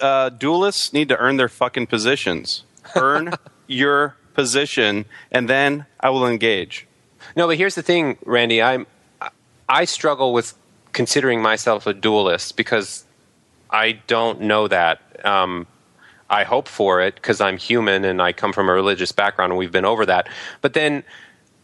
Uh, 0.00 0.28
dualists 0.30 0.92
need 0.92 1.08
to 1.08 1.16
earn 1.16 1.36
their 1.38 1.48
fucking 1.48 1.86
positions. 1.86 2.64
Earn 2.94 3.32
your 3.66 4.14
position, 4.34 5.06
and 5.32 5.48
then 5.48 5.86
I 6.00 6.10
will 6.10 6.26
engage. 6.26 6.86
No, 7.34 7.46
but 7.46 7.56
here's 7.56 7.74
the 7.74 7.82
thing, 7.82 8.18
Randy. 8.26 8.60
I'm 8.62 8.86
I 9.68 9.84
struggle 9.86 10.32
with 10.34 10.54
considering 10.92 11.40
myself 11.42 11.86
a 11.86 11.92
dualist 11.94 12.56
because 12.56 13.04
I 13.70 13.92
don't 14.06 14.42
know 14.42 14.68
that. 14.68 15.00
Um, 15.24 15.66
I 16.28 16.44
hope 16.44 16.68
for 16.68 17.00
it 17.00 17.14
because 17.16 17.40
I'm 17.40 17.56
human 17.56 18.04
and 18.04 18.20
I 18.20 18.32
come 18.32 18.52
from 18.52 18.68
a 18.68 18.72
religious 18.72 19.12
background, 19.12 19.52
and 19.52 19.58
we've 19.58 19.72
been 19.72 19.84
over 19.86 20.04
that. 20.06 20.28
But 20.60 20.74
then 20.74 21.02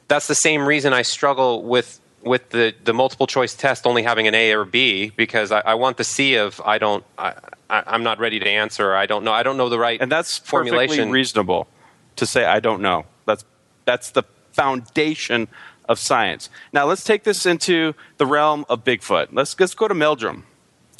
that's 0.08 0.26
the 0.28 0.34
same 0.34 0.66
reason 0.66 0.92
I 0.94 1.02
struggle 1.02 1.62
with 1.62 2.00
with 2.22 2.50
the, 2.50 2.74
the 2.84 2.94
multiple 2.94 3.26
choice 3.26 3.54
test 3.54 3.86
only 3.86 4.02
having 4.02 4.26
an 4.26 4.34
A 4.34 4.52
or 4.52 4.64
B 4.64 5.10
because 5.16 5.50
I, 5.50 5.60
I 5.60 5.74
want 5.74 5.96
the 5.96 6.04
C 6.04 6.36
of 6.36 6.60
I 6.64 6.78
don't 6.78 7.04
I, 7.18 7.34
I, 7.68 7.82
I'm 7.86 8.02
not 8.02 8.18
ready 8.18 8.38
to 8.38 8.48
answer. 8.48 8.94
I 8.94 9.06
don't 9.06 9.24
know. 9.24 9.32
I 9.32 9.42
don't 9.42 9.56
know 9.56 9.68
the 9.68 9.78
right 9.78 10.00
and 10.00 10.10
that's 10.10 10.38
formulation. 10.38 10.96
Perfectly 10.96 11.12
reasonable 11.12 11.68
to 12.16 12.26
say 12.26 12.44
I 12.44 12.60
don't 12.60 12.80
know. 12.80 13.06
That's 13.26 13.44
that's 13.84 14.10
the 14.10 14.22
foundation 14.52 15.48
of 15.88 15.98
science. 15.98 16.48
Now 16.72 16.86
let's 16.86 17.04
take 17.04 17.24
this 17.24 17.44
into 17.46 17.94
the 18.18 18.26
realm 18.26 18.64
of 18.68 18.84
Bigfoot. 18.84 19.28
Let's 19.32 19.58
let's 19.58 19.74
go 19.74 19.88
to 19.88 19.94
Meldrum. 19.94 20.44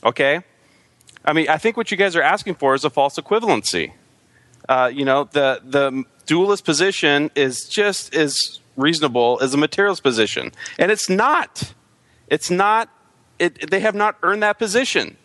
Okay, 0.05 0.41
I 1.25 1.33
mean 1.33 1.49
I 1.49 1.59
think 1.59 1.77
what 1.77 1.91
you 1.91 1.97
guys 1.97 2.17
are 2.17 2.23
asking 2.23 2.57
for 2.57 2.75
is 2.75 2.85
a 2.85 2.91
false 2.91 3.17
equivalency. 3.17 3.93
Uh, 4.69 4.91
you 4.93 5.05
know 5.05 5.29
the 5.31 5.61
the 5.65 6.05
dualist 6.27 6.65
position 6.65 7.31
is 7.35 7.69
just 7.69 8.15
as 8.15 8.61
reasonable 8.77 9.39
as 9.43 9.55
a 9.55 9.57
materialist 9.57 10.03
position, 10.03 10.53
and 10.79 10.91
it's 10.91 11.09
not. 11.09 11.75
It's 12.29 12.51
not. 12.51 12.89
It, 13.39 13.71
they 13.71 13.81
have 13.81 13.95
not 13.95 14.17
earned 14.23 14.43
that 14.43 14.59
position. 14.59 15.17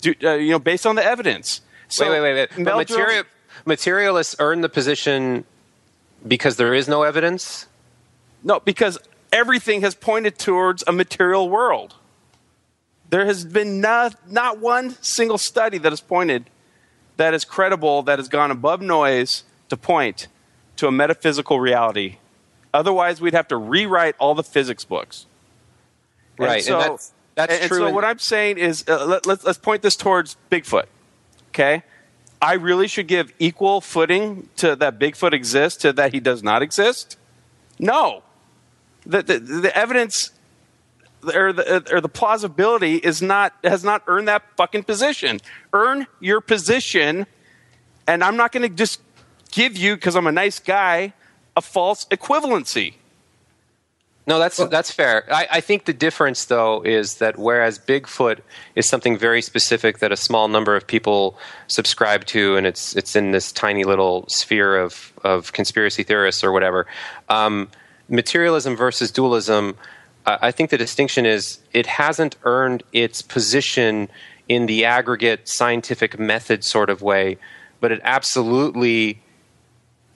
Do, 0.00 0.14
uh, 0.22 0.34
you 0.34 0.50
know, 0.50 0.58
based 0.58 0.86
on 0.86 0.96
the 0.96 1.04
evidence. 1.04 1.60
So 1.88 2.10
wait, 2.10 2.20
wait, 2.20 2.34
wait, 2.34 2.50
wait. 2.56 2.64
But 2.64 2.76
material, 2.76 3.24
materialists 3.64 4.34
earn 4.38 4.60
the 4.60 4.68
position 4.68 5.44
because 6.26 6.56
there 6.56 6.74
is 6.74 6.88
no 6.88 7.02
evidence. 7.02 7.66
No, 8.42 8.60
because 8.60 8.98
everything 9.30 9.82
has 9.82 9.94
pointed 9.94 10.38
towards 10.38 10.82
a 10.86 10.92
material 10.92 11.48
world. 11.48 11.94
There 13.10 13.26
has 13.26 13.44
been 13.44 13.80
not, 13.80 14.30
not 14.30 14.58
one 14.58 14.96
single 15.02 15.38
study 15.38 15.78
that 15.78 15.92
has 15.92 16.00
pointed 16.00 16.48
that 17.16 17.34
is 17.34 17.44
credible, 17.44 18.02
that 18.02 18.18
has 18.18 18.28
gone 18.28 18.50
above 18.50 18.80
noise 18.80 19.44
to 19.68 19.76
point 19.76 20.28
to 20.76 20.86
a 20.86 20.92
metaphysical 20.92 21.60
reality. 21.60 22.16
Otherwise, 22.74 23.20
we'd 23.20 23.34
have 23.34 23.48
to 23.48 23.56
rewrite 23.56 24.14
all 24.18 24.34
the 24.34 24.42
physics 24.42 24.84
books. 24.84 25.26
Right, 26.38 26.56
and 26.56 26.64
so, 26.64 26.78
that's- 26.78 27.12
that's 27.34 27.54
and 27.60 27.68
true 27.68 27.78
so 27.78 27.86
in- 27.86 27.94
what 27.94 28.04
I'm 28.04 28.18
saying 28.18 28.58
is, 28.58 28.84
uh, 28.88 29.04
let, 29.06 29.26
let's 29.26 29.44
let's 29.44 29.58
point 29.58 29.82
this 29.82 29.96
towards 29.96 30.36
Bigfoot. 30.50 30.86
Okay, 31.50 31.82
I 32.40 32.54
really 32.54 32.88
should 32.88 33.06
give 33.06 33.32
equal 33.38 33.80
footing 33.80 34.48
to 34.56 34.74
that 34.76 34.98
Bigfoot 34.98 35.32
exists 35.32 35.80
to 35.82 35.92
that 35.94 36.12
he 36.12 36.20
does 36.20 36.42
not 36.42 36.62
exist. 36.62 37.16
No, 37.78 38.22
the 39.06 39.22
the, 39.22 39.38
the 39.38 39.76
evidence 39.76 40.30
or 41.34 41.52
the 41.52 41.94
or 41.94 42.00
the 42.00 42.08
plausibility 42.08 42.96
is 42.96 43.22
not 43.22 43.54
has 43.62 43.84
not 43.84 44.02
earned 44.06 44.28
that 44.28 44.42
fucking 44.56 44.84
position. 44.84 45.40
Earn 45.72 46.06
your 46.20 46.40
position, 46.40 47.26
and 48.06 48.24
I'm 48.24 48.36
not 48.36 48.52
going 48.52 48.68
to 48.68 48.74
just 48.74 49.00
give 49.52 49.76
you 49.76 49.94
because 49.94 50.16
I'm 50.16 50.26
a 50.26 50.32
nice 50.32 50.58
guy 50.58 51.12
a 51.56 51.60
false 51.60 52.04
equivalency. 52.06 52.94
No, 54.24 54.38
that's 54.38 54.56
that's 54.68 54.92
fair. 54.92 55.24
I, 55.32 55.48
I 55.50 55.60
think 55.60 55.84
the 55.84 55.92
difference, 55.92 56.44
though, 56.44 56.80
is 56.82 57.16
that 57.16 57.38
whereas 57.38 57.78
Bigfoot 57.78 58.38
is 58.76 58.88
something 58.88 59.18
very 59.18 59.42
specific 59.42 59.98
that 59.98 60.12
a 60.12 60.16
small 60.16 60.46
number 60.46 60.76
of 60.76 60.86
people 60.86 61.36
subscribe 61.66 62.24
to, 62.26 62.56
and 62.56 62.64
it's 62.64 62.94
it's 62.94 63.16
in 63.16 63.32
this 63.32 63.50
tiny 63.50 63.82
little 63.82 64.24
sphere 64.28 64.76
of 64.76 65.12
of 65.24 65.52
conspiracy 65.52 66.04
theorists 66.04 66.44
or 66.44 66.52
whatever. 66.52 66.86
Um, 67.28 67.68
materialism 68.08 68.76
versus 68.76 69.10
dualism. 69.10 69.76
Uh, 70.24 70.38
I 70.40 70.52
think 70.52 70.70
the 70.70 70.78
distinction 70.78 71.26
is 71.26 71.58
it 71.72 71.86
hasn't 71.86 72.36
earned 72.44 72.84
its 72.92 73.22
position 73.22 74.08
in 74.48 74.66
the 74.66 74.84
aggregate 74.84 75.48
scientific 75.48 76.16
method 76.16 76.62
sort 76.62 76.90
of 76.90 77.02
way, 77.02 77.38
but 77.80 77.90
it 77.90 78.00
absolutely 78.04 79.20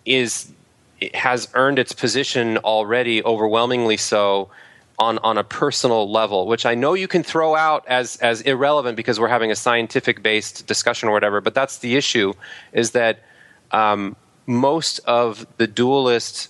is 0.05 0.53
it 1.01 1.15
has 1.15 1.49
earned 1.55 1.79
its 1.79 1.93
position 1.93 2.59
already, 2.59 3.23
overwhelmingly 3.23 3.97
so, 3.97 4.51
on 4.99 5.19
on 5.19 5.37
a 5.37 5.45
personal 5.45 6.11
level, 6.11 6.47
which 6.47 6.65
I 6.65 6.75
know 6.75 6.95
you 6.95 7.09
can 7.09 7.23
throw 7.23 7.55
out 7.55 7.85
as 7.87 8.17
as 8.17 8.41
irrelevant 8.41 8.97
because 8.97 9.21
we're 9.21 9.29
having 9.29 9.51
a 9.51 9.57
scientific 9.57 10.23
based 10.23 10.67
discussion 10.67 11.09
or 11.09 11.13
whatever. 11.13 11.41
But 11.41 11.55
that's 11.55 11.79
the 11.79 11.97
issue: 11.97 12.33
is 12.73 12.93
that 12.93 13.21
um, 13.73 14.17
most 14.47 15.01
of 15.01 15.47
the 15.59 15.67
dualist 15.67 16.49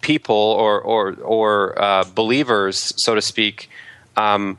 people 0.00 0.34
or 0.36 0.80
or 0.80 1.14
or 1.22 1.82
uh, 1.82 2.04
believers, 2.14 2.92
so 2.96 3.14
to 3.14 3.22
speak, 3.22 3.68
um, 4.16 4.58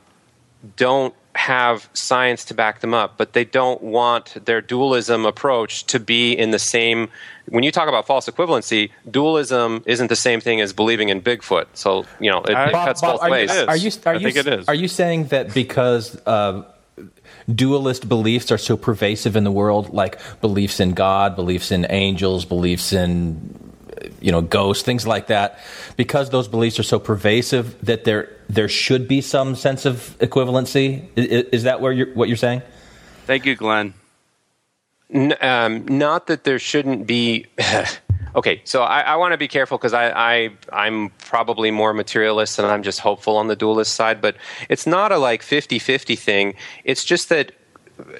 don't 0.75 1.15
have 1.35 1.89
science 1.93 2.45
to 2.45 2.53
back 2.53 2.81
them 2.81 2.93
up, 2.93 3.17
but 3.17 3.33
they 3.33 3.45
don't 3.45 3.81
want 3.81 4.45
their 4.45 4.61
dualism 4.61 5.25
approach 5.25 5.85
to 5.85 5.99
be 5.99 6.31
in 6.31 6.51
the 6.51 6.59
same. 6.59 7.09
When 7.47 7.63
you 7.63 7.71
talk 7.71 7.89
about 7.89 8.07
false 8.07 8.27
equivalency, 8.27 8.91
dualism 9.09 9.83
isn't 9.85 10.07
the 10.07 10.15
same 10.15 10.39
thing 10.39 10.61
as 10.61 10.73
believing 10.73 11.09
in 11.09 11.21
Bigfoot. 11.21 11.65
So 11.73 12.05
you 12.19 12.31
know 12.31 12.41
it, 12.41 12.51
it 12.51 12.71
Bob- 12.71 12.87
cuts 12.87 13.01
Bob, 13.01 13.13
both 13.13 13.23
are 13.23 13.29
ways. 13.29 13.53
You, 13.53 13.65
are 13.67 13.75
you 13.75 13.91
are 14.05 14.15
you 14.15 14.63
are 14.67 14.75
you 14.75 14.87
saying 14.87 15.25
that 15.25 15.53
because 15.53 16.19
uh, 16.25 16.63
dualist 17.53 18.07
beliefs 18.07 18.51
are 18.51 18.57
so 18.57 18.77
pervasive 18.77 19.35
in 19.35 19.43
the 19.43 19.51
world, 19.51 19.93
like 19.93 20.19
beliefs 20.41 20.79
in 20.79 20.93
God, 20.93 21.35
beliefs 21.35 21.71
in 21.71 21.85
angels, 21.89 22.45
beliefs 22.45 22.93
in 22.93 23.73
you 24.21 24.31
know 24.31 24.41
ghosts, 24.41 24.83
things 24.83 25.05
like 25.05 25.27
that, 25.27 25.59
because 25.97 26.29
those 26.29 26.47
beliefs 26.47 26.79
are 26.79 26.83
so 26.83 26.99
pervasive 26.99 27.75
that 27.85 28.05
there 28.05 28.29
there 28.49 28.69
should 28.69 29.07
be 29.07 29.21
some 29.21 29.55
sense 29.55 29.85
of 29.85 30.15
equivalency? 30.19 31.07
Is, 31.15 31.45
is 31.51 31.63
that 31.63 31.81
where 31.81 31.91
you're, 31.91 32.13
what 32.13 32.27
you're 32.27 32.37
saying? 32.37 32.61
Thank 33.25 33.45
you, 33.45 33.55
Glenn. 33.55 33.93
N- 35.13 35.35
um, 35.41 35.85
not 35.87 36.27
that 36.27 36.43
there 36.43 36.59
shouldn't 36.59 37.05
be. 37.05 37.45
okay, 38.35 38.61
so 38.63 38.81
I, 38.81 39.01
I 39.01 39.15
want 39.15 39.33
to 39.33 39.37
be 39.37 39.47
careful 39.47 39.77
because 39.77 39.93
I, 39.93 40.09
I 40.09 40.49
I'm 40.71 41.11
probably 41.19 41.69
more 41.71 41.93
materialist 41.93 42.57
and 42.57 42.67
I'm 42.67 42.83
just 42.83 42.99
hopeful 42.99 43.37
on 43.37 43.47
the 43.47 43.55
dualist 43.55 43.93
side, 43.93 44.21
but 44.21 44.35
it's 44.69 44.87
not 44.87 45.11
a 45.11 45.17
like 45.17 45.41
50-50 45.43 46.17
thing. 46.17 46.55
It's 46.83 47.05
just 47.05 47.29
that 47.29 47.51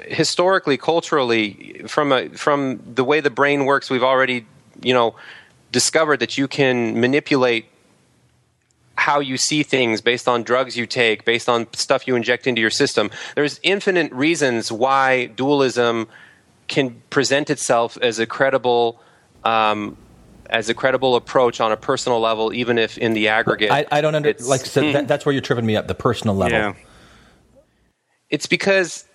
historically, 0.05 0.77
culturally, 0.77 1.81
from 1.87 2.11
a 2.11 2.29
from 2.29 2.79
the 2.93 3.03
way 3.03 3.19
the 3.19 3.31
brain 3.31 3.65
works, 3.65 3.89
we've 3.89 4.03
already 4.03 4.45
you 4.81 4.93
know 4.93 5.15
discovered 5.71 6.19
that 6.19 6.37
you 6.37 6.47
can 6.47 6.99
manipulate 6.99 7.65
how 8.95 9.19
you 9.19 9.37
see 9.37 9.63
things 9.63 10.01
based 10.01 10.27
on 10.27 10.43
drugs 10.43 10.77
you 10.77 10.85
take, 10.85 11.25
based 11.25 11.49
on 11.49 11.67
stuff 11.73 12.07
you 12.07 12.15
inject 12.15 12.45
into 12.45 12.61
your 12.61 12.69
system. 12.69 13.09
There's 13.35 13.59
infinite 13.63 14.11
reasons 14.11 14.71
why 14.71 15.25
dualism 15.25 16.07
can 16.67 17.01
present 17.09 17.49
itself 17.49 17.97
as 18.01 18.19
a 18.19 18.25
credible 18.25 18.99
um, 19.43 19.97
as 20.49 20.69
a 20.69 20.73
credible 20.73 21.15
approach 21.15 21.59
on 21.59 21.71
a 21.71 21.77
personal 21.77 22.19
level, 22.19 22.53
even 22.53 22.77
if 22.77 22.97
in 22.97 23.13
the 23.13 23.27
aggregate. 23.27 23.71
I, 23.71 23.85
I 23.91 24.01
don't 24.01 24.15
understand. 24.15 24.47
like 24.47 24.61
so 24.61 24.91
that, 24.91 25.07
that's 25.07 25.25
where 25.25 25.33
you're 25.33 25.41
tripping 25.41 25.65
me 25.65 25.75
up, 25.75 25.87
the 25.87 25.95
personal 25.95 26.35
level. 26.35 26.75
It's 28.29 28.45
because 28.45 29.05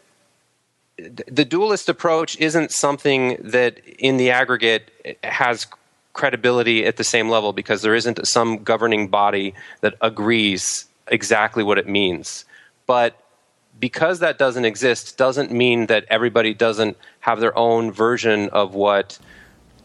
the 0.96 1.44
dualist 1.44 1.88
approach 1.88 2.36
isn't 2.38 2.72
something 2.72 3.36
that 3.40 3.78
in 3.98 4.16
the 4.16 4.30
aggregate 4.30 5.18
has 5.22 5.66
credibility 6.12 6.84
at 6.84 6.96
the 6.96 7.04
same 7.04 7.28
level 7.28 7.52
because 7.52 7.82
there 7.82 7.94
isn't 7.94 8.26
some 8.26 8.62
governing 8.64 9.06
body 9.06 9.54
that 9.80 9.94
agrees 10.00 10.86
exactly 11.06 11.62
what 11.62 11.78
it 11.78 11.88
means. 11.88 12.44
But 12.86 13.16
because 13.80 14.18
that 14.20 14.38
doesn't 14.38 14.64
exist 14.64 15.16
doesn't 15.16 15.50
mean 15.52 15.86
that 15.86 16.04
everybody 16.08 16.54
doesn't 16.54 16.96
have 17.20 17.40
their 17.40 17.56
own 17.56 17.92
version 17.92 18.48
of 18.50 18.74
what 18.74 19.18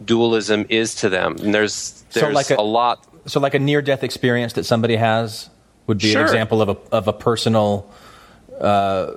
dualism 0.03 0.65
is 0.69 0.95
to 0.95 1.09
them. 1.09 1.35
And 1.39 1.53
there's 1.53 2.03
there's 2.11 2.25
so 2.27 2.29
like 2.31 2.49
a, 2.49 2.55
a 2.55 2.63
lot 2.63 3.05
So 3.25 3.39
like 3.39 3.53
a 3.53 3.59
near 3.59 3.81
death 3.81 4.03
experience 4.03 4.53
that 4.53 4.63
somebody 4.65 4.95
has 4.95 5.49
would 5.87 5.99
be 5.99 6.11
Sure. 6.11 6.21
an 6.21 6.25
example 6.27 6.61
of 6.61 6.69
a 6.69 6.77
of 6.91 7.07
a 7.07 7.13
personal 7.13 7.89
uh, 8.59 9.11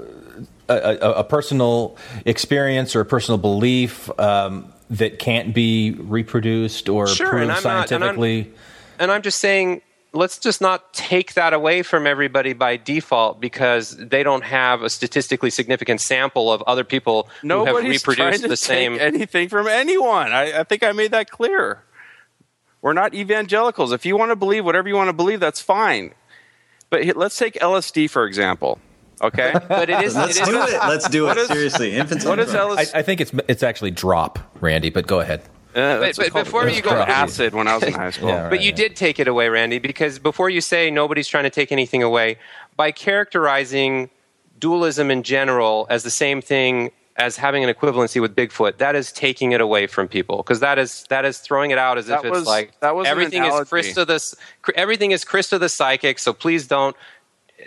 a, 0.69 0.75
a, 0.75 1.11
a 1.21 1.25
personal 1.25 1.97
experience 2.25 2.97
or 2.97 3.01
a 3.01 3.05
personal 3.05 3.39
belief 3.39 4.11
um, 4.19 4.73
that 4.91 5.19
can't 5.19 5.55
be 5.55 5.93
reproduced 5.93 6.89
or 6.89 7.07
Sure, 7.07 7.29
proved 7.29 7.43
I'm 7.43 7.49
not- 7.49 7.65
and 7.65 7.67
I'm- 8.05 8.17
scientifically. 8.17 8.53
And 8.99 9.13
I'm 9.13 9.21
just 9.23 9.39
saying, 9.39 9.83
let's 10.17 10.39
just 10.39 10.61
not 10.61 10.93
take 10.93 11.35
that 11.35 11.53
away 11.53 11.83
from 11.83 12.07
everybody 12.07 12.53
by 12.53 12.77
default 12.77 13.41
because 13.41 13.97
they 13.97 14.23
don't 14.23 14.43
have 14.45 14.83
a 14.83 14.91
statistically 14.91 15.51
significant 15.51 16.01
sample 16.01 16.53
of 16.53 16.63
other 16.63 16.83
people 16.85 17.29
who 17.43 17.49
have 17.49 17.67
Nobody's 17.67 18.03
trying 18.03 18.17
reproduced 18.19 18.43
to 18.43 18.49
the 18.49 18.57
same. 18.57 18.93
take 18.95 19.01
anything 19.03 19.49
from 19.49 19.69
anyone. 19.69 20.33
I, 20.33 20.61
I 20.61 20.65
think 20.65 20.83
I 20.83 20.93
made 20.93 21.13
that 21.13 21.31
clear. 21.31 21.83
We're 22.83 22.93
not 22.93 23.15
evangelicals. 23.15 23.93
If 23.93 24.07
you 24.07 24.17
want 24.17 24.31
to 24.33 24.37
believe 24.37 24.65
whatever 24.65 24.89
you 24.89 24.95
want 24.97 25.09
to 25.09 25.13
believe, 25.13 25.41
that's 25.41 25.61
fine. 25.61 26.15
But 26.91 27.17
let's 27.17 27.37
take 27.37 27.55
LSD 27.55 28.09
for 28.11 28.27
example. 28.27 28.79
Okay, 29.23 29.53
but 29.69 29.89
it 29.91 30.03
is. 30.03 30.15
Let's 30.15 30.39
do 30.39 30.63
it. 30.63 30.73
Let's 30.81 31.09
do 31.09 31.25
What 31.25 31.37
it. 31.37 31.41
is- 31.43 31.49
Seriously. 31.49 31.95
Infants 31.97 32.25
what 32.25 32.39
on 32.39 32.45
is 32.47 32.53
Thrones. 32.53 32.79
LSD? 32.81 32.95
I, 32.95 32.99
I 32.99 33.03
think 33.03 33.21
it's 33.21 33.33
it's 33.49 33.63
actually 33.63 33.91
drop, 33.91 34.39
Randy. 34.61 34.91
But 34.91 35.07
go 35.07 35.21
ahead. 35.21 35.43
Uh, 35.77 35.99
But- 36.01 36.17
but 36.17 36.33
before 36.33 36.69
you 36.69 36.81
go- 36.81 36.91
called 36.91 37.09
acid 37.09 37.55
when 37.55 37.69
I 37.69 37.75
was 37.75 37.83
in 37.85 37.93
high 38.05 38.11
school. 38.11 38.29
Yeah, 38.31 38.43
right. 38.43 38.51
but 38.51 38.63
you 38.63 38.73
did 38.73 38.97
take 38.97 39.21
it 39.21 39.29
away, 39.29 39.49
Randy, 39.51 39.79
because 39.79 40.19
before 40.19 40.49
you 40.49 40.61
say 40.63 40.91
nobody's 40.91 41.29
trying 41.29 41.45
to 41.45 41.51
take 41.51 41.71
anything 41.71 42.03
away, 42.03 42.39
by 42.77 42.91
characterizing 42.93 44.09
dualism 44.59 45.11
in 45.11 45.23
general 45.23 45.87
as 45.91 46.03
the 46.03 46.11
same 46.11 46.41
thing 46.41 46.91
as 47.19 47.37
having 47.37 47.65
an 47.65 47.73
equivalency 47.75 48.21
with 48.21 48.35
Bigfoot, 48.37 48.79
that 48.79 48.95
is 48.95 49.11
taking 49.13 49.53
it 49.53 49.61
away 49.61 49.87
from 49.87 50.07
people 50.09 50.39
because 50.39 50.61
that 50.61 50.79
is 50.79 51.05
that 51.09 51.25
is 51.25 51.39
throwing 51.39 51.71
it 51.71 51.79
out 51.79 51.99
as 51.99 52.07
That 52.07 52.21
if 52.21 52.25
it's 52.27 52.31
was- 52.33 52.47
like 52.47 52.79
that 52.81 52.95
was 52.95 53.07
everything 53.07 53.43
is 53.43 53.49
analogy. 53.49 53.71
Krista 53.71 54.07
the 54.07 54.73
everything 54.79 55.11
is 55.13 55.25
Krista 55.25 55.59
the 55.61 55.69
psychic. 55.69 56.19
So 56.19 56.33
please 56.33 56.67
don't 56.67 56.97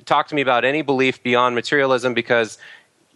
talk 0.06 0.27
to 0.30 0.36
me 0.36 0.41
about 0.41 0.65
any 0.65 0.81
belief 0.84 1.22
beyond 1.23 1.56
materialism 1.56 2.14
because 2.14 2.57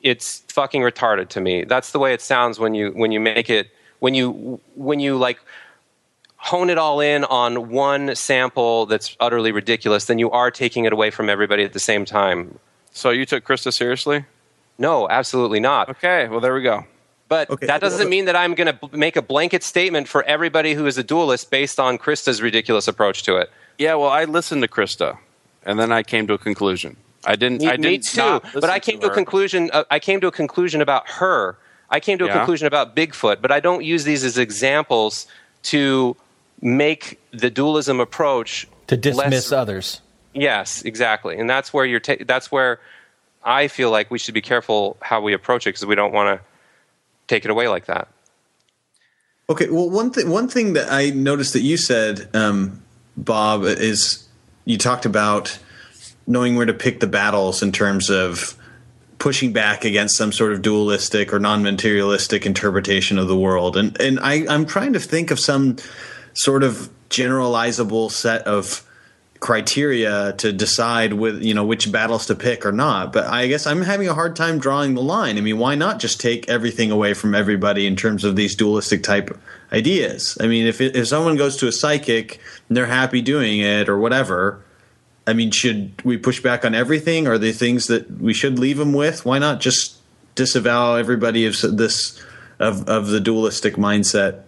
it's 0.02 0.40
fucking 0.50 0.82
retarded 0.82 1.30
to 1.30 1.40
me. 1.42 1.64
That's 1.64 1.92
the 1.92 2.00
way 2.00 2.14
it 2.14 2.22
sounds 2.22 2.60
when 2.60 2.74
you 2.76 2.92
when 2.92 3.12
you 3.12 3.20
make 3.20 3.50
it 3.50 3.70
when 4.04 4.14
you 4.14 4.60
when 4.76 5.00
you 5.00 5.16
like 5.16 5.40
hone 6.36 6.70
it 6.70 6.78
all 6.78 7.00
in 7.00 7.24
on 7.24 7.70
one 7.70 8.14
sample 8.16 8.86
that's 8.86 9.16
utterly 9.22 9.54
ridiculous, 9.54 10.06
then 10.06 10.20
you 10.20 10.30
are 10.32 10.52
taking 10.52 10.84
it 10.84 10.92
away 10.92 11.10
from 11.10 11.30
everybody 11.30 11.64
at 11.64 11.72
the 11.72 11.80
same 11.80 12.04
time. 12.04 12.60
So 12.92 13.12
you 13.12 13.26
took 13.26 13.46
Krista 13.46 13.72
seriously? 13.72 14.26
No, 14.78 15.08
absolutely 15.08 15.62
not. 15.62 15.88
Okay, 15.88 16.28
well 16.28 16.42
there 16.42 16.54
we 16.54 16.62
go. 16.62 16.86
But 17.30 17.50
Okay, 17.50 17.66
that 17.66 17.80
doesn't 17.80 18.10
mean 18.10 18.26
that 18.26 18.36
I'm 18.36 18.56
going 18.56 18.78
to 18.78 18.90
make 18.92 19.16
a 19.16 19.22
blanket 19.22 19.64
statement 19.64 20.10
for 20.10 20.22
everybody 20.24 20.74
who 20.74 20.86
is 20.86 20.98
a 20.98 21.04
dualist 21.04 21.50
based 21.50 21.80
on 21.80 21.98
Krista's 21.98 22.42
ridiculous 22.42 22.90
approach 22.90 23.24
to 23.24 23.38
it. 23.38 23.50
Yeah, 23.78 23.96
well, 23.96 24.10
I 24.10 24.26
listened 24.26 24.64
to 24.64 24.68
Krista, 24.68 25.18
and 25.66 25.80
then 25.80 25.94
I 25.94 26.04
came 26.04 26.28
to 26.28 26.34
a 26.34 26.38
conclusion. 26.38 26.98
I 27.24 27.38
didn't. 27.38 27.62
Me, 27.62 27.68
I 27.68 27.78
did 27.78 27.86
me 27.86 27.98
too. 28.00 28.18
not 28.18 28.44
But 28.54 28.70
I 28.70 28.80
came 28.80 29.00
to 29.00 29.08
a 29.08 29.14
conclusion. 29.14 29.70
Uh, 29.72 29.86
I 29.90 30.00
came 30.00 30.20
to 30.20 30.28
a 30.28 30.32
conclusion 30.32 30.82
about 30.82 31.10
her. 31.10 31.56
I 31.94 32.00
came 32.00 32.18
to 32.18 32.26
a 32.26 32.28
Yeah. 32.28 32.34
conclusion 32.34 32.66
about 32.68 32.96
Bigfoot. 32.96 33.40
But 33.42 33.52
I 33.52 33.60
don't 33.62 33.84
use 33.84 34.04
these 34.04 34.24
as 34.26 34.38
examples 34.38 35.28
to 35.64 36.18
make 36.62 37.20
the 37.32 37.50
dualism 37.50 38.00
approach 38.00 38.68
To 38.88 38.98
dismiss 38.98 39.32
less- 39.32 39.52
others. 39.52 40.02
Yes, 40.34 40.82
exactly, 40.82 41.38
and 41.38 41.48
that's 41.48 41.72
where 41.72 41.86
you're. 41.86 42.00
Ta- 42.00 42.24
that's 42.26 42.52
where 42.52 42.80
I 43.46 43.68
feel 43.68 43.92
like 43.92 44.10
we 44.10 44.18
should 44.18 44.34
be 44.34 44.42
careful 44.42 44.98
how 45.02 45.22
we 45.22 45.32
approach 45.34 45.68
it 45.68 45.70
because 45.70 45.86
we 45.86 45.94
don't 45.94 46.12
want 46.12 46.40
to 46.40 46.44
take 47.28 47.46
it 47.46 47.52
away 47.52 47.68
like 47.68 47.86
that. 47.86 48.08
Okay, 49.48 49.70
well, 49.70 49.90
one 49.92 50.10
thing 50.10 50.30
one 50.32 50.48
thing 50.48 50.74
that 50.74 50.92
I 50.92 51.12
noticed 51.12 51.54
that 51.54 51.62
you 51.62 51.78
said, 51.78 52.28
um, 52.34 52.82
Bob, 53.16 53.64
is 53.66 54.26
you 54.66 54.80
talked 54.80 55.06
about 55.06 55.60
knowing 56.26 56.56
where 56.56 56.66
to 56.66 56.74
pick 56.74 57.00
the 57.00 57.08
battles 57.08 57.62
in 57.62 57.72
terms 57.72 58.10
of 58.10 58.56
pushing 59.20 59.54
back 59.54 59.86
against 59.86 60.18
some 60.18 60.32
sort 60.32 60.54
of 60.54 60.62
dualistic 60.62 61.34
or 61.34 61.40
non-materialistic 61.40 62.46
interpretation 62.46 63.18
of 63.18 63.28
the 63.28 63.38
world, 63.38 63.78
and 63.78 64.00
and 64.02 64.20
I, 64.20 64.46
I'm 64.48 64.66
trying 64.66 64.94
to 64.94 65.00
think 65.00 65.32
of 65.32 65.40
some 65.40 65.78
sort 66.34 66.64
of 66.64 66.90
generalizable 67.10 68.12
set 68.12 68.42
of 68.48 68.88
criteria 69.44 70.32
to 70.38 70.54
decide 70.54 71.12
with 71.12 71.44
you 71.44 71.54
know 71.54 71.66
which 71.66 71.92
battles 71.92 72.28
to 72.28 72.34
pick 72.34 72.66
or 72.66 72.72
not. 72.72 73.12
But 73.12 73.26
i 73.26 73.48
guess 73.48 73.68
i'm 73.68 73.82
having 73.82 74.08
a 74.08 74.14
hard 74.14 74.38
time 74.38 74.58
drawing 74.58 74.94
the 74.94 75.02
line. 75.02 75.38
I 75.38 75.42
mean 75.42 75.60
why 75.60 75.76
not 75.76 76.00
just 76.00 76.22
take 76.22 76.48
everything 76.48 76.92
away 76.92 77.14
from 77.14 77.36
everybody 77.36 77.86
in 77.86 77.98
terms 77.98 78.24
of 78.24 78.38
these 78.38 78.56
dualistic 78.56 79.04
type 79.04 79.38
ideas? 79.74 80.38
I 80.40 80.48
mean 80.48 80.66
if 80.66 80.80
if 80.80 81.10
someone 81.10 81.36
goes 81.36 81.58
to 81.58 81.68
a 81.68 81.74
psychic 81.74 82.40
and 82.70 82.78
they're 82.78 82.86
happy 82.86 83.22
doing 83.22 83.60
it 83.60 83.90
or 83.90 84.00
whatever 84.00 84.64
i 85.28 85.34
mean 85.34 85.52
should 85.52 85.94
we 86.04 86.18
push 86.18 86.42
back 86.42 86.64
on 86.66 86.74
everything 86.76 87.28
are 87.28 87.38
there 87.38 87.52
things 87.54 87.88
that 87.88 88.10
we 88.20 88.34
should 88.34 88.58
leave 88.60 88.78
them 88.78 88.94
with 88.94 89.26
why 89.26 89.40
not 89.40 89.60
just 89.62 89.98
disavow 90.36 90.96
everybody 90.96 91.46
of 91.46 91.56
this 91.62 92.20
of 92.60 92.88
of 92.90 93.08
the 93.08 93.20
dualistic 93.20 93.76
mindset 93.76 94.42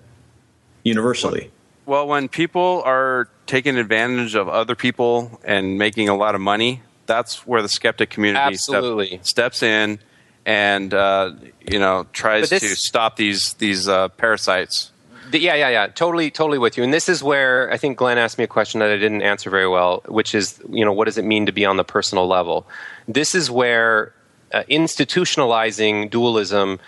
universally 0.83 1.51
Well, 1.85 2.07
when 2.07 2.27
people 2.29 2.81
are 2.85 3.29
taking 3.45 3.77
advantage 3.77 4.33
of 4.35 4.49
other 4.49 4.75
people 4.75 5.39
and 5.43 5.77
making 5.77 6.09
a 6.09 6.15
lot 6.15 6.33
of 6.33 6.41
money, 6.41 6.81
that's 7.05 7.45
where 7.45 7.61
the 7.61 7.69
skeptic 7.69 8.09
community 8.09 8.57
step- 8.57 8.77
Absolutely. 8.77 9.19
steps 9.21 9.61
in 9.61 9.99
and 10.47 10.93
uh, 10.93 11.31
you 11.71 11.77
know 11.79 12.05
tries 12.11 12.49
this- 12.49 12.61
to 12.61 12.75
stop 12.75 13.15
these 13.17 13.53
these 13.53 13.87
uh, 13.87 14.09
parasites. 14.09 14.91
Yeah, 15.31 15.55
yeah, 15.55 15.69
yeah. 15.69 15.87
Totally, 15.87 16.31
totally 16.31 16.57
with 16.57 16.77
you. 16.77 16.83
And 16.83 16.93
this 16.93 17.09
is 17.09 17.23
where 17.23 17.71
I 17.71 17.77
think 17.77 17.97
Glenn 17.97 18.17
asked 18.17 18.37
me 18.37 18.43
a 18.43 18.47
question 18.47 18.79
that 18.79 18.89
I 18.89 18.97
didn't 18.97 19.21
answer 19.21 19.49
very 19.49 19.67
well, 19.67 20.03
which 20.07 20.35
is, 20.35 20.59
you 20.69 20.85
know, 20.85 20.93
what 20.93 21.05
does 21.05 21.17
it 21.17 21.25
mean 21.25 21.45
to 21.45 21.51
be 21.51 21.65
on 21.65 21.77
the 21.77 21.83
personal 21.83 22.27
level? 22.27 22.67
This 23.07 23.35
is 23.35 23.49
where 23.49 24.13
uh, 24.53 24.63
institutionalizing 24.69 26.09
dualism. 26.09 26.79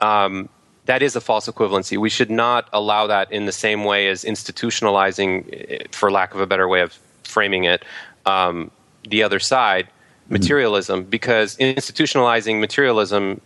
Um, 0.00 0.48
that 0.86 1.02
is 1.02 1.14
a 1.14 1.20
false 1.20 1.46
equivalency. 1.46 1.98
We 1.98 2.10
should 2.10 2.30
not 2.30 2.68
allow 2.72 3.06
that 3.06 3.30
in 3.30 3.46
the 3.46 3.52
same 3.52 3.84
way 3.84 4.08
as 4.08 4.24
institutionalizing, 4.24 5.70
eh, 5.70 5.84
for 5.92 6.10
lack 6.10 6.34
of 6.34 6.40
a 6.40 6.46
better 6.46 6.68
way 6.68 6.80
of 6.80 6.98
framing 7.24 7.64
it, 7.64 7.84
um, 8.26 8.70
the 9.08 9.22
other 9.22 9.38
side, 9.38 9.88
materialism, 10.28 11.04
because 11.04 11.56
institutionalizing 11.58 12.60
materialism 12.60 13.40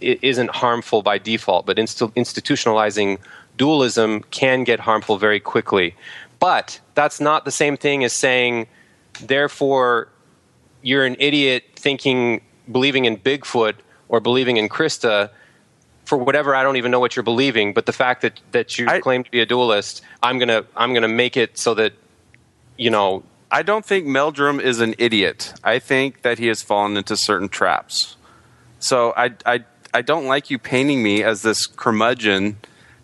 isn't 0.00 0.50
harmful 0.50 1.02
by 1.02 1.18
default, 1.18 1.66
but 1.66 1.78
inst- 1.78 1.98
institutionalizing 2.16 3.18
dualism 3.60 4.22
can 4.30 4.64
get 4.64 4.80
harmful 4.80 5.18
very 5.18 5.38
quickly. 5.38 5.94
But 6.38 6.80
that's 6.94 7.20
not 7.20 7.44
the 7.44 7.50
same 7.50 7.76
thing 7.76 8.02
as 8.04 8.14
saying, 8.14 8.68
therefore, 9.20 10.08
you're 10.80 11.04
an 11.04 11.14
idiot 11.18 11.64
thinking, 11.76 12.40
believing 12.72 13.04
in 13.04 13.18
Bigfoot 13.18 13.74
or 14.08 14.18
believing 14.18 14.56
in 14.56 14.70
Krista 14.70 15.28
for 16.06 16.16
whatever 16.16 16.54
I 16.56 16.62
don't 16.62 16.76
even 16.76 16.90
know 16.90 17.00
what 17.00 17.14
you're 17.14 17.22
believing. 17.22 17.74
But 17.74 17.84
the 17.84 17.92
fact 17.92 18.22
that, 18.22 18.40
that 18.52 18.78
you 18.78 18.86
claim 19.02 19.24
to 19.24 19.30
be 19.30 19.40
a 19.40 19.46
dualist, 19.46 20.00
I'm 20.22 20.38
gonna 20.38 20.64
I'm 20.74 20.94
gonna 20.94 21.06
make 21.06 21.36
it 21.36 21.58
so 21.58 21.74
that 21.74 21.92
you 22.78 22.88
know 22.88 23.22
I 23.50 23.62
don't 23.62 23.84
think 23.84 24.06
Meldrum 24.06 24.58
is 24.58 24.80
an 24.80 24.94
idiot. 24.96 25.52
I 25.62 25.80
think 25.80 26.22
that 26.22 26.38
he 26.38 26.46
has 26.46 26.62
fallen 26.62 26.96
into 26.96 27.14
certain 27.14 27.50
traps. 27.50 28.16
So 28.78 29.12
I, 29.14 29.32
I, 29.44 29.64
I 29.92 30.00
don't 30.00 30.24
like 30.24 30.48
you 30.48 30.58
painting 30.58 31.02
me 31.02 31.22
as 31.22 31.42
this 31.42 31.66
curmudgeon 31.66 32.56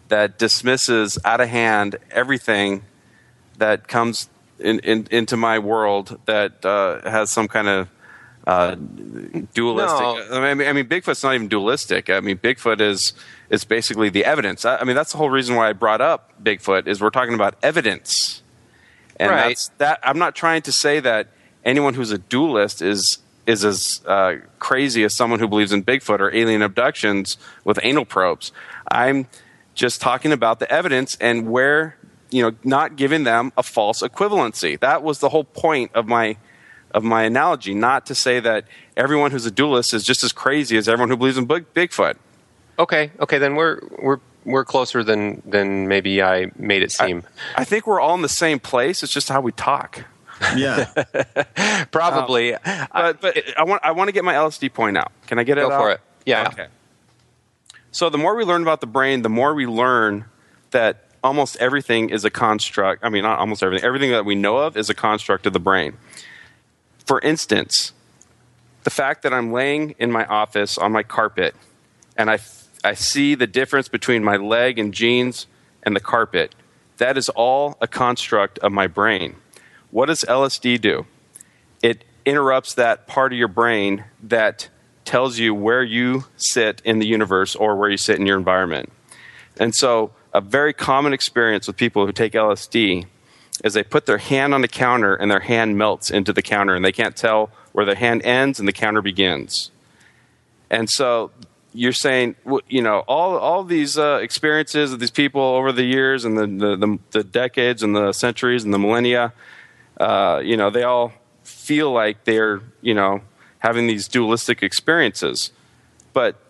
that 0.08 0.38
dismisses 0.38 1.18
out 1.24 1.40
of 1.40 1.48
hand 1.48 1.96
everything 2.10 2.82
that 3.58 3.88
comes 3.88 4.28
in, 4.58 4.78
in, 4.80 5.06
into 5.10 5.36
my 5.36 5.58
world 5.58 6.18
that 6.26 6.64
uh, 6.64 7.08
has 7.08 7.30
some 7.30 7.48
kind 7.48 7.68
of 7.68 7.88
uh, 8.46 8.76
dualistic. 9.54 10.30
No. 10.30 10.40
I, 10.40 10.54
mean, 10.54 10.68
I 10.68 10.72
mean, 10.72 10.86
Bigfoot's 10.86 11.22
not 11.22 11.34
even 11.34 11.48
dualistic. 11.48 12.08
I 12.10 12.20
mean, 12.20 12.38
Bigfoot 12.38 12.80
is 12.80 13.12
is 13.50 13.64
basically 13.64 14.08
the 14.08 14.24
evidence. 14.24 14.64
I, 14.64 14.76
I 14.78 14.84
mean, 14.84 14.96
that's 14.96 15.12
the 15.12 15.18
whole 15.18 15.30
reason 15.30 15.56
why 15.56 15.68
I 15.68 15.72
brought 15.72 16.00
up 16.00 16.32
Bigfoot 16.42 16.86
is 16.86 17.00
we're 17.00 17.10
talking 17.10 17.34
about 17.34 17.56
evidence. 17.62 18.42
And 19.18 19.30
Right. 19.30 19.48
that's 19.48 19.68
that. 19.78 19.98
I'm 20.02 20.18
not 20.18 20.34
trying 20.34 20.62
to 20.62 20.72
say 20.72 21.00
that 21.00 21.28
anyone 21.64 21.94
who's 21.94 22.12
a 22.12 22.18
dualist 22.18 22.82
is 22.82 23.18
is 23.46 23.64
as 23.64 24.00
uh, 24.06 24.36
crazy 24.58 25.04
as 25.04 25.14
someone 25.14 25.38
who 25.38 25.48
believes 25.48 25.72
in 25.72 25.82
Bigfoot 25.84 26.20
or 26.20 26.34
alien 26.34 26.62
abductions 26.62 27.36
with 27.64 27.78
anal 27.82 28.04
probes. 28.04 28.52
I'm 28.90 29.26
just 29.76 30.00
talking 30.00 30.32
about 30.32 30.58
the 30.58 30.68
evidence 30.70 31.16
and 31.20 31.48
where 31.48 31.96
you 32.30 32.42
know 32.42 32.56
not 32.64 32.96
giving 32.96 33.22
them 33.22 33.52
a 33.56 33.62
false 33.62 34.02
equivalency. 34.02 34.80
That 34.80 35.04
was 35.04 35.20
the 35.20 35.28
whole 35.28 35.44
point 35.44 35.92
of 35.94 36.08
my 36.08 36.36
of 36.90 37.04
my 37.04 37.22
analogy, 37.22 37.74
not 37.74 38.06
to 38.06 38.14
say 38.14 38.40
that 38.40 38.64
everyone 38.96 39.30
who's 39.30 39.46
a 39.46 39.50
dualist 39.50 39.94
is 39.94 40.02
just 40.02 40.24
as 40.24 40.32
crazy 40.32 40.76
as 40.76 40.88
everyone 40.88 41.10
who 41.10 41.16
believes 41.16 41.36
in 41.38 41.44
Big- 41.44 41.72
Bigfoot. 41.74 42.16
Okay, 42.78 43.12
okay, 43.20 43.38
then 43.38 43.54
we're 43.54 43.80
we're 44.02 44.18
we're 44.44 44.64
closer 44.64 45.04
than 45.04 45.42
than 45.46 45.88
maybe 45.88 46.22
I 46.22 46.50
made 46.56 46.82
it 46.82 46.90
seem. 46.90 47.22
I 47.56 47.64
think 47.64 47.86
we're 47.86 48.00
all 48.00 48.14
in 48.14 48.22
the 48.22 48.28
same 48.28 48.58
place. 48.58 49.02
It's 49.02 49.12
just 49.12 49.28
how 49.28 49.40
we 49.40 49.52
talk. 49.52 50.04
Yeah, 50.54 50.84
Probably. 51.90 52.54
Um, 52.54 52.60
but 52.92 53.20
but 53.20 53.36
I 53.56 53.64
want 53.64 53.82
I 53.84 53.92
want 53.92 54.08
to 54.08 54.12
get 54.12 54.24
my 54.24 54.34
LSD 54.34 54.72
point 54.72 54.96
out. 54.96 55.12
Can 55.26 55.38
I 55.38 55.44
get 55.44 55.58
it 55.58 55.62
Go 55.62 55.72
out? 55.72 55.80
for 55.80 55.90
it. 55.92 56.00
Yeah. 56.24 56.48
Okay. 56.52 56.66
So 57.96 58.10
the 58.10 58.18
more 58.18 58.34
we 58.34 58.44
learn 58.44 58.60
about 58.60 58.82
the 58.82 58.86
brain, 58.86 59.22
the 59.22 59.30
more 59.30 59.54
we 59.54 59.66
learn 59.66 60.26
that 60.70 61.06
almost 61.24 61.56
everything 61.56 62.10
is 62.10 62.26
a 62.26 62.30
construct. 62.30 63.02
I 63.02 63.08
mean, 63.08 63.22
not 63.22 63.38
almost 63.38 63.62
everything. 63.62 63.86
Everything 63.86 64.10
that 64.10 64.26
we 64.26 64.34
know 64.34 64.58
of 64.58 64.76
is 64.76 64.90
a 64.90 64.94
construct 64.94 65.46
of 65.46 65.54
the 65.54 65.58
brain. 65.58 65.96
For 67.06 67.22
instance, 67.22 67.94
the 68.84 68.90
fact 68.90 69.22
that 69.22 69.32
I'm 69.32 69.50
laying 69.50 69.94
in 69.98 70.12
my 70.12 70.26
office 70.26 70.76
on 70.76 70.92
my 70.92 71.02
carpet 71.04 71.54
and 72.18 72.30
I, 72.30 72.38
I 72.84 72.92
see 72.92 73.34
the 73.34 73.46
difference 73.46 73.88
between 73.88 74.22
my 74.22 74.36
leg 74.36 74.78
and 74.78 74.92
jeans 74.92 75.46
and 75.82 75.96
the 75.96 76.00
carpet, 76.00 76.54
that 76.98 77.16
is 77.16 77.30
all 77.30 77.78
a 77.80 77.88
construct 77.88 78.58
of 78.58 78.72
my 78.72 78.88
brain. 78.88 79.36
What 79.90 80.06
does 80.06 80.22
LSD 80.28 80.82
do? 80.82 81.06
It 81.82 82.04
interrupts 82.26 82.74
that 82.74 83.06
part 83.06 83.32
of 83.32 83.38
your 83.38 83.48
brain 83.48 84.04
that 84.22 84.68
tells 85.06 85.38
you 85.38 85.54
where 85.54 85.82
you 85.82 86.24
sit 86.36 86.82
in 86.84 86.98
the 86.98 87.06
universe 87.06 87.54
or 87.56 87.76
where 87.76 87.88
you 87.88 87.96
sit 87.96 88.18
in 88.18 88.26
your 88.26 88.36
environment. 88.36 88.92
And 89.58 89.74
so, 89.74 90.12
a 90.34 90.40
very 90.40 90.74
common 90.74 91.14
experience 91.14 91.66
with 91.66 91.76
people 91.76 92.04
who 92.04 92.12
take 92.12 92.34
LSD 92.34 93.06
is 93.64 93.72
they 93.72 93.82
put 93.82 94.04
their 94.04 94.18
hand 94.18 94.52
on 94.52 94.60
the 94.60 94.68
counter 94.68 95.14
and 95.14 95.30
their 95.30 95.40
hand 95.40 95.78
melts 95.78 96.10
into 96.10 96.32
the 96.32 96.42
counter 96.42 96.74
and 96.74 96.84
they 96.84 96.92
can't 96.92 97.16
tell 97.16 97.50
where 97.72 97.86
their 97.86 97.94
hand 97.94 98.22
ends 98.22 98.58
and 98.58 98.68
the 98.68 98.72
counter 98.72 99.00
begins. 99.00 99.70
And 100.68 100.90
so 100.90 101.30
you're 101.72 101.92
saying, 101.92 102.36
you 102.68 102.82
know, 102.82 103.00
all 103.00 103.38
all 103.38 103.64
these 103.64 103.96
uh, 103.96 104.18
experiences 104.22 104.92
of 104.92 105.00
these 105.00 105.10
people 105.10 105.40
over 105.40 105.72
the 105.72 105.84
years 105.84 106.24
and 106.24 106.36
the, 106.36 106.46
the, 106.46 106.76
the, 106.76 106.98
the 107.12 107.24
decades 107.24 107.82
and 107.82 107.94
the 107.94 108.12
centuries 108.12 108.64
and 108.64 108.74
the 108.74 108.78
millennia, 108.78 109.32
uh, 109.98 110.40
you 110.44 110.56
know, 110.56 110.70
they 110.70 110.82
all 110.82 111.12
feel 111.44 111.92
like 111.92 112.24
they're, 112.24 112.60
you 112.82 112.94
know, 112.94 113.20
having 113.60 113.86
these 113.86 114.08
dualistic 114.08 114.62
experiences. 114.62 115.52
But 116.12 116.40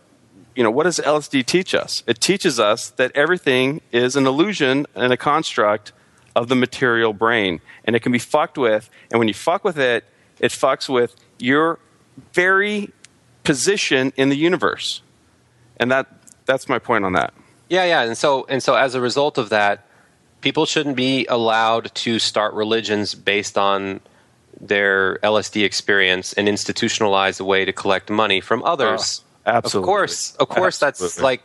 you 0.55 0.63
know, 0.63 0.71
what 0.71 0.85
does 0.85 0.99
LSD 0.99 1.45
teach 1.45 1.75
us? 1.75 2.03
It 2.07 2.21
teaches 2.21 2.59
us 2.59 2.91
that 2.91 3.13
everything 3.15 3.83
is 3.93 4.17
an 4.17 4.27
illusion 4.27 4.87
and 4.95 5.13
a 5.13 5.17
construct 5.17 5.93
of 6.35 6.49
the 6.49 6.57
material 6.57 7.13
brain, 7.13 7.61
and 7.85 7.95
it 7.95 8.01
can 8.01 8.13
be 8.13 8.19
fucked 8.19 8.59
with. 8.59 8.91
And 9.11 9.19
when 9.19 9.29
you 9.29 9.35
fuck 9.35 9.65
with 9.65 9.79
it, 9.79 10.05
it 10.41 10.51
fucks 10.51 10.89
with 10.89 11.15
your 11.39 11.79
very 12.33 12.93
position 13.45 14.13
in 14.17 14.29
the 14.29 14.37
universe. 14.37 15.03
And 15.79 15.91
that 15.91 16.07
that's 16.47 16.69
my 16.69 16.79
point 16.79 17.05
on 17.05 17.13
that. 17.13 17.35
Yeah, 17.69 17.85
yeah, 17.85 18.03
and 18.03 18.17
so 18.17 18.47
and 18.49 18.63
so 18.63 18.75
as 18.75 18.95
a 18.95 19.01
result 19.01 19.39
of 19.39 19.51
that, 19.51 19.87
people 20.41 20.67
shouldn't 20.67 20.97
be 20.97 21.27
allowed 21.27 21.95
to 21.95 22.19
start 22.19 22.55
religions 22.55 23.15
based 23.15 23.59
on 23.59 24.01
their 24.61 25.19
LSD 25.19 25.65
experience 25.65 26.33
and 26.33 26.49
institutionalize 26.49 27.41
a 27.41 27.45
way 27.45 27.65
to 27.65 27.73
collect 27.73 28.11
money 28.11 28.41
from 28.41 28.63
others. 28.65 29.23
Oh, 29.47 29.51
absolutely. 29.51 29.85
Of 29.85 29.87
course, 29.87 30.37
of 30.37 30.49
course, 30.49 30.79
that's 30.79 31.21
like 31.21 31.43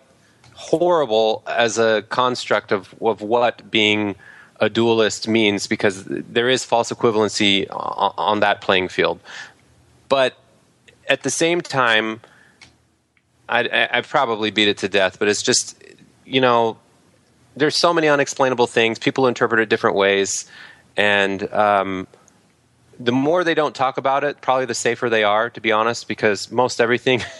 horrible 0.53 1.43
as 1.47 1.77
a 1.77 2.03
construct 2.09 2.71
of 2.71 2.93
of 3.01 3.21
what 3.21 3.69
being 3.71 4.15
a 4.61 4.69
dualist 4.69 5.27
means 5.27 5.65
because 5.67 6.05
there 6.05 6.47
is 6.47 6.63
false 6.63 6.91
equivalency 6.91 7.67
on, 7.71 8.13
on 8.17 8.39
that 8.41 8.61
playing 8.61 8.87
field. 8.87 9.19
But 10.07 10.37
at 11.09 11.23
the 11.23 11.31
same 11.31 11.61
time, 11.61 12.21
I, 13.49 13.61
I, 13.61 13.97
I 13.97 14.01
probably 14.01 14.51
beat 14.51 14.67
it 14.67 14.77
to 14.79 14.87
death, 14.87 15.17
but 15.17 15.27
it's 15.27 15.41
just, 15.41 15.83
you 16.25 16.39
know, 16.39 16.77
there's 17.55 17.75
so 17.75 17.93
many 17.93 18.07
unexplainable 18.07 18.67
things. 18.67 18.99
People 18.99 19.27
interpret 19.27 19.59
it 19.59 19.67
different 19.67 19.95
ways. 19.95 20.49
And 20.95 21.51
um, 21.51 22.07
the 23.03 23.11
more 23.11 23.43
they 23.43 23.53
don't 23.53 23.75
talk 23.75 23.97
about 23.97 24.23
it, 24.23 24.41
probably 24.41 24.65
the 24.65 24.75
safer 24.75 25.09
they 25.09 25.23
are, 25.23 25.49
to 25.49 25.61
be 25.61 25.71
honest, 25.71 26.07
because 26.07 26.51
most 26.51 26.79
everything. 26.79 27.21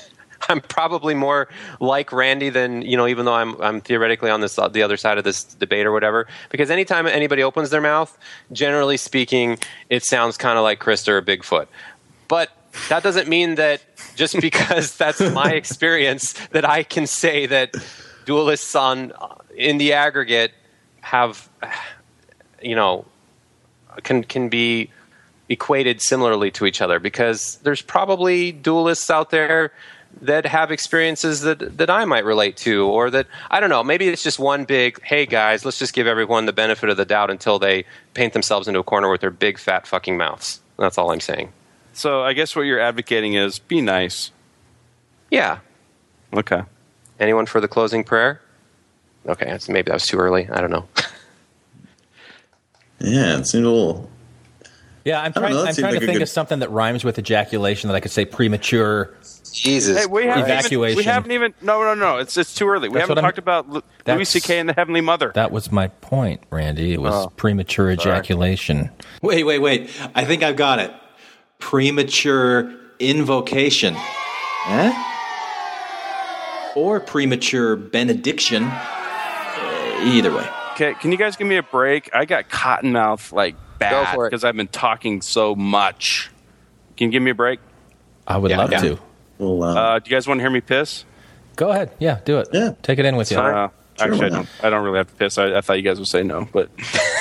I'm 0.49 0.59
probably 0.59 1.13
more 1.13 1.49
like 1.79 2.11
Randy 2.11 2.49
than 2.49 2.81
you 2.81 2.97
know, 2.97 3.07
even 3.07 3.25
though 3.25 3.35
I'm 3.35 3.61
I'm 3.61 3.79
theoretically 3.79 4.31
on 4.31 4.41
this 4.41 4.55
the 4.55 4.81
other 4.81 4.97
side 4.97 5.19
of 5.19 5.23
this 5.23 5.43
debate 5.43 5.85
or 5.85 5.91
whatever. 5.91 6.27
Because 6.49 6.71
anytime 6.71 7.05
anybody 7.05 7.43
opens 7.43 7.69
their 7.69 7.81
mouth, 7.81 8.17
generally 8.51 8.97
speaking, 8.97 9.59
it 9.89 10.03
sounds 10.03 10.38
kind 10.38 10.57
of 10.57 10.63
like 10.63 10.79
Krista 10.79 11.09
or 11.09 11.21
Bigfoot. 11.21 11.67
But 12.27 12.49
that 12.89 13.03
doesn't 13.03 13.27
mean 13.27 13.55
that 13.55 13.81
just 14.15 14.41
because 14.41 14.97
that's 14.97 15.21
my 15.21 15.51
experience 15.51 16.33
that 16.47 16.67
I 16.67 16.81
can 16.81 17.05
say 17.05 17.45
that 17.45 17.73
dualists 18.25 18.79
on 18.79 19.11
uh, 19.11 19.35
in 19.55 19.77
the 19.77 19.93
aggregate 19.93 20.53
have 21.01 21.49
you 22.63 22.75
know 22.75 23.05
can 24.03 24.23
can 24.23 24.49
be 24.49 24.89
equated 25.52 26.02
similarly 26.02 26.52
to 26.52 26.65
each 26.65 26.82
other 26.82 26.99
because 26.99 27.57
there's 27.64 27.82
probably 27.82 28.53
dualists 28.53 29.10
out 29.10 29.30
there 29.32 29.72
that 30.22 30.45
have 30.45 30.72
experiences 30.72 31.41
that 31.41 31.78
that 31.78 31.90
I 31.90 32.06
might 32.06 32.26
relate 32.26 32.57
to 32.57 32.86
or 32.88 33.10
that 33.11 33.28
I 33.49 33.60
don't 33.60 33.69
know 33.69 33.84
maybe 33.84 34.07
it's 34.07 34.23
just 34.23 34.40
one 34.40 34.65
big 34.65 35.02
hey 35.03 35.26
guys 35.26 35.65
let's 35.65 35.80
just 35.80 35.94
give 35.94 36.07
everyone 36.07 36.45
the 36.45 36.53
benefit 36.53 36.90
of 36.90 36.98
the 36.98 37.06
doubt 37.06 37.30
until 37.32 37.60
they 37.60 37.86
paint 38.14 38.34
themselves 38.34 38.68
into 38.68 38.80
a 38.80 38.84
corner 38.84 39.10
with 39.11 39.22
their 39.22 39.32
big 39.32 39.57
fat 39.57 39.88
fucking 39.88 40.18
mouths 40.18 40.60
that's 40.78 40.98
all 40.98 41.11
I'm 41.11 41.19
saying 41.19 41.52
So 41.94 42.23
I 42.23 42.34
guess 42.34 42.56
what 42.56 42.64
you're 42.64 42.80
advocating 42.80 43.34
is 43.34 43.60
be 43.60 43.82
nice. 43.82 44.32
yeah 45.30 45.60
Okay. 46.34 46.61
anyone 47.19 47.45
for 47.45 47.60
the 47.61 47.68
closing 47.68 48.03
prayer 48.03 48.41
okay 49.28 49.57
maybe 49.69 49.88
that 49.90 49.94
was 49.95 50.07
too 50.07 50.18
early 50.18 50.49
I 50.49 50.61
don't 50.61 50.72
know 50.72 50.88
yeah, 52.99 53.40
it 53.40 53.48
seemed 53.48 53.65
a 53.65 53.69
little. 53.72 54.10
Yeah, 55.06 55.22
I'm 55.22 55.34
trying. 55.34 55.53
know, 55.53 55.65
I'm 55.65 55.73
trying 55.73 55.91
like 55.94 55.99
to 56.02 56.06
think 56.06 56.14
good- 56.18 56.22
of 56.23 56.30
something 56.30 56.60
that 56.60 56.69
rhymes 56.72 57.03
with 57.03 57.18
ejaculation 57.18 57.88
that 57.90 57.95
I 57.95 57.99
could 57.99 58.11
say 58.11 58.26
premature. 58.26 59.14
Jesus, 59.52 59.98
Hey, 59.99 60.06
we 60.06 60.26
haven't 60.28 60.45
Evacuation. 60.45 60.91
Even, 60.94 60.98
we 60.98 61.03
haven't 61.03 61.32
even. 61.32 61.53
No, 61.61 61.84
no, 61.84 61.94
no. 61.94 62.18
It's 62.19 62.38
it's 62.38 62.53
too 62.56 62.69
early. 62.69 62.88
We 62.88 62.94
That's 62.94 63.10
haven't 63.10 63.15
what 63.15 63.18
I'm- 63.26 63.28
talked 63.32 63.38
about 63.38 63.69
Lu- 63.69 63.82
Louis 64.07 64.26
C.K. 64.26 64.60
and 64.60 64.69
the 64.69 64.73
Heavenly 64.73 65.02
Mother. 65.02 65.32
That 65.36 65.52
was 65.52 65.72
my 65.72 65.88
point, 65.90 66.41
Randy. 66.52 66.94
It 66.94 67.02
was 67.02 67.14
Oh, 67.14 67.34
premature 67.36 67.91
ejaculation. 67.91 68.90
Wait, 69.22 69.44
wait, 69.44 69.60
wait. 69.60 69.90
I 70.15 70.23
think 70.23 70.41
I've 70.44 70.56
got 70.56 70.80
it. 70.80 70.91
Premature 71.60 72.72
invocation. 72.99 73.95
Eh? 74.68 74.94
Or 76.76 76.99
premature 77.02 77.76
benediction. 77.76 78.64
Uh, 78.64 79.99
Either 80.03 80.32
way. 80.34 80.48
Okay, 80.73 80.94
can 81.02 81.11
you 81.11 81.18
guys 81.18 81.36
give 81.36 81.48
me 81.48 81.57
a 81.57 81.64
break? 81.64 82.10
I 82.14 82.23
got 82.26 82.49
cotton 82.49 82.94
mouth 82.94 83.34
like 83.34 83.56
bad 83.82 84.16
for 84.16 84.26
it. 84.26 84.30
because 84.30 84.44
I've 84.44 84.56
been 84.56 84.68
talking 84.68 85.22
so 85.22 85.56
much. 85.56 86.30
Can 86.98 87.08
you 87.08 87.12
give 87.12 87.24
me 87.24 87.32
a 87.32 87.36
break? 87.36 87.60
I 88.28 88.38
would 88.38 88.52
Yeah, 88.52 88.58
love 88.58 88.72
yeah. 88.72 88.80
to. 88.82 88.99
Well, 89.40 89.64
uh, 89.64 89.74
Uh, 89.76 89.99
do 89.99 90.10
you 90.10 90.16
guys 90.16 90.28
want 90.28 90.38
to 90.40 90.44
hear 90.44 90.52
me 90.52 90.62
piss? 90.62 91.03
Go 91.56 91.70
ahead. 91.70 91.91
Yeah, 91.99 92.20
do 92.24 92.40
it. 92.40 92.48
Yeah. 92.53 92.72
Take 92.82 92.99
it 92.99 93.06
in 93.06 93.16
with 93.18 93.32
you. 93.32 93.38
Uh, 93.38 93.70
actually, 93.99 94.20
why 94.20 94.26
I 94.26 94.30
don't. 94.30 94.48
I 94.64 94.70
don't 94.70 94.84
really 94.84 94.98
have 94.98 95.08
to 95.10 95.16
piss. 95.16 95.38
I, 95.38 95.58
I 95.58 95.62
thought 95.62 95.74
you 95.74 95.82
guys 95.84 95.99
would 95.99 96.08
say 96.08 96.24
no, 96.24 96.48
but 96.52 96.70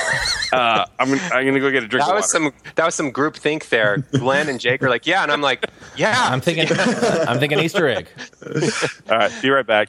uh, 0.53 0.85
I'm 0.99 1.09
gonna, 1.09 1.23
I'm 1.33 1.47
gonna 1.47 1.61
go 1.61 1.71
get 1.71 1.83
a 1.83 1.89
drink. 1.89 2.05
that 2.07 2.11
of 2.13 2.17
was 2.17 2.31
some 2.31 2.53
that 2.77 2.85
was 2.85 2.95
some 2.95 3.11
group 3.11 3.37
think 3.37 3.69
there 3.71 3.99
Glenn 4.13 4.49
and 4.49 4.61
Jake 4.61 4.83
are 4.83 4.89
like 4.91 5.07
yeah 5.07 5.23
and 5.23 5.33
I'm 5.33 5.41
like 5.43 5.67
yeah 5.97 6.29
I'm 6.31 6.41
thinking. 6.41 6.69
I'm 6.79 7.39
thinking 7.41 7.59
Easter 7.59 7.89
egg. 7.89 8.09
All 9.11 9.17
right, 9.19 9.33
be 9.43 9.51
right 9.51 9.67
back. 9.67 9.89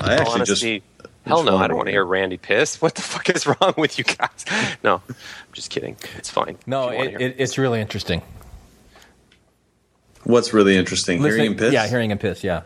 I 0.00 0.14
actually 0.14 0.34
honesty. 0.42 0.80
just. 0.80 0.93
Hell 1.26 1.42
no, 1.42 1.56
I 1.56 1.66
don't 1.68 1.76
want 1.76 1.86
to 1.86 1.92
hear 1.92 2.04
Randy 2.04 2.36
piss. 2.36 2.76
What 2.82 2.94
the 2.94 3.02
fuck 3.02 3.30
is 3.30 3.46
wrong 3.46 3.74
with 3.76 3.98
you 3.98 4.04
guys? 4.04 4.44
No, 4.82 5.02
I'm 5.08 5.14
just 5.52 5.70
kidding. 5.70 5.96
It's 6.16 6.30
fine. 6.30 6.58
No, 6.66 6.88
If 6.88 6.92
you 6.92 6.98
wanna 6.98 7.10
it, 7.12 7.20
it, 7.22 7.36
it's 7.38 7.56
really 7.58 7.80
interesting. 7.80 8.22
What's 10.24 10.52
really 10.52 10.76
interesting? 10.76 11.20
hearing 11.20 11.46
him 11.52 11.56
piss. 11.56 11.72
Yeah, 11.72 11.86
hearing 11.86 12.10
him 12.10 12.18
piss. 12.18 12.42
Yeah. 12.42 12.62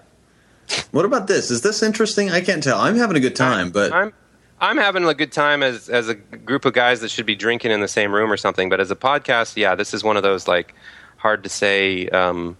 What 0.90 1.04
about 1.04 1.26
this? 1.26 1.50
Is 1.50 1.62
this 1.62 1.82
interesting? 1.82 2.30
I 2.30 2.40
can't 2.40 2.62
tell. 2.62 2.78
I'm 2.78 2.96
having 2.96 3.16
a 3.16 3.20
good 3.20 3.36
time, 3.36 3.70
but 3.70 3.92
I'm 3.92 4.12
I'm 4.60 4.76
having 4.76 5.04
a 5.04 5.14
good 5.14 5.32
time 5.32 5.62
as 5.62 5.88
as 5.88 6.08
a 6.08 6.14
group 6.14 6.64
of 6.64 6.72
guys 6.74 7.00
that 7.00 7.10
should 7.10 7.26
be 7.26 7.34
drinking 7.34 7.70
in 7.70 7.80
the 7.80 7.88
same 7.88 8.14
room 8.14 8.30
or 8.30 8.36
something. 8.36 8.68
But 8.68 8.80
as 8.80 8.90
a 8.90 8.96
podcast, 8.96 9.56
yeah, 9.56 9.74
this 9.74 9.94
is 9.94 10.04
one 10.04 10.16
of 10.16 10.22
those 10.22 10.46
like 10.46 10.74
hard 11.16 11.42
to 11.44 11.48
say. 11.48 12.08
Um, 12.10 12.56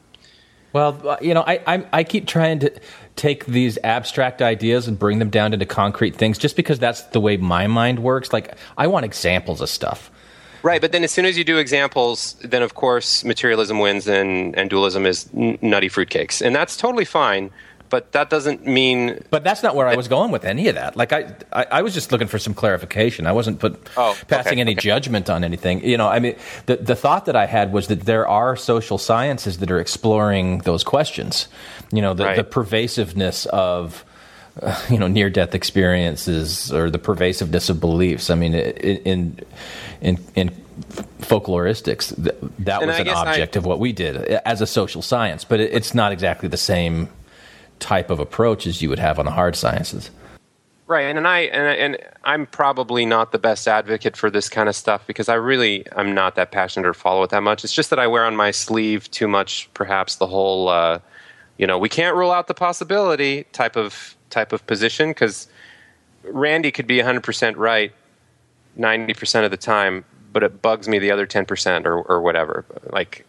Well, 0.72 1.00
uh, 1.06 1.16
you 1.20 1.34
know, 1.34 1.44
I, 1.46 1.60
I 1.66 1.86
I 1.92 2.04
keep 2.04 2.26
trying 2.26 2.58
to 2.60 2.72
take 3.18 3.44
these 3.46 3.78
abstract 3.84 4.40
ideas 4.40 4.88
and 4.88 4.98
bring 4.98 5.18
them 5.18 5.28
down 5.28 5.52
into 5.52 5.66
concrete 5.66 6.16
things, 6.16 6.38
just 6.38 6.56
because 6.56 6.78
that's 6.78 7.02
the 7.02 7.20
way 7.20 7.36
my 7.36 7.66
mind 7.66 7.98
works. 7.98 8.32
Like, 8.32 8.56
I 8.78 8.86
want 8.86 9.04
examples 9.04 9.60
of 9.60 9.68
stuff. 9.68 10.10
right, 10.62 10.80
but 10.80 10.92
then 10.92 11.04
as 11.04 11.10
soon 11.12 11.26
as 11.26 11.36
you 11.36 11.44
do 11.44 11.58
examples, 11.58 12.34
then 12.42 12.62
of 12.62 12.74
course 12.74 13.24
materialism 13.24 13.78
wins 13.78 14.08
and 14.08 14.56
and 14.56 14.70
dualism 14.70 15.04
is 15.06 15.28
n- 15.36 15.58
nutty 15.60 15.88
fruitcakes, 15.88 16.40
and 16.40 16.54
that's 16.56 16.76
totally 16.76 17.04
fine. 17.04 17.50
But 17.90 18.12
that 18.12 18.30
doesn't 18.30 18.66
mean. 18.66 19.22
But 19.30 19.44
that's 19.44 19.62
not 19.62 19.74
where 19.74 19.86
I 19.88 19.96
was 19.96 20.08
going 20.08 20.30
with 20.30 20.44
any 20.44 20.68
of 20.68 20.74
that. 20.74 20.96
Like 20.96 21.12
I, 21.12 21.34
I, 21.52 21.66
I 21.70 21.82
was 21.82 21.94
just 21.94 22.12
looking 22.12 22.28
for 22.28 22.38
some 22.38 22.54
clarification. 22.54 23.26
I 23.26 23.32
wasn't 23.32 23.58
put 23.60 23.80
Oh, 23.96 24.16
passing 24.28 24.52
okay, 24.54 24.60
any 24.60 24.72
okay. 24.72 24.80
judgment 24.80 25.28
on 25.30 25.44
anything. 25.44 25.84
You 25.84 25.96
know, 25.96 26.08
I 26.08 26.18
mean, 26.18 26.36
the 26.66 26.76
the 26.76 26.94
thought 26.96 27.24
that 27.26 27.36
I 27.36 27.46
had 27.46 27.72
was 27.72 27.86
that 27.88 28.00
there 28.02 28.26
are 28.28 28.56
social 28.56 28.98
sciences 28.98 29.58
that 29.58 29.70
are 29.70 29.78
exploring 29.80 30.58
those 30.58 30.84
questions. 30.84 31.48
You 31.92 32.02
know, 32.02 32.14
the, 32.14 32.24
Right. 32.24 32.36
the 32.36 32.44
pervasiveness 32.44 33.46
of. 33.46 34.04
Uh, 34.60 34.74
you 34.90 34.98
know, 34.98 35.06
near-death 35.06 35.54
experiences 35.54 36.72
or 36.72 36.90
the 36.90 36.98
pervasiveness 36.98 37.70
of 37.70 37.78
beliefs. 37.78 38.28
I 38.28 38.34
mean, 38.34 38.54
in 38.54 39.38
in 40.00 40.18
in 40.34 40.50
folkloristics, 41.20 42.14
th- 42.16 42.34
that 42.60 42.80
And 42.82 42.90
was 42.90 42.98
an 42.98 43.04
guess 43.04 43.16
I- 43.16 43.30
object 43.30 43.56
of 43.56 43.64
what 43.64 43.78
we 43.78 43.92
did 43.92 44.16
as 44.16 44.60
a 44.60 44.66
social 44.66 45.02
science, 45.02 45.44
but 45.44 45.60
it, 45.60 45.72
it's 45.72 45.94
not 45.94 46.12
exactly 46.12 46.48
the 46.48 46.56
same 46.56 47.08
type 47.80 48.10
of 48.10 48.20
approach 48.20 48.66
as 48.66 48.82
you 48.82 48.88
would 48.88 48.98
have 48.98 49.18
on 49.18 49.24
the 49.24 49.30
hard 49.30 49.56
sciences. 49.56 50.10
Right, 50.88 51.02
and, 51.02 51.18
and 51.18 51.28
I 51.28 51.40
and, 51.40 51.94
and 51.94 51.98
I'm 52.24 52.46
probably 52.46 53.04
not 53.04 53.30
the 53.30 53.38
best 53.38 53.68
advocate 53.68 54.16
for 54.16 54.30
this 54.30 54.48
kind 54.48 54.70
of 54.70 54.74
stuff 54.74 55.06
because 55.06 55.28
I 55.28 55.34
really 55.34 55.84
I'm 55.94 56.14
not 56.14 56.34
that 56.36 56.50
passionate 56.50 56.88
or 56.88 56.94
follow 56.94 57.22
it 57.24 57.30
that 57.30 57.42
much. 57.42 57.62
It's 57.62 57.74
just 57.74 57.90
that 57.90 57.98
I 57.98 58.06
wear 58.06 58.24
on 58.24 58.34
my 58.34 58.50
sleeve 58.50 59.10
too 59.10 59.28
much, 59.28 59.68
perhaps 59.74 60.16
the 60.16 60.26
whole, 60.26 60.70
uh, 60.70 60.98
you 61.58 61.66
know, 61.66 61.78
we 61.78 61.90
can't 61.90 62.16
rule 62.16 62.30
out 62.30 62.46
the 62.46 62.54
possibility 62.54 63.44
type 63.52 63.76
of 63.76 64.16
type 64.30 64.54
of 64.54 64.66
position 64.66 65.10
because 65.10 65.46
Randy 66.24 66.70
could 66.70 66.86
be 66.86 66.96
100 66.96 67.22
percent 67.22 67.58
right 67.58 67.92
90 68.76 69.12
percent 69.12 69.44
of 69.44 69.50
the 69.50 69.58
time, 69.58 70.06
but 70.32 70.42
it 70.42 70.62
bugs 70.62 70.88
me 70.88 70.98
the 70.98 71.10
other 71.10 71.26
10 71.26 71.44
percent 71.44 71.86
or 71.86 72.00
or 72.00 72.22
whatever. 72.22 72.64
Like 72.90 73.26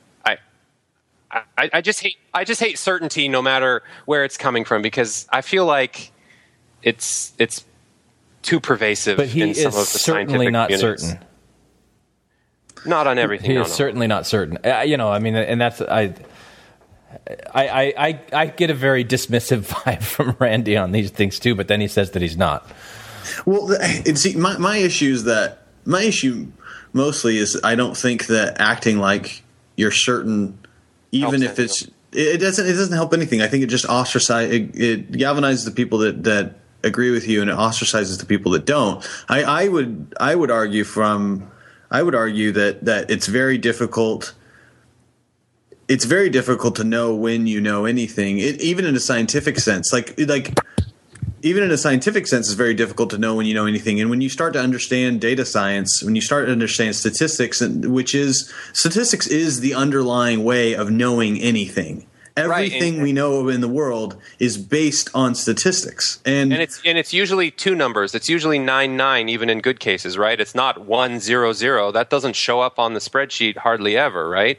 I. 1.31 1.41
I, 1.57 1.69
I 1.73 1.81
just 1.81 2.01
hate 2.01 2.17
I 2.33 2.43
just 2.43 2.59
hate 2.59 2.77
certainty 2.77 3.27
no 3.27 3.41
matter 3.41 3.83
where 4.05 4.23
it's 4.23 4.37
coming 4.37 4.65
from 4.65 4.81
because 4.81 5.27
I 5.31 5.41
feel 5.41 5.65
like 5.65 6.11
it's 6.81 7.33
it's 7.37 7.65
too 8.41 8.59
pervasive 8.59 9.17
But 9.17 9.27
he 9.27 9.41
in 9.41 9.53
some 9.53 9.67
is 9.69 9.75
of 9.75 9.93
the 9.93 9.99
certainly 9.99 10.49
not 10.49 10.69
communities. 10.69 11.07
certain. 11.09 11.25
Not 12.85 13.07
on 13.07 13.17
everything. 13.19 13.51
He 13.51 13.55
no, 13.55 13.63
is 13.63 13.67
no. 13.69 13.73
certainly 13.73 14.07
not 14.07 14.25
certain. 14.25 14.57
Uh, 14.65 14.79
you 14.81 14.95
know, 14.95 15.11
I 15.11 15.19
mean, 15.19 15.35
and 15.35 15.59
that's 15.59 15.81
I. 15.81 16.13
I, 17.53 17.67
I, 17.67 17.93
I, 17.97 18.19
I 18.33 18.45
get 18.45 18.69
a 18.69 18.73
very 18.75 19.03
dismissive 19.03 19.61
vibe 19.67 20.03
from 20.03 20.35
Randy 20.39 20.77
on 20.77 20.91
these 20.91 21.09
things 21.09 21.39
too, 21.39 21.55
but 21.55 21.67
then 21.67 21.81
he 21.81 21.87
says 21.87 22.11
that 22.11 22.21
he's 22.21 22.37
not. 22.37 22.69
Well, 23.45 23.65
the, 23.65 24.03
and 24.05 24.17
see, 24.17 24.35
my 24.35 24.57
my 24.57 24.77
issue 24.77 25.11
is 25.11 25.23
that 25.23 25.63
my 25.85 26.03
issue 26.03 26.47
mostly 26.93 27.37
is 27.37 27.59
I 27.63 27.75
don't 27.75 27.97
think 27.97 28.27
that 28.27 28.61
acting 28.61 28.99
like 28.99 29.43
you're 29.75 29.91
certain, 29.91 30.58
even 31.11 31.43
if 31.43 31.59
it's 31.59 31.83
it 31.83 31.91
it 32.11 32.37
doesn't 32.39 32.65
it 32.65 32.73
doesn't 32.73 32.93
help 32.93 33.13
anything. 33.13 33.41
I 33.41 33.47
think 33.47 33.63
it 33.63 33.67
just 33.67 33.85
ostracizes 33.85 34.51
it, 34.51 34.81
it 34.81 35.11
galvanizes 35.11 35.65
the 35.65 35.71
people 35.71 35.99
that 35.99 36.23
that 36.23 36.55
agree 36.83 37.11
with 37.11 37.27
you 37.27 37.41
and 37.41 37.49
it 37.49 37.57
ostracizes 37.57 38.19
the 38.19 38.25
people 38.25 38.51
that 38.53 38.65
don't. 38.65 39.07
I, 39.27 39.43
I 39.43 39.67
would 39.67 40.13
I 40.19 40.35
would 40.35 40.51
argue 40.51 40.83
from 40.83 41.49
I 41.91 42.03
would 42.03 42.15
argue 42.15 42.51
that 42.53 42.85
that 42.85 43.09
it's 43.11 43.27
very 43.27 43.57
difficult 43.57 44.33
it's 45.89 46.05
very 46.05 46.29
difficult 46.29 46.75
to 46.75 46.83
know 46.83 47.15
when 47.15 47.47
you 47.47 47.59
know 47.59 47.85
anything, 47.85 48.37
it, 48.37 48.61
even 48.61 48.85
in 48.85 48.95
a 48.95 48.99
scientific 48.99 49.59
sense. 49.59 49.91
Like 49.91 50.13
like 50.19 50.57
even 51.41 51.63
in 51.63 51.71
a 51.71 51.77
scientific 51.77 52.27
sense, 52.27 52.47
it's 52.47 52.55
very 52.55 52.73
difficult 52.73 53.09
to 53.11 53.17
know 53.17 53.35
when 53.35 53.45
you 53.45 53.53
know 53.53 53.65
anything. 53.65 53.99
And 54.01 54.09
when 54.09 54.21
you 54.21 54.29
start 54.29 54.53
to 54.53 54.59
understand 54.59 55.21
data 55.21 55.45
science, 55.45 56.03
when 56.03 56.15
you 56.15 56.21
start 56.21 56.45
to 56.47 56.51
understand 56.51 56.95
statistics, 56.95 57.61
and 57.61 57.93
which 57.93 58.13
is 58.15 58.51
statistics 58.73 59.27
is 59.27 59.59
the 59.61 59.73
underlying 59.73 60.43
way 60.43 60.73
of 60.73 60.91
knowing 60.91 61.39
anything. 61.39 62.05
Everything 62.37 63.01
we 63.01 63.11
know 63.11 63.49
in 63.49 63.59
the 63.59 63.67
world 63.67 64.15
is 64.39 64.57
based 64.57 65.09
on 65.13 65.35
statistics, 65.35 66.21
and, 66.25 66.53
And 66.53 66.61
it's 66.61 66.79
and 66.85 66.97
it's 66.97 67.11
usually 67.13 67.51
two 67.51 67.75
numbers. 67.75 68.15
It's 68.15 68.29
usually 68.29 68.57
nine 68.59 68.95
nine, 68.95 69.27
even 69.27 69.49
in 69.49 69.59
good 69.59 69.81
cases, 69.81 70.17
right? 70.17 70.39
It's 70.39 70.55
not 70.55 70.85
one 70.85 71.19
zero 71.19 71.51
zero. 71.51 71.91
That 71.91 72.09
doesn't 72.09 72.37
show 72.37 72.61
up 72.61 72.79
on 72.79 72.93
the 72.93 73.01
spreadsheet 73.01 73.57
hardly 73.57 73.97
ever, 73.97 74.29
right? 74.29 74.57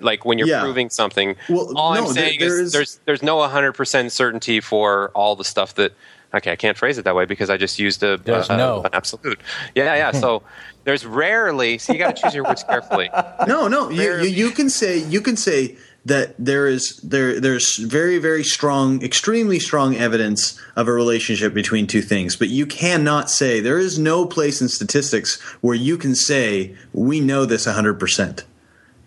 Like 0.00 0.24
when 0.24 0.36
you're 0.38 0.48
Yeah. 0.48 0.62
proving 0.62 0.90
something. 0.90 1.36
Well, 1.48 1.72
all 1.76 1.94
no, 1.94 2.00
I'm 2.08 2.14
there- 2.14 2.24
saying 2.26 2.40
there 2.40 2.60
is, 2.60 2.66
is- 2.68 2.72
there's 2.72 3.00
there's 3.04 3.22
no 3.22 3.36
100 3.36 3.72
percent 3.72 4.10
certainty 4.10 4.58
for 4.60 5.10
all 5.14 5.36
the 5.36 5.44
stuff 5.44 5.74
that. 5.76 5.92
Okay, 6.34 6.50
I 6.52 6.56
can't 6.56 6.78
phrase 6.78 6.96
it 6.98 7.04
that 7.04 7.14
way 7.14 7.26
because 7.26 7.50
I 7.50 7.56
just 7.56 7.78
used 7.78 8.02
a, 8.02 8.16
There's 8.16 8.48
a- 8.48 8.56
no. 8.56 8.82
an 8.82 8.90
absolute. 8.92 9.40
Yeah, 9.74 9.94
yeah. 9.94 10.12
So 10.12 10.42
there's 10.84 11.04
rarely. 11.04 11.78
So 11.78 11.92
you 11.92 11.98
got 11.98 12.16
to 12.16 12.22
choose 12.22 12.34
your 12.34 12.44
words 12.44 12.64
carefully. 12.64 13.10
no, 13.46 13.68
no, 13.68 13.90
you, 13.90 14.02
you 14.22 14.28
you 14.28 14.50
can 14.50 14.70
say 14.70 14.98
you 14.98 15.20
can 15.20 15.36
say 15.36 15.76
that 16.04 16.34
there 16.38 16.66
is 16.66 16.96
there 16.98 17.38
there's 17.38 17.76
very 17.76 18.18
very 18.18 18.42
strong, 18.42 19.02
extremely 19.04 19.58
strong 19.60 19.94
evidence 19.94 20.58
of 20.74 20.88
a 20.88 20.92
relationship 20.92 21.52
between 21.54 21.86
two 21.86 22.02
things, 22.02 22.34
but 22.34 22.48
you 22.48 22.66
cannot 22.66 23.30
say 23.30 23.60
there 23.60 23.78
is 23.78 23.98
no 23.98 24.24
place 24.24 24.60
in 24.62 24.68
statistics 24.68 25.40
where 25.60 25.76
you 25.76 25.96
can 25.98 26.14
say 26.14 26.74
we 26.92 27.20
know 27.20 27.44
this 27.44 27.66
100. 27.66 28.00
percent 28.00 28.44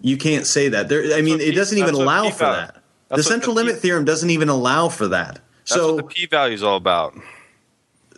You 0.01 0.15
can't 0.17 0.45
say 0.45 0.69
that. 0.69 0.89
There, 0.89 1.17
I 1.17 1.21
mean, 1.21 1.41
it 1.41 1.55
doesn't 1.55 1.77
even 1.77 1.95
allow 1.95 2.29
for 2.29 2.45
that. 2.45 2.75
The 2.75 3.17
that's 3.17 3.25
what 3.25 3.31
central 3.33 3.55
the 3.55 3.63
limit 3.63 3.81
theorem 3.81 4.05
doesn't 4.05 4.29
even 4.29 4.49
allow 4.49 4.89
for 4.89 5.07
that. 5.09 5.39
That's 5.67 5.73
So 5.81 5.95
what 5.95 6.09
the 6.09 6.13
p 6.15 6.25
value 6.27 6.53
is 6.55 6.63
all 6.63 6.77
about. 6.77 7.15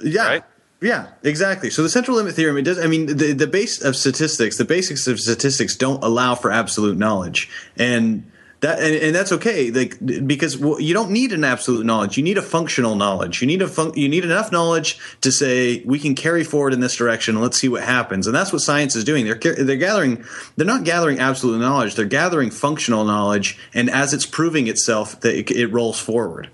yeah. 0.04 0.42
Yeah, 0.80 1.08
exactly. 1.24 1.72
So 1.72 1.82
the 1.82 1.90
central 1.90 2.18
limit 2.18 2.36
theorem, 2.36 2.56
it 2.58 2.62
does. 2.62 2.78
I 2.78 2.86
mean, 2.86 3.08
the 3.08 3.34
the 3.34 3.48
base 3.48 3.82
of 3.82 3.96
statistics, 3.96 4.58
the 4.58 4.66
basics 4.66 5.08
of 5.08 5.20
statistics 5.20 5.76
don't 5.76 6.04
allow 6.04 6.36
for 6.36 6.52
absolute 6.52 6.98
knowledge, 7.00 7.50
and 7.78 8.30
that 8.60 8.78
and, 8.80 8.94
and 8.94 9.16
that's 9.16 9.32
okay. 9.32 9.72
Like 9.72 9.98
because 10.28 10.60
you 10.60 10.94
don't 10.94 11.10
need 11.10 11.34
an 11.34 11.44
absolute 11.44 11.84
knowledge. 11.84 12.16
You 12.16 12.22
need 12.24 12.38
a 12.38 12.44
functional 12.44 12.94
knowledge. 12.96 13.42
You 13.42 13.48
need 13.48 13.64
a 13.64 13.68
fun, 13.68 13.94
you 13.96 14.08
need 14.08 14.24
enough 14.24 14.52
knowledge 14.52 15.00
to 15.22 15.32
say 15.32 15.82
we 15.84 15.98
can 15.98 16.14
carry 16.14 16.44
forward 16.44 16.74
in 16.74 16.80
this 16.80 16.96
direction. 16.96 17.34
and 17.38 17.44
Let's 17.44 17.58
see 17.58 17.70
what 17.70 17.82
happens. 17.82 18.28
And 18.28 18.36
that's 18.36 18.54
what 18.54 18.62
science 18.62 18.96
is 18.96 19.04
doing. 19.04 19.26
They're 19.26 19.56
they're 19.56 19.78
gathering. 19.78 20.24
They're 20.58 20.68
not 20.68 20.84
gathering 20.84 21.18
absolute 21.20 21.58
knowledge. 21.58 21.96
They're 21.96 22.06
gathering 22.06 22.52
functional 22.52 23.04
knowledge, 23.04 23.58
and 23.74 23.90
as 23.90 24.14
it's 24.14 24.28
proving 24.28 24.68
itself, 24.68 25.20
that 25.22 25.34
it, 25.36 25.50
it 25.50 25.68
rolls 25.74 26.00
forward. 26.00 26.52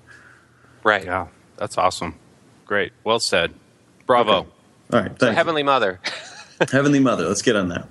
Right. 0.84 1.06
Yeah, 1.06 1.28
that's 1.58 1.78
awesome. 1.78 2.16
Great. 2.66 2.92
Well 3.04 3.20
said. 3.20 3.54
Bravo. 4.06 4.34
All 4.34 4.48
right. 4.92 5.12
So 5.12 5.26
Thank 5.28 5.38
Heavenly 5.38 5.64
Mother. 5.64 6.00
Heavenly 6.72 7.00
Mother. 7.00 7.28
Let's 7.28 7.42
get 7.42 7.56
on 7.56 7.70
that. 7.70 7.88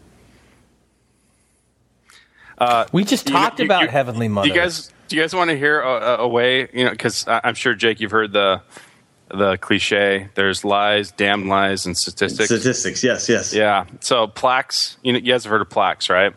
Uh, 2.59 2.87
We 2.93 3.05
just 3.05 3.27
talked 3.27 3.59
you- 3.59 3.65
about 3.65 3.83
you- 3.83 3.89
Heavenly 3.89 4.29
Mother. 4.29 4.49
Do 4.49 4.55
you 4.55 4.61
guys 4.61 4.93
do 5.09 5.17
you 5.17 5.23
guys 5.23 5.35
want 5.35 5.51
to 5.51 5.59
hear 5.59 5.81
a, 5.81 5.89
a- 5.89 6.17
a 6.19 6.29
way? 6.29 6.69
You 6.73 6.85
know, 6.85 6.91
because 6.91 7.25
I'm 7.27 7.55
sure 7.55 7.75
Jake, 7.75 8.01
you've 8.01 8.11
heard 8.13 8.33
the 8.33 8.63
the 9.35 9.57
cliche. 9.59 10.29
There's 10.35 10.65
lies, 10.65 11.11
damned 11.11 11.49
lies, 11.49 11.87
and 11.87 11.97
statistics. 11.97 12.47
Statistics. 12.47 13.03
Yes. 13.03 13.29
Yes. 13.29 13.53
Yeah. 13.55 13.87
So 14.01 14.27
plaques. 14.27 14.97
You 15.03 15.13
know, 15.13 15.19
you 15.19 15.33
guys 15.33 15.45
have 15.45 15.51
heard 15.51 15.63
of 15.63 15.71
plaques, 15.71 16.09
right? 16.11 16.35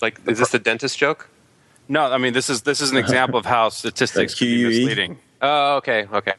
Like, 0.00 0.20
is 0.26 0.38
this 0.38 0.50
the 0.50 0.58
dentist 0.58 0.98
joke? 0.98 1.28
No, 1.92 2.10
I 2.10 2.16
mean 2.16 2.32
this 2.32 2.48
is 2.48 2.62
this 2.62 2.80
is 2.80 2.90
an 2.90 2.96
example 3.04 3.38
of 3.38 3.44
how 3.44 3.68
statistics 3.68 4.34
can 4.34 4.46
be 4.46 4.64
misleading. 4.64 5.18
Oh, 5.42 5.76
okay, 5.76 6.06
okay. 6.10 6.32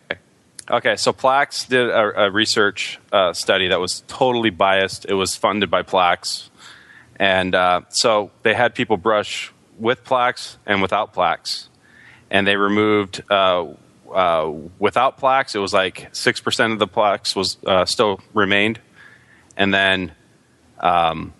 Okay, 0.67 0.95
so 0.95 1.13
Plax 1.13 1.67
did 1.67 1.89
a, 1.89 2.23
a 2.23 2.31
research 2.31 2.99
uh, 3.11 3.33
study 3.33 3.67
that 3.67 3.79
was 3.79 4.01
totally 4.07 4.49
biased. 4.49 5.05
It 5.05 5.13
was 5.13 5.35
funded 5.35 5.69
by 5.69 5.83
Plax, 5.83 6.49
and 7.17 7.53
uh, 7.53 7.81
so 7.89 8.31
they 8.41 8.55
had 8.55 8.73
people 8.73 8.97
brush 8.97 9.53
with 9.77 10.03
Plax 10.03 10.55
and 10.65 10.81
without 10.81 11.13
Plax, 11.13 11.67
and 12.31 12.47
they 12.47 12.55
removed 12.55 13.21
uh, 13.29 13.67
uh, 14.11 14.51
without 14.79 15.19
Plax. 15.19 15.53
It 15.53 15.59
was 15.59 15.73
like 15.73 16.09
six 16.13 16.39
percent 16.39 16.73
of 16.73 16.79
the 16.79 16.87
Plax 16.87 17.35
was 17.35 17.57
uh, 17.67 17.85
still 17.85 18.21
remained, 18.33 18.79
and 19.55 19.71
then 19.71 20.13
um, 20.79 21.31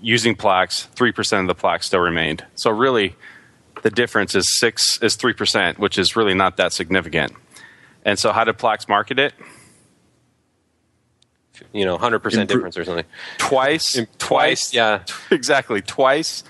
using 0.00 0.34
Plax, 0.34 0.86
three 0.94 1.12
percent 1.12 1.50
of 1.50 1.54
the 1.54 1.62
Plax 1.62 1.82
still 1.82 2.00
remained. 2.00 2.42
So 2.54 2.70
really, 2.70 3.16
the 3.84 3.90
difference 3.90 4.34
is 4.34 4.58
six 4.58 4.98
is 5.02 5.14
three 5.14 5.34
percent, 5.34 5.78
which 5.78 5.98
is 5.98 6.16
really 6.16 6.34
not 6.34 6.56
that 6.56 6.72
significant. 6.72 7.32
And 8.04 8.18
so, 8.18 8.32
how 8.32 8.42
did 8.44 8.58
Plax 8.58 8.88
market 8.88 9.18
it? 9.18 9.34
You 11.72 11.84
know, 11.84 11.96
100% 11.96 12.48
difference 12.48 12.76
or 12.76 12.84
something. 12.84 13.04
Twice, 13.38 14.00
twice, 14.18 14.74
yeah, 14.74 15.04
exactly, 15.30 15.80
twice. 15.82 16.42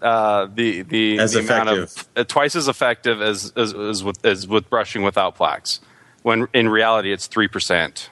Uh, 0.00 0.46
the 0.54 0.82
the, 0.82 1.18
As 1.18 1.32
the 1.32 1.40
amount 1.40 1.68
of 1.68 1.78
effective. 1.78 2.08
uh, 2.16 2.24
twice 2.24 2.56
as 2.56 2.68
effective 2.68 3.20
as 3.20 3.52
as, 3.56 3.74
as 3.74 4.04
with 4.04 4.24
as 4.24 4.46
with 4.46 4.70
brushing 4.70 5.02
without 5.02 5.36
Plax. 5.36 5.80
When 6.22 6.46
in 6.54 6.68
reality, 6.68 7.12
it's 7.12 7.26
three 7.26 7.48
percent. 7.48 8.08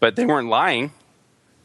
But 0.00 0.16
they 0.16 0.24
weren't 0.24 0.48
lying; 0.48 0.92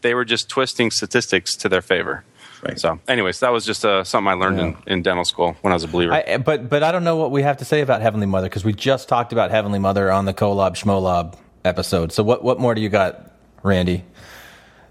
they 0.02 0.14
were 0.14 0.26
just 0.26 0.50
twisting 0.50 0.92
statistics 0.92 1.56
to 1.56 1.70
their 1.70 1.82
favor. 1.82 2.26
Right. 2.64 2.80
So, 2.80 3.00
anyways, 3.08 3.40
that 3.40 3.52
was 3.52 3.66
just 3.66 3.84
uh, 3.84 4.04
something 4.04 4.28
I 4.28 4.34
learned 4.34 4.60
in, 4.60 4.78
in 4.86 5.02
dental 5.02 5.26
school 5.26 5.56
when 5.62 5.74
I 5.74 5.76
was 5.76 5.84
a 5.84 5.88
believer. 5.88 6.14
I, 6.14 6.38
but 6.38 6.70
but 6.70 6.84
I 6.84 6.92
don't 6.92 7.04
know 7.04 7.16
what 7.16 7.32
we 7.32 7.42
have 7.42 7.58
to 7.58 7.66
say 7.66 7.82
about 7.82 8.02
Heavenly 8.02 8.28
Mother 8.28 8.50
because 8.50 8.64
we 8.64 8.74
just 8.74 9.10
talked 9.10 9.34
about 9.34 9.50
Heavenly 9.50 9.80
Mother 9.80 10.12
on 10.12 10.26
the 10.26 10.34
Kolob 10.34 10.76
Schmolob 10.76 11.38
episode. 11.66 12.12
So 12.12 12.22
what 12.24 12.44
what 12.44 12.60
more 12.60 12.76
do 12.76 12.82
you 12.82 12.90
got, 12.90 13.32
Randy? 13.64 14.04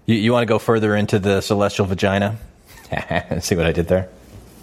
You, 0.05 0.15
you 0.15 0.33
want 0.33 0.43
to 0.43 0.47
go 0.47 0.59
further 0.59 0.95
into 0.95 1.19
the 1.19 1.41
celestial 1.41 1.85
vagina? 1.85 2.37
See 3.39 3.55
what 3.55 3.65
I 3.65 3.71
did 3.71 3.87
there? 3.87 4.09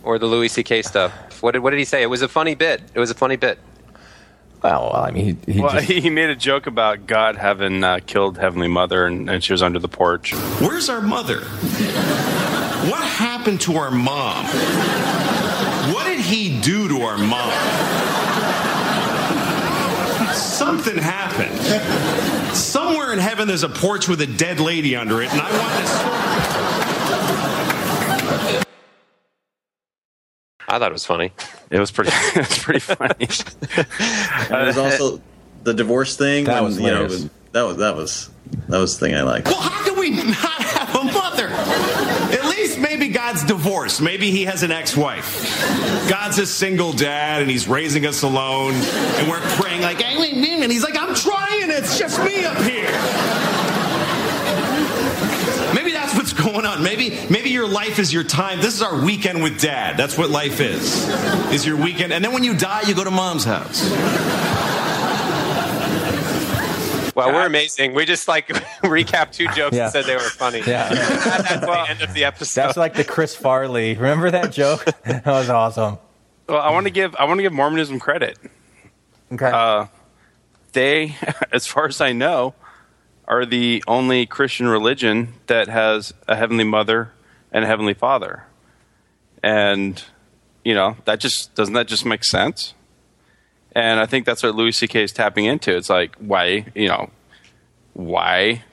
or 0.08 0.18
the 0.18 0.26
Louis 0.26 0.48
C.K. 0.48 0.80
stuff. 0.82 1.42
What 1.42 1.52
did 1.52 1.58
what 1.58 1.70
did 1.70 1.78
he 1.78 1.84
say? 1.84 2.02
It 2.02 2.06
was 2.06 2.22
a 2.22 2.28
funny 2.28 2.54
bit. 2.54 2.82
It 2.94 2.98
was 2.98 3.10
a 3.10 3.14
funny 3.14 3.36
bit. 3.36 3.58
Well, 4.62 4.96
I 4.96 5.10
mean, 5.10 5.38
he, 5.46 5.52
he 5.52 5.60
well, 5.60 5.72
just, 5.72 5.86
he 5.90 6.08
made 6.08 6.30
a 6.30 6.34
joke 6.34 6.66
about 6.66 7.06
God 7.06 7.36
having 7.36 7.84
uh, 7.84 8.00
killed 8.04 8.38
Heavenly 8.38 8.68
Mother, 8.68 9.06
and, 9.06 9.28
and 9.28 9.44
she 9.44 9.52
was 9.52 9.62
under 9.62 9.78
the 9.78 9.88
porch. 9.88 10.32
Where's 10.60 10.88
our 10.88 11.02
mother? 11.02 11.42
What 12.88 13.02
happened 13.04 13.60
to 13.62 13.76
our 13.76 13.90
mom? 13.90 14.44
What 15.92 16.06
did 16.06 16.20
he 16.20 16.58
do 16.60 16.88
to 16.88 17.02
our 17.02 17.18
mom? 17.18 17.52
Something 20.34 20.96
happened. 20.96 22.56
Somewhere 22.56 23.12
in 23.12 23.18
heaven, 23.18 23.46
there's 23.46 23.62
a 23.62 23.68
porch 23.68 24.08
with 24.08 24.20
a 24.22 24.26
dead 24.26 24.58
lady 24.60 24.96
under 24.96 25.20
it, 25.22 25.30
and 25.30 25.40
I 25.40 25.58
want 25.58 25.82
this. 25.82 25.92
I 30.70 30.78
thought 30.78 30.90
it 30.90 30.92
was 30.92 31.06
funny. 31.06 31.32
It 31.70 31.78
was 31.78 31.90
pretty. 31.90 32.10
it 32.14 32.48
was 32.48 32.58
pretty 32.58 32.80
funny. 32.80 33.14
And 34.50 34.66
there's 34.66 34.78
also 34.78 35.20
the 35.64 35.74
divorce 35.74 36.16
thing. 36.16 36.44
That 36.44 36.62
when, 36.62 36.64
was 36.64 36.78
you 36.78 36.86
know, 36.86 37.04
hilarious. 37.04 37.28
that 37.52 37.62
was 37.62 37.76
that 37.78 37.96
was 37.96 38.30
that 38.68 38.78
was 38.78 38.98
the 38.98 39.06
thing 39.06 39.14
I 39.14 39.22
liked. 39.22 39.46
Well, 39.46 39.60
how 39.60 39.84
can 39.84 39.98
we 39.98 40.10
not 40.10 40.62
have 40.62 40.94
a 40.94 41.04
mother? 41.04 41.48
At 41.48 42.44
least 42.46 42.78
maybe 42.78 43.08
God's 43.38 43.52
divorced. 43.52 44.02
Maybe 44.02 44.32
he 44.32 44.46
has 44.46 44.64
an 44.64 44.72
ex-wife. 44.72 45.60
God's 46.08 46.38
a 46.38 46.46
single 46.46 46.92
dad, 46.92 47.40
and 47.40 47.48
he's 47.48 47.68
raising 47.68 48.04
us 48.04 48.22
alone, 48.22 48.74
and 48.74 49.30
we're 49.30 49.40
praying 49.60 49.80
like, 49.82 50.02
and 50.04 50.72
he's 50.72 50.82
like, 50.82 50.96
I'm 50.96 51.14
trying. 51.14 51.70
It's 51.70 51.96
just 51.96 52.18
me 52.24 52.44
up 52.44 52.56
here. 52.58 52.90
Maybe 55.72 55.92
that's 55.92 56.16
what's 56.16 56.32
going 56.32 56.66
on. 56.66 56.82
Maybe 56.82 57.16
maybe 57.30 57.50
your 57.50 57.68
life 57.68 58.00
is 58.00 58.12
your 58.12 58.24
time. 58.24 58.60
This 58.60 58.74
is 58.74 58.82
our 58.82 59.04
weekend 59.04 59.42
with 59.42 59.60
dad. 59.60 59.96
That's 59.96 60.18
what 60.18 60.30
life 60.30 60.60
is. 60.60 61.08
Is 61.52 61.64
your 61.64 61.76
weekend. 61.76 62.12
And 62.12 62.24
then 62.24 62.32
when 62.32 62.42
you 62.42 62.56
die, 62.56 62.82
you 62.88 62.94
go 62.94 63.04
to 63.04 63.10
mom's 63.12 63.44
house. 63.44 63.88
Well, 67.18 67.32
we're 67.34 67.46
amazing. 67.46 67.94
We 67.94 68.04
just 68.04 68.28
like 68.28 68.48
recapped 68.82 69.32
two 69.32 69.48
jokes 69.48 69.76
Yeah. 69.76 69.84
and 69.84 69.92
said 69.92 70.04
they 70.06 70.14
were 70.14 70.20
funny. 70.20 70.62
Yeah. 70.66 70.88
That's 70.94 71.60
the 71.60 71.86
end 71.90 72.02
of 72.02 72.14
the 72.14 72.24
episode. 72.24 72.60
that's 72.60 72.76
like 72.76 72.94
the 72.94 73.04
Chris 73.04 73.34
Farley. 73.34 73.94
Remember 73.94 74.30
that 74.30 74.52
joke? 74.52 74.84
that 75.04 75.26
was 75.26 75.48
awesome. 75.50 75.98
Well, 76.48 76.60
I 76.60 76.70
want 76.70 76.86
to 76.86 76.90
give 76.90 77.14
I 77.16 77.24
want 77.24 77.38
to 77.38 77.42
give 77.42 77.52
Mormonism 77.52 77.98
credit. 77.98 78.38
Okay. 79.32 79.50
Uh, 79.52 79.86
they, 80.72 81.16
as 81.52 81.66
far 81.66 81.86
as 81.86 82.00
I 82.00 82.12
know, 82.12 82.54
are 83.26 83.44
the 83.44 83.82
only 83.86 84.24
Christian 84.24 84.68
religion 84.68 85.34
that 85.48 85.68
has 85.68 86.14
a 86.26 86.36
heavenly 86.36 86.64
mother 86.64 87.12
and 87.52 87.64
a 87.64 87.66
heavenly 87.66 87.94
father, 87.94 88.44
and 89.42 90.02
you 90.64 90.74
know 90.74 90.96
that 91.04 91.20
just 91.20 91.54
doesn't 91.54 91.74
that 91.74 91.88
just 91.88 92.06
make 92.06 92.22
sense? 92.24 92.74
And 93.78 94.00
I 94.00 94.06
think 94.06 94.26
that's 94.26 94.42
what 94.42 94.56
Louis 94.56 94.72
C.K. 94.72 95.04
is 95.04 95.12
tapping 95.12 95.44
into. 95.44 95.76
It's 95.76 95.88
like 95.88 96.16
why 96.16 96.66
you 96.74 96.88
know 96.88 97.10
why 97.94 98.64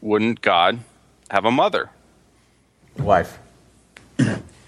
wouldn't 0.00 0.40
God 0.42 0.80
have 1.30 1.44
a 1.44 1.50
mother? 1.52 1.90
Wife. 2.98 3.38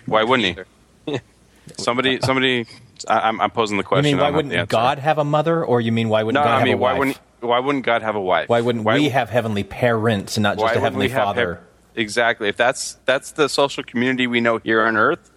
Why 0.07 0.23
wouldn't 0.23 0.59
he? 1.07 1.19
Somebody, 1.77 2.21
somebody. 2.23 2.67
I, 3.09 3.21
I'm, 3.29 3.41
I'm 3.41 3.51
posing 3.51 3.77
the 3.79 3.83
question. 3.83 4.05
You 4.11 4.17
mean 4.17 4.21
why 4.23 4.29
I 4.29 4.31
don't 4.31 4.35
have 4.45 4.45
the 4.51 4.57
wouldn't. 4.57 4.71
God 4.71 4.99
have 5.01 5.19
a 5.19 5.25
mother, 5.25 5.65
or 5.65 5.81
you 5.81 5.91
mean 5.93 6.09
why 6.09 6.23
wouldn't 6.23 6.43
No, 6.43 6.49
God 6.49 6.55
I 6.57 6.59
have 6.61 6.69
a 6.69 6.77
why 6.77 6.93
wife? 6.93 6.99
wouldn't 6.99 7.21
why 7.41 7.59
wouldn't 7.59 7.85
God 7.85 8.03
have 8.03 8.15
a 8.15 8.21
wife? 8.21 8.49
Why 8.49 8.61
wouldn't 8.61 8.85
Why 8.85 8.95
we 8.95 8.99
w- 9.01 9.11
have 9.13 9.31
heavenly 9.31 9.65
parents 9.65 10.37
and 10.37 10.43
not 10.45 10.59
just 10.59 10.77
a 10.77 10.81
heavenly 10.81 11.07
we 11.07 11.13
have 11.13 11.25
father? 11.25 11.61
exactly. 11.97 12.49
If 12.49 12.57
that's 12.57 12.99
that's 13.07 13.33
the 13.33 13.49
social 13.49 13.83
community 13.83 14.27
we 14.27 14.41
know 14.41 14.59
here 14.59 14.83
on 14.87 14.97
Earth, 14.97 15.31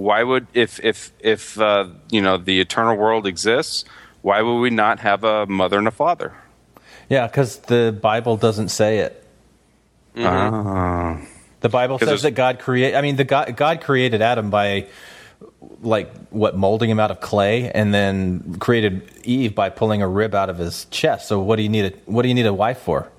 why 0.00 0.22
would 0.22 0.46
if 0.54 0.80
if 0.82 1.12
if 1.20 1.60
uh, 1.60 1.88
you 2.10 2.22
know 2.22 2.38
the 2.38 2.58
eternal 2.60 2.96
world 2.96 3.26
exists, 3.26 3.84
why 4.22 4.40
would 4.40 4.60
we 4.60 4.70
not 4.70 5.00
have 5.00 5.24
a 5.24 5.46
mother 5.46 5.76
and 5.78 5.86
a 5.86 5.90
father? 5.90 6.32
yeah, 7.10 7.26
because 7.26 7.58
the 7.58 7.94
Bible 8.00 8.38
doesn't 8.38 8.70
say 8.70 9.00
it. 9.00 9.22
Ah. 10.16 11.20
The 11.60 11.68
Bible 11.68 11.98
says 11.98 12.22
that 12.22 12.30
God 12.30 12.60
create. 12.60 12.94
I 12.94 13.02
mean, 13.02 13.16
the 13.16 13.24
God, 13.24 13.54
God 13.54 13.82
created 13.82 14.22
Adam 14.22 14.48
by 14.48 14.86
like 15.82 16.10
what 16.30 16.56
molding 16.56 16.88
him 16.88 16.98
out 16.98 17.10
of 17.10 17.20
clay, 17.20 17.70
and 17.70 17.92
then 17.92 18.56
created 18.58 19.10
Eve 19.24 19.54
by 19.54 19.68
pulling 19.68 20.00
a 20.00 20.08
rib 20.08 20.34
out 20.34 20.48
of 20.48 20.56
his 20.56 20.86
chest. 20.86 21.28
So 21.28 21.40
what 21.40 21.56
do 21.56 21.62
you 21.62 21.68
need 21.68 21.92
a 21.92 21.96
what 22.06 22.22
do 22.22 22.28
you 22.28 22.34
need 22.34 22.46
a 22.46 22.54
wife 22.54 22.78
for? 22.78 23.10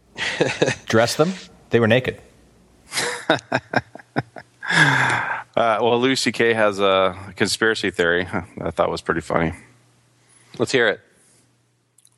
Dress 0.86 1.16
them? 1.16 1.34
They 1.70 1.80
were 1.80 1.88
naked. 1.88 2.22
Uh, 5.56 5.78
well, 5.80 6.00
Louis 6.00 6.16
C.K. 6.16 6.52
has 6.54 6.80
a 6.80 7.16
conspiracy 7.36 7.90
theory 7.90 8.26
I 8.60 8.70
thought 8.70 8.90
was 8.90 9.00
pretty 9.02 9.20
funny. 9.20 9.52
Let's 10.58 10.72
hear 10.72 10.88
it. 10.88 11.00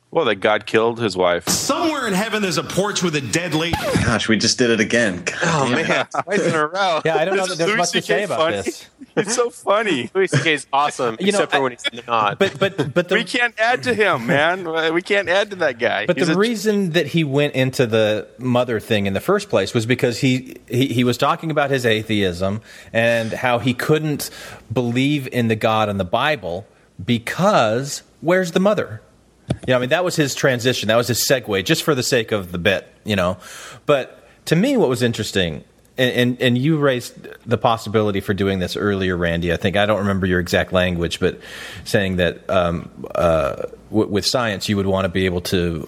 Well, 0.09 0.25
that 0.25 0.35
God 0.35 0.65
killed 0.65 0.99
his 0.99 1.17
wife. 1.17 1.47
Somewhere 1.49 2.07
in 2.07 2.13
heaven, 2.13 2.41
there's 2.41 2.57
a 2.57 2.63
porch 2.63 3.03
with 3.03 3.15
a 3.15 3.21
dead 3.21 3.53
lady. 3.53 3.75
Gosh, 4.05 4.29
we 4.29 4.37
just 4.37 4.57
did 4.57 4.69
it 4.69 4.79
again. 4.79 5.23
God 5.25 5.37
Oh 5.43 5.69
man, 5.69 6.07
twice 6.23 6.41
in 6.45 6.55
a 6.55 6.65
row. 6.65 7.01
Yeah, 7.03 7.17
I 7.17 7.25
don't 7.25 7.35
know 7.35 7.45
This 7.45 7.57
that 7.57 7.63
is 7.63 7.67
there's 7.67 7.77
much 7.77 7.91
to 7.91 7.97
Louis 7.97 8.01
say 8.01 8.23
about 8.23 8.39
funny. 8.39 8.55
this. 8.57 8.89
It's 9.17 9.35
so 9.35 9.49
funny. 9.49 10.09
Louis 10.15 10.27
C.K. 10.27 10.53
is 10.53 10.67
awesome, 10.71 11.17
You 11.19 11.31
know, 11.31 11.39
except 11.39 11.51
for 11.51 11.57
I- 11.57 11.61
when 11.61 11.71
he's 11.73 12.07
not. 12.07 12.39
But 12.39 12.57
but 12.59 12.93
but 12.93 13.09
the 13.09 13.15
we 13.15 13.23
can't 13.23 13.53
add 13.59 13.83
to 13.83 13.93
him, 13.93 14.27
man. 14.27 14.93
We 14.93 15.01
can't 15.01 15.27
add 15.27 15.49
to 15.49 15.55
that 15.57 15.79
guy. 15.79 16.05
But 16.05 16.17
He's 16.17 16.27
the 16.27 16.33
a- 16.33 16.37
reason 16.37 16.91
that 16.91 17.07
he 17.07 17.23
went 17.23 17.53
into 17.55 17.85
the 17.87 18.27
mother 18.37 18.79
thing 18.79 19.05
in 19.07 19.13
the 19.13 19.19
first 19.21 19.49
place 19.49 19.73
was 19.73 19.85
because 19.85 20.19
he, 20.19 20.57
he 20.69 20.87
he 20.87 21.03
was 21.03 21.17
talking 21.17 21.51
about 21.51 21.69
his 21.71 21.85
atheism 21.85 22.61
and 22.93 23.31
how 23.33 23.59
he 23.59 23.73
couldn't 23.73 24.29
believe 24.71 25.27
in 25.31 25.47
the 25.47 25.55
God 25.55 25.89
in 25.89 25.97
the 25.97 26.05
Bible 26.05 26.65
because 27.05 28.03
where's 28.21 28.51
the 28.51 28.59
mother? 28.59 29.01
You 29.49 29.55
know, 29.71 29.77
I 29.77 29.79
mean 29.79 29.89
that 29.89 30.03
was 30.03 30.15
his 30.15 30.35
transition. 30.35 30.87
That 30.87 30.97
was 30.97 31.07
his 31.07 31.19
segue, 31.19 31.63
just 31.65 31.83
for 31.83 31.95
the 31.95 32.03
sake 32.03 32.31
of 32.31 32.51
the 32.51 32.57
bit, 32.57 32.87
you 33.05 33.15
know. 33.15 33.37
But 33.85 34.27
to 34.45 34.55
me, 34.55 34.77
what 34.77 34.89
was 34.89 35.01
interesting, 35.01 35.63
and, 35.97 36.11
and 36.11 36.41
and 36.41 36.57
you 36.57 36.77
raised 36.77 37.15
the 37.45 37.57
possibility 37.57 38.19
for 38.19 38.33
doing 38.33 38.59
this 38.59 38.75
earlier, 38.75 39.17
Randy. 39.17 39.51
I 39.51 39.57
think 39.57 39.75
I 39.75 39.85
don't 39.85 39.99
remember 39.99 40.27
your 40.27 40.39
exact 40.39 40.73
language, 40.73 41.19
but 41.19 41.39
saying 41.85 42.17
that 42.17 42.49
um, 42.49 42.89
uh, 43.15 43.63
w- 43.89 44.09
with 44.09 44.25
science 44.25 44.69
you 44.69 44.77
would 44.77 44.85
want 44.85 45.05
to 45.05 45.09
be 45.09 45.25
able 45.25 45.41
to 45.41 45.87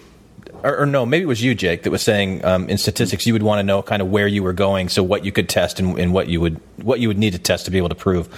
or, 0.62 0.80
or 0.80 0.86
no, 0.86 1.06
maybe 1.06 1.22
it 1.22 1.26
was 1.26 1.42
you, 1.42 1.54
Jake, 1.54 1.84
that 1.84 1.90
was 1.90 2.02
saying 2.02 2.44
um, 2.44 2.68
in 2.68 2.78
statistics 2.78 3.26
you 3.26 3.32
would 3.32 3.42
want 3.42 3.58
to 3.60 3.62
know 3.62 3.82
kind 3.82 4.02
of 4.02 4.08
where 4.08 4.26
you 4.26 4.42
were 4.42 4.52
going, 4.52 4.88
so 4.88 5.02
what 5.02 5.24
you 5.24 5.32
could 5.32 5.48
test 5.48 5.80
and, 5.80 5.98
and 5.98 6.12
what 6.12 6.28
you 6.28 6.40
would 6.40 6.60
what 6.76 7.00
you 7.00 7.08
would 7.08 7.18
need 7.18 7.32
to 7.32 7.38
test 7.38 7.64
to 7.66 7.70
be 7.70 7.78
able 7.78 7.88
to 7.88 7.94
prove 7.94 8.28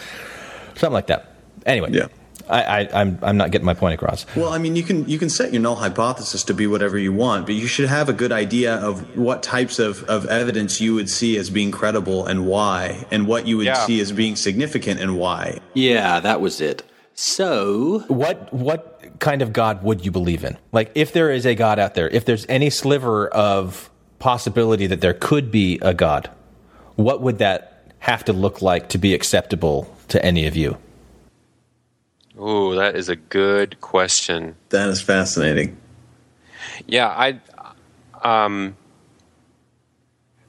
something 0.75 0.93
like 0.93 1.09
that. 1.09 1.35
Anyway, 1.67 1.91
Yeah. 1.93 2.09
I, 2.49 2.63
I, 2.83 3.01
I'm 3.01 3.19
I'm 3.23 3.37
not 3.37 3.51
getting 3.51 3.65
my 3.67 3.75
point 3.75 3.95
across. 3.95 4.27
Well, 4.37 4.51
I 4.53 4.59
mean, 4.59 4.77
you 4.77 4.83
can 4.83 5.09
you 5.09 5.19
can 5.19 5.29
set 5.31 5.53
your 5.53 5.63
null 5.63 5.77
hypothesis 5.77 6.43
to 6.45 6.55
be 6.55 6.67
whatever 6.67 6.99
you 6.99 7.13
want, 7.13 7.47
but 7.47 7.55
you 7.55 7.67
should 7.67 7.89
have 7.89 8.09
a 8.09 8.13
good 8.13 8.33
idea 8.33 8.75
of 8.77 9.17
what 9.17 9.43
types 9.43 9.79
of, 9.79 10.03
of 10.05 10.27
evidence 10.27 10.81
you 10.81 10.95
would 10.95 11.09
see 11.11 11.37
as 11.37 11.51
being 11.51 11.71
credible 11.71 12.27
and 12.27 12.47
why, 12.47 13.07
and 13.11 13.27
what 13.27 13.47
you 13.47 13.57
would 13.59 13.67
Yeah. 13.67 13.87
see 13.87 14.01
as 14.01 14.13
being 14.13 14.37
significant 14.37 15.01
and 15.01 15.17
why. 15.19 15.59
Yeah, 15.75 16.21
that 16.21 16.41
was 16.41 16.61
it. 16.61 16.83
So, 17.15 18.05
What 18.09 18.53
what 18.53 19.01
kind 19.21 19.43
of 19.43 19.53
God 19.53 19.83
would 19.85 20.05
you 20.05 20.11
believe 20.11 20.45
in? 20.45 20.57
Like, 20.73 20.91
if 20.95 21.13
there 21.13 21.31
is 21.31 21.47
a 21.47 21.55
God 21.55 21.79
out 21.79 21.95
there, 21.95 22.09
if 22.09 22.25
there's 22.25 22.45
any 22.49 22.69
sliver 22.71 23.29
of 23.29 23.89
possibility 24.19 24.87
that 24.89 25.01
there 25.01 25.15
could 25.15 25.51
be 25.51 25.79
a 25.83 25.95
God, 25.95 26.31
what 26.97 27.21
would 27.23 27.39
that 27.39 27.85
have 28.01 28.25
to 28.25 28.33
look 28.33 28.63
like 28.63 28.89
to 28.91 28.99
be 28.99 29.15
acceptable 29.15 29.95
to 30.09 30.25
any 30.25 30.47
of 30.47 30.57
you? 30.57 30.77
Ooh, 32.41 32.75
that 32.75 32.97
is 32.97 33.09
a 33.09 33.17
good 33.17 33.81
question. 33.81 34.57
That 34.71 34.89
is 34.89 35.01
fascinating. 35.03 35.77
Yeah, 36.87 37.09
I. 37.09 37.41
Um, 38.23 38.77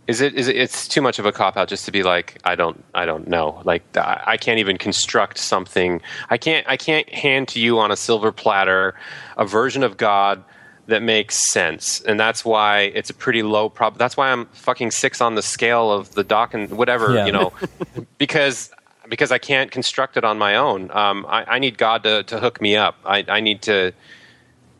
is 0.08 0.22
it 0.22 0.36
is 0.36 0.48
it, 0.48 0.56
it's 0.58 0.88
too 0.88 1.02
much 1.02 1.18
of 1.18 1.26
a 1.26 1.32
cop 1.32 1.56
out 1.58 1.68
just 1.70 1.86
to 1.86 1.92
be 1.92 2.04
like 2.04 2.38
I 2.44 2.56
don't 2.56 2.84
I 2.94 3.06
don't 3.06 3.28
know 3.28 3.62
like 3.64 3.84
I, 3.98 4.22
I 4.28 4.38
can't 4.38 4.60
even 4.60 4.78
construct 4.78 5.38
something 5.38 6.02
I 6.30 6.38
can't 6.38 6.68
I 6.68 6.76
can't 6.78 7.08
hand 7.10 7.48
to 7.50 7.60
you 7.60 7.80
on 7.80 7.90
a 7.90 7.96
silver 7.96 8.32
platter 8.34 8.96
a 9.38 9.46
version 9.46 9.82
of 9.82 9.96
God 9.98 10.44
that 10.88 11.02
makes 11.02 11.36
sense 11.36 12.02
and 12.02 12.20
that's 12.20 12.44
why 12.44 12.82
it's 12.94 13.10
a 13.10 13.14
pretty 13.14 13.44
low 13.44 13.70
prob 13.70 13.98
that's 13.98 14.18
why 14.18 14.30
I'm 14.30 14.46
fucking 14.48 14.92
six 14.92 15.22
on 15.22 15.36
the 15.36 15.42
scale 15.42 15.90
of 15.92 16.14
the 16.16 16.24
Dawkins 16.26 16.72
whatever 16.72 17.16
Yeah. 17.16 17.26
you 17.26 17.32
know 17.32 17.54
because 18.18 18.72
because 19.14 19.32
I 19.32 19.38
can't 19.38 19.70
construct 19.70 20.18
it 20.18 20.24
on 20.24 20.38
my 20.38 20.56
own 20.56 20.90
um, 20.92 21.26
I, 21.30 21.56
I 21.56 21.60
need 21.60 21.78
God 21.78 22.04
to, 22.04 22.24
to 22.24 22.40
hook 22.40 22.60
me 22.60 22.76
up 22.76 22.98
I, 23.06 23.24
I 23.28 23.40
need 23.40 23.62
to 23.64 23.94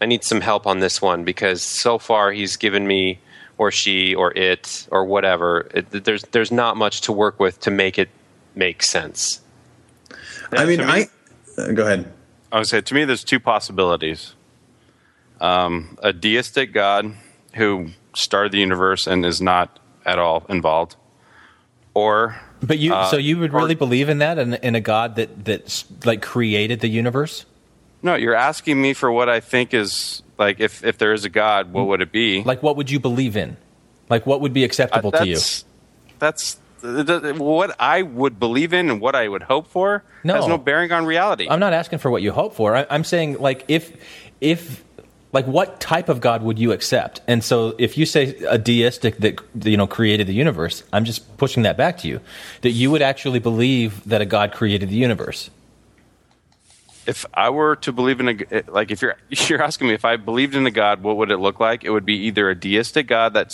I 0.02 0.06
need 0.06 0.26
some 0.26 0.42
help 0.42 0.68
on 0.68 0.80
this 0.80 1.02
one 1.02 1.24
because 1.24 1.62
so 1.62 1.98
far 1.98 2.34
he's 2.34 2.58
given 2.58 2.86
me 2.86 3.20
or 3.58 3.72
she 3.72 4.14
or 4.16 4.34
it 4.38 4.88
or 4.92 5.06
whatever. 5.06 5.70
It, 5.74 6.04
there's 6.04 6.24
there's 6.32 6.52
not 6.52 6.78
much 6.78 7.02
to 7.02 7.14
work 7.14 7.40
with 7.40 7.60
to 7.62 7.72
make 7.72 7.98
it 7.98 8.10
make 8.56 8.84
sense. 8.84 9.42
I 10.52 10.66
mean, 10.66 10.80
me- 10.80 10.86
I 10.86 11.08
uh, 11.58 11.72
go 11.72 11.84
ahead. 11.84 12.12
I 12.52 12.58
would 12.58 12.68
say 12.68 12.82
to 12.82 12.94
me, 12.94 13.06
there's 13.06 13.24
two 13.24 13.40
possibilities: 13.40 14.36
um, 15.40 15.98
a 16.04 16.12
deistic 16.12 16.74
God 16.74 17.14
who 17.56 17.92
started 18.14 18.52
the 18.52 18.60
universe 18.60 19.08
and 19.08 19.26
is 19.26 19.42
not 19.42 19.80
at 20.06 20.20
all 20.20 20.46
involved, 20.50 20.96
or 21.94 22.42
But 22.66 22.80
you, 22.80 22.94
Uh, 22.94 23.06
so 23.08 23.18
you 23.18 23.38
would 23.40 23.54
or- 23.54 23.58
really 23.58 23.76
believe 23.76 24.08
in 24.10 24.20
that, 24.20 24.38
in, 24.40 24.54
in 24.56 24.74
a 24.76 24.80
God 24.82 25.16
that 25.18 25.46
that 25.46 25.84
like 26.06 26.22
created 26.22 26.80
the 26.80 26.88
universe? 26.88 27.46
No, 28.02 28.16
you're 28.16 28.36
asking 28.36 28.82
me 28.82 28.94
for 28.94 29.12
what 29.12 29.30
I 29.30 29.40
think 29.40 29.74
is 29.74 30.24
like 30.38 30.60
if 30.60 30.84
if 30.84 30.98
there 30.98 31.14
is 31.14 31.26
a 31.26 31.30
God, 31.30 31.74
what 31.74 31.88
would 31.88 32.02
it 32.02 32.12
be? 32.12 32.42
Like, 32.44 32.64
what 32.64 32.76
would 32.78 32.90
you 32.90 33.00
believe 33.00 33.36
in? 33.38 33.58
Like, 34.10 34.26
what 34.26 34.42
would 34.42 34.54
be 34.54 34.64
acceptable 34.64 35.12
to 35.12 35.28
you? 35.28 35.36
That's 35.36 35.66
that's 36.20 36.58
what 37.40 37.76
I 37.80 38.02
would 38.02 38.40
believe 38.40 38.74
in 38.74 38.90
and 38.90 39.00
what 39.00 39.16
I 39.16 39.28
would 39.28 39.44
hope 39.44 39.68
for 39.68 40.04
No. 40.24 40.34
has 40.36 40.48
no 40.48 40.58
bearing 40.58 40.92
on 40.92 41.06
reality. 41.06 41.48
I'm 41.50 41.60
not 41.62 41.72
asking 41.74 42.00
for 42.00 42.12
what 42.12 42.22
you 42.22 42.32
hope 42.34 42.56
for. 42.56 42.76
I, 42.76 42.86
I'm 42.90 43.04
saying, 43.06 43.40
like, 43.40 43.64
if 43.70 43.92
if 44.42 44.84
like 45.34 45.46
what 45.46 45.80
type 45.82 46.08
of 46.10 46.22
God 46.22 46.44
would 46.44 46.58
you 46.60 46.72
accept? 46.72 47.20
And 47.28 47.44
so, 47.44 47.76
if 47.78 47.98
you 47.98 48.06
say 48.06 48.36
a 48.48 48.58
deistic 48.58 49.18
that 49.18 49.42
you 49.66 49.76
know 49.76 49.88
created 49.88 50.28
the 50.28 50.34
universe, 50.34 50.84
I'm 50.94 51.04
just 51.06 51.38
pushing 51.38 51.64
that 51.64 51.76
back 51.76 51.98
to 52.00 52.08
you. 52.08 52.22
That 52.62 52.70
you 52.72 52.90
would 52.92 53.02
actually 53.02 53.40
believe 53.40 54.04
that 54.06 54.22
a 54.22 54.26
God 54.26 54.54
created 54.54 54.90
the 54.90 54.96
universe. 54.96 55.50
if 57.06 57.26
I 57.34 57.50
were 57.50 57.76
to 57.78 57.92
believe 57.92 58.20
in 58.22 58.30
a 58.30 58.64
like 58.72 58.92
if 58.92 59.02
you're 59.02 59.18
you're 59.50 59.62
asking 59.62 59.88
me 59.90 59.94
if 59.94 60.06
I 60.06 60.16
believed 60.16 60.56
in 60.56 60.66
a 60.66 60.72
God, 60.72 61.04
what 61.04 61.18
would 61.18 61.32
it 61.32 61.38
look 61.38 61.60
like? 61.60 61.84
It 61.84 61.90
would 61.90 62.06
be 62.06 62.16
either 62.28 62.50
a 62.50 62.56
deistic 62.56 63.08
God 63.08 63.34
that 63.34 63.52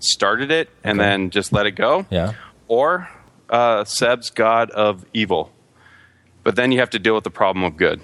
started 0.00 0.50
it 0.50 0.68
and 0.84 0.98
then 1.00 1.30
just 1.30 1.52
let 1.52 1.64
it 1.66 1.72
go, 1.72 2.04
Yeah. 2.10 2.34
or 2.68 3.08
uh, 3.48 3.84
Seb's 3.84 4.30
God 4.30 4.70
of 4.72 5.04
evil. 5.14 5.52
But 6.42 6.56
then 6.56 6.72
you 6.72 6.80
have 6.80 6.90
to 6.90 6.98
deal 6.98 7.14
with 7.14 7.22
the 7.24 7.30
problem 7.30 7.64
of 7.64 7.76
good. 7.76 8.00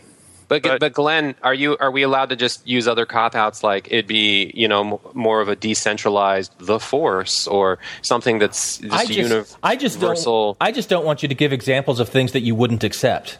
But, 0.48 0.62
but 0.80 0.94
Glenn, 0.94 1.34
are 1.42 1.52
you 1.52 1.76
are 1.78 1.90
we 1.90 2.02
allowed 2.02 2.30
to 2.30 2.36
just 2.36 2.66
use 2.66 2.88
other 2.88 3.04
cop 3.04 3.34
outs 3.34 3.62
like 3.62 3.88
it'd 3.88 4.06
be 4.06 4.50
you 4.54 4.66
know 4.66 4.94
m- 4.94 4.98
more 5.12 5.42
of 5.42 5.48
a 5.48 5.54
decentralized 5.56 6.52
the 6.58 6.80
force 6.80 7.46
or 7.46 7.78
something 8.00 8.38
that's 8.38 8.78
just 8.78 8.92
I 8.92 9.02
a 9.02 9.06
just, 9.06 9.18
universal? 9.18 9.58
I 9.62 9.76
just 9.76 10.00
don't. 10.00 10.56
I 10.60 10.72
just 10.72 10.88
don't 10.88 11.04
want 11.04 11.22
you 11.22 11.28
to 11.28 11.34
give 11.34 11.52
examples 11.52 12.00
of 12.00 12.08
things 12.08 12.32
that 12.32 12.40
you 12.40 12.54
wouldn't 12.54 12.82
accept. 12.82 13.38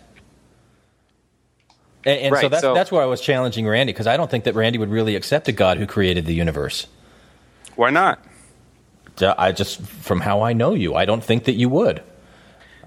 And, 2.05 2.21
and 2.21 2.35
so 2.35 2.41
Right, 2.43 2.51
that's 2.51 2.61
so- 2.61 2.75
that's 2.75 2.93
where 2.93 3.03
I 3.03 3.07
was 3.07 3.21
challenging 3.23 3.67
Randy 3.67 3.93
because 3.93 4.07
I 4.07 4.17
don't 4.19 4.31
think 4.31 4.45
that 4.45 4.55
Randy 4.55 4.79
would 4.79 4.91
really 4.91 5.17
accept 5.17 5.49
a 5.49 5.53
God 5.53 5.79
who 5.79 5.87
created 5.87 6.27
the 6.27 6.35
universe. 6.35 6.87
Why 7.75 7.91
not? 7.91 8.23
I 9.21 9.51
just 9.53 9.81
from 9.81 10.21
how 10.21 10.43
I 10.43 10.53
know 10.53 10.75
you, 10.75 10.95
I 10.95 11.05
don't 11.05 11.25
think 11.25 11.45
that 11.45 11.55
you 11.55 11.69
would. 11.71 12.03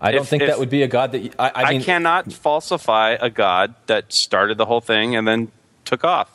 I 0.03 0.11
don't 0.11 0.22
If- 0.23 0.28
think 0.30 0.41
if- 0.44 0.49
that 0.49 0.60
would 0.60 0.69
be 0.69 0.82
a 0.84 0.88
God 0.88 1.11
that 1.11 1.19
you, 1.19 1.32
I, 1.38 1.49
I 1.49 1.64
I, 1.76 1.78
cannot 1.80 2.34
falsify 2.34 3.18
a 3.22 3.30
God 3.30 3.76
that 3.86 4.11
started 4.11 4.57
the 4.57 4.65
whole 4.65 4.82
thing 4.82 5.15
and 5.15 5.28
then 5.28 5.52
took 5.86 6.03
off, 6.03 6.30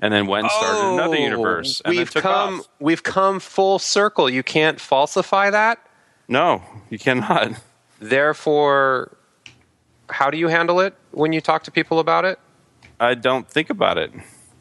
and 0.00 0.12
then 0.12 0.26
went 0.26 0.44
and 0.44 0.50
started 0.52 0.94
another 0.94 1.16
oh, 1.16 1.20
universe 1.20 1.80
and 1.84 1.94
Oh, 1.94 1.96
We've 1.96 2.10
took 2.10 2.22
come 2.22 2.60
off. 2.60 2.68
we've 2.80 3.02
come 3.02 3.38
full 3.38 3.78
circle. 3.78 4.28
You 4.28 4.42
can't 4.42 4.80
falsify 4.80 5.50
that. 5.50 5.78
No, 6.28 6.62
you 6.90 6.98
cannot. 6.98 7.52
Therefore, 8.00 9.16
how 10.08 10.30
do 10.30 10.38
you 10.38 10.48
handle 10.48 10.80
it 10.80 10.94
when 11.12 11.32
you 11.32 11.40
talk 11.40 11.62
to 11.64 11.70
people 11.70 12.00
about 12.00 12.24
it? 12.24 12.38
I 12.98 13.14
don't 13.14 13.48
think 13.48 13.70
about 13.70 13.98
it. 13.98 14.12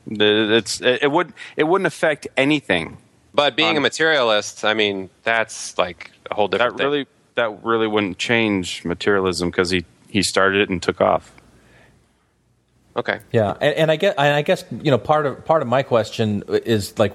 It's 0.08 0.82
it 0.82 1.04
it 1.04 1.12
would 1.12 1.34
it 1.58 1.64
wouldn't 1.64 1.88
affect 1.88 2.28
anything. 2.38 2.98
But 3.34 3.56
being 3.56 3.76
a 3.76 3.78
um, 3.78 3.84
materialist, 3.84 4.66
I 4.66 4.74
mean, 4.74 5.10
that's 5.24 5.78
like 5.78 6.12
a 6.32 6.36
whole 6.36 6.48
different 6.48 6.78
That 6.78 6.84
really 6.84 7.08
that 7.36 7.64
really 7.64 7.88
wouldn't 7.88 8.18
change 8.18 8.84
materialism 8.86 9.50
because 9.50 9.70
he 9.70 9.86
he 10.10 10.24
started 10.24 10.62
it 10.62 10.70
and 10.70 10.82
took 10.82 11.02
off. 11.02 11.32
Okay. 12.98 13.20
Yeah, 13.32 13.52
and, 13.62 13.76
and 13.76 13.92
I 13.92 13.96
guess 13.96 14.16
and 14.18 14.34
I 14.34 14.42
guess 14.42 14.66
you 14.72 14.92
know 14.92 14.98
part 14.98 15.26
of 15.26 15.46
part 15.46 15.62
of 15.62 15.68
my 15.68 15.84
question 15.84 16.44
is 16.50 16.98
like 17.00 17.14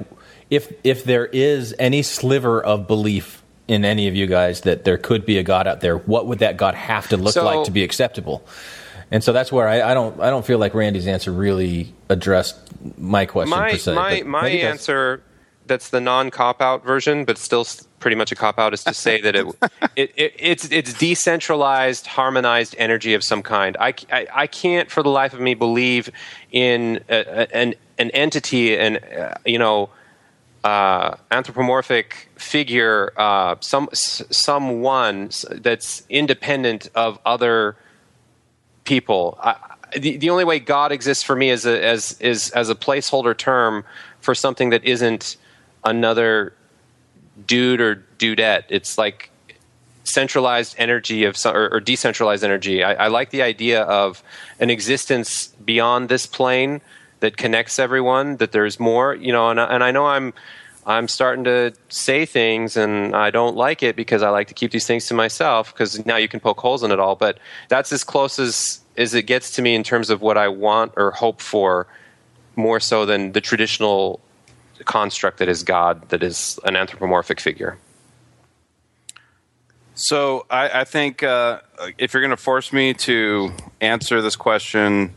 if 0.50 0.72
if 0.84 1.04
there 1.04 1.26
is 1.26 1.74
any 1.78 2.02
sliver 2.02 2.62
of 2.62 2.86
belief 2.86 3.42
in 3.66 3.84
any 3.84 4.08
of 4.08 4.14
you 4.14 4.26
guys 4.26 4.62
that 4.62 4.84
there 4.84 4.96
could 4.98 5.26
be 5.26 5.38
a 5.38 5.42
God 5.42 5.66
out 5.66 5.80
there, 5.80 5.96
what 5.96 6.26
would 6.26 6.38
that 6.40 6.56
God 6.56 6.74
have 6.74 7.08
to 7.08 7.16
look 7.16 7.34
So- 7.34 7.44
like 7.44 7.64
to 7.64 7.70
be 7.70 7.82
acceptable? 7.82 8.46
And 9.10 9.22
so 9.22 9.32
that's 9.32 9.52
where 9.52 9.68
I, 9.68 9.90
I 9.90 9.94
don't 9.94 10.18
I 10.20 10.30
don't 10.30 10.44
feel 10.46 10.58
like 10.58 10.74
Randy's 10.74 11.06
answer 11.06 11.30
really 11.30 11.92
addressed 12.08 12.56
my 12.98 13.26
question 13.26 13.50
my 13.50 13.72
per 13.72 13.76
se. 13.78 13.94
my 13.94 14.22
my 14.22 14.42
maybe 14.42 14.56
that's- 14.62 14.72
answer 14.80 15.22
that's 15.66 15.90
the 15.90 16.00
non 16.00 16.30
cop 16.30 16.60
out 16.60 16.84
version, 16.84 17.24
but 17.24 17.38
still 17.38 17.66
pretty 17.98 18.16
much 18.16 18.30
a 18.32 18.34
cop 18.34 18.58
out 18.58 18.74
is 18.74 18.84
to 18.84 18.94
say 19.06 19.20
that 19.20 19.34
it, 19.36 19.46
it, 19.96 20.12
it 20.16 20.34
it's 20.38 20.70
it's 20.70 20.92
decentralized, 20.94 22.06
harmonized 22.06 22.74
energy 22.78 23.14
of 23.14 23.24
some 23.24 23.42
kind. 23.42 23.76
I 23.80 23.94
I 24.10 24.46
can't 24.46 24.90
for 24.90 25.02
the 25.02 25.08
life 25.10 25.32
of 25.34 25.40
me 25.40 25.54
believe 25.54 26.10
in 26.52 27.02
a, 27.08 27.16
a- 27.16 27.56
an 27.56 27.74
an 27.98 28.10
entity 28.10 28.76
and 28.76 28.98
uh, 29.04 29.34
you 29.46 29.58
know 29.58 29.88
uh, 30.64 31.16
anthropomorphic 31.30 32.28
figure, 32.36 33.12
uh, 33.18 33.56
some 33.60 33.88
s- 33.92 34.22
someone 34.30 35.30
that's 35.50 36.02
independent 36.08 36.88
of 36.94 37.18
other 37.26 37.76
people. 38.84 39.38
I, 39.42 39.56
the, 39.98 40.16
the 40.16 40.30
only 40.30 40.44
way 40.44 40.58
God 40.58 40.90
exists 40.90 41.22
for 41.22 41.36
me 41.36 41.50
is 41.50 41.66
a, 41.66 41.84
as 41.84 42.16
is 42.20 42.50
as 42.50 42.68
a 42.70 42.74
placeholder 42.74 43.36
term 43.36 43.84
for 44.20 44.34
something 44.34 44.70
that 44.70 44.82
isn't 44.84 45.36
another 45.84 46.54
dude 47.46 47.80
or 47.80 48.04
dudette. 48.18 48.64
It's 48.68 48.96
like 48.98 49.30
centralized 50.04 50.74
energy 50.78 51.24
of 51.24 51.36
some, 51.36 51.56
or, 51.56 51.68
or 51.68 51.80
decentralized 51.80 52.44
energy. 52.44 52.84
I, 52.84 53.06
I 53.06 53.08
like 53.08 53.30
the 53.30 53.42
idea 53.42 53.82
of 53.82 54.22
an 54.60 54.70
existence 54.70 55.48
beyond 55.64 56.08
this 56.08 56.26
plane 56.26 56.80
that 57.20 57.36
connects 57.36 57.78
everyone. 57.78 58.36
That 58.36 58.52
there's 58.52 58.78
more, 58.78 59.14
you 59.14 59.32
know. 59.32 59.50
And, 59.50 59.58
and 59.58 59.82
I 59.82 59.90
know 59.90 60.06
I'm 60.06 60.32
I'm 60.86 61.08
starting 61.08 61.44
to 61.44 61.72
say 61.88 62.26
things, 62.26 62.76
and 62.76 63.16
I 63.16 63.30
don't 63.30 63.56
like 63.56 63.82
it 63.82 63.96
because 63.96 64.22
I 64.22 64.28
like 64.28 64.48
to 64.48 64.54
keep 64.54 64.70
these 64.70 64.86
things 64.86 65.06
to 65.06 65.14
myself. 65.14 65.72
Because 65.72 66.04
now 66.06 66.16
you 66.16 66.28
can 66.28 66.40
poke 66.40 66.60
holes 66.60 66.82
in 66.82 66.92
it 66.92 67.00
all. 67.00 67.16
But 67.16 67.38
that's 67.68 67.92
as 67.92 68.04
close 68.04 68.38
as 68.38 68.80
as 68.96 69.14
it 69.14 69.22
gets 69.22 69.50
to 69.52 69.62
me 69.62 69.74
in 69.74 69.82
terms 69.82 70.10
of 70.10 70.20
what 70.20 70.36
I 70.36 70.48
want 70.48 70.92
or 70.96 71.10
hope 71.10 71.40
for, 71.40 71.86
more 72.54 72.78
so 72.78 73.06
than 73.06 73.32
the 73.32 73.40
traditional 73.40 74.20
construct 74.84 75.38
that 75.38 75.48
is 75.48 75.62
God, 75.62 76.08
that 76.10 76.22
is 76.22 76.58
an 76.64 76.76
anthropomorphic 76.76 77.40
figure. 77.40 77.78
So 79.94 80.44
I, 80.50 80.80
I 80.80 80.84
think 80.84 81.22
uh, 81.22 81.60
if 81.98 82.12
you're 82.12 82.20
going 82.20 82.30
to 82.30 82.36
force 82.36 82.72
me 82.72 82.94
to 82.94 83.52
answer 83.80 84.20
this 84.20 84.34
question, 84.34 85.14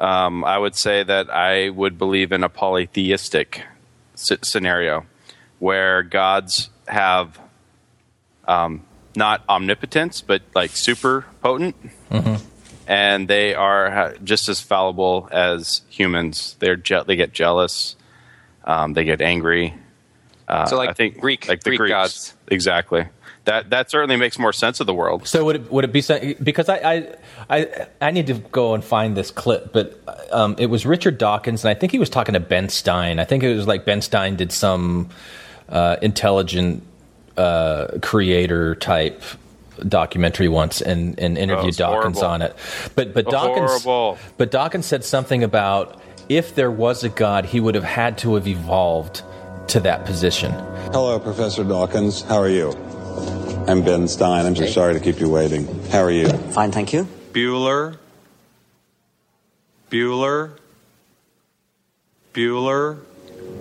um, 0.00 0.44
I 0.44 0.58
would 0.58 0.74
say 0.74 1.04
that 1.04 1.30
I 1.30 1.68
would 1.70 1.96
believe 1.96 2.32
in 2.32 2.42
a 2.42 2.48
polytheistic 2.48 3.62
s- 4.14 4.32
scenario 4.42 5.06
where 5.60 6.02
gods 6.02 6.70
have 6.88 7.38
um, 8.48 8.82
not 9.14 9.44
omnipotence, 9.48 10.20
but 10.20 10.42
like 10.56 10.72
super 10.72 11.24
potent, 11.40 11.76
and 12.88 13.28
they 13.28 13.54
are 13.54 14.16
just 14.24 14.48
as 14.48 14.60
fallible 14.60 15.28
as 15.30 15.82
humans. 15.88 16.56
They're 16.58 16.74
je- 16.74 17.04
they 17.06 17.14
get 17.14 17.32
jealous, 17.32 17.94
um, 18.64 18.92
they 18.92 19.04
get 19.04 19.20
angry. 19.20 19.74
Uh, 20.48 20.66
So, 20.66 20.76
like 20.76 20.90
I 20.90 20.92
think 20.92 21.20
Greek- 21.20 21.48
like 21.48 21.62
the 21.62 21.70
Greek 21.70 21.78
Greeks. 21.78 21.90
gods. 21.90 22.34
exactly. 22.48 23.06
That 23.44 23.70
that 23.70 23.90
certainly 23.90 24.14
makes 24.16 24.38
more 24.38 24.52
sense 24.52 24.78
of 24.78 24.86
the 24.86 24.94
world. 24.94 25.26
So 25.26 25.44
would 25.46 25.56
it 25.56 25.72
would 25.72 25.84
it 25.84 25.92
be 25.92 26.00
some- 26.00 26.34
because 26.42 26.68
I 26.68 26.76
I 26.76 27.08
I, 27.50 27.86
I 28.00 28.10
need 28.12 28.28
to 28.28 28.34
go 28.34 28.74
and 28.74 28.84
find 28.84 29.16
this 29.16 29.30
clip, 29.32 29.72
but 29.72 29.98
um, 30.30 30.54
it 30.58 30.66
was 30.66 30.86
Richard 30.86 31.18
Dawkins, 31.18 31.64
and 31.64 31.70
I 31.70 31.74
think 31.74 31.90
he 31.92 31.98
was 31.98 32.08
talking 32.08 32.34
to 32.34 32.40
Ben 32.40 32.68
Stein. 32.68 33.18
I 33.18 33.24
think 33.24 33.42
it 33.42 33.52
was 33.54 33.66
like 33.66 33.84
Ben 33.84 34.00
Stein 34.00 34.36
did 34.36 34.52
some 34.52 35.08
uh, 35.68 35.96
intelligent 36.02 36.84
uh, 37.36 37.98
creator 38.00 38.74
type 38.76 39.22
documentary 39.88 40.48
once 40.48 40.80
and, 40.80 41.18
and 41.18 41.36
interviewed 41.36 41.68
it's 41.70 41.78
Dawkins 41.78 42.18
horrible. 42.20 42.34
on 42.34 42.42
it. 42.42 42.56
But 42.94 43.12
but 43.14 43.28
Dawkins 43.28 43.82
Horrible. 43.82 44.18
but 44.36 44.50
Dawkins 44.52 44.86
said 44.86 45.02
something 45.04 45.42
about 45.42 46.00
if 46.28 46.54
there 46.54 46.70
was 46.70 47.04
a 47.04 47.08
God, 47.08 47.46
he 47.46 47.60
would 47.60 47.74
have 47.74 47.84
had 47.84 48.18
to 48.18 48.34
have 48.34 48.46
evolved 48.46 49.22
to 49.68 49.80
that 49.80 50.04
position. 50.04 50.52
Hello, 50.92 51.18
Professor 51.18 51.64
Dawkins. 51.64 52.22
How 52.22 52.38
are 52.38 52.48
you? 52.48 52.72
I'm 53.66 53.82
Ben 53.82 54.08
Stein. 54.08 54.46
I'm 54.46 54.56
so 54.56 54.66
sorry 54.66 54.94
to 54.94 55.00
keep 55.00 55.20
you 55.20 55.28
waiting. 55.28 55.66
How 55.90 56.00
are 56.00 56.10
you? 56.10 56.28
Fine, 56.28 56.72
thank 56.72 56.92
you. 56.92 57.06
Bueller. 57.32 57.96
Bueller. 59.90 60.58
Bueller. 62.34 62.98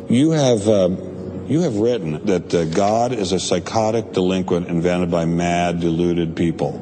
You 0.10 0.32
have 0.32 0.68
uh, 0.68 0.90
you 1.48 1.62
have 1.62 1.76
written 1.76 2.26
that 2.26 2.54
uh, 2.54 2.66
God 2.66 3.12
is 3.12 3.32
a 3.32 3.40
psychotic 3.40 4.14
delinquent 4.14 4.68
invented 4.68 5.12
by 5.12 5.26
mad, 5.26 5.80
deluded 5.82 6.36
people. 6.36 6.80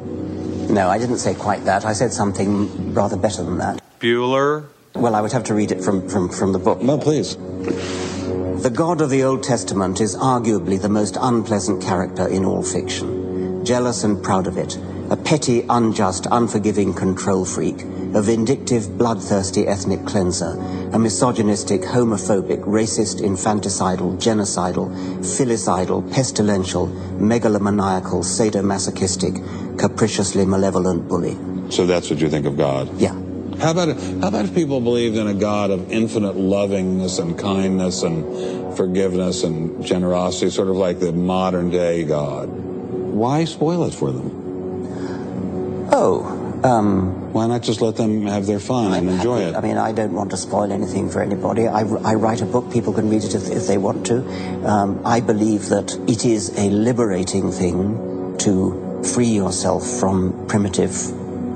No, 0.70 0.90
I 0.90 1.00
didn't 1.00 1.18
say 1.18 1.34
quite 1.34 1.66
that. 1.66 1.86
I 1.86 1.94
said 1.94 2.14
something 2.14 2.94
rather 2.94 3.18
better 3.18 3.44
than 3.44 3.58
that. 3.58 3.82
Bueller. 4.00 4.68
Well, 4.96 5.16
I 5.16 5.22
would 5.22 5.32
have 5.32 5.44
to 5.46 5.54
read 5.54 5.72
it 5.72 5.84
from, 5.84 6.10
from, 6.10 6.30
from 6.30 6.52
the 6.52 6.60
book. 6.60 6.82
No, 6.82 6.98
please. 6.98 7.36
The 7.36 8.72
God 8.74 9.02
of 9.02 9.10
the 9.10 9.24
Old 9.24 9.44
Testament 9.44 10.02
is 10.02 10.16
arguably 10.16 10.82
the 10.82 10.90
most 10.90 11.18
unpleasant 11.20 11.82
character 11.82 12.28
in 12.28 12.44
all 12.44 12.64
fiction. 12.64 13.64
Jealous 13.64 14.04
and 14.04 14.22
proud 14.24 14.48
of 14.48 14.58
it, 14.58 14.78
a 15.10 15.16
petty, 15.16 15.64
unjust, 15.70 16.28
unforgiving 16.32 16.94
control 16.94 17.46
freak, 17.46 17.82
a 18.14 18.22
vindictive, 18.22 18.98
bloodthirsty 18.98 19.68
ethnic 19.68 20.06
cleanser, 20.06 20.58
a 20.92 21.00
misogynistic, 21.00 21.82
homophobic, 21.82 22.64
racist, 22.66 23.22
infanticidal, 23.22 24.18
genocidal, 24.18 24.90
filicidal, 25.20 26.02
pestilential, 26.12 26.88
megalomaniacal, 27.20 28.24
sadomasochistic, 28.24 29.78
capriciously 29.78 30.46
malevolent 30.46 31.08
bully. 31.08 31.38
So 31.70 31.86
that's 31.86 32.10
what 32.10 32.20
you 32.20 32.30
think 32.30 32.46
of 32.46 32.58
God? 32.58 32.90
Yeah. 33.00 33.16
How 33.60 33.72
about 33.72 33.90
how 34.00 34.30
about 34.30 34.46
if 34.46 34.56
people 34.56 34.80
believed 34.80 35.18
in 35.18 35.28
a 35.28 35.34
God 35.34 35.70
of 35.70 35.92
infinite 35.92 36.38
lovingness 36.38 37.20
and 37.20 37.38
kindness 37.38 38.04
and 38.04 38.76
forgiveness 38.78 39.44
and 39.44 39.86
generosity, 39.86 40.50
sort 40.50 40.70
of 40.70 40.78
like 40.78 41.00
the 41.00 41.12
modern 41.12 41.70
day 41.70 42.06
God? 42.06 42.48
Why 42.48 43.44
spoil 43.44 43.84
it 43.84 43.94
for 43.94 44.14
them? 44.14 45.90
Oh, 45.92 46.62
um, 46.64 47.34
why 47.34 47.48
not 47.48 47.62
just 47.64 47.82
let 47.82 47.98
them 47.98 48.28
have 48.28 48.46
their 48.46 48.62
fun 48.62 48.94
and 48.94 49.10
enjoy 49.10 49.42
it? 49.42 49.56
I 49.56 49.60
mean, 49.60 49.78
I 49.78 49.92
don't 49.92 50.14
want 50.14 50.32
to 50.32 50.38
spoil 50.38 50.72
anything 50.72 51.10
for 51.10 51.22
anybody. 51.22 51.68
I, 51.68 51.82
I 51.82 52.14
write 52.16 52.42
a 52.42 52.46
book; 52.46 52.72
people 52.72 52.94
can 52.94 53.10
read 53.10 53.26
it 53.26 53.36
if, 53.36 53.50
if 53.50 53.68
they 53.68 53.78
want 53.78 54.06
to. 54.06 54.24
Um, 54.66 55.02
I 55.06 55.20
believe 55.20 55.68
that 55.68 55.94
it 56.08 56.24
is 56.24 56.58
a 56.58 56.70
liberating 56.70 57.52
thing 57.52 58.38
to 58.38 59.04
free 59.04 59.28
yourself 59.28 59.86
from 59.86 60.48
primitive 60.48 60.94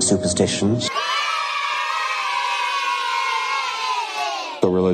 superstitions. 0.00 0.90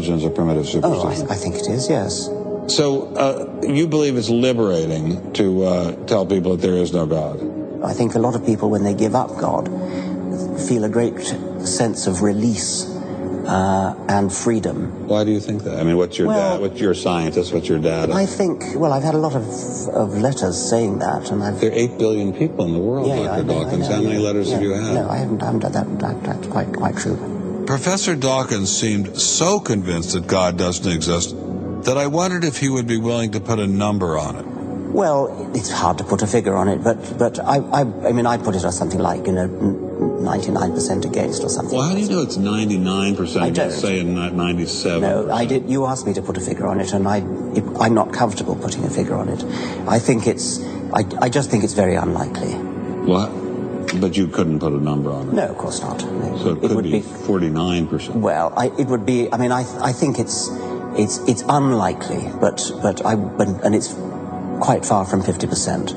So 0.00 0.12
religion 0.12 0.18
is 0.18 0.24
a 0.24 0.30
primitive 0.30 0.84
Oh. 0.84 1.06
I, 1.06 1.32
I 1.32 1.36
think 1.36 1.56
it 1.56 1.68
is. 1.68 1.88
Yes. 1.90 2.26
So 2.68 3.14
uh, 3.14 3.60
you 3.66 3.86
believe 3.86 4.16
it's 4.16 4.30
liberating 4.30 5.32
to 5.34 5.64
uh, 5.64 6.06
tell 6.06 6.24
people 6.24 6.56
that 6.56 6.62
there 6.66 6.76
is 6.76 6.92
no 6.92 7.06
God? 7.06 7.38
I 7.84 7.92
think 7.92 8.14
a 8.14 8.18
lot 8.18 8.34
of 8.34 8.44
people, 8.46 8.70
when 8.70 8.84
they 8.84 8.94
give 8.94 9.14
up 9.14 9.36
God, 9.38 9.66
feel 10.68 10.84
a 10.84 10.88
great 10.88 11.18
sense 11.64 12.06
of 12.06 12.22
release 12.22 12.86
uh, 13.46 13.94
and 14.08 14.32
freedom. 14.32 15.08
Why 15.08 15.24
do 15.24 15.32
you 15.32 15.40
think 15.40 15.64
that? 15.64 15.80
I 15.80 15.84
mean, 15.84 15.96
what's 15.96 16.16
your 16.18 16.28
Well- 16.28 16.54
dad? 16.56 16.60
What's 16.60 16.80
your 16.80 16.94
scientist? 16.94 17.52
What's 17.52 17.68
your 17.68 17.78
dad? 17.80 18.10
I 18.10 18.24
think. 18.26 18.62
Well, 18.76 18.92
I've 18.92 19.02
had 19.02 19.14
a 19.14 19.18
lot 19.18 19.34
of 19.34 19.44
of 19.88 20.18
letters 20.18 20.56
saying 20.56 21.00
that, 21.00 21.30
and 21.30 21.42
I've. 21.42 21.60
There 21.60 21.70
are 21.70 21.74
eight 21.74 21.98
billion 21.98 22.32
people 22.32 22.64
in 22.66 22.72
the 22.72 22.78
world, 22.78 23.08
Yeah, 23.08 23.16
yeah, 23.16 23.26
Dr. 23.42 23.44
Dawkins. 23.48 23.88
How 23.88 24.00
many 24.00 24.14
yeah, 24.14 24.28
letters 24.28 24.52
have 24.52 24.62
you 24.62 24.72
had? 24.72 24.94
No, 24.94 25.08
I 25.08 25.16
haven't. 25.16 25.42
I 25.42 25.46
haven't 25.46 25.60
done 25.60 25.72
that. 25.72 25.98
that 26.00 26.22
that's 26.22 26.46
quite 26.46 26.72
quite 26.72 26.96
true. 26.96 27.39
Professor 27.70 28.16
Dawkins 28.16 28.68
seemed 28.76 29.16
so 29.16 29.60
convinced 29.60 30.14
that 30.14 30.26
God 30.26 30.58
doesn't 30.58 30.90
exist 30.90 31.36
that 31.84 31.96
I 31.96 32.08
wondered 32.08 32.42
if 32.42 32.58
he 32.58 32.68
would 32.68 32.88
be 32.88 32.98
willing 32.98 33.30
to 33.30 33.38
put 33.38 33.60
a 33.60 33.66
number 33.68 34.18
on 34.18 34.34
it. 34.34 34.44
Well, 34.90 35.52
it's 35.54 35.70
hard 35.70 35.98
to 35.98 36.04
put 36.04 36.20
a 36.20 36.26
figure 36.26 36.56
on 36.56 36.66
it, 36.66 36.82
but 36.82 37.16
but 37.16 37.38
I 37.38 37.58
I, 37.58 37.80
I 38.08 38.10
mean 38.10 38.26
I 38.26 38.38
put 38.38 38.56
it 38.56 38.64
as 38.64 38.76
something 38.76 38.98
like 38.98 39.24
you 39.24 39.32
know 39.32 39.46
ninety 39.46 40.50
nine 40.50 40.72
percent 40.72 41.04
against 41.04 41.44
or 41.44 41.48
something. 41.48 41.78
Well, 41.78 41.86
how 41.86 41.94
do 41.94 42.00
you 42.00 42.08
know 42.08 42.22
it's 42.22 42.36
ninety 42.36 42.76
nine 42.76 43.14
percent? 43.14 43.44
I 43.44 43.50
don't. 43.50 43.70
Say 43.70 44.00
in 44.00 44.16
ninety 44.16 44.66
seven. 44.66 45.02
No, 45.02 45.30
I 45.30 45.44
did. 45.44 45.70
You 45.70 45.86
asked 45.86 46.08
me 46.08 46.12
to 46.14 46.22
put 46.22 46.36
a 46.36 46.40
figure 46.40 46.66
on 46.66 46.80
it, 46.80 46.92
and 46.92 47.06
I, 47.06 47.18
it, 47.54 47.64
I'm 47.78 47.94
not 47.94 48.12
comfortable 48.12 48.56
putting 48.56 48.82
a 48.84 48.90
figure 48.90 49.14
on 49.14 49.28
it. 49.28 49.44
I 49.86 50.00
think 50.00 50.26
it's, 50.26 50.58
I, 50.92 51.04
I 51.20 51.28
just 51.28 51.52
think 51.52 51.62
it's 51.62 51.74
very 51.74 51.94
unlikely. 51.94 52.52
What? 53.06 53.30
But 53.98 54.16
you 54.16 54.28
couldn't 54.28 54.60
put 54.60 54.72
a 54.72 54.78
number 54.78 55.10
on 55.10 55.28
it. 55.30 55.34
No, 55.34 55.46
of 55.48 55.58
course 55.58 55.80
not. 55.80 56.04
No. 56.04 56.38
So 56.38 56.50
it 56.52 56.60
could 56.60 56.72
would 56.76 56.84
be 56.84 56.92
be- 56.92 57.00
forty 57.00 57.48
nine 57.50 57.86
percent. 57.88 58.16
Well, 58.16 58.52
I, 58.56 58.66
it 58.78 58.86
would 58.86 59.04
be. 59.04 59.32
I 59.32 59.36
mean, 59.36 59.50
I, 59.50 59.64
I 59.82 59.92
think 59.92 60.18
it's, 60.18 60.48
it's, 60.96 61.18
it's 61.26 61.42
unlikely, 61.48 62.30
but, 62.40 62.70
but 62.82 63.04
I, 63.04 63.16
but, 63.16 63.48
and 63.64 63.74
it's 63.74 63.92
quite 64.60 64.84
far 64.86 65.04
from 65.04 65.22
fifty 65.22 65.46
percent. 65.48 65.90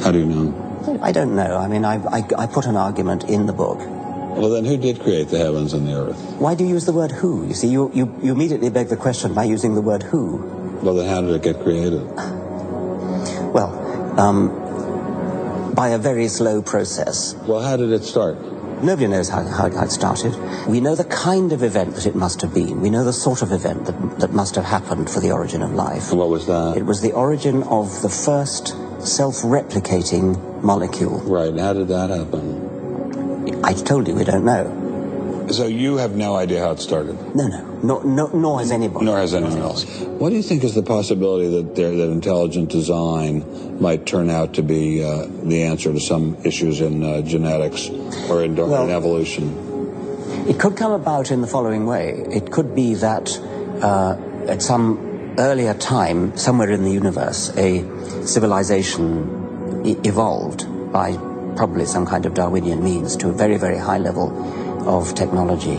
How 0.00 0.10
do 0.10 0.20
you 0.20 0.26
know? 0.26 1.00
I 1.02 1.12
don't 1.12 1.34
know. 1.36 1.58
I 1.58 1.68
mean, 1.68 1.84
I, 1.84 1.96
I, 2.04 2.24
I 2.38 2.46
put 2.46 2.64
an 2.66 2.76
argument 2.76 3.24
in 3.24 3.46
the 3.46 3.52
book. 3.52 3.78
Well, 3.78 4.50
then 4.50 4.64
who 4.64 4.76
did 4.76 5.00
create 5.00 5.28
the 5.28 5.38
heavens 5.38 5.72
and 5.74 5.86
the 5.86 5.94
earth? 5.94 6.18
Why 6.38 6.54
do 6.54 6.64
you 6.64 6.70
use 6.70 6.86
the 6.86 6.92
word 6.92 7.12
who? 7.12 7.46
You 7.46 7.54
see, 7.54 7.68
you, 7.68 7.90
you, 7.94 8.18
you 8.22 8.32
immediately 8.32 8.68
beg 8.70 8.88
the 8.88 8.96
question 8.96 9.32
by 9.34 9.44
using 9.44 9.74
the 9.74 9.80
word 9.80 10.02
who. 10.02 10.38
Well, 10.82 10.94
then 10.94 11.08
how 11.08 11.20
did 11.20 11.30
it 11.30 11.42
get 11.42 11.62
created? 11.62 12.04
Well, 13.54 13.70
um, 14.18 14.50
by 15.74 15.88
a 15.88 15.98
very 15.98 16.28
slow 16.28 16.62
process. 16.62 17.34
Well, 17.46 17.60
how 17.60 17.76
did 17.76 17.90
it 17.90 18.04
start? 18.04 18.36
Nobody 18.82 19.06
knows 19.06 19.28
how, 19.28 19.44
how, 19.44 19.66
it 19.66 19.90
started. 19.90 20.34
We 20.66 20.80
know 20.80 20.94
the 20.94 21.04
kind 21.04 21.52
of 21.52 21.62
event 21.62 21.94
that 21.94 22.06
it 22.06 22.14
must 22.14 22.42
have 22.42 22.52
been. 22.52 22.80
We 22.80 22.90
know 22.90 23.04
the 23.04 23.12
sort 23.12 23.40
of 23.42 23.52
event 23.52 23.86
that, 23.86 24.18
that 24.20 24.32
must 24.32 24.54
have 24.56 24.64
happened 24.64 25.08
for 25.08 25.20
the 25.20 25.30
origin 25.30 25.62
of 25.62 25.72
life. 25.72 26.12
What 26.12 26.28
was 26.28 26.46
that? 26.46 26.76
It 26.76 26.84
was 26.84 27.00
the 27.00 27.12
origin 27.12 27.62
of 27.62 28.02
the 28.02 28.08
first 28.08 28.76
self-replicating 29.00 30.62
molecule. 30.62 31.20
Right. 31.20 31.56
How 31.56 31.72
did 31.72 31.88
that 31.88 32.10
happen? 32.10 33.64
I 33.64 33.72
told 33.72 34.08
you 34.08 34.14
we 34.14 34.24
don't 34.24 34.44
know. 34.44 34.83
So 35.50 35.66
you 35.66 35.98
have 35.98 36.16
no 36.16 36.36
idea 36.36 36.60
how 36.60 36.70
it 36.72 36.80
started. 36.80 37.16
No, 37.34 37.46
no, 37.46 37.62
no, 37.82 38.00
no 38.00 38.26
nor 38.28 38.60
has 38.60 38.70
anybody. 38.70 39.04
Nor 39.04 39.18
has 39.18 39.34
anyone 39.34 39.58
else. 39.58 39.84
What 40.00 40.30
do 40.30 40.36
you 40.36 40.42
think 40.42 40.64
is 40.64 40.74
the 40.74 40.82
possibility 40.82 41.48
that 41.48 41.74
there, 41.76 41.94
that 41.94 42.10
intelligent 42.10 42.70
design 42.70 43.80
might 43.80 44.06
turn 44.06 44.30
out 44.30 44.54
to 44.54 44.62
be 44.62 45.04
uh, 45.04 45.26
the 45.42 45.64
answer 45.64 45.92
to 45.92 46.00
some 46.00 46.36
issues 46.44 46.80
in 46.80 47.02
uh, 47.02 47.20
genetics 47.22 47.90
or 48.30 48.42
in, 48.42 48.58
in 48.58 48.90
evolution? 48.90 49.52
It 50.48 50.58
could 50.58 50.76
come 50.76 50.92
about 50.92 51.30
in 51.30 51.40
the 51.40 51.46
following 51.46 51.86
way. 51.86 52.24
It 52.30 52.50
could 52.50 52.74
be 52.74 52.94
that 52.94 53.38
uh, 53.82 54.16
at 54.48 54.62
some 54.62 55.34
earlier 55.38 55.74
time, 55.74 56.36
somewhere 56.36 56.70
in 56.70 56.84
the 56.84 56.90
universe, 56.90 57.50
a 57.56 57.82
civilization 58.26 59.82
e- 59.84 59.96
evolved 60.04 60.66
by 60.92 61.16
probably 61.56 61.86
some 61.86 62.06
kind 62.06 62.26
of 62.26 62.34
Darwinian 62.34 62.82
means 62.82 63.16
to 63.16 63.28
a 63.28 63.32
very, 63.32 63.56
very 63.56 63.78
high 63.78 63.98
level 63.98 64.30
of 64.86 65.14
technology 65.14 65.76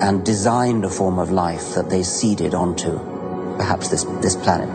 and 0.00 0.24
designed 0.24 0.84
a 0.84 0.90
form 0.90 1.18
of 1.18 1.30
life 1.30 1.74
that 1.74 1.90
they 1.90 2.02
seeded 2.02 2.54
onto 2.54 2.98
perhaps 3.56 3.88
this, 3.88 4.04
this 4.20 4.36
planet. 4.36 4.68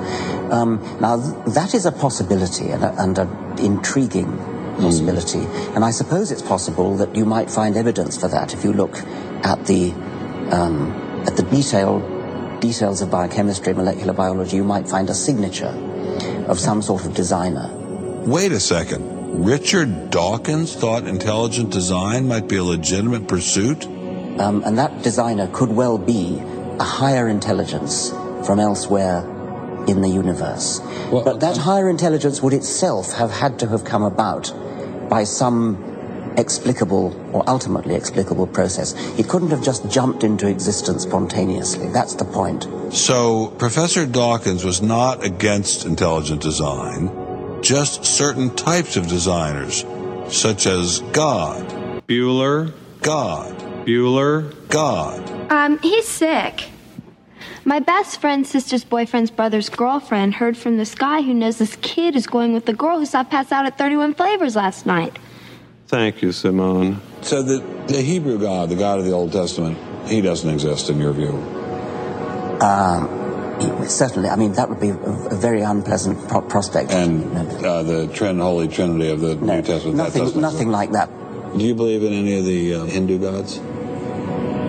Um, 0.51 0.81
now, 1.01 1.19
th- 1.19 1.55
that 1.55 1.73
is 1.73 1.85
a 1.85 1.91
possibility 1.91 2.69
and 2.69 2.83
an 2.83 2.97
and 2.97 3.17
a 3.17 3.63
intriguing 3.63 4.37
possibility. 4.77 5.43
And 5.75 5.83
I 5.83 5.91
suppose 5.91 6.31
it's 6.31 6.41
possible 6.41 6.95
that 6.97 7.15
you 7.15 7.25
might 7.25 7.49
find 7.49 7.75
evidence 7.75 8.17
for 8.17 8.27
that 8.29 8.53
if 8.53 8.63
you 8.63 8.73
look 8.73 8.97
at 9.43 9.65
the, 9.65 9.91
um, 10.51 10.91
at 11.25 11.35
the 11.35 11.43
detail, 11.43 11.99
details 12.59 13.01
of 13.01 13.11
biochemistry, 13.11 13.73
molecular 13.73 14.13
biology. 14.13 14.57
You 14.57 14.63
might 14.63 14.87
find 14.87 15.09
a 15.09 15.13
signature 15.13 15.73
of 16.47 16.59
some 16.59 16.81
sort 16.81 17.05
of 17.05 17.13
designer. 17.13 17.69
Wait 18.25 18.51
a 18.51 18.59
second. 18.59 19.16
Richard 19.29 20.09
Dawkins 20.09 20.75
thought 20.75 21.05
intelligent 21.05 21.71
design 21.71 22.27
might 22.27 22.47
be 22.47 22.55
a 22.57 22.63
legitimate 22.63 23.27
pursuit? 23.27 23.85
Um, 24.39 24.63
and 24.65 24.77
that 24.77 25.03
designer 25.03 25.47
could 25.51 25.69
well 25.69 25.97
be 25.97 26.41
a 26.79 26.83
higher 26.83 27.27
intelligence 27.27 28.11
from 28.45 28.59
elsewhere 28.59 29.19
in 29.87 30.01
the 30.01 30.09
universe. 30.09 30.79
but 31.11 31.39
that 31.39 31.57
higher 31.57 31.89
intelligence 31.89 32.41
would 32.41 32.53
itself 32.53 33.13
have 33.13 33.31
had 33.31 33.59
to 33.59 33.67
have 33.67 33.83
come 33.85 34.03
about 34.03 34.53
by 35.09 35.23
some 35.23 35.83
explicable 36.37 37.15
or 37.33 37.43
ultimately 37.49 37.95
explicable 37.95 38.47
process. 38.47 38.93
It 39.17 39.27
couldn't 39.27 39.49
have 39.49 39.63
just 39.63 39.89
jumped 39.89 40.23
into 40.23 40.47
existence 40.47 41.03
spontaneously. 41.03 41.89
That's 41.89 42.15
the 42.15 42.25
point. 42.25 42.67
So, 42.93 43.47
Professor 43.57 44.05
Dawkins 44.05 44.63
was 44.63 44.81
not 44.81 45.23
against 45.23 45.85
intelligent 45.85 46.41
design, 46.41 47.07
just 47.67 48.05
certain 48.05 48.49
types 48.55 48.95
of 48.95 49.07
designers, 49.07 49.83
such 50.29 50.65
as 50.65 51.01
God. 51.11 51.67
Bueller, 52.07 52.71
God. 53.01 53.59
Bueller, 53.85 54.55
God. 54.69 55.51
Um, 55.51 55.77
he's 55.79 56.07
sick. 56.07 56.69
My 57.65 57.79
best 57.79 58.21
friend's 58.21 58.49
sister's 58.49 58.85
boyfriend's 58.85 59.31
brother's 59.31 59.67
girlfriend 59.67 60.35
heard 60.35 60.55
from 60.55 60.77
this 60.77 60.95
guy 60.95 61.21
who 61.21 61.33
knows 61.33 61.57
this 61.57 61.75
kid 61.81 62.15
is 62.15 62.25
going 62.25 62.53
with 62.53 62.65
the 62.65 62.73
girl 62.73 62.99
who 62.99 63.05
saw 63.05 63.25
pass 63.25 63.51
out 63.51 63.65
at 63.65 63.77
31 63.77 64.13
Flavors 64.13 64.55
last 64.55 64.85
night. 64.85 65.19
Thank 65.87 66.21
you, 66.21 66.31
Simone. 66.31 67.01
So 67.21 67.43
the, 67.43 67.57
the 67.87 68.01
Hebrew 68.01 68.39
God, 68.39 68.69
the 68.69 68.75
God 68.75 68.99
of 68.99 69.05
the 69.05 69.11
Old 69.11 69.33
Testament, 69.33 69.77
he 70.07 70.21
doesn't 70.21 70.49
exist 70.49 70.89
in 70.89 70.99
your 70.99 71.11
view. 71.11 71.33
Um, 72.61 73.16
certainly, 73.87 74.29
I 74.29 74.35
mean, 74.35 74.53
that 74.53 74.69
would 74.69 74.79
be 74.79 74.89
a, 74.89 74.95
a 74.95 75.35
very 75.35 75.61
unpleasant 75.61 76.27
pro- 76.27 76.41
prospect. 76.41 76.91
And 76.91 77.65
uh, 77.65 77.83
the 77.83 78.07
Trin, 78.07 78.39
Holy 78.39 78.67
Trinity 78.67 79.09
of 79.09 79.19
the 79.21 79.35
New 79.35 79.61
Testament. 79.61 79.97
nothing, 79.97 80.23
doesn't 80.23 80.41
nothing 80.41 80.69
like 80.69 80.91
that. 80.91 81.09
Do 81.57 81.63
you 81.63 81.75
believe 81.75 82.03
in 82.03 82.13
any 82.13 82.37
of 82.37 82.45
the 82.45 82.73
uh, 82.75 82.85
Hindu 82.85 83.19
gods? 83.19 83.57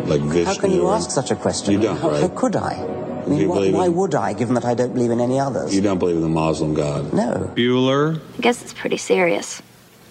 Like 0.09 0.23
Vishnu? 0.23 0.44
How 0.44 0.55
can 0.55 0.70
you 0.70 0.86
or- 0.86 0.94
ask 0.94 1.10
such 1.10 1.31
a 1.31 1.36
question? 1.36 1.74
You 1.74 1.81
don't, 1.81 1.97
how, 1.98 2.10
right? 2.10 2.20
how 2.23 2.28
could 2.28 2.56
I? 2.56 2.73
I 2.73 3.27
mean, 3.31 3.48
why, 3.48 3.55
believe 3.56 3.74
why 3.74 3.86
in- 3.86 3.94
would 3.94 4.15
I, 4.15 4.32
given 4.32 4.55
that 4.55 4.65
I 4.65 4.74
don't 4.74 4.94
believe 4.94 5.10
in 5.10 5.20
any 5.20 5.39
others? 5.39 5.74
You 5.74 5.82
don't 5.82 5.98
believe 5.98 6.16
in 6.16 6.23
the 6.23 6.28
Muslim 6.28 6.73
God? 6.74 7.12
No. 7.12 7.52
Bueller? 7.55 8.20
I 8.39 8.40
guess 8.40 8.62
it's 8.62 8.73
pretty 8.73 8.97
serious. 8.97 9.60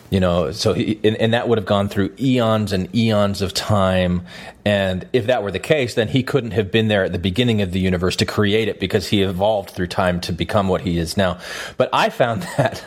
You 0.09 0.21
know, 0.21 0.51
so 0.51 0.73
he, 0.73 0.99
and, 1.03 1.17
and 1.17 1.33
that 1.33 1.49
would 1.49 1.57
have 1.57 1.65
gone 1.65 1.89
through 1.89 2.13
eons 2.19 2.71
and 2.71 2.93
eons 2.95 3.41
of 3.41 3.53
time. 3.53 4.25
And 4.63 5.07
if 5.11 5.27
that 5.27 5.43
were 5.43 5.51
the 5.51 5.59
case, 5.59 5.95
then 5.95 6.07
he 6.07 6.23
couldn't 6.23 6.51
have 6.51 6.71
been 6.71 6.87
there 6.87 7.03
at 7.03 7.11
the 7.11 7.19
beginning 7.19 7.61
of 7.61 7.71
the 7.71 7.79
universe 7.79 8.15
to 8.17 8.25
create 8.25 8.69
it 8.69 8.79
because 8.79 9.07
he 9.07 9.21
evolved 9.21 9.71
through 9.71 9.87
time 9.87 10.21
to 10.21 10.31
become 10.31 10.69
what 10.69 10.81
he 10.81 10.97
is 10.97 11.17
now. 11.17 11.39
But 11.75 11.89
I 11.91 12.09
found 12.09 12.43
that, 12.57 12.83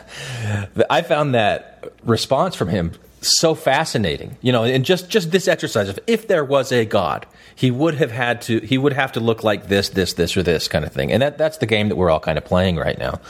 I 0.89 1.01
found 1.03 1.35
that 1.35 1.93
response 2.03 2.55
from 2.55 2.69
him 2.69 2.93
so 3.21 3.53
fascinating. 3.55 4.37
You 4.41 4.51
know, 4.51 4.63
and 4.63 4.83
just 4.83 5.09
just 5.09 5.31
this 5.31 5.47
exercise 5.47 5.89
of 5.89 5.99
if 6.07 6.27
there 6.27 6.43
was 6.43 6.71
a 6.71 6.85
God, 6.85 7.25
he 7.55 7.71
would 7.71 7.95
have 7.95 8.11
had 8.11 8.41
to 8.43 8.59
he 8.59 8.77
would 8.77 8.93
have 8.93 9.11
to 9.13 9.19
look 9.19 9.43
like 9.43 9.67
this, 9.67 9.89
this, 9.89 10.13
this, 10.13 10.35
or 10.35 10.43
this 10.43 10.67
kind 10.67 10.83
of 10.83 10.91
thing. 10.91 11.11
And 11.11 11.21
that 11.21 11.37
that's 11.37 11.57
the 11.57 11.65
game 11.65 11.89
that 11.89 11.95
we're 11.95 12.09
all 12.09 12.19
kind 12.19 12.37
of 12.37 12.45
playing 12.45 12.75
right 12.77 12.97
now. 12.97 13.21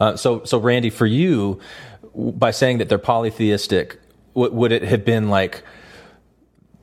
Uh, 0.00 0.16
so 0.16 0.44
so 0.44 0.58
Randy, 0.58 0.90
for 0.90 1.06
you, 1.06 1.60
by 2.16 2.50
saying 2.50 2.78
that 2.78 2.88
they're 2.88 2.98
polytheistic, 2.98 3.98
w- 4.34 4.52
would 4.54 4.72
it 4.72 4.82
have 4.82 5.04
been 5.04 5.28
like 5.28 5.62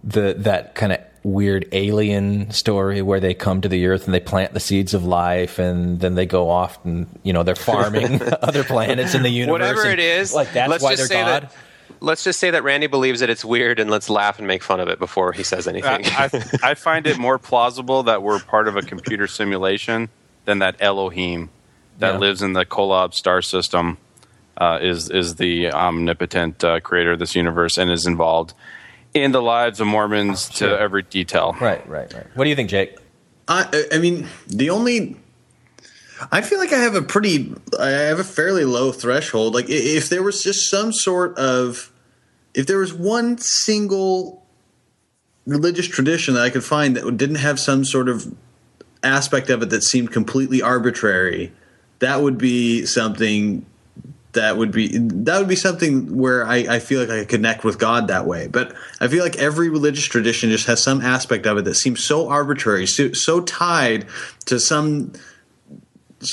the 0.03 0.33
that 0.39 0.75
kind 0.75 0.91
of 0.93 0.99
weird 1.23 1.67
alien 1.71 2.49
story 2.49 3.01
where 3.03 3.19
they 3.19 3.33
come 3.33 3.61
to 3.61 3.69
the 3.69 3.85
earth 3.85 4.05
and 4.05 4.13
they 4.13 4.19
plant 4.19 4.53
the 4.53 4.59
seeds 4.59 4.95
of 4.95 5.05
life 5.05 5.59
and 5.59 5.99
then 5.99 6.15
they 6.15 6.25
go 6.25 6.49
off 6.49 6.83
and 6.83 7.07
you 7.21 7.31
know 7.31 7.43
they're 7.43 7.53
farming 7.55 8.19
other 8.41 8.63
planets 8.63 9.13
in 9.13 9.21
the 9.21 9.29
universe. 9.29 9.51
Whatever 9.51 9.85
it 9.87 9.99
is, 9.99 10.33
like 10.33 10.51
that's 10.53 10.69
let's 10.69 10.83
why 10.83 10.95
just 10.95 11.09
they're 11.09 11.19
say 11.19 11.23
God. 11.23 11.43
That, 11.43 11.53
let's 11.99 12.23
just 12.23 12.39
say 12.39 12.49
that 12.51 12.63
Randy 12.63 12.87
believes 12.87 13.19
that 13.19 13.29
it's 13.29 13.45
weird, 13.45 13.79
and 13.79 13.91
let's 13.91 14.09
laugh 14.09 14.39
and 14.39 14.47
make 14.47 14.63
fun 14.63 14.79
of 14.79 14.87
it 14.87 14.97
before 14.97 15.31
he 15.33 15.43
says 15.43 15.67
anything. 15.67 16.05
I, 16.07 16.29
I, 16.33 16.43
I 16.71 16.73
find 16.73 17.05
it 17.05 17.19
more 17.19 17.37
plausible 17.37 18.03
that 18.03 18.23
we're 18.23 18.39
part 18.39 18.67
of 18.67 18.75
a 18.75 18.81
computer 18.81 19.27
simulation 19.27 20.09
than 20.45 20.57
that 20.59 20.75
Elohim 20.79 21.51
that 21.99 22.13
Yeah. 22.13 22.17
lives 22.19 22.41
in 22.41 22.53
the 22.53 22.65
Kolob 22.65 23.13
star 23.13 23.43
system 23.43 23.99
uh, 24.57 24.79
is 24.81 25.09
is 25.09 25.35
the 25.35 25.71
omnipotent 25.71 26.63
uh, 26.63 26.79
creator 26.79 27.13
of 27.13 27.19
this 27.19 27.35
universe 27.35 27.77
and 27.77 27.91
is 27.91 28.05
involved 28.05 28.53
in 29.13 29.31
the 29.31 29.41
lives 29.41 29.79
of 29.79 29.87
Mormons 29.87 30.49
Sure. 30.51 30.69
to 30.69 30.79
every 30.79 31.03
detail. 31.03 31.55
Right, 31.59 31.87
right, 31.87 32.13
right. 32.13 32.25
What 32.35 32.45
do 32.45 32.49
you 32.49 32.55
think, 32.55 32.69
Jake? 32.69 32.97
I, 33.47 33.85
I 33.91 33.97
mean, 33.97 34.27
the 34.47 34.69
only. 34.69 35.17
I 36.31 36.41
feel 36.41 36.59
like 36.59 36.71
I 36.71 36.77
have 36.77 36.95
a 36.95 37.01
pretty. 37.01 37.53
I 37.79 37.89
have 37.89 38.19
a 38.19 38.23
fairly 38.23 38.63
low 38.65 38.91
threshold. 38.91 39.53
Like, 39.53 39.65
if 39.69 40.09
there 40.09 40.23
was 40.23 40.43
just 40.43 40.69
some 40.69 40.93
sort 40.93 41.37
of. 41.37 41.91
If 42.53 42.67
there 42.67 42.79
was 42.79 42.93
one 42.93 43.37
single 43.37 44.45
religious 45.47 45.87
tradition 45.87 46.33
that 46.35 46.43
I 46.43 46.49
could 46.49 46.63
find 46.63 46.95
that 46.97 47.17
didn't 47.17 47.37
have 47.37 47.59
some 47.59 47.83
sort 47.85 48.09
of 48.09 48.33
aspect 49.03 49.49
of 49.49 49.63
it 49.63 49.69
that 49.71 49.83
seemed 49.83 50.11
completely 50.11 50.61
arbitrary, 50.61 51.51
that 51.99 52.21
would 52.21 52.37
be 52.37 52.85
something 52.85 53.65
that 54.33 54.57
would 54.57 54.71
be 54.71 54.97
that 54.97 55.39
would 55.39 55.47
be 55.47 55.55
something 55.55 56.15
where 56.15 56.45
I, 56.45 56.57
I 56.75 56.79
feel 56.79 56.99
like 56.99 57.09
I 57.09 57.19
could 57.19 57.29
connect 57.29 57.63
with 57.63 57.79
God 57.79 58.07
that 58.07 58.25
way. 58.25 58.47
But 58.47 58.73
I 58.99 59.07
feel 59.07 59.23
like 59.23 59.37
every 59.37 59.69
religious 59.69 60.05
tradition 60.05 60.49
just 60.49 60.67
has 60.67 60.81
some 60.81 61.01
aspect 61.01 61.45
of 61.45 61.57
it 61.57 61.65
that 61.65 61.75
seems 61.75 62.03
so 62.03 62.29
arbitrary, 62.29 62.87
so, 62.87 63.11
so 63.13 63.41
tied 63.41 64.05
to 64.45 64.59
some 64.59 65.13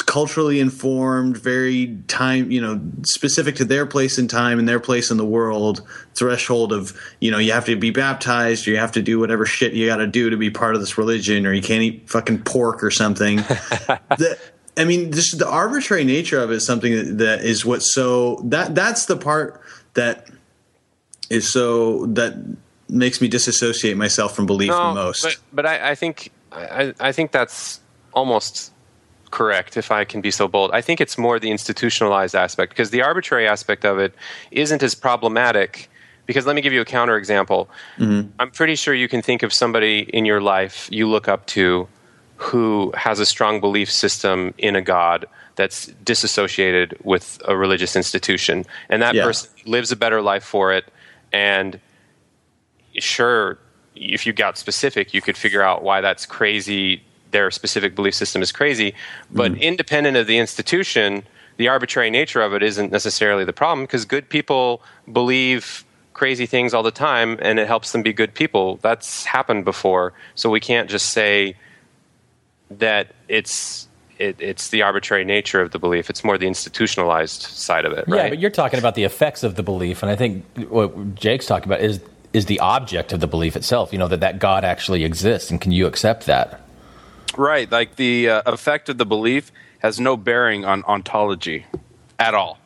culturally 0.05 0.61
informed, 0.61 1.37
very 1.39 1.99
time, 2.09 2.51
you 2.51 2.61
know, 2.61 2.81
specific 3.05 3.57
to 3.57 3.65
their 3.65 3.87
place 3.87 4.19
in 4.19 4.29
time 4.29 4.59
and 4.59 4.69
their 4.69 4.81
place 4.81 5.11
in 5.11 5.17
the 5.17 5.25
world 5.25 5.87
threshold 6.15 6.73
of, 6.73 6.99
you 7.21 7.31
know, 7.31 7.39
you 7.39 7.53
have 7.53 7.65
to 7.65 7.77
be 7.77 7.91
baptized, 7.91 8.69
or 8.69 8.73
you 8.73 8.77
have 8.77 8.93
to 8.93 9.03
do 9.03 9.19
whatever 9.19 9.47
shit 9.47 9.73
you 9.73 9.87
got 9.87 9.97
to 9.97 10.07
do 10.07 10.29
to 10.29 10.37
be 10.37 10.51
part 10.51 10.75
of 10.75 10.81
this 10.81 10.99
religion, 10.99 11.47
or 11.47 11.53
you 11.53 11.63
can't 11.63 11.83
eat 11.83 12.09
fucking 12.11 12.43
pork 12.43 12.85
or 12.85 12.91
something. 12.91 13.37
the, 14.19 14.39
I 14.79 14.85
mean, 14.85 15.13
just 15.13 15.39
the 15.39 15.49
arbitrary 15.49 16.05
nature 16.05 16.41
of 16.41 16.51
it 16.51 16.57
is 16.57 16.67
something 16.67 16.95
that, 16.95 17.19
that 17.19 17.45
is 17.45 17.65
what's 17.65 17.93
so 17.93 18.37
that 18.45 18.75
that's 18.75 19.07
the 19.07 19.17
part 19.17 19.61
that 19.95 20.29
is 21.31 21.53
so 21.53 22.07
that 22.07 22.35
makes 22.89 23.21
me 23.21 23.29
disassociate 23.29 23.97
myself 23.97 24.35
from 24.35 24.47
belief 24.47 24.71
the 24.71 24.95
most. 24.95 25.23
But, 25.23 25.37
but 25.53 25.67
I, 25.67 25.91
I 25.91 25.95
think 25.95 26.31
I, 26.53 26.95
I 27.01 27.13
think 27.13 27.33
that's 27.33 27.81
almost 28.15 28.73
correct, 29.31 29.77
if 29.77 29.91
I 29.91 30.05
can 30.05 30.21
be 30.21 30.31
so 30.31 30.49
bold. 30.49 30.71
I 30.73 30.81
think 30.81 31.01
it's 31.01 31.19
more 31.19 31.39
the 31.39 31.51
institutionalized 31.51 32.35
aspect 32.35 32.71
because 32.71 32.91
the 32.91 33.03
arbitrary 33.03 33.47
aspect 33.47 33.85
of 33.85 33.99
it 33.99 34.15
isn't 34.51 34.83
as 34.83 34.95
problematic. 34.95 35.91
Because 36.27 36.45
let 36.45 36.55
me 36.55 36.61
give 36.61 36.75
you 36.75 36.83
a 36.83 36.85
counterexample. 36.85 37.69
Mm-hmm. 37.97 38.29
I'm 38.39 38.51
pretty 38.51 38.75
sure 38.75 38.93
you 38.93 39.09
can 39.09 39.23
think 39.23 39.43
of 39.43 39.51
somebody 39.51 40.01
in 40.13 40.27
your 40.27 40.43
life 40.43 40.87
you 40.93 41.09
look 41.09 41.27
up 41.27 41.47
to 41.47 41.89
who 42.39 42.93
has 42.97 43.19
a 43.19 43.27
strong 43.27 43.61
belief 43.61 43.91
system 43.91 44.55
in 44.59 44.77
a 44.77 44.81
God 44.81 45.27
that's 45.57 45.87
disassociated 46.05 46.97
with 47.03 47.43
a 47.45 47.57
religious 47.57 47.97
institution. 47.97 48.65
And 48.89 49.03
that 49.03 49.17
Yeah. 49.17 49.25
person 49.25 49.51
lives 49.67 49.91
a 49.91 49.97
better 49.97 50.23
life 50.23 50.45
for 50.45 50.73
it. 50.73 50.85
And 51.33 51.81
sure, 52.97 53.59
if 53.97 54.25
you 54.25 54.33
got 54.33 54.57
specific, 54.57 55.13
you 55.13 55.21
could 55.21 55.37
figure 55.37 55.63
out 55.63 55.83
why 55.83 56.01
that's 56.01 56.27
crazy. 56.27 57.03
Their 57.33 57.51
specific 57.51 57.97
belief 57.97 58.15
system 58.15 58.41
is 58.41 58.53
crazy. 58.53 58.95
But 59.33 59.53
mm. 59.53 59.61
independent 59.61 60.17
of 60.17 60.29
the 60.29 60.39
institution, 60.39 61.25
the 61.57 61.67
arbitrary 61.67 62.09
nature 62.09 62.41
of 62.41 62.55
it 62.55 62.63
isn't 62.63 62.93
necessarily 62.93 63.45
the 63.45 63.53
problem 63.53 63.85
because 63.85 64.05
good 64.05 64.29
people 64.29 64.81
believe 65.13 65.85
crazy 66.15 66.47
things 66.47 66.73
all 66.73 66.85
the 66.85 66.93
time 66.93 67.37
and 67.43 67.59
it 67.59 67.67
helps 67.67 67.91
them 67.91 68.03
be 68.03 68.13
good 68.13 68.33
people. 68.33 68.79
That's 68.81 69.25
happened 69.25 69.65
before. 69.65 70.13
So 70.37 70.49
we 70.51 70.61
can't 70.61 70.89
just 70.89 71.11
say 71.11 71.57
that 72.71 73.09
it's. 73.29 73.87
It, 74.19 74.41
it's 74.41 74.71
the 74.71 74.83
arbitrary 74.83 75.25
nature 75.25 75.61
of 75.61 75.71
the 75.71 75.79
belief. 75.79 76.11
It's 76.11 76.25
more 76.25 76.37
the 76.37 76.49
institutionalized 76.49 77.43
side 77.43 77.85
of 77.85 77.93
it, 77.93 78.09
right? 78.09 78.25
Yeah, 78.25 78.29
but 78.31 78.41
you're 78.41 78.51
talking 78.51 78.81
about 78.81 78.97
the 78.97 79.05
effects 79.05 79.45
of 79.45 79.55
the 79.55 79.63
belief, 79.63 80.03
and 80.03 80.11
I 80.11 80.17
think 80.17 80.45
what 80.69 81.15
Jake's 81.15 81.47
talking 81.47 81.69
about 81.69 81.83
is 81.83 82.01
is 82.33 82.47
the 82.47 82.59
object 82.59 83.13
of 83.13 83.21
the 83.21 83.29
belief 83.29 83.55
itself. 83.55 83.93
You 83.93 84.01
know 84.01 84.09
that 84.09 84.19
that 84.19 84.41
God 84.41 84.65
actually 84.65 85.05
exists, 85.05 85.53
and 85.53 85.61
can 85.61 85.71
you 85.71 85.87
accept 85.87 86.27
that? 86.27 86.63
Right, 87.37 87.71
like 87.71 87.95
the 87.95 88.29
uh, 88.29 88.43
effect 88.47 88.89
of 88.89 88.99
the 88.99 89.07
belief 89.07 89.53
has 89.79 90.01
no 90.01 90.17
bearing 90.17 90.65
on 90.65 90.83
ontology 90.87 91.67
at 92.19 92.35
all 92.35 92.59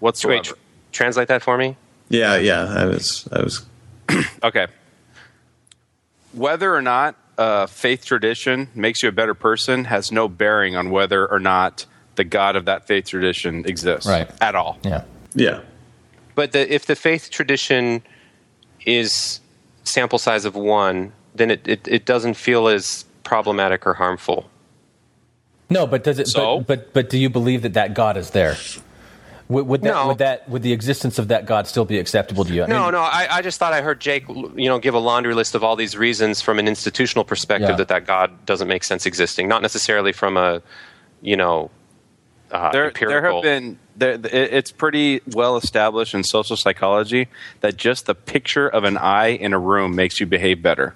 whatsoever. 0.00 0.36
Wait, 0.38 0.44
tr- 0.44 0.54
translate 0.92 1.28
that 1.28 1.42
for 1.42 1.58
me. 1.58 1.76
yeah, 2.08 2.36
yeah, 2.38 2.64
I 2.64 2.86
was, 2.86 3.28
I 3.30 3.42
was. 3.42 3.66
Okay. 4.42 4.68
Whether 6.32 6.74
or 6.74 6.80
not 6.80 7.14
a 7.38 7.68
faith 7.68 8.04
tradition 8.04 8.68
makes 8.74 9.02
you 9.02 9.08
a 9.08 9.12
better 9.12 9.34
person 9.34 9.84
has 9.84 10.12
no 10.12 10.28
bearing 10.28 10.76
on 10.76 10.90
whether 10.90 11.26
or 11.26 11.38
not 11.38 11.86
the 12.16 12.24
God 12.24 12.56
of 12.56 12.64
that 12.64 12.86
faith 12.86 13.06
tradition 13.06 13.64
exists. 13.64 14.08
Right. 14.08 14.28
At 14.40 14.54
all. 14.54 14.78
Yeah. 14.82 15.04
Yeah. 15.34 15.60
But 16.34 16.52
the, 16.52 16.72
if 16.72 16.86
the 16.86 16.96
faith 16.96 17.30
tradition 17.30 18.02
is 18.84 19.40
sample 19.84 20.18
size 20.18 20.44
of 20.44 20.54
one, 20.56 21.12
then 21.34 21.50
it, 21.50 21.66
it, 21.66 21.86
it 21.88 22.04
doesn't 22.04 22.34
feel 22.34 22.68
as 22.68 23.04
problematic 23.22 23.86
or 23.86 23.94
harmful. 23.94 24.50
No, 25.70 25.86
but 25.86 26.02
does 26.02 26.18
it? 26.18 26.28
So? 26.28 26.58
But, 26.58 26.66
but 26.66 26.92
but 26.94 27.10
do 27.10 27.18
you 27.18 27.28
believe 27.28 27.62
that 27.62 27.74
that 27.74 27.94
God 27.94 28.16
is 28.16 28.30
there? 28.30 28.56
Would, 29.48 29.66
would 29.66 29.82
that 29.82 29.94
No. 29.94 30.08
would 30.08 30.18
that 30.18 30.46
would 30.48 30.62
the 30.62 30.72
existence 30.72 31.18
of 31.18 31.28
that 31.28 31.46
God 31.46 31.66
still 31.66 31.86
be 31.86 31.98
acceptable 31.98 32.44
to 32.44 32.52
you? 32.52 32.64
I 32.64 32.66
No, 32.66 32.82
mean, 32.84 32.92
no. 32.92 33.00
I, 33.00 33.26
I 33.30 33.42
just 33.42 33.58
thought 33.58 33.72
I 33.72 33.80
heard 33.80 33.98
Jake, 33.98 34.28
you 34.28 34.68
know, 34.68 34.78
give 34.78 34.92
a 34.94 34.98
laundry 34.98 35.32
list 35.34 35.54
of 35.54 35.64
all 35.64 35.74
these 35.74 35.96
reasons 35.96 36.42
from 36.42 36.58
an 36.58 36.68
institutional 36.68 37.24
perspective 37.24 37.70
Yeah. 37.70 37.76
that 37.76 37.88
that 37.88 38.06
God 38.06 38.44
doesn't 38.44 38.68
make 38.68 38.84
sense 38.84 39.06
existing. 39.06 39.48
Not 39.48 39.62
necessarily 39.62 40.12
from 40.12 40.36
a, 40.36 40.60
you 41.22 41.36
know, 41.36 41.70
uh, 42.50 42.70
there, 42.72 42.90
there 42.90 43.24
have 43.32 43.42
been 43.42 43.78
there, 43.96 44.18
it's 44.22 44.70
pretty 44.70 45.20
well 45.32 45.56
established 45.56 46.14
in 46.14 46.24
social 46.24 46.56
psychology 46.56 47.28
that 47.60 47.76
just 47.76 48.04
the 48.06 48.14
picture 48.14 48.68
of 48.68 48.84
an 48.84 48.96
eye 48.98 49.28
in 49.28 49.52
a 49.54 49.58
room 49.58 49.94
makes 49.96 50.20
you 50.20 50.26
behave 50.26 50.62
better. 50.62 50.94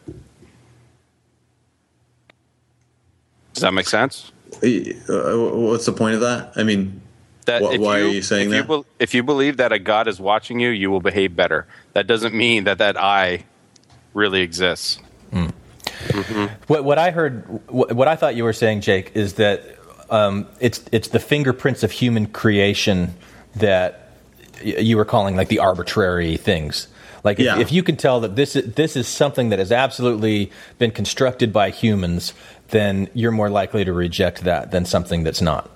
Does 3.55 3.63
that 3.63 3.73
make 3.75 3.87
sense? 3.89 4.33
Uh, 4.63 5.37
what's 5.55 5.87
the 5.87 5.93
point 5.93 6.15
of 6.15 6.21
that? 6.21 6.53
I 6.57 6.63
mean, 6.63 7.01
That 7.47 7.63
wh- 7.63 7.75
if 7.75 7.81
why 7.81 7.99
you, 7.99 8.05
are 8.07 8.09
you 8.09 8.23
saying 8.23 8.47
if 8.47 8.51
that? 8.51 8.57
You 8.59 8.65
bel 8.65 8.87
if 8.99 9.15
you 9.15 9.23
believe 9.23 9.57
that 9.57 9.73
a 9.73 9.79
God 9.79 10.07
is 10.09 10.21
watching 10.21 10.61
you, 10.61 10.69
you 10.71 10.91
will 10.91 11.01
behave 11.01 11.35
better. 11.35 11.67
That 11.93 12.07
doesn't 12.07 12.35
mean 12.35 12.65
that 12.65 12.79
that 12.79 12.97
eye 12.97 13.45
really 14.15 14.41
exists. 14.43 14.99
What, 16.67 16.85
what 16.85 16.99
I 16.99 17.11
heard, 17.11 17.45
what, 17.69 17.93
what 17.93 18.09
I 18.09 18.17
thought 18.17 18.35
you 18.35 18.45
were 18.45 18.53
saying, 18.53 18.81
Jake, 18.81 19.13
is 19.15 19.35
that 19.35 19.63
um, 20.11 20.47
it's 20.61 20.83
it's 20.93 21.09
the 21.09 21.19
fingerprints 21.21 21.83
of 21.83 21.91
human 21.91 22.27
creation 22.27 23.15
that 23.57 24.13
y- 24.65 24.77
you 24.79 24.97
were 24.97 25.05
calling 25.05 25.37
like 25.37 25.49
the 25.49 25.59
arbitrary 25.61 26.37
things. 26.37 26.89
Like 27.25 27.39
if, 27.39 27.47
Yeah. 27.47 27.61
if 27.61 27.71
you 27.73 27.83
can 27.83 27.97
tell 27.97 28.21
that 28.21 28.35
this 28.37 28.57
is, 28.57 28.75
this 28.75 28.97
is 28.97 29.07
something 29.07 29.51
that 29.51 29.59
has 29.61 29.71
absolutely 29.71 30.51
been 30.79 30.91
constructed 30.91 31.53
by 31.53 31.71
humans, 31.71 32.35
then 32.69 33.09
you're 33.15 33.31
more 33.33 33.49
likely 33.49 33.85
to 33.85 33.93
reject 33.93 34.43
that 34.45 34.71
than 34.73 34.85
something 34.85 35.23
that's 35.23 35.41
not. 35.41 35.71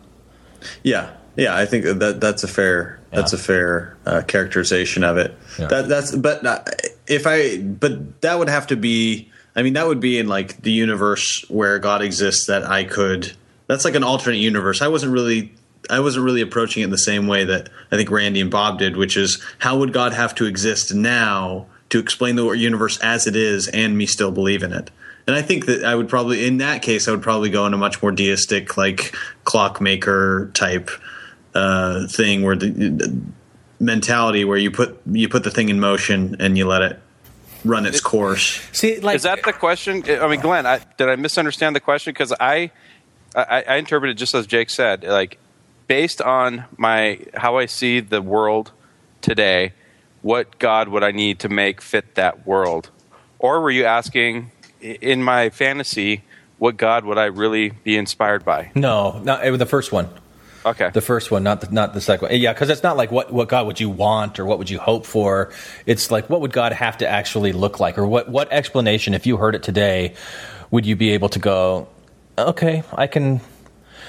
Yeah, 0.83 1.11
yeah, 1.37 1.55
I 1.55 1.67
think 1.67 1.85
that 1.85 2.21
that's 2.21 2.45
a 2.45 2.49
fair 2.49 2.99
that's 3.13 3.33
a 3.33 3.39
fair 3.39 3.97
uh, 4.05 4.23
characterization 4.27 5.05
of 5.05 5.19
it. 5.19 5.37
That 5.59 5.89
that's 5.89 6.15
but 6.15 6.45
uh, 6.45 6.65
if 7.07 7.27
I 7.27 7.59
but 7.59 8.23
that 8.23 8.39
would 8.39 8.49
have 8.49 8.69
to 8.69 8.77
be. 8.77 9.31
I 9.55 9.63
mean, 9.63 9.73
that 9.73 9.87
would 9.87 10.01
be 10.01 10.19
in 10.19 10.29
like 10.29 10.61
the 10.61 10.73
universe 10.73 11.49
where 11.49 11.79
God 11.79 12.03
exists. 12.03 12.47
That 12.47 12.65
I 12.65 12.85
could. 12.85 13.33
That's 13.69 13.85
like 13.85 13.95
an 13.95 14.05
alternate 14.05 14.39
universe. 14.39 14.83
I 14.83 14.89
wasn't 14.89 15.13
really. 15.13 15.53
I 15.89 16.01
wasn't 16.01 16.25
really 16.25 16.41
approaching 16.41 16.83
it 16.83 16.87
in 16.87 16.91
the 16.91 16.99
same 16.99 17.27
way 17.27 17.45
that 17.45 17.69
I 17.93 17.97
think 17.97 18.11
Randy 18.11 18.41
and 18.41 18.51
Bob 18.51 18.79
did, 18.79 18.97
which 18.97 19.17
is 19.17 19.43
how 19.59 19.79
would 19.79 19.93
God 19.93 20.13
have 20.13 20.35
to 20.37 20.47
exist 20.47 20.93
now 20.93 21.67
to 21.91 22.01
explain 22.01 22.35
the 22.35 22.51
universe 22.51 22.99
as 23.01 23.29
it 23.29 23.37
is 23.37 23.69
and 23.69 23.97
me 23.97 24.07
still 24.07 24.33
believe 24.33 24.65
in 24.65 24.73
it? 24.73 24.91
And 25.29 25.37
I 25.37 25.43
think 25.43 25.67
that 25.67 25.85
I 25.85 25.95
would 25.95 26.09
probably, 26.09 26.47
in 26.47 26.59
that 26.59 26.83
case, 26.83 27.07
I 27.07 27.13
would 27.13 27.23
probably 27.23 27.51
go 27.51 27.67
in 27.67 27.75
a 27.75 27.77
much 27.77 28.03
more 28.03 28.11
deistic, 28.11 28.77
like 28.77 29.15
clockmaker 29.45 30.51
type 30.55 30.91
uh, 31.57 32.07
thing, 32.09 32.43
where 32.43 32.57
the, 32.57 32.69
the 32.71 33.21
mentality 33.81 34.45
where 34.45 34.59
you 34.59 34.71
put 34.71 35.01
you 35.11 35.29
put 35.29 35.45
the 35.45 35.51
thing 35.51 35.69
in 35.69 35.81
motion 35.81 36.37
and 36.41 36.57
you 36.57 36.67
let 36.67 36.83
it 36.83 37.01
run 37.65 37.87
its 37.87 38.01
course. 38.01 38.61
See, 38.73 39.01
like 39.01 39.17
is 39.17 39.23
that 39.23 39.43
the 39.43 39.53
question? 39.53 40.03
I 40.09 40.29
mean, 40.29 40.41
Glenn, 40.41 40.67
I, 40.67 40.81
did 40.97 41.09
I 41.09 41.17
misunderstand 41.17 41.75
the 41.75 41.81
question? 41.81 42.13
Because 42.13 42.33
I, 42.39 42.71
I, 43.35 43.65
I 43.69 43.77
interpreted 43.77 44.17
just 44.17 44.35
as 44.35 44.47
Jake 44.47 44.71
said, 44.71 45.05
like 45.05 45.39
based 45.87 46.21
on 46.23 46.65
my 46.77 47.21
how 47.35 47.59
I 47.59 47.67
see 47.67 48.01
the 48.01 48.23
world 48.23 48.73
today, 49.21 49.73
what 50.23 50.59
God 50.59 50.89
would 50.89 51.03
I 51.03 51.13
need 51.13 51.39
to 51.41 51.49
make 51.49 51.81
fit 51.81 52.15
that 52.15 52.47
world? 52.47 52.91
Or 53.39 53.61
were 53.61 53.71
you 53.71 53.85
asking, 53.85 54.51
in 54.81 55.23
my 55.23 55.51
fantasy, 55.51 56.23
what 56.59 56.77
God 56.77 57.05
would 57.05 57.19
I 57.19 57.27
really 57.27 57.71
be 57.71 57.97
inspired 57.97 58.45
by? 58.45 58.71
No, 58.75 59.21
not 59.25 59.47
it 59.47 59.57
the 59.59 59.67
first 59.67 59.93
one. 59.93 60.09
Okay. 60.67 60.91
The 60.93 61.01
first 61.01 61.31
one, 61.31 61.45
not 61.45 61.61
the, 61.61 61.71
not 61.71 61.95
the 61.95 62.01
second 62.01 62.29
one. 62.29 62.41
Yeah, 62.41 62.53
because 62.53 62.71
it's 62.71 62.83
not 62.83 62.97
like 62.97 63.13
what, 63.13 63.33
what 63.33 63.49
God 63.49 63.69
would 63.69 63.79
you 63.79 63.89
want 63.89 64.41
or 64.41 64.45
what 64.45 64.59
would 64.59 64.69
you 64.69 64.81
hope 64.81 65.07
for. 65.07 65.53
It's 65.87 66.11
like 66.11 66.29
what 66.29 66.41
would 66.41 66.53
God 66.53 66.73
have 66.73 66.99
to 66.99 67.09
actually 67.09 67.53
look 67.53 67.79
like, 67.79 67.97
or 67.99 68.07
what 68.07 68.29
what 68.29 68.53
explanation, 68.53 69.15
if 69.15 69.27
you 69.27 69.37
heard 69.37 69.55
it 69.55 69.63
today, 69.63 70.15
would 70.73 70.85
you 70.85 70.97
be 70.97 71.11
able 71.11 71.29
to 71.31 71.39
go? 71.39 71.89
Okay, 72.37 72.83
I 72.93 73.07
can 73.07 73.41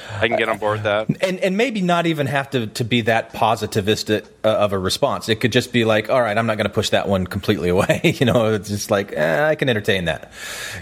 I 0.09 0.27
can 0.27 0.37
get 0.37 0.49
on 0.49 0.57
board 0.57 0.77
with 0.77 0.83
that. 0.83 1.07
and 1.21 1.39
and 1.39 1.57
maybe 1.57 1.81
not 1.81 2.07
even 2.07 2.25
have 2.25 2.49
to 2.51 2.65
to 2.67 2.83
be 2.83 3.01
that 3.01 3.33
positivistic 3.33 4.25
uh, 4.43 4.49
of 4.49 4.73
a 4.73 4.79
response. 4.79 5.29
It 5.29 5.39
could 5.39 5.51
just 5.51 5.71
be 5.71 5.85
like, 5.85 6.09
all 6.09 6.21
right, 6.21 6.35
I'm 6.35 6.47
not 6.47 6.57
going 6.57 6.67
to 6.67 6.73
push 6.73 6.89
that 6.89 7.07
one 7.07 7.27
completely 7.27 7.69
away. 7.75 8.15
you 8.19 8.25
know, 8.25 8.53
it's 8.53 8.69
just 8.69 8.89
like 8.89 9.13
eh, 9.13 9.47
I 9.47 9.53
can 9.53 9.69
entertain 9.69 10.05
that. 10.05 10.31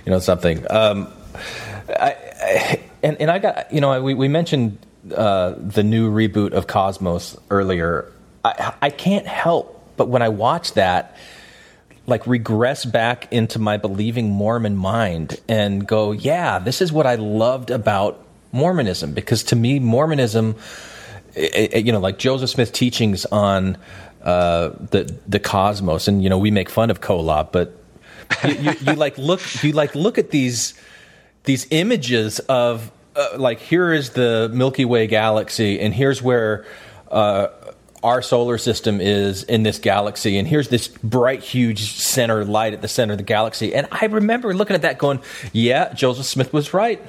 You 0.06 0.11
know, 0.11 0.19
something. 0.19 0.65
Um, 0.69 1.11
I, 1.89 2.15
I, 2.41 2.81
and 3.03 3.19
and 3.19 3.30
I 3.30 3.39
got 3.39 3.73
you 3.73 3.81
know 3.81 4.02
we 4.02 4.14
we 4.14 4.30
mentioned 4.30 4.77
uh, 5.14 5.56
the 5.57 5.84
new 5.84 6.11
reboot 6.11 6.53
of 6.53 6.68
Cosmos 6.68 7.38
earlier. 7.49 8.11
I 8.44 8.73
I 8.82 8.90
can't 8.90 9.27
help 9.27 9.73
but 9.98 10.07
when 10.10 10.22
I 10.22 10.30
watch 10.30 10.73
that 10.73 11.15
like 12.07 12.27
regress 12.27 12.86
back 12.86 13.32
into 13.32 13.57
my 13.60 13.77
believing 13.77 14.30
Mormon 14.30 14.76
mind 14.76 15.40
and 15.49 15.88
go, 15.88 16.11
yeah, 16.11 16.60
this 16.60 16.82
is 16.82 16.91
what 16.91 17.07
I 17.07 17.15
loved 17.15 17.72
about 17.72 18.23
Mormonism 18.52 19.14
because 19.14 19.44
to 19.45 19.56
me 19.56 19.80
Mormonism 19.80 20.56
i- 21.36 21.69
i- 21.73 21.77
you 21.77 21.91
know 21.91 21.99
like 21.99 22.18
Joseph 22.18 22.49
Smith 22.49 22.72
teachings 22.72 23.26
on 23.26 23.77
uh, 24.23 24.69
the 24.91 25.14
the 25.27 25.40
cosmos 25.40 26.07
and 26.07 26.23
you 26.23 26.30
know 26.30 26.38
we 26.38 26.52
make 26.52 26.69
fun 26.69 26.90
of 26.90 27.02
Kolob 27.02 27.52
but 27.52 27.73
you, 28.48 28.53
you, 28.56 28.72
you 28.82 28.94
like 28.94 29.18
look 29.18 29.41
you 29.64 29.72
like 29.73 29.94
look 29.94 30.18
at 30.18 30.32
these 30.32 30.73
these 31.44 31.68
images 31.72 32.40
of 32.40 32.91
uh, 33.16 33.38
like 33.38 33.60
here 33.60 33.94
is 33.94 34.12
the 34.12 34.50
Milky 34.54 34.86
Way 34.86 35.08
galaxy 35.08 35.80
and 35.80 35.94
here's 35.94 36.22
where 36.22 36.66
uh, 37.10 37.48
our 38.04 38.22
solar 38.22 38.60
system 38.60 39.02
is 39.02 39.44
in 39.44 39.64
this 39.64 39.80
galaxy 39.80 40.38
and 40.38 40.48
here's 40.48 40.68
this 40.68 40.88
bright 40.88 41.42
huge 41.42 41.94
center 41.94 42.46
light 42.46 42.74
at 42.74 42.84
the 42.84 42.88
center 42.88 43.14
of 43.14 43.18
the 43.18 43.24
galaxy. 43.24 43.74
And 43.74 43.88
I 43.92 44.06
remember 44.06 44.54
looking 44.54 44.76
at 44.76 44.84
that 44.84 45.00
going 45.00 45.22
yeah 45.54 45.92
Joseph 45.94 46.26
Smith 46.26 46.54
was 46.54 46.74
right. 46.74 47.02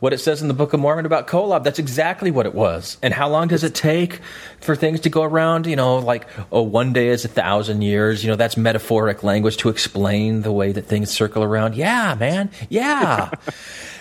What 0.00 0.12
it 0.12 0.18
says 0.18 0.40
in 0.40 0.48
the 0.48 0.54
Book 0.54 0.72
of 0.72 0.80
Mormon 0.80 1.04
about 1.04 1.26
Kolob 1.26 1.64
that's 1.64 1.78
exactly 1.78 2.30
what 2.30 2.46
it 2.46 2.54
was. 2.54 2.96
And 3.02 3.12
how 3.12 3.28
long 3.28 3.48
does 3.48 3.62
it 3.62 3.74
take 3.74 4.20
for 4.60 4.74
things 4.74 5.00
to 5.00 5.10
go 5.10 5.22
around 5.22 5.66
you 5.66 5.76
know 5.76 5.98
like 5.98 6.26
oh 6.50 6.62
one 6.62 6.94
day 6.94 7.08
is 7.08 7.24
a 7.26 7.28
thousand 7.28 7.82
years? 7.82 8.24
You 8.24 8.30
know 8.30 8.36
that's 8.36 8.56
metaphoric 8.56 9.22
language 9.22 9.58
to 9.58 9.68
explain 9.68 10.42
the 10.42 10.52
way 10.52 10.72
that 10.72 10.86
things 10.86 11.10
circle 11.10 11.42
around. 11.42 11.74
Yeah 11.74 12.14
man. 12.14 12.50
Yeah 12.70 13.30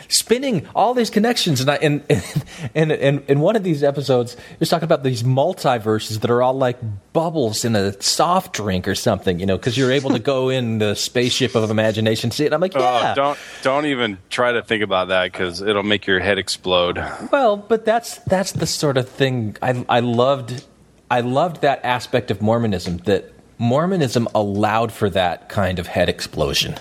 spinning 0.07 0.67
all 0.75 0.93
these 0.93 1.09
connections. 1.09 1.61
And 1.61 1.69
I 1.69 1.75
and 1.75 2.03
and 2.75 2.91
and 2.91 3.23
in 3.27 3.39
one 3.39 3.55
of 3.55 3.63
these 3.63 3.83
episodes 3.83 4.33
he 4.33 4.55
was 4.59 4.69
talking 4.69 4.85
about 4.85 5.03
these 5.03 5.23
multiverses 5.23 6.19
that 6.21 6.31
are 6.31 6.41
all 6.41 6.53
like 6.53 6.77
bubbles 7.13 7.65
in 7.65 7.75
a 7.75 7.99
soft 8.01 8.53
drink 8.53 8.87
or 8.87 8.95
something 8.95 9.39
you 9.39 9.45
know 9.45 9.57
because 9.57 9.77
you're 9.77 9.91
able 9.91 10.11
to 10.11 10.19
go 10.19 10.49
in 10.57 10.77
the 10.79 10.95
spaceship 10.95 11.55
of 11.55 11.69
imagination 11.69 12.31
see 12.31 12.45
it. 12.45 12.53
I'm 12.53 12.61
like 12.61 12.75
oh, 12.75 12.79
yeah. 12.79 13.11
Oh, 13.11 13.15
don't 13.15 13.39
don't 13.63 13.85
even 13.85 14.17
try 14.29 14.51
to 14.51 14.61
think 14.61 14.83
about 14.83 15.09
that 15.09 15.31
because 15.31 15.61
it'll 15.61 15.83
make 15.83 16.07
your 16.07 16.19
head 16.19 16.37
explode. 16.37 16.97
Well, 17.31 17.57
but 17.57 17.85
that's 17.85 18.17
that's 18.19 18.51
the 18.53 18.67
sort 18.67 18.97
of 18.97 19.09
thing 19.09 19.57
I 19.61 19.85
I 19.89 19.99
loved 19.99 20.65
I 21.09 21.21
loved 21.21 21.61
that 21.61 21.83
aspect 21.85 22.31
of 22.31 22.41
Mormonism 22.41 22.97
that 23.05 23.33
Mormonism 23.59 24.27
allowed 24.35 24.91
for 24.91 25.09
that 25.09 25.49
kind 25.49 25.79
of 25.79 25.87
head 25.87 26.09
explosion. 26.09 26.75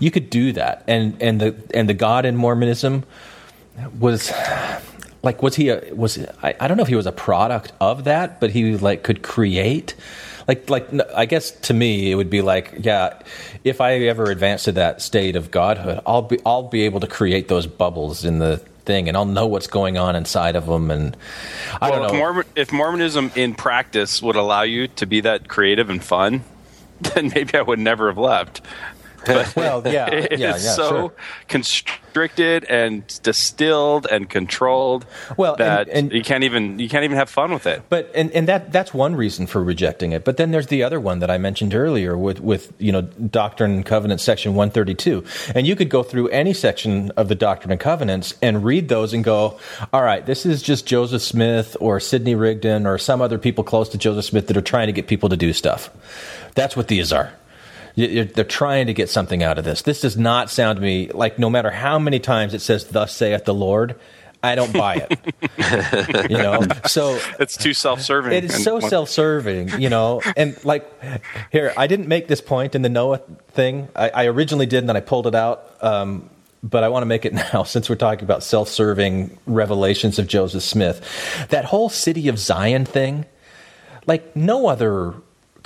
You 0.00 0.10
could 0.10 0.30
do 0.30 0.52
that. 0.52 0.82
And 0.86 1.20
and 1.22 1.40
the 1.40 1.54
and 1.72 1.88
the 1.88 1.94
God 1.94 2.24
in 2.24 2.36
Mormonism 2.36 3.04
was 3.98 4.32
like 5.22 5.42
was 5.42 5.54
he 5.56 5.68
a 5.68 5.94
was 5.94 6.18
I, 6.42 6.54
I 6.60 6.68
don't 6.68 6.76
know 6.76 6.82
if 6.82 6.88
he 6.88 6.96
was 6.96 7.06
a 7.06 7.12
product 7.12 7.72
of 7.80 8.04
that, 8.04 8.40
but 8.40 8.50
he 8.50 8.76
like 8.76 9.02
could 9.02 9.22
create 9.22 9.94
like 10.48 10.68
like 10.70 10.88
I 11.14 11.26
guess 11.26 11.50
to 11.52 11.74
me 11.74 12.10
it 12.10 12.14
would 12.14 12.30
be 12.30 12.42
like 12.42 12.74
yeah 12.80 13.18
if 13.64 13.80
I 13.80 13.94
ever 13.94 14.24
advance 14.30 14.64
to 14.64 14.72
that 14.72 15.02
state 15.02 15.36
of 15.36 15.50
godhood 15.50 16.00
I'll 16.06 16.22
be 16.22 16.38
I'll 16.46 16.68
be 16.68 16.82
able 16.82 17.00
to 17.00 17.06
create 17.06 17.48
those 17.48 17.66
bubbles 17.66 18.24
in 18.24 18.38
the 18.38 18.62
thing 18.86 19.08
and 19.08 19.16
I'll 19.16 19.26
know 19.26 19.46
what's 19.46 19.66
going 19.66 19.98
on 19.98 20.16
inside 20.16 20.56
of 20.56 20.66
them 20.66 20.90
and 20.90 21.16
I 21.80 21.90
well, 21.90 22.00
don't 22.00 22.06
If, 22.06 22.12
know 22.12 22.18
Mormon, 22.18 22.44
if 22.54 22.72
Mormonism 22.72 23.32
in 23.34 23.54
practice 23.54 24.22
would 24.22 24.36
allow 24.36 24.62
you 24.62 24.88
to 24.88 25.06
be 25.06 25.20
that 25.20 25.48
creative 25.48 25.90
and 25.90 26.02
fun, 26.02 26.44
then 27.00 27.30
maybe 27.34 27.56
I 27.58 27.62
would 27.62 27.78
never 27.78 28.08
have 28.08 28.18
left. 28.18 28.62
But 29.26 29.54
Well, 29.56 29.82
yeah, 29.86 30.10
yeah, 30.30 30.36
yeah, 30.36 30.52
so 30.56 30.88
sure. 30.88 31.12
constricted 31.48 32.64
and 32.64 33.02
distilled 33.22 34.06
and 34.10 34.28
controlled 34.30 35.04
Well, 35.36 35.52
and- 35.54 35.60
that 35.60 35.88
and- 35.88 36.12
you 36.12 36.22
can't 36.22 36.44
even 36.44 36.78
you 36.78 36.88
can't 36.88 37.04
even 37.04 37.16
have 37.16 37.28
fun 37.28 37.52
with 37.52 37.66
it. 37.66 37.82
But 37.88 38.10
and, 38.14 38.30
and 38.32 38.48
that 38.48 38.72
that's 38.72 38.94
one 38.94 39.14
reason 39.16 39.46
for 39.46 39.62
rejecting 39.62 40.12
it. 40.12 40.24
But 40.24 40.36
then 40.36 40.50
there's 40.50 40.68
the 40.68 40.82
other 40.82 41.00
one 41.00 41.18
that 41.20 41.30
I 41.30 41.38
mentioned 41.38 41.74
earlier 41.74 42.16
with 42.16 42.40
with 42.40 42.72
you 42.78 42.92
know 42.92 43.02
Doctrine 43.02 43.72
and 43.72 43.86
Covenants 43.86 44.22
section 44.24 44.54
132. 44.54 45.24
And 45.54 45.66
you 45.66 45.76
could 45.76 45.88
go 45.90 46.02
through 46.02 46.28
any 46.28 46.52
section 46.52 47.10
of 47.16 47.28
the 47.28 47.34
Doctrine 47.34 47.72
and 47.72 47.80
Covenants 47.80 48.34
and 48.40 48.64
read 48.64 48.88
those 48.88 49.12
and 49.12 49.24
go, 49.24 49.58
all 49.92 50.02
right, 50.02 50.24
this 50.24 50.46
is 50.46 50.62
just 50.62 50.86
Joseph 50.86 51.22
Smith 51.22 51.76
or 51.80 52.00
Sidney 52.00 52.34
Rigdon 52.34 52.86
or 52.86 52.98
some 52.98 53.20
other 53.20 53.38
people 53.38 53.64
close 53.64 53.88
to 53.90 53.98
Joseph 53.98 54.24
Smith 54.24 54.46
that 54.46 54.56
are 54.56 54.62
trying 54.62 54.86
to 54.86 54.92
get 54.92 55.06
people 55.06 55.28
to 55.28 55.36
do 55.36 55.52
stuff. 55.52 55.90
That's 56.54 56.76
what 56.76 56.88
these 56.88 57.12
are. 57.12 57.32
They're 57.96 58.44
trying 58.44 58.86
to 58.88 58.94
get 58.94 59.08
something 59.08 59.42
out 59.42 59.58
of 59.58 59.64
this. 59.64 59.82
This 59.82 60.02
does 60.02 60.16
not 60.16 60.50
sound 60.50 60.76
to 60.76 60.82
me 60.82 61.10
like 61.12 61.38
no 61.38 61.48
matter 61.48 61.70
how 61.70 61.98
many 61.98 62.20
times 62.20 62.54
it 62.54 62.60
says 62.60 62.84
"Thus 62.84 63.14
saith 63.14 63.44
the 63.44 63.54
Lord," 63.54 63.96
I 64.42 64.54
don't 64.54 64.72
buy 64.72 65.06
it. 65.08 66.30
you 66.30 66.36
know, 66.36 66.60
so 66.86 67.18
it's 67.40 67.56
too 67.56 67.74
self-serving. 67.74 68.32
it 68.32 68.44
is 68.44 68.62
so 68.62 68.80
self-serving, 68.80 69.80
you 69.80 69.88
know, 69.88 70.20
and 70.36 70.62
like 70.64 70.86
here, 71.50 71.72
I 71.76 71.86
didn't 71.86 72.08
make 72.08 72.28
this 72.28 72.40
point 72.40 72.74
in 72.74 72.82
the 72.82 72.88
Noah 72.88 73.18
thing. 73.52 73.88
I, 73.96 74.10
I 74.10 74.26
originally 74.26 74.66
did, 74.66 74.78
and 74.78 74.88
then 74.88 74.96
I 74.96 75.00
pulled 75.00 75.26
it 75.26 75.34
out. 75.34 75.82
Um, 75.82 76.30
but 76.62 76.84
I 76.84 76.88
want 76.88 77.02
to 77.02 77.06
make 77.06 77.24
it 77.24 77.32
now 77.52 77.62
since 77.62 77.88
we're 77.88 77.96
talking 77.96 78.24
about 78.24 78.42
self-serving 78.42 79.38
revelations 79.46 80.18
of 80.18 80.26
Joseph 80.26 80.62
Smith. 80.62 81.46
That 81.48 81.64
whole 81.64 81.88
city 81.88 82.28
of 82.28 82.38
Zion 82.38 82.84
thing, 82.84 83.26
like 84.06 84.36
no 84.36 84.68
other 84.68 85.14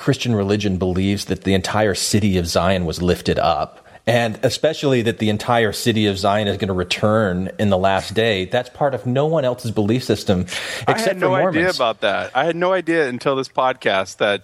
Christian 0.00 0.34
religion 0.34 0.78
believes 0.78 1.26
that 1.26 1.44
the 1.44 1.52
entire 1.52 1.94
city 1.94 2.38
of 2.38 2.46
Zion 2.46 2.86
was 2.86 3.02
lifted 3.02 3.38
up. 3.38 3.86
And 4.06 4.40
especially 4.42 5.02
that 5.02 5.18
the 5.18 5.28
entire 5.28 5.72
city 5.72 6.06
of 6.06 6.18
Zion 6.18 6.48
is 6.48 6.56
going 6.56 6.68
to 6.68 6.74
return 6.74 7.50
in 7.58 7.68
the 7.68 7.76
last 7.76 8.14
day. 8.14 8.46
That's 8.46 8.70
part 8.70 8.94
of 8.94 9.04
no 9.04 9.26
one 9.26 9.44
else's 9.44 9.70
belief 9.70 10.02
system 10.02 10.46
except 10.88 10.88
I 10.88 11.00
had 11.00 11.18
no 11.18 11.26
for 11.26 11.38
Mormons. 11.38 11.56
idea 11.56 11.70
about 11.70 12.00
that. 12.00 12.34
I 12.34 12.44
had 12.46 12.56
no 12.56 12.72
idea 12.72 13.08
until 13.08 13.36
this 13.36 13.48
podcast 13.48 14.16
that 14.16 14.42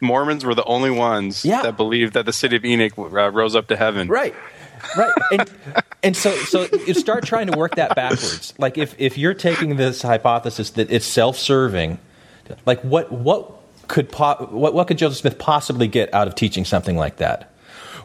Mormons 0.00 0.44
were 0.44 0.56
the 0.56 0.64
only 0.64 0.90
ones 0.90 1.44
that 1.44 1.76
believed 1.76 2.14
that 2.14 2.26
the 2.26 2.32
city 2.32 2.56
of 2.56 2.64
Enoch 2.64 2.98
uh, 2.98 3.30
rose 3.30 3.54
up 3.54 3.68
to 3.68 3.76
heaven. 3.76 4.08
Right. 4.08 4.34
Right. 4.96 5.12
And, 5.32 5.50
and 6.02 6.16
so 6.16 6.32
so 6.36 6.66
you 6.86 6.94
start 6.94 7.24
trying 7.24 7.46
to 7.46 7.56
work 7.56 7.76
that 7.76 7.94
backwards. 7.94 8.54
Like 8.58 8.76
if 8.76 8.94
if 8.98 9.16
you're 9.16 9.34
taking 9.34 9.76
this 9.76 10.02
hypothesis 10.02 10.70
that 10.70 10.90
it's 10.90 11.06
self-serving, 11.06 11.98
like 12.66 12.80
what 12.82 13.10
what 13.10 13.55
could 13.88 14.10
po- 14.10 14.48
what 14.50 14.74
what 14.74 14.88
could 14.88 14.98
Joseph 14.98 15.18
Smith 15.18 15.38
possibly 15.38 15.88
get 15.88 16.12
out 16.14 16.26
of 16.26 16.34
teaching 16.34 16.64
something 16.64 16.96
like 16.96 17.16
that? 17.16 17.52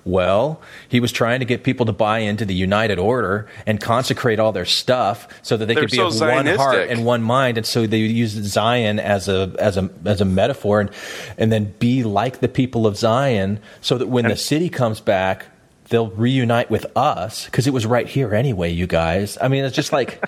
Well, 0.03 0.61
he 0.89 0.99
was 0.99 1.11
trying 1.11 1.41
to 1.41 1.45
get 1.45 1.63
people 1.63 1.85
to 1.85 1.91
buy 1.91 2.19
into 2.19 2.43
the 2.43 2.55
United 2.55 2.97
Order 2.97 3.47
and 3.67 3.79
consecrate 3.79 4.39
all 4.39 4.51
their 4.51 4.65
stuff 4.65 5.27
so 5.43 5.57
that 5.57 5.67
they 5.67 5.75
They're 5.75 5.83
could 5.83 5.91
be 5.91 5.97
so 5.97 6.07
of 6.07 6.19
one 6.19 6.47
heart 6.47 6.89
and 6.89 7.05
one 7.05 7.21
mind, 7.21 7.57
and 7.57 7.65
so 7.65 7.85
they 7.85 7.99
used 7.99 8.43
Zion 8.43 8.99
as 8.99 9.27
a 9.27 9.53
as 9.59 9.77
a 9.77 9.89
as 10.05 10.19
a 10.19 10.25
metaphor, 10.25 10.81
and 10.81 10.89
and 11.37 11.51
then 11.51 11.73
be 11.77 12.03
like 12.03 12.39
the 12.39 12.47
people 12.47 12.87
of 12.87 12.97
Zion, 12.97 13.59
so 13.81 13.97
that 13.99 14.07
when 14.07 14.27
the 14.27 14.35
city 14.35 14.69
comes 14.69 14.99
back, 14.99 15.45
they'll 15.89 16.09
reunite 16.09 16.71
with 16.71 16.85
us 16.97 17.45
because 17.45 17.67
it 17.67 17.73
was 17.73 17.85
right 17.85 18.07
here 18.07 18.33
anyway. 18.33 18.71
You 18.71 18.87
guys, 18.87 19.37
I 19.39 19.49
mean, 19.49 19.63
it's 19.63 19.75
just 19.75 19.93
like 19.93 20.23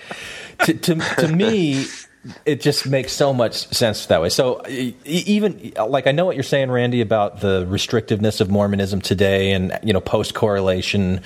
to 0.65 0.73
to, 0.73 0.95
to 0.95 1.27
me. 1.27 1.85
It 2.45 2.61
just 2.61 2.87
makes 2.87 3.11
so 3.11 3.33
much 3.33 3.67
sense 3.67 4.05
that 4.05 4.21
way. 4.21 4.29
So 4.29 4.61
even 4.67 5.73
like 5.77 6.07
I 6.07 6.11
know 6.11 6.25
what 6.25 6.35
you're 6.35 6.43
saying, 6.43 6.71
Randy, 6.71 7.01
about 7.01 7.41
the 7.41 7.65
restrictiveness 7.65 8.39
of 8.39 8.49
Mormonism 8.49 9.01
today, 9.01 9.51
and 9.51 9.77
you 9.83 9.91
know 9.91 9.99
post 9.99 10.33
correlation 10.33 11.21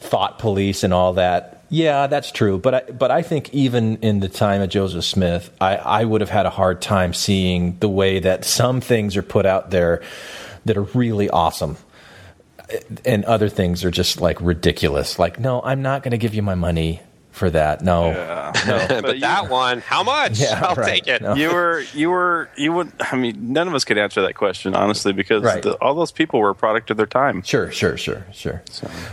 thought 0.00 0.38
police 0.38 0.84
and 0.84 0.94
all 0.94 1.14
that. 1.14 1.64
Yeah, 1.70 2.06
that's 2.06 2.30
true. 2.30 2.58
But 2.58 2.74
I, 2.74 2.80
but 2.92 3.10
I 3.10 3.22
think 3.22 3.52
even 3.52 3.96
in 3.96 4.20
the 4.20 4.28
time 4.28 4.62
of 4.62 4.70
Joseph 4.70 5.04
Smith, 5.04 5.50
I, 5.60 5.76
I 5.76 6.04
would 6.04 6.20
have 6.20 6.30
had 6.30 6.46
a 6.46 6.50
hard 6.50 6.80
time 6.80 7.12
seeing 7.12 7.78
the 7.80 7.88
way 7.88 8.20
that 8.20 8.44
some 8.44 8.80
things 8.80 9.16
are 9.16 9.22
put 9.22 9.44
out 9.44 9.70
there 9.70 10.02
that 10.64 10.76
are 10.76 10.84
really 10.94 11.28
awesome, 11.28 11.76
and 13.04 13.24
other 13.24 13.48
things 13.48 13.84
are 13.84 13.90
just 13.90 14.20
like 14.20 14.40
ridiculous. 14.40 15.18
Like, 15.18 15.38
no, 15.38 15.60
I'm 15.62 15.82
not 15.82 16.02
going 16.02 16.12
to 16.12 16.18
give 16.18 16.34
you 16.34 16.42
my 16.42 16.54
money 16.54 17.02
for 17.30 17.50
that. 17.50 17.82
No, 17.82 18.10
Yeah. 18.10 19.00
but, 19.02 19.20
that 19.20 19.48
one, 19.48 19.80
how 19.80 20.02
much? 20.02 20.40
Yeah, 20.40 20.60
I'll 20.64 20.74
right. 20.74 20.86
take 20.86 21.06
it. 21.06 21.22
No. 21.22 21.34
You 21.34 21.52
were, 21.52 21.84
you 21.94 22.10
were, 22.10 22.48
you 22.56 22.72
would. 22.72 22.92
I 23.00 23.16
mean, 23.16 23.52
none 23.52 23.68
of 23.68 23.74
us 23.74 23.84
could 23.84 23.98
answer 23.98 24.22
that 24.22 24.34
question 24.34 24.74
honestly 24.74 25.12
because 25.12 25.42
Right. 25.42 25.62
the, 25.62 25.74
all 25.74 25.94
those 25.94 26.12
people 26.12 26.40
were 26.40 26.50
a 26.50 26.54
product 26.54 26.90
of 26.90 26.96
their 26.96 27.06
time. 27.06 27.42
Sure, 27.42 27.70
sure, 27.70 27.96
sure, 27.96 28.24
sure. 28.32 28.62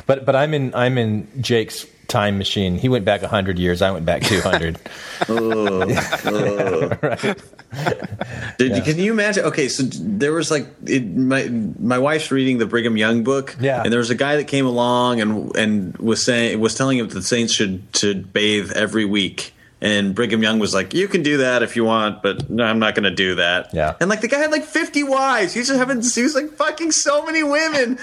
But 0.06 0.26
but 0.26 0.36
I'm 0.36 0.54
in 0.54 0.74
I'm 0.74 0.98
in 0.98 1.28
Jake's 1.42 1.86
time 2.08 2.38
machine. 2.38 2.78
He 2.78 2.90
went 2.90 3.06
back 3.06 3.22
hundred 3.22 3.58
years. 3.60 3.82
I 3.82 3.92
went 3.92 4.06
back 4.06 4.22
two 4.24 4.42
hundred. 4.42 4.80
Oh, 5.30 5.84
oh. 6.26 6.90
Did, 8.58 8.84
Can 8.84 9.00
you 9.00 9.12
imagine? 9.12 9.46
Okay, 9.46 9.68
so 9.70 9.84
there 9.84 10.34
was 10.34 10.52
like 10.52 10.68
it, 10.86 11.06
my 11.06 11.48
my 11.80 11.98
wife's 11.98 12.32
reading 12.32 12.58
the 12.58 12.66
Brigham 12.66 12.98
Young 12.98 13.24
book, 13.24 13.56
Yeah. 13.60 13.82
and 13.84 13.92
there 13.92 14.00
was 14.00 14.10
a 14.10 14.16
guy 14.16 14.36
that 14.36 14.46
came 14.48 14.66
along 14.66 15.22
and 15.22 15.56
and 15.56 15.98
was 15.98 16.24
saying 16.24 16.60
was 16.60 16.76
telling 16.76 16.98
him 17.00 17.08
that 17.08 17.14
the 17.14 17.22
saints 17.22 17.54
should 17.54 17.84
should 17.94 18.34
bathe 18.34 18.72
every 18.74 19.06
week. 19.06 19.54
And 19.86 20.16
Brigham 20.16 20.42
Young 20.42 20.58
was 20.58 20.74
like, 20.74 20.94
"You 20.96 21.08
can 21.08 21.22
do 21.22 21.38
that 21.38 21.62
if 21.62 21.76
you 21.76 21.84
want, 21.86 22.24
but 22.24 22.50
no, 22.50 22.64
I'm 22.64 22.80
not 22.80 22.96
going 22.96 23.04
to 23.04 23.14
do 23.14 23.36
that." 23.36 23.72
Yeah. 23.72 23.94
And 24.00 24.10
like 24.10 24.22
the 24.22 24.28
guy 24.28 24.40
had 24.40 24.52
like 24.52 24.64
50 24.66 25.04
wives. 25.04 25.54
He's 25.54 25.68
just 25.68 25.78
having 25.78 26.02
he 26.02 26.24
was 26.24 26.34
like 26.34 26.50
fucking 26.54 26.92
so 26.92 27.24
many 27.24 27.44
women 27.44 28.00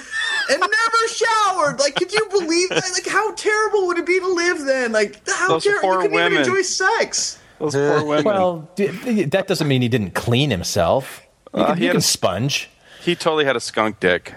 and 0.51 0.61
never 0.61 1.03
showered. 1.09 1.81
Like, 1.81 1.97
could 1.97 2.13
you 2.13 2.25
believe 2.31 2.69
that? 2.69 2.85
Like, 2.93 3.07
how 3.09 3.35
terrible 3.35 3.89
would 3.89 3.99
it 3.99 4.07
be 4.07 4.21
to 4.21 4.29
live 4.33 4.61
then? 4.65 4.93
Like, 4.93 5.21
how 5.29 5.49
Those 5.49 5.65
terrible? 5.65 5.83
poor 5.89 5.95
You 6.05 6.09
couldn't 6.11 6.15
even 6.21 6.33
women. 6.33 6.49
enjoy 6.49 6.63
sex. 6.63 7.39
Those 7.59 7.75
poor 7.75 8.05
women. 8.05 8.25
Well, 8.27 8.71
that 8.77 9.45
doesn't 9.49 9.67
mean 9.67 9.83
he 9.83 9.89
didn't 9.89 10.15
clean 10.15 10.51
himself. 10.51 11.21
You 11.55 11.63
Uh, 11.63 11.67
can, 11.67 11.77
he 11.79 11.83
you 11.83 11.89
had 11.89 11.95
can 11.95 11.99
a- 11.99 12.03
sponge. 12.03 12.71
he 13.03 13.17
totally 13.17 13.45
had 13.45 13.57
a 13.57 13.61
skunk 13.61 13.99
dick. 13.99 14.35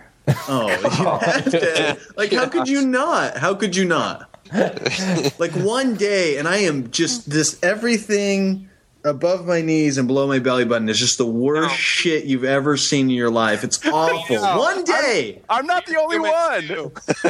Oh, 0.50 0.68
you 0.68 0.90
have 0.90 1.46
to. 1.52 1.98
Like, 2.18 2.34
how 2.34 2.48
could 2.50 2.68
you 2.68 2.82
not? 2.88 3.38
How 3.38 3.54
could 3.54 3.76
you 3.76 3.86
not? 3.86 4.32
like 5.40 5.52
one 5.54 5.96
day, 5.96 6.38
and 6.38 6.48
I 6.48 6.58
am 6.58 6.92
just 6.92 7.30
this 7.30 7.60
everything 7.64 8.70
above 9.04 9.46
my 9.46 9.62
knees 9.62 10.00
and 10.00 10.08
below 10.08 10.26
my 10.28 10.40
belly 10.40 10.66
button 10.66 10.90
is 10.90 10.98
just 10.98 11.20
the 11.20 11.26
worst 11.28 11.76
shit 11.76 12.26
you've 12.26 12.44
ever 12.44 12.76
seen 12.76 13.08
in 13.08 13.16
your 13.16 13.30
life. 13.30 13.64
It's 13.64 13.86
awful. 13.86 14.36
One 14.38 14.84
day. 14.84 15.42
I'm 15.48 15.68
not 15.68 15.86
the 15.86 16.00
only 16.00 16.20
one. 16.20 16.64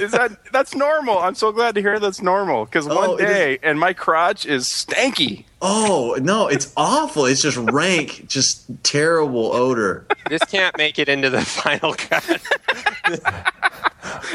Is 0.02 0.12
that 0.12 0.38
that's 0.54 0.74
normal? 0.74 1.20
I'm 1.20 1.36
so 1.36 1.52
glad 1.52 1.76
to 1.76 1.82
hear 1.82 2.00
that's 2.00 2.22
normal 2.22 2.64
because 2.66 2.88
Oh, 2.88 2.96
one 2.96 3.20
it 3.20 3.30
is- 3.30 3.36
day 3.36 3.60
and 3.62 3.78
my 3.80 3.92
crotch 3.94 4.46
is 4.46 4.66
stanky. 4.66 5.44
Oh 5.62 6.18
no, 6.22 6.48
it's 6.48 6.72
awful. 6.78 7.26
It's 7.26 7.42
just 7.42 7.58
rank, 7.58 8.26
just 8.30 8.66
terrible 8.84 9.52
odor. 9.52 10.06
This 10.30 10.44
can't 10.46 10.78
make 10.78 10.98
it 11.00 11.10
into 11.10 11.30
the 11.30 11.42
final 11.42 11.94
cut. 11.94 12.42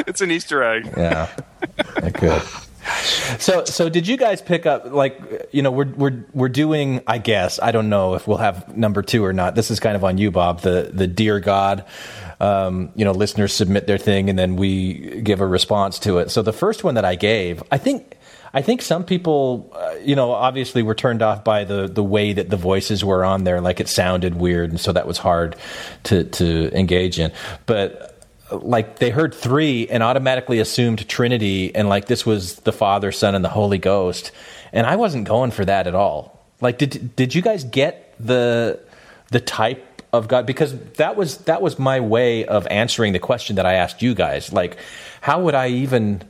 It's 0.06 0.20
an 0.20 0.30
Easter 0.30 0.62
egg. 0.62 0.92
Yeah, 0.96 1.34
good. 2.18 2.42
So, 3.38 3.64
so 3.64 3.88
did 3.88 4.06
you 4.06 4.16
guys 4.16 4.42
pick 4.42 4.66
up 4.66 4.86
like 4.92 5.48
you 5.52 5.62
know 5.62 5.70
we're 5.70 5.86
we're 5.86 6.24
we're 6.34 6.48
doing? 6.48 7.00
I 7.06 7.18
guess 7.18 7.60
I 7.62 7.70
don't 7.70 7.88
know 7.88 8.14
if 8.14 8.26
we'll 8.26 8.38
have 8.38 8.76
number 8.76 9.02
two 9.02 9.24
or 9.24 9.32
not. 9.32 9.54
This 9.54 9.70
is 9.70 9.80
kind 9.80 9.96
of 9.96 10.04
on 10.04 10.18
you, 10.18 10.30
Bob. 10.30 10.60
The 10.60 10.90
the 10.92 11.06
dear 11.06 11.40
God. 11.40 11.84
Um, 12.40 12.90
you 12.94 13.04
know, 13.04 13.12
listeners 13.12 13.52
submit 13.52 13.86
their 13.86 13.98
thing 13.98 14.30
and 14.30 14.38
then 14.38 14.56
we 14.56 15.20
give 15.20 15.42
a 15.42 15.46
response 15.46 15.98
to 16.00 16.18
it. 16.18 16.30
So 16.30 16.40
the 16.40 16.54
first 16.54 16.82
one 16.82 16.94
that 16.94 17.04
I 17.04 17.14
gave, 17.14 17.62
I 17.70 17.78
think. 17.78 18.16
I 18.52 18.62
think 18.62 18.82
some 18.82 19.04
people, 19.04 19.70
uh, 19.76 19.94
you 20.02 20.16
know, 20.16 20.32
obviously 20.32 20.82
were 20.82 20.96
turned 20.96 21.22
off 21.22 21.44
by 21.44 21.62
the, 21.62 21.86
the 21.86 22.02
way 22.02 22.32
that 22.32 22.50
the 22.50 22.56
voices 22.56 23.04
were 23.04 23.24
on 23.24 23.44
there. 23.44 23.60
Like 23.60 23.78
it 23.78 23.88
sounded 23.88 24.34
weird, 24.34 24.70
and 24.70 24.80
so 24.80 24.92
that 24.92 25.06
was 25.06 25.18
hard 25.18 25.54
to 26.04 26.24
to 26.24 26.76
engage 26.76 27.20
in. 27.20 27.30
But 27.66 28.09
like 28.52 28.98
they 28.98 29.10
heard 29.10 29.34
three 29.34 29.88
and 29.88 30.02
automatically 30.02 30.58
assumed 30.58 31.08
Trinity, 31.08 31.74
and 31.74 31.88
like 31.88 32.06
this 32.06 32.26
was 32.26 32.56
the 32.56 32.72
Father, 32.72 33.12
Son, 33.12 33.34
and 33.34 33.44
the 33.44 33.48
Holy 33.50 33.78
Ghost, 33.78 34.32
and 34.72 34.86
I 34.86 34.96
wasn't 34.96 35.26
going 35.26 35.50
for 35.50 35.64
that 35.64 35.86
at 35.86 35.94
all. 35.94 36.44
Like, 36.60 36.78
did 36.78 37.14
did 37.16 37.34
you 37.34 37.42
guys 37.42 37.64
get 37.64 38.14
the 38.18 38.80
the 39.30 39.40
type 39.40 40.02
of 40.12 40.28
God? 40.28 40.46
Because 40.46 40.78
that 40.94 41.16
was 41.16 41.38
that 41.38 41.62
was 41.62 41.78
my 41.78 42.00
way 42.00 42.44
of 42.44 42.66
answering 42.68 43.12
the 43.12 43.18
question 43.18 43.56
that 43.56 43.66
I 43.66 43.74
asked 43.74 44.02
you 44.02 44.14
guys. 44.14 44.52
Like, 44.52 44.76
how 45.20 45.40
would 45.42 45.54
I 45.54 45.68
even 45.68 46.22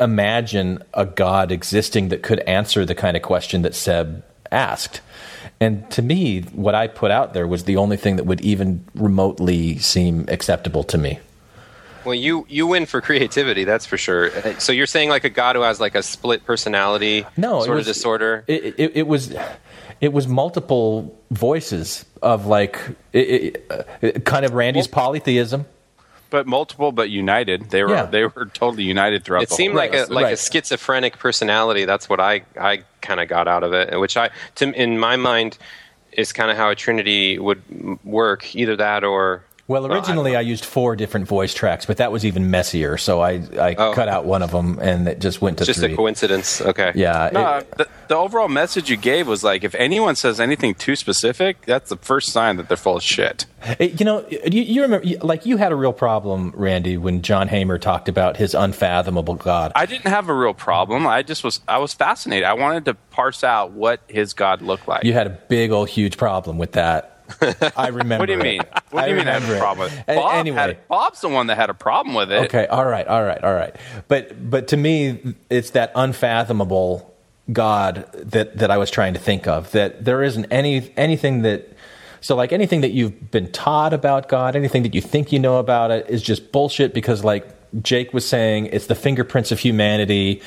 imagine 0.00 0.82
a 0.94 1.04
God 1.04 1.50
existing 1.52 2.08
that 2.08 2.22
could 2.22 2.40
answer 2.40 2.84
the 2.84 2.94
kind 2.94 3.16
of 3.16 3.22
question 3.22 3.62
that 3.62 3.74
Seb 3.74 4.24
asked? 4.50 5.00
And 5.60 5.90
to 5.90 6.02
me, 6.02 6.42
what 6.42 6.74
I 6.74 6.86
put 6.86 7.10
out 7.10 7.34
there 7.34 7.46
was 7.46 7.64
the 7.64 7.76
only 7.76 7.96
thing 7.96 8.16
that 8.16 8.24
would 8.26 8.40
even 8.42 8.84
remotely 8.94 9.78
seem 9.78 10.24
acceptable 10.28 10.84
to 10.84 10.98
me. 10.98 11.18
Well, 12.04 12.14
you 12.14 12.46
you 12.48 12.66
win 12.66 12.86
for 12.86 13.00
creativity, 13.00 13.64
that's 13.64 13.86
for 13.86 13.96
sure. 13.98 14.30
So 14.60 14.72
you're 14.72 14.86
saying 14.86 15.08
like 15.10 15.24
a 15.24 15.30
god 15.30 15.56
who 15.56 15.62
has 15.62 15.80
like 15.80 15.94
a 15.94 16.02
split 16.02 16.44
personality, 16.44 17.24
No, 17.36 17.62
sort 17.64 17.76
was- 17.76 17.88
of 17.88 17.94
disorder. 17.94 18.44
It, 18.46 18.74
it, 18.78 18.92
it 18.96 19.06
was 19.06 19.34
it 20.00 20.12
was 20.12 20.28
multiple 20.28 21.18
voices 21.30 22.04
of 22.22 22.46
like 22.46 22.80
it, 23.12 23.18
it, 23.18 23.72
uh, 24.16 24.18
kind 24.20 24.44
of 24.44 24.54
Randy's 24.54 24.86
polytheism. 24.88 25.66
But 26.30 26.46
multiple, 26.46 26.92
but 26.92 27.08
united. 27.08 27.70
They 27.70 27.82
were 27.82 27.90
Yeah. 27.94 28.04
they 28.04 28.24
were 28.26 28.46
totally 28.52 28.82
united 28.84 29.24
throughout. 29.24 29.44
It 29.44 29.48
the 29.48 29.54
seemed 29.54 29.72
whole 29.72 29.78
like 29.80 29.90
a 29.94 30.06
process. 30.06 30.10
like 30.10 30.32
a 30.34 30.36
schizophrenic 30.36 31.18
personality. 31.18 31.86
That's 31.86 32.08
what 32.08 32.20
I 32.20 32.42
I 32.60 32.82
kind 33.00 33.18
of 33.20 33.28
got 33.28 33.48
out 33.48 33.62
of 33.64 33.72
it, 33.72 33.98
which 33.98 34.16
I 34.18 34.28
to 34.56 34.70
in 34.72 34.98
my 34.98 35.16
mind 35.16 35.56
is 36.12 36.32
kind 36.34 36.50
of 36.50 36.56
how 36.58 36.68
a 36.68 36.74
trinity 36.74 37.38
would 37.38 37.62
work. 38.04 38.54
Either 38.54 38.76
that 38.76 39.04
or 39.04 39.42
Well, 39.68 39.82
Well, 39.82 39.92
I 39.92 39.96
originally 39.96 40.34
I, 40.34 40.40
used 40.40 40.64
four 40.64 40.96
different 40.96 41.28
voice 41.28 41.52
tracks, 41.52 41.84
but 41.84 41.98
that 41.98 42.10
was 42.10 42.24
even 42.24 42.50
messier. 42.50 42.96
So 42.96 43.20
I 43.20 43.42
I 43.60 43.74
Oh. 43.76 43.92
cut 43.92 44.08
out 44.08 44.24
one 44.24 44.42
of 44.42 44.50
them 44.50 44.78
and 44.80 45.06
it 45.06 45.20
just 45.20 45.42
went 45.42 45.58
to 45.58 45.66
just 45.66 45.80
three. 45.80 45.92
a 45.92 45.96
coincidence. 45.96 46.62
Okay. 46.62 46.90
Yeah, 46.94 47.28
No, 47.34 47.56
it- 47.58 47.76
the, 47.76 47.86
the 48.08 48.14
overall 48.16 48.48
message 48.48 48.88
you 48.88 48.96
gave 48.96 49.28
was 49.28 49.44
like, 49.44 49.64
if 49.64 49.74
anyone 49.74 50.16
says 50.16 50.40
anything 50.40 50.74
too 50.74 50.96
specific, 50.96 51.66
that's 51.66 51.90
the 51.90 51.98
first 51.98 52.32
sign 52.32 52.56
that 52.56 52.68
they're 52.68 52.78
full 52.78 52.96
of 52.96 53.02
shit. 53.02 53.44
It- 53.78 54.00
you 54.00 54.06
know, 54.06 54.24
you, 54.30 54.62
you 54.62 54.80
remember, 54.80 55.06
like 55.20 55.44
you 55.44 55.58
had 55.58 55.70
a 55.70 55.76
real 55.76 55.92
problem, 55.92 56.54
Randy, 56.56 56.96
when 56.96 57.20
John 57.20 57.48
Hamer 57.48 57.76
talked 57.76 58.08
about 58.08 58.38
his 58.38 58.54
unfathomable 58.54 59.34
God. 59.34 59.72
I 59.74 59.84
didn't 59.84 60.10
have 60.10 60.30
a 60.30 60.34
real 60.34 60.54
problem. 60.54 61.06
I 61.06 61.20
just 61.22 61.44
was 61.44 61.60
I 61.68 61.76
was 61.76 61.92
fascinated. 61.92 62.44
I 62.44 62.54
wanted 62.54 62.86
to 62.86 62.94
parse 63.10 63.44
out 63.44 63.72
what 63.72 64.00
his 64.08 64.32
God 64.32 64.62
looked 64.62 64.88
like. 64.88 65.04
You 65.04 65.12
had 65.12 65.26
a 65.26 65.30
big 65.48 65.72
old 65.72 65.90
huge 65.90 66.16
problem 66.16 66.56
with 66.56 66.72
that. 66.72 67.16
I 67.76 67.88
remember. 67.88 68.22
what 68.22 68.26
do 68.26 68.32
you 68.32 68.40
it. 68.40 68.42
mean? 68.42 68.62
What 68.90 69.04
do 69.04 69.10
you 69.10 69.16
mean 69.16 69.28
I 69.28 69.32
have 69.32 69.42
remember 69.42 69.56
a 69.56 69.60
problem 69.60 69.84
with 69.90 69.98
it? 69.98 70.04
A- 70.08 70.14
Bob 70.16 70.34
anyway. 70.34 70.56
had, 70.58 70.88
Bob's 70.88 71.20
the 71.20 71.28
one 71.28 71.46
that 71.48 71.56
had 71.56 71.70
a 71.70 71.74
problem 71.74 72.14
with 72.14 72.32
it. 72.32 72.44
Okay, 72.46 72.66
all 72.66 72.86
right, 72.86 73.06
all 73.06 73.22
right, 73.22 73.42
all 73.42 73.54
right. 73.54 73.74
But 74.08 74.50
but 74.50 74.68
to 74.68 74.76
me, 74.76 75.34
it's 75.50 75.70
that 75.70 75.92
unfathomable 75.94 77.14
God 77.52 78.10
that 78.12 78.58
that 78.58 78.70
I 78.70 78.76
was 78.78 78.90
trying 78.90 79.14
to 79.14 79.20
think 79.20 79.46
of. 79.46 79.70
That 79.72 80.04
there 80.04 80.22
isn't 80.22 80.46
any 80.50 80.92
anything 80.96 81.42
that. 81.42 81.72
So 82.20 82.34
like 82.34 82.52
anything 82.52 82.80
that 82.80 82.90
you've 82.90 83.30
been 83.30 83.52
taught 83.52 83.92
about 83.92 84.28
God, 84.28 84.56
anything 84.56 84.82
that 84.82 84.92
you 84.94 85.00
think 85.00 85.30
you 85.30 85.38
know 85.38 85.58
about 85.58 85.92
it 85.92 86.10
is 86.10 86.20
just 86.20 86.50
bullshit 86.50 86.92
because 86.92 87.22
like 87.22 87.46
Jake 87.82 88.14
was 88.14 88.26
saying, 88.26 88.66
it's 88.66 88.86
the 88.86 88.94
fingerprints 88.94 89.52
of 89.52 89.58
humanity 89.58 90.42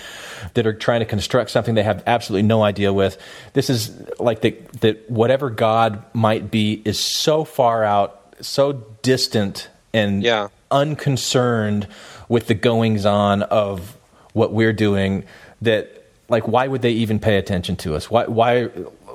that 0.54 0.66
are 0.66 0.74
trying 0.74 1.00
to 1.02 1.06
construct 1.06 1.52
something 1.52 1.76
they 1.76 1.84
have 1.84 2.04
absolutely 2.08 2.48
no 2.48 2.64
idea 2.64 2.92
with. 2.92 3.18
This 3.54 3.70
is 3.70 3.92
like 4.20 4.42
that 4.42 4.82
that 4.82 5.10
whatever 5.10 5.50
God 5.50 6.04
might 6.14 6.52
be 6.52 6.82
is 6.86 7.00
so 7.00 7.44
far 7.44 7.84
out, 7.84 8.36
so 8.42 8.74
distant 9.02 9.70
and 9.94 10.24
unconcerned 10.72 11.88
with 12.30 12.48
the 12.48 12.54
goings 12.54 13.06
on 13.06 13.44
of 13.44 13.98
what 14.34 14.54
we're 14.54 14.74
doing 14.74 15.26
that 15.62 16.06
like 16.30 16.48
why 16.48 16.68
would 16.68 16.82
they 16.82 16.92
even 16.92 17.20
pay 17.20 17.38
attention 17.38 17.76
to 17.78 17.96
us? 17.96 18.10
Why 18.10 18.26
why 18.26 18.66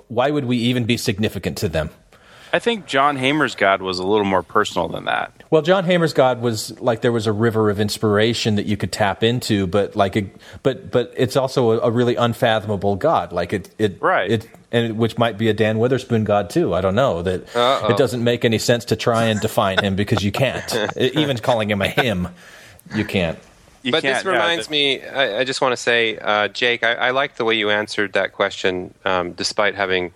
why 0.08 0.30
would 0.30 0.44
we 0.44 0.58
even 0.58 0.84
be 0.84 0.96
significant 0.96 1.58
to 1.58 1.68
them? 1.68 1.90
I 2.52 2.58
think 2.58 2.86
John 2.86 3.16
Hamer's 3.16 3.54
God 3.54 3.82
was 3.82 3.98
a 3.98 4.06
little 4.06 4.24
more 4.24 4.42
personal 4.42 4.88
than 4.88 5.04
that. 5.06 5.32
Well, 5.50 5.62
John 5.62 5.84
Hamer's 5.84 6.12
God 6.12 6.40
was 6.40 6.78
like 6.80 7.00
there 7.00 7.12
was 7.12 7.26
a 7.26 7.32
river 7.32 7.70
of 7.70 7.80
inspiration 7.80 8.56
that 8.56 8.66
you 8.66 8.76
could 8.76 8.92
tap 8.92 9.22
into, 9.22 9.66
but 9.66 9.94
like, 9.96 10.16
a, 10.16 10.26
but 10.62 10.90
but 10.90 11.12
it's 11.16 11.36
also 11.36 11.72
a, 11.72 11.78
a 11.80 11.90
really 11.90 12.16
unfathomable 12.16 12.96
God. 12.96 13.32
Like 13.32 13.52
it, 13.52 13.70
it 13.78 14.00
right, 14.00 14.30
it, 14.30 14.48
and 14.72 14.98
which 14.98 15.18
might 15.18 15.38
be 15.38 15.48
a 15.48 15.54
Dan 15.54 15.78
Witherspoon 15.78 16.24
God 16.24 16.50
too. 16.50 16.74
I 16.74 16.80
don't 16.80 16.94
know 16.94 17.22
that 17.22 17.54
Uh-oh. 17.54 17.88
it 17.88 17.96
doesn't 17.96 18.22
make 18.22 18.44
any 18.44 18.58
sense 18.58 18.86
to 18.86 18.96
try 18.96 19.24
and 19.24 19.40
define 19.40 19.82
him 19.82 19.96
because 19.96 20.24
you 20.24 20.32
can't. 20.32 20.74
Even 20.96 21.38
calling 21.38 21.70
him 21.70 21.82
a 21.82 21.88
him, 21.88 22.28
you 22.94 23.04
can't. 23.04 23.38
but 23.90 24.02
this 24.02 24.24
reminds 24.24 24.68
me. 24.70 25.02
I, 25.04 25.40
I 25.40 25.44
just 25.44 25.60
want 25.60 25.72
to 25.72 25.76
say, 25.76 26.18
uh, 26.18 26.48
Jake, 26.48 26.82
I, 26.82 26.94
I 26.94 27.10
like 27.10 27.36
the 27.36 27.44
way 27.44 27.54
you 27.54 27.70
answered 27.70 28.14
that 28.14 28.32
question, 28.32 28.94
um, 29.04 29.32
despite 29.32 29.74
having 29.74 30.12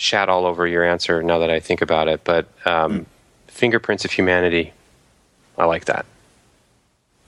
shat 0.00 0.28
all 0.28 0.46
over 0.46 0.66
your 0.66 0.82
answer. 0.84 1.22
Now 1.22 1.38
that 1.38 1.50
I 1.50 1.60
think 1.60 1.82
about 1.82 2.08
it, 2.08 2.22
but 2.24 2.48
um, 2.64 3.06
fingerprints 3.48 4.04
of 4.04 4.10
humanity, 4.10 4.72
I 5.58 5.64
like 5.66 5.84
that. 5.84 6.06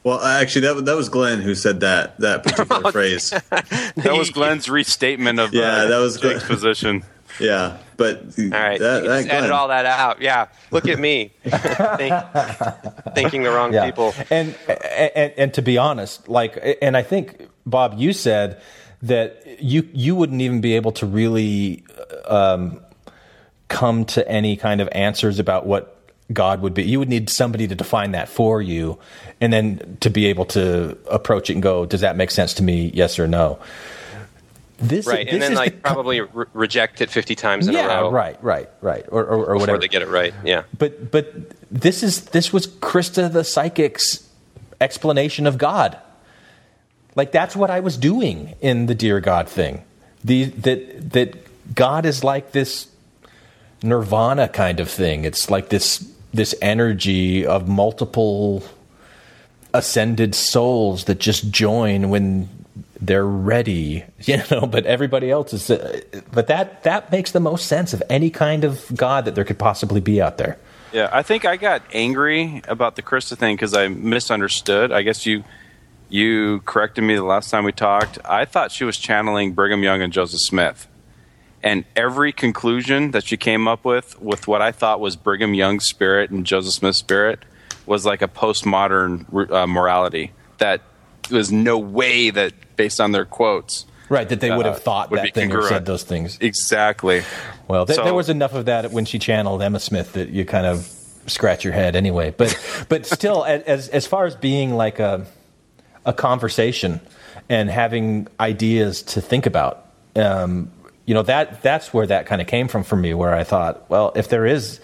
Well, 0.04 0.20
actually, 0.20 0.62
that 0.62 0.84
that 0.86 0.96
was 0.96 1.08
Glenn 1.08 1.42
who 1.42 1.54
said 1.54 1.80
that 1.80 2.18
that 2.18 2.42
particular 2.42 2.90
phrase. 2.92 3.30
That 3.30 4.14
was 4.16 4.30
Glenn's 4.30 4.68
restatement 4.68 5.38
of 5.38 5.54
Yeah, 5.54 5.62
uh, 5.62 5.86
that 5.88 5.98
was 5.98 6.20
Jake's 6.20 6.44
position. 6.44 7.04
Yeah, 7.40 7.78
but 7.96 8.16
all 8.18 8.48
right, 8.50 8.78
that, 8.78 9.04
that 9.04 9.22
just 9.22 9.28
edit 9.30 9.50
all 9.50 9.68
that 9.68 9.86
out. 9.86 10.20
Yeah, 10.20 10.48
look 10.70 10.86
at 10.86 10.98
me, 10.98 11.32
Think, 11.44 12.14
thinking 13.14 13.42
the 13.42 13.50
wrong 13.50 13.72
Yeah. 13.72 13.86
people. 13.86 14.12
And, 14.28 14.54
and 14.68 15.32
and 15.38 15.54
to 15.54 15.62
be 15.62 15.78
honest, 15.78 16.28
like, 16.28 16.58
and 16.82 16.94
I 16.94 17.02
think 17.02 17.48
Bob, 17.64 17.94
you 17.96 18.12
said 18.12 18.60
that 19.02 19.44
you 19.60 19.88
you 19.92 20.14
wouldn't 20.14 20.40
even 20.40 20.60
be 20.60 20.76
able 20.76 20.92
to 20.92 21.06
really 21.06 21.84
um, 22.26 22.80
come 23.68 24.04
to 24.06 24.26
any 24.28 24.56
kind 24.56 24.80
of 24.80 24.88
answers 24.92 25.38
about 25.38 25.66
what 25.66 25.98
God 26.32 26.62
would 26.62 26.74
be. 26.74 26.84
You 26.84 26.98
would 26.98 27.08
need 27.08 27.28
somebody 27.28 27.66
to 27.66 27.74
define 27.74 28.12
that 28.12 28.28
for 28.28 28.62
you, 28.62 28.98
and 29.40 29.52
then 29.52 29.98
to 30.00 30.10
be 30.10 30.26
able 30.26 30.44
to 30.46 30.96
approach 31.10 31.50
it 31.50 31.54
and 31.54 31.62
go, 31.62 31.84
"Does 31.84 32.00
that 32.02 32.16
make 32.16 32.30
sense 32.30 32.54
to 32.54 32.62
me? 32.62 32.90
Yes 32.94 33.18
or 33.18 33.26
no?" 33.26 33.58
This, 34.78 35.06
right, 35.06 35.24
this 35.24 35.34
and 35.34 35.42
then 35.42 35.52
is 35.52 35.58
like 35.58 35.74
the- 35.76 35.80
probably 35.80 36.20
re- 36.22 36.46
reject 36.54 37.00
it 37.00 37.10
fifty 37.10 37.34
times 37.36 37.68
in 37.68 37.74
yeah, 37.74 38.00
a 38.00 38.02
row. 38.02 38.10
right, 38.10 38.42
right, 38.42 38.68
right, 38.80 39.04
or, 39.10 39.22
or, 39.22 39.24
or 39.24 39.38
before 39.38 39.56
whatever. 39.58 39.78
they 39.78 39.88
get 39.88 40.02
it 40.02 40.08
right. 40.08 40.34
Yeah. 40.44 40.64
But 40.76 41.10
but 41.10 41.32
this 41.70 42.02
is 42.02 42.26
this 42.26 42.52
was 42.52 42.66
Krista 42.66 43.32
the 43.32 43.44
psychic's 43.44 44.28
explanation 44.80 45.46
of 45.46 45.56
God. 45.58 45.98
Like 47.14 47.32
that's 47.32 47.54
what 47.54 47.70
I 47.70 47.80
was 47.80 47.96
doing 47.96 48.54
in 48.60 48.86
the 48.86 48.94
Dear 48.94 49.20
God 49.20 49.48
thing. 49.48 49.82
The 50.24 50.44
that 50.44 51.10
that 51.12 51.74
God 51.74 52.06
is 52.06 52.24
like 52.24 52.52
this 52.52 52.88
nirvana 53.82 54.48
kind 54.48 54.80
of 54.80 54.88
thing. 54.88 55.24
It's 55.24 55.50
like 55.50 55.68
this 55.68 56.08
this 56.32 56.54
energy 56.62 57.44
of 57.44 57.68
multiple 57.68 58.64
ascended 59.74 60.34
souls 60.34 61.04
that 61.04 61.18
just 61.18 61.50
join 61.50 62.10
when 62.10 62.48
they're 63.00 63.26
ready, 63.26 64.04
you 64.20 64.42
know. 64.50 64.66
But 64.66 64.86
everybody 64.86 65.30
else 65.30 65.52
is. 65.52 65.70
Uh, 65.70 66.00
but 66.32 66.46
that 66.46 66.84
that 66.84 67.12
makes 67.12 67.32
the 67.32 67.40
most 67.40 67.66
sense 67.66 67.92
of 67.92 68.02
any 68.08 68.30
kind 68.30 68.64
of 68.64 68.90
God 68.94 69.24
that 69.26 69.34
there 69.34 69.44
could 69.44 69.58
possibly 69.58 70.00
be 70.00 70.22
out 70.22 70.38
there. 70.38 70.58
Yeah, 70.92 71.08
I 71.10 71.22
think 71.22 71.46
I 71.46 71.56
got 71.56 71.82
angry 71.94 72.62
about 72.68 72.96
the 72.96 73.02
Krista 73.02 73.36
thing 73.36 73.56
because 73.56 73.74
I 73.74 73.88
misunderstood. 73.88 74.92
I 74.92 75.02
guess 75.02 75.24
you 75.24 75.42
you 76.12 76.60
corrected 76.60 77.04
me 77.04 77.14
the 77.14 77.24
last 77.24 77.50
time 77.50 77.64
we 77.64 77.72
talked. 77.72 78.18
I 78.24 78.44
thought 78.44 78.70
she 78.72 78.84
was 78.84 78.98
channeling 78.98 79.52
Brigham 79.52 79.82
Young 79.82 80.02
and 80.02 80.12
Joseph 80.12 80.40
Smith, 80.40 80.86
and 81.62 81.84
every 81.96 82.32
conclusion 82.32 83.12
that 83.12 83.24
she 83.24 83.36
came 83.36 83.66
up 83.66 83.84
with 83.84 84.20
with 84.20 84.46
what 84.46 84.60
I 84.62 84.72
thought 84.72 85.00
was 85.00 85.16
Brigham 85.16 85.54
Young's 85.54 85.84
spirit 85.86 86.30
and 86.30 86.44
Joseph 86.44 86.74
Smith's 86.74 86.98
spirit 86.98 87.40
was 87.86 88.04
like 88.04 88.22
a 88.22 88.28
postmodern 88.28 89.50
uh, 89.50 89.66
morality 89.66 90.32
that 90.58 90.82
was 91.30 91.50
no 91.50 91.78
way 91.78 92.30
that 92.30 92.52
based 92.76 93.00
on 93.00 93.12
their 93.12 93.24
quotes. 93.24 93.86
Right, 94.08 94.28
that 94.28 94.40
they 94.40 94.50
would 94.54 94.66
have 94.66 94.76
uh, 94.76 94.78
thought 94.80 95.10
would 95.10 95.20
that 95.20 95.32
thing 95.32 95.54
or 95.54 95.62
said 95.62 95.86
those 95.86 96.02
things. 96.04 96.36
Exactly. 96.40 97.22
Well, 97.66 97.86
th- 97.86 97.96
So- 97.96 98.04
there 98.04 98.12
was 98.12 98.28
enough 98.28 98.52
of 98.52 98.66
that 98.66 98.90
when 98.92 99.06
she 99.06 99.18
channeled 99.18 99.62
Emma 99.62 99.80
Smith 99.80 100.12
that 100.12 100.28
you 100.28 100.44
kind 100.44 100.66
of 100.66 100.86
scratch 101.26 101.64
your 101.64 101.72
head 101.72 101.96
anyway. 101.96 102.34
But 102.36 102.86
but 102.90 103.06
still, 103.06 103.44
as 103.46 103.88
as 103.88 104.06
far 104.06 104.26
as 104.26 104.36
being 104.36 104.74
like 104.74 104.98
a 104.98 105.26
a 106.04 106.12
conversation 106.12 107.00
and 107.48 107.70
having 107.70 108.28
ideas 108.40 109.02
to 109.02 109.20
think 109.20 109.46
about, 109.46 109.86
um, 110.16 110.70
you 111.06 111.14
know 111.14 111.22
that 111.22 111.62
that's 111.62 111.92
where 111.92 112.06
that 112.06 112.26
kind 112.26 112.40
of 112.40 112.46
came 112.46 112.68
from 112.68 112.84
for 112.84 112.96
me. 112.96 113.12
Where 113.14 113.34
I 113.34 113.44
thought, 113.44 113.88
well, 113.90 114.12
if 114.14 114.28
there 114.28 114.46
is, 114.46 114.80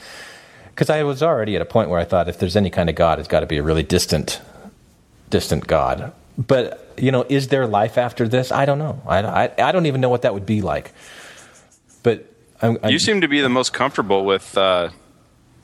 because 0.75 0.91
I 0.91 1.05
was 1.05 1.23
already 1.23 1.55
at 1.57 1.63
a 1.63 1.65
point 1.65 1.91
where 1.91 2.01
I 2.01 2.05
thought, 2.05 2.29
if 2.29 2.39
there's 2.39 2.57
any 2.57 2.71
kind 2.71 2.89
of 2.89 2.97
God, 2.97 3.19
it's 3.19 3.29
got 3.29 3.41
to 3.41 3.47
be 3.47 3.59
a 3.59 3.63
really 3.63 3.83
distant 3.85 4.41
distant 5.31 5.67
God. 5.67 6.13
But 6.37 6.95
you 6.99 7.13
know, 7.13 7.25
is 7.29 7.49
there 7.49 7.67
life 7.67 7.99
after 7.99 8.27
this? 8.27 8.51
I 8.51 8.65
don't 8.65 8.79
know. 8.79 9.01
I, 9.07 9.19
I, 9.23 9.51
I 9.59 9.73
don't 9.73 9.87
even 9.87 10.01
know 10.01 10.09
what 10.09 10.23
that 10.23 10.35
would 10.35 10.47
be 10.47 10.63
like. 10.63 10.93
But 12.03 12.27
I'm, 12.61 12.79
I'm, 12.83 12.91
You 12.91 12.99
seem 12.99 13.21
to 13.21 13.29
be 13.29 13.41
the 13.41 13.49
most 13.49 13.73
comfortable 13.73 14.25
with 14.25 14.57
uh, 14.57 14.91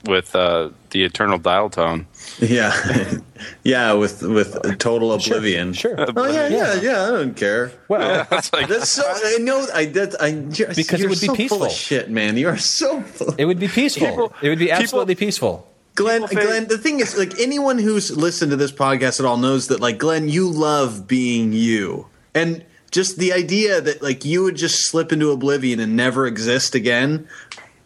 with 0.06 0.34
uh, 0.34 0.70
the 0.90 1.04
eternal 1.04 1.38
dial 1.38 1.70
tone. 1.70 2.06
Yeah, 2.40 3.18
yeah, 3.62 3.92
with 3.92 4.22
with 4.22 4.78
total 4.78 5.12
oblivion. 5.12 5.72
Sure. 5.72 5.94
Oh 5.98 6.30
yeah, 6.30 6.48
yeah, 6.48 6.74
yeah. 6.80 7.02
I 7.04 7.10
don't 7.10 7.34
care. 7.36 7.72
Well, 7.88 8.26
that's, 8.30 8.52
like, 8.52 8.68
that's 8.68 8.88
so. 8.90 9.02
I 9.06 9.38
know. 9.38 9.66
I 9.74 9.86
that 9.86 10.20
I 10.20 10.28
you're- 10.28 10.74
Because 10.74 10.94
it 10.94 11.00
you're 11.00 11.08
would 11.10 11.20
be 11.20 11.26
so 11.26 11.34
peaceful. 11.34 11.58
Full 11.58 11.66
of 11.66 11.72
shit, 11.72 12.10
man. 12.10 12.36
You 12.36 12.48
are 12.48 12.56
so. 12.58 13.00
Full. 13.02 13.34
it 13.36 13.44
would 13.44 13.58
be 13.60 13.68
peaceful. 13.68 14.32
it 14.42 14.48
would 14.48 14.58
be 14.58 14.70
absolutely 14.70 15.14
peaceful. 15.14 15.68
Glenn, 15.96 16.26
Glenn, 16.26 16.66
the 16.66 16.76
thing 16.78 16.98
is, 16.98 17.16
like 17.16 17.38
anyone 17.38 17.78
who's 17.78 18.10
listened 18.16 18.50
to 18.50 18.56
this 18.56 18.72
podcast 18.72 19.20
at 19.20 19.26
all 19.26 19.36
knows 19.36 19.68
that, 19.68 19.78
like, 19.80 19.98
Glenn, 19.98 20.28
you 20.28 20.50
love 20.50 21.06
being 21.06 21.52
you, 21.52 22.08
and 22.34 22.64
just 22.90 23.18
the 23.18 23.32
idea 23.32 23.80
that 23.80 24.02
like 24.02 24.24
you 24.24 24.42
would 24.44 24.54
just 24.56 24.86
slip 24.88 25.12
into 25.12 25.30
oblivion 25.32 25.78
and 25.80 25.96
never 25.96 26.26
exist 26.26 26.74
again, 26.74 27.28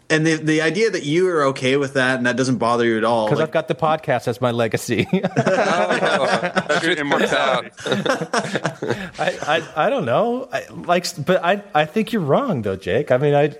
and 0.09 0.25
the 0.25 0.35
the 0.35 0.61
idea 0.61 0.89
that 0.89 1.03
you 1.03 1.27
are 1.29 1.43
okay 1.45 1.77
with 1.77 1.93
that 1.93 2.17
and 2.17 2.25
that 2.25 2.35
doesn't 2.35 2.57
bother 2.57 2.85
you 2.85 2.97
at 2.97 3.03
all. 3.03 3.27
Because 3.27 3.39
like, 3.39 3.49
I've 3.49 3.53
got 3.53 3.67
the 3.67 3.75
podcast 3.75 4.27
as 4.27 4.41
my 4.41 4.51
legacy. 4.51 5.07
That's 5.35 6.83
your 6.83 6.93
immortality. 6.93 7.69
I, 7.85 9.37
I, 9.47 9.85
I 9.85 9.89
don't 9.89 10.05
know. 10.05 10.49
I, 10.51 10.65
like, 10.69 11.05
but 11.25 11.43
I, 11.43 11.63
I 11.73 11.85
think 11.85 12.11
you're 12.11 12.21
wrong 12.21 12.63
though, 12.63 12.75
Jake. 12.75 13.11
I 13.11 13.17
mean, 13.17 13.35
I 13.35 13.55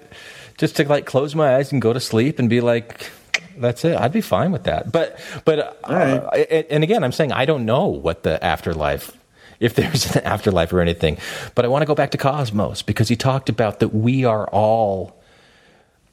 just 0.58 0.76
to 0.78 0.88
like 0.88 1.06
close 1.06 1.36
my 1.36 1.56
eyes 1.56 1.72
and 1.72 1.82
go 1.82 1.94
to 1.94 2.00
sleep 2.00 2.40
and 2.40 2.50
be 2.50 2.62
like, 2.62 3.12
that's 3.58 3.84
it. 3.86 3.96
I'd 3.98 4.12
be 4.12 4.22
fine 4.22 4.52
with 4.52 4.64
that. 4.64 4.92
But, 4.92 5.20
but, 5.46 5.80
uh, 5.84 6.30
and 6.34 6.66
and 6.70 6.84
again, 6.84 7.04
I'm 7.04 7.12
saying 7.12 7.32
I 7.32 7.46
don't 7.46 7.66
know 7.66 7.88
what 7.88 8.24
the 8.24 8.44
afterlife. 8.44 9.16
If 9.60 9.76
there's 9.76 10.16
an 10.16 10.24
afterlife 10.24 10.72
or 10.72 10.80
anything, 10.80 11.18
but 11.54 11.66
I 11.66 11.68
want 11.68 11.82
to 11.82 11.86
go 11.86 11.94
back 11.94 12.12
to 12.12 12.18
Cosmos 12.18 12.82
because 12.82 13.10
he 13.10 13.18
talked 13.18 13.50
about 13.50 13.82
that 13.82 13.90
we 13.90 14.24
are 14.24 14.48
all, 14.48 15.19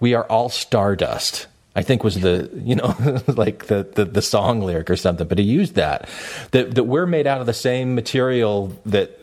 we 0.00 0.14
are 0.14 0.24
all 0.24 0.48
stardust. 0.48 1.46
I 1.74 1.82
think 1.82 2.02
was 2.02 2.20
the 2.20 2.50
you 2.54 2.76
know 2.76 3.22
like 3.26 3.66
the, 3.66 3.86
the 3.94 4.04
the 4.04 4.22
song 4.22 4.60
lyric 4.60 4.90
or 4.90 4.96
something, 4.96 5.26
but 5.28 5.38
he 5.38 5.44
used 5.44 5.74
that 5.74 6.08
that 6.52 6.74
that 6.74 6.84
we're 6.84 7.06
made 7.06 7.26
out 7.26 7.40
of 7.40 7.46
the 7.46 7.54
same 7.54 7.94
material 7.94 8.72
that 8.86 9.18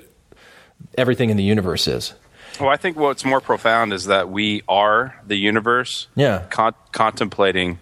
everything 0.98 1.30
in 1.30 1.38
the 1.38 1.44
universe 1.44 1.88
is. 1.88 2.14
Well, 2.60 2.70
I 2.70 2.78
think 2.78 2.98
what's 2.98 3.26
more 3.26 3.42
profound 3.42 3.94
is 3.94 4.06
that 4.06 4.30
we 4.30 4.62
are 4.68 5.20
the 5.26 5.36
universe. 5.36 6.08
Yeah. 6.16 6.46
Con- 6.52 6.76
contemplating 6.92 7.80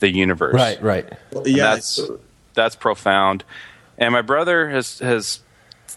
the 0.00 0.12
universe. 0.12 0.54
Right, 0.54 0.82
right. 0.82 1.08
yeah, 1.44 1.74
That's 1.74 2.00
that's 2.54 2.76
profound. 2.76 3.44
And 3.96 4.12
my 4.12 4.22
brother 4.22 4.68
has 4.68 4.98
has 4.98 5.40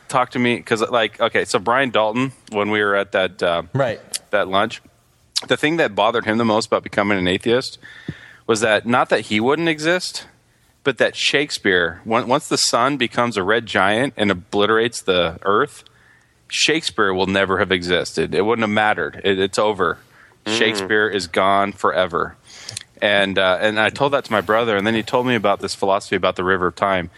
talked 0.07 0.33
to 0.33 0.39
me 0.39 0.57
because 0.57 0.81
like 0.81 1.19
okay, 1.19 1.45
so 1.45 1.59
Brian 1.59 1.89
Dalton 1.89 2.31
when 2.51 2.69
we 2.69 2.81
were 2.81 2.95
at 2.95 3.11
that 3.13 3.41
uh, 3.43 3.63
right 3.73 3.99
that 4.31 4.47
lunch, 4.47 4.81
the 5.47 5.57
thing 5.57 5.77
that 5.77 5.95
bothered 5.95 6.25
him 6.25 6.37
the 6.37 6.45
most 6.45 6.67
about 6.67 6.83
becoming 6.83 7.17
an 7.17 7.27
atheist 7.27 7.79
was 8.47 8.61
that 8.61 8.85
not 8.85 9.09
that 9.09 9.21
he 9.21 9.39
wouldn't 9.39 9.69
exist, 9.69 10.27
but 10.83 10.97
that 10.97 11.15
Shakespeare, 11.15 12.01
once 12.05 12.47
the 12.47 12.57
sun 12.57 12.97
becomes 12.97 13.37
a 13.37 13.43
red 13.43 13.65
giant 13.65 14.13
and 14.17 14.31
obliterates 14.31 15.01
the 15.01 15.39
earth, 15.43 15.83
Shakespeare 16.49 17.13
will 17.13 17.27
never 17.27 17.59
have 17.59 17.71
existed. 17.71 18.35
It 18.35 18.41
wouldn't 18.41 18.63
have 18.63 18.69
mattered. 18.69 19.21
It, 19.23 19.39
it's 19.39 19.57
over. 19.57 19.99
Shakespeare 20.45 21.07
is 21.07 21.27
gone 21.27 21.71
forever. 21.71 22.35
And 23.01 23.39
uh, 23.39 23.57
and 23.61 23.79
I 23.79 23.89
told 23.89 24.13
that 24.13 24.25
to 24.25 24.31
my 24.31 24.41
brother, 24.41 24.77
and 24.77 24.85
then 24.85 24.93
he 24.93 25.03
told 25.03 25.25
me 25.25 25.35
about 25.35 25.61
this 25.61 25.73
philosophy 25.73 26.15
about 26.15 26.35
the 26.35 26.43
river 26.43 26.67
of 26.67 26.75
time. 26.75 27.09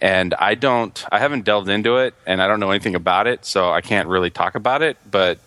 And 0.00 0.34
I 0.34 0.54
don't, 0.54 1.04
I 1.10 1.18
haven't 1.18 1.44
delved 1.44 1.68
into 1.68 1.96
it, 1.96 2.14
and 2.26 2.42
I 2.42 2.48
don't 2.48 2.60
know 2.60 2.70
anything 2.70 2.94
about 2.94 3.26
it, 3.26 3.46
so 3.46 3.70
I 3.70 3.80
can't 3.80 4.08
really 4.08 4.30
talk 4.30 4.54
about 4.54 4.82
it. 4.82 4.98
But 5.10 5.38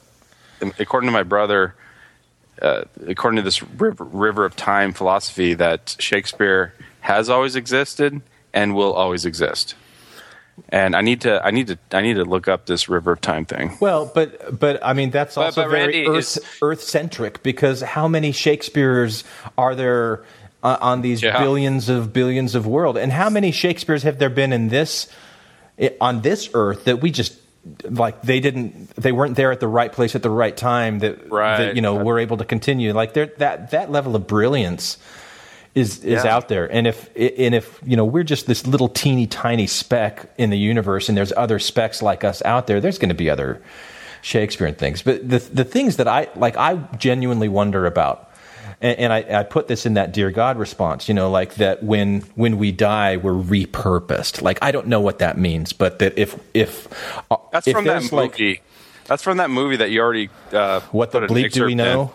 according 0.80 1.08
to 1.08 1.12
my 1.12 1.24
brother, 1.24 1.76
uh, 2.62 2.84
according 3.08 3.38
to 3.38 3.42
this 3.42 3.62
river, 3.64 4.04
river 4.04 4.46
of 4.46 4.56
time 4.56 4.94
philosophy, 4.94 5.54
that 5.56 5.96
Shakespeare 6.00 6.74
has 7.02 7.30
always 7.30 7.56
existed 7.56 8.22
and 8.54 8.76
will 8.76 8.94
always 8.94 9.26
exist. 9.26 9.76
And 10.68 10.94
I 10.94 11.02
need 11.02 11.22
to, 11.22 11.42
I 11.44 11.52
need 11.52 11.68
to, 11.68 11.80
I 11.94 12.02
need 12.02 12.16
to 12.16 12.26
look 12.26 12.50
up 12.50 12.66
this 12.66 12.90
river 12.90 13.14
of 13.14 13.22
time 13.22 13.46
thing. 13.46 13.78
Well, 13.80 14.12
but 14.14 14.60
but 14.60 14.84
I 14.84 14.92
mean 14.92 15.10
that's 15.10 15.38
also 15.38 15.64
but 15.64 15.70
very 15.70 16.04
Randy 16.04 16.08
earth 16.08 16.38
earth 16.62 16.82
centric 16.82 17.42
because 17.44 17.82
how 17.82 18.10
many 18.10 18.34
Shakespeares 18.34 19.24
are 19.58 19.74
there 19.74 20.26
uh, 20.62 20.78
on 20.82 21.02
these 21.02 21.24
Yeah. 21.24 21.40
billions 21.40 21.88
of 21.88 22.12
billions 22.12 22.56
of 22.56 22.68
world, 22.68 22.98
and 22.98 23.14
how 23.14 23.30
many 23.30 23.52
Shakespeares 23.52 24.04
have 24.04 24.20
there 24.20 24.30
been 24.30 24.52
in 24.52 24.68
this 24.68 25.08
on 26.02 26.22
this 26.24 26.50
earth 26.54 26.84
that 26.84 27.00
we 27.02 27.10
just 27.10 27.39
like 27.84 28.22
they 28.22 28.40
didn't 28.40 28.90
they 28.96 29.12
weren't 29.12 29.36
there 29.36 29.52
at 29.52 29.60
the 29.60 29.68
right 29.68 29.92
place 29.92 30.16
at 30.16 30.24
the 30.24 30.30
right 30.30 30.56
time 30.56 31.00
that 31.00 31.30
Right. 31.30 31.58
that 31.58 31.76
you 31.76 31.82
know 31.82 31.96
we're 31.96 32.20
able 32.20 32.38
to 32.38 32.46
continue 32.46 32.94
like 32.94 33.14
there 33.14 33.28
that 33.38 33.72
that 33.72 33.92
level 33.92 34.16
of 34.16 34.28
brilliance 34.28 34.98
is 35.76 36.04
is 36.04 36.24
Yeah. 36.24 36.36
out 36.36 36.48
there 36.48 36.72
and 36.72 36.88
if 36.88 37.10
and 37.16 37.54
if 37.54 37.80
you 37.86 37.96
know 37.98 38.06
we're 38.06 38.24
just 38.24 38.48
this 38.48 38.66
little 38.66 38.88
teeny 38.90 39.28
tiny 39.28 39.68
speck 39.68 40.32
in 40.38 40.50
the 40.50 40.58
universe 40.58 41.10
and 41.10 41.18
there's 41.18 41.34
other 41.36 41.60
specks 41.60 42.02
like 42.02 42.24
us 42.24 42.42
out 42.44 42.66
there 42.68 42.80
there's 42.82 42.98
going 42.98 43.10
to 43.10 43.16
be 43.16 43.30
other 43.30 43.62
Shakespeare 44.22 44.68
and 44.68 44.78
things 44.78 45.02
but 45.02 45.28
the 45.28 45.40
the 45.40 45.64
things 45.66 45.98
that 45.98 46.08
I 46.08 46.28
like 46.36 46.58
I 46.58 46.76
genuinely 46.98 47.50
wonder 47.50 47.86
about 47.86 48.29
and, 48.82 49.00
and 49.00 49.14
I, 49.14 49.40
I 49.40 49.44
put 49.44 49.68
this 49.68 49.86
in 49.86 49.96
that 49.96 50.12
dear 50.14 50.32
God 50.32 50.58
response 50.58 51.08
you 51.08 51.14
know 51.14 51.30
like 51.30 51.56
that 51.56 51.84
when 51.84 52.22
when 52.36 52.58
we 52.58 52.72
die 52.72 53.18
we're 53.18 53.34
repurposed 53.34 54.42
like 54.42 54.60
I 54.62 54.72
don't 54.72 54.88
know 54.88 55.02
what 55.02 55.20
that 55.20 55.38
means 55.38 55.74
but 55.74 56.00
that 56.00 56.18
if 56.18 56.40
if 56.54 56.88
uh, 57.32 57.38
That's 57.52 57.68
if 57.68 57.74
from 57.76 57.86
that 57.86 58.00
there's, 58.02 58.12
like 58.12 58.32
movie. 58.32 58.62
That's 59.06 59.24
from 59.24 59.38
that 59.38 59.50
movie 59.50 59.78
that 59.78 59.90
you 59.90 60.02
already. 60.02 60.30
Uh, 60.52 60.82
what 60.92 61.12
the 61.12 61.22
bleep 61.22 61.28
do 61.28 61.36
we 61.36 61.46
excerpt 61.46 61.72
in. 61.72 61.78
know 61.78 62.14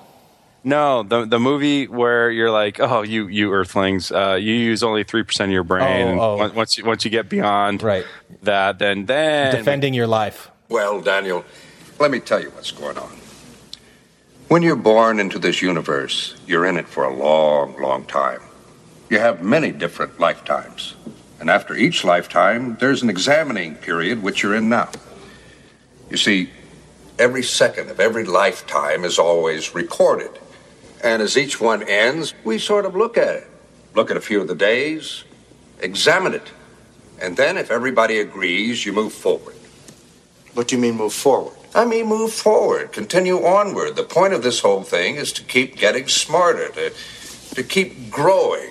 No, 0.62 1.02
the 1.02 1.26
the 1.26 1.38
movie 1.40 1.88
where 1.88 2.30
you're 2.30 2.50
like, 2.52 2.78
oh, 2.80 3.02
you 3.02 3.26
you 3.26 3.52
Earthlings, 3.52 4.10
uh, 4.12 4.38
you 4.40 4.54
use 4.54 4.82
only 4.82 5.02
three 5.04 5.24
percent 5.24 5.50
of 5.50 5.52
your 5.52 5.64
brain. 5.64 6.18
Oh, 6.18 6.20
oh. 6.20 6.40
on- 6.40 6.54
Once 6.54 6.78
you 6.78 6.84
once 6.86 7.04
you 7.04 7.10
get 7.10 7.28
beyond 7.28 7.82
right 7.82 8.06
that, 8.44 8.78
then 8.78 9.06
then 9.06 9.54
defending 9.56 9.92
your 9.92 10.06
life 10.06 10.50
Well, 10.68 11.00
Daniel, 11.02 11.44
Let 11.98 12.10
me 12.10 12.20
tell 12.20 12.40
you 12.40 12.50
what's 12.50 12.70
going 12.70 12.96
on. 12.96 13.10
When 14.48 14.62
you're 14.62 14.76
born 14.76 15.20
into 15.20 15.38
this 15.38 15.62
universe, 15.62 16.34
you're 16.46 16.66
in 16.66 16.76
it 16.76 16.86
for 16.86 17.04
a 17.04 17.14
long, 17.14 17.80
long 17.80 18.04
time. 18.04 18.42
You 19.08 19.18
have 19.18 19.42
many 19.42 19.72
different 19.72 20.20
lifetimes. 20.20 20.96
And 21.40 21.48
after 21.48 21.74
each 21.74 22.04
lifetime, 22.04 22.76
there's 22.78 23.02
an 23.02 23.08
examining 23.08 23.74
period, 23.76 24.22
which 24.22 24.42
you're 24.42 24.54
in 24.54 24.68
now. 24.68 24.90
You 26.10 26.18
see, 26.18 26.50
every 27.18 27.42
second 27.42 27.88
of 27.88 28.00
every 28.00 28.24
lifetime 28.24 29.04
is 29.04 29.18
always 29.18 29.74
recorded. 29.74 30.30
And 31.02 31.22
as 31.22 31.38
each 31.38 31.58
one 31.58 31.82
ends, 31.82 32.34
we 32.44 32.58
sort 32.58 32.84
of 32.84 32.94
look 32.94 33.16
at 33.16 33.36
it. 33.36 33.46
Look 33.94 34.10
at 34.10 34.16
a 34.16 34.20
few 34.20 34.42
of 34.42 34.48
the 34.48 34.54
days, 34.54 35.24
examine 35.80 36.34
it. 36.34 36.50
And 37.20 37.36
then, 37.36 37.56
if 37.56 37.70
everybody 37.70 38.18
agrees, 38.18 38.84
you 38.84 38.92
move 38.92 39.12
forward. 39.12 39.54
What 40.52 40.68
do 40.68 40.76
you 40.76 40.82
mean, 40.82 40.96
move 40.96 41.14
forward? 41.14 41.56
I 41.74 41.84
mean, 41.84 42.06
move 42.06 42.32
forward, 42.32 42.92
continue 42.92 43.44
onward. 43.44 43.96
The 43.96 44.04
point 44.04 44.32
of 44.32 44.44
this 44.44 44.60
whole 44.60 44.82
thing 44.82 45.16
is 45.16 45.32
to 45.32 45.42
keep 45.42 45.76
getting 45.76 46.06
smarter, 46.06 46.68
to, 46.68 46.92
to 47.56 47.62
keep 47.64 48.10
growing, 48.10 48.70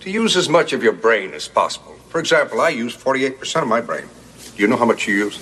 to 0.00 0.10
use 0.10 0.36
as 0.36 0.48
much 0.48 0.74
of 0.74 0.82
your 0.82 0.92
brain 0.92 1.32
as 1.32 1.48
possible. 1.48 1.94
For 2.10 2.20
example, 2.20 2.60
I 2.60 2.68
use 2.68 2.94
48% 2.94 3.62
of 3.62 3.68
my 3.68 3.80
brain. 3.80 4.06
Do 4.54 4.62
you 4.62 4.68
know 4.68 4.76
how 4.76 4.84
much 4.84 5.08
you 5.08 5.14
use? 5.14 5.36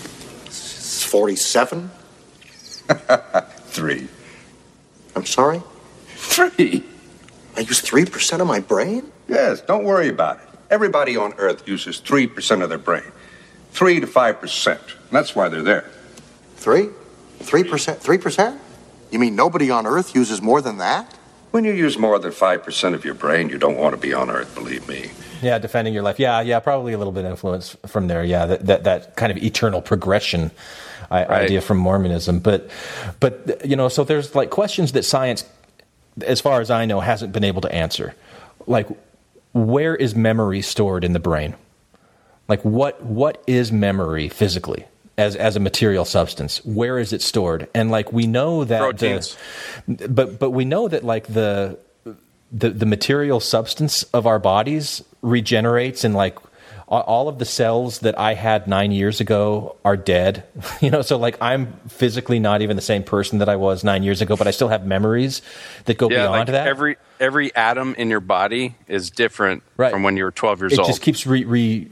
47? 1.07 1.91
Three. 3.67 4.09
I'm 5.17 5.27
sorry? 5.27 5.63
Three. 6.07 6.85
I 7.57 7.61
use 7.61 7.83
3% 7.83 8.41
of 8.41 8.47
my 8.47 8.61
brain? 8.61 9.11
Yes, 9.29 9.61
don't 9.63 9.85
worry 9.85 10.09
about 10.09 10.39
it. 10.39 10.49
Everybody 10.71 11.17
on 11.17 11.35
Earth 11.39 11.67
uses 11.67 12.01
3% 12.01 12.63
of 12.63 12.69
their 12.69 12.79
brain. 12.79 13.13
3 13.73 14.01
to 14.01 14.07
5%. 14.07 14.79
That's 15.11 15.35
why 15.35 15.49
they're 15.49 15.63
there. 15.63 15.91
Three? 16.65 16.89
Three 17.41 17.63
percent? 17.63 18.01
Three 18.01 18.17
percent? 18.17 18.59
You 19.11 19.19
mean 19.19 19.37
nobody 19.37 19.71
on 19.71 19.87
Earth 19.87 20.15
uses 20.15 20.41
more 20.41 20.63
than 20.63 20.79
that? 20.79 21.13
When 21.51 21.63
you 21.63 21.73
use 21.73 21.99
more 21.99 22.19
than 22.19 22.33
5% 22.33 22.95
of 22.95 23.05
your 23.05 23.13
brain, 23.13 23.51
you 23.51 23.59
don't 23.59 23.77
want 23.77 23.95
to 23.95 24.01
be 24.01 24.15
on 24.15 24.31
Earth, 24.31 24.55
believe 24.55 24.89
me. 24.89 25.11
Yeah, 25.43 25.59
defending 25.59 25.93
your 25.93 26.03
life. 26.03 26.19
Yeah, 26.19 26.41
yeah, 26.41 26.59
probably 26.61 26.95
a 26.95 26.99
little 26.99 27.13
bit 27.13 27.27
of 27.27 27.33
influence 27.33 27.77
from 27.87 28.09
there. 28.09 28.25
Yeah, 28.25 28.47
that 28.47 28.65
that, 28.65 28.85
that 28.85 29.15
kind 29.15 29.31
of 29.31 29.37
eternal 29.37 29.83
progression 29.83 30.53
I, 31.11 31.27
idea 31.27 31.61
from 31.61 31.77
Mormonism. 31.77 32.39
But 32.39 32.71
but 33.21 33.67
you 33.67 33.77
know, 33.77 33.89
so 33.91 34.03
there's 34.03 34.35
like 34.35 34.49
questions 34.49 34.93
that 34.93 35.05
science, 35.05 35.45
as 36.23 36.41
far 36.41 36.63
as 36.63 36.71
I 36.71 36.87
know, 36.87 37.01
hasn't 37.01 37.35
been 37.35 37.45
able 37.45 37.61
to 37.61 37.73
answer. 37.75 38.15
Like, 38.67 38.89
where 39.53 39.95
is 39.95 40.15
memory 40.15 40.63
stored 40.63 41.05
in 41.05 41.13
the 41.13 41.21
brain? 41.21 41.57
Like, 42.49 42.63
what 42.63 43.05
what 43.05 43.45
is 43.47 43.71
memory 43.71 44.31
physically? 44.31 44.87
As, 45.17 45.37
as 45.37 45.55
a 45.55 45.61
material 45.61 46.05
substance, 46.05 46.65
where 46.65 46.99
is 46.99 47.13
it 47.13 47.23
stored? 47.23 47.69
And 47.73 47.89
like 47.89 48.13
we 48.13 48.27
know 48.27 48.65
that, 48.65 48.81
Proteins. 48.81 49.37
The, 49.87 50.09
but 50.09 50.41
but 50.41 50.51
we 50.51 50.65
know 50.65 50.89
that 50.89 51.05
like 51.05 51.29
the 51.29 51.79
the 52.51 52.71
the 52.71 52.87
material 52.87 53.39
substance 53.39 54.03
of 54.13 54.27
our 54.27 54.41
bodies 54.41 55.05
regenerates 55.23 56.03
and 56.03 56.15
like 56.15 56.37
all 56.87 57.29
of 57.29 57.39
the 57.39 57.45
cells 57.45 58.01
that 58.01 58.19
I 58.19 58.35
had 58.35 58.69
nine 58.69 58.93
years 58.93 59.21
ago 59.21 59.77
are 59.85 59.97
dead. 59.97 60.45
You 60.81 60.91
know, 60.91 61.01
so 61.03 61.17
like 61.17 61.39
I'm 61.41 61.73
physically 61.89 62.39
not 62.39 62.61
even 62.61 62.77
the 62.77 62.83
same 62.83 63.05
person 63.05 63.39
that 63.39 63.49
I 63.49 63.57
was 63.57 63.85
nine 63.85 64.03
years 64.03 64.21
ago, 64.21 64.37
but 64.37 64.47
I 64.47 64.51
still 64.51 64.69
have 64.69 64.85
memories 64.85 65.41
that 65.87 65.97
go 65.97 66.11
yeah, 66.11 66.25
beyond 66.25 66.31
like 66.31 66.47
that. 66.49 66.67
every 66.67 66.97
every 67.19 67.55
atom 67.55 67.95
in 67.97 68.11
your 68.11 68.21
body 68.21 68.75
is 68.87 69.11
different 69.11 69.63
from 69.77 70.03
when 70.03 70.19
you 70.19 70.25
were 70.25 70.31
12 70.31 70.61
years 70.61 70.73
it 70.75 70.79
old. 70.81 70.89
It 70.89 70.91
just 70.91 71.01
keeps 71.01 71.27
re, 71.27 71.45
re 71.45 71.91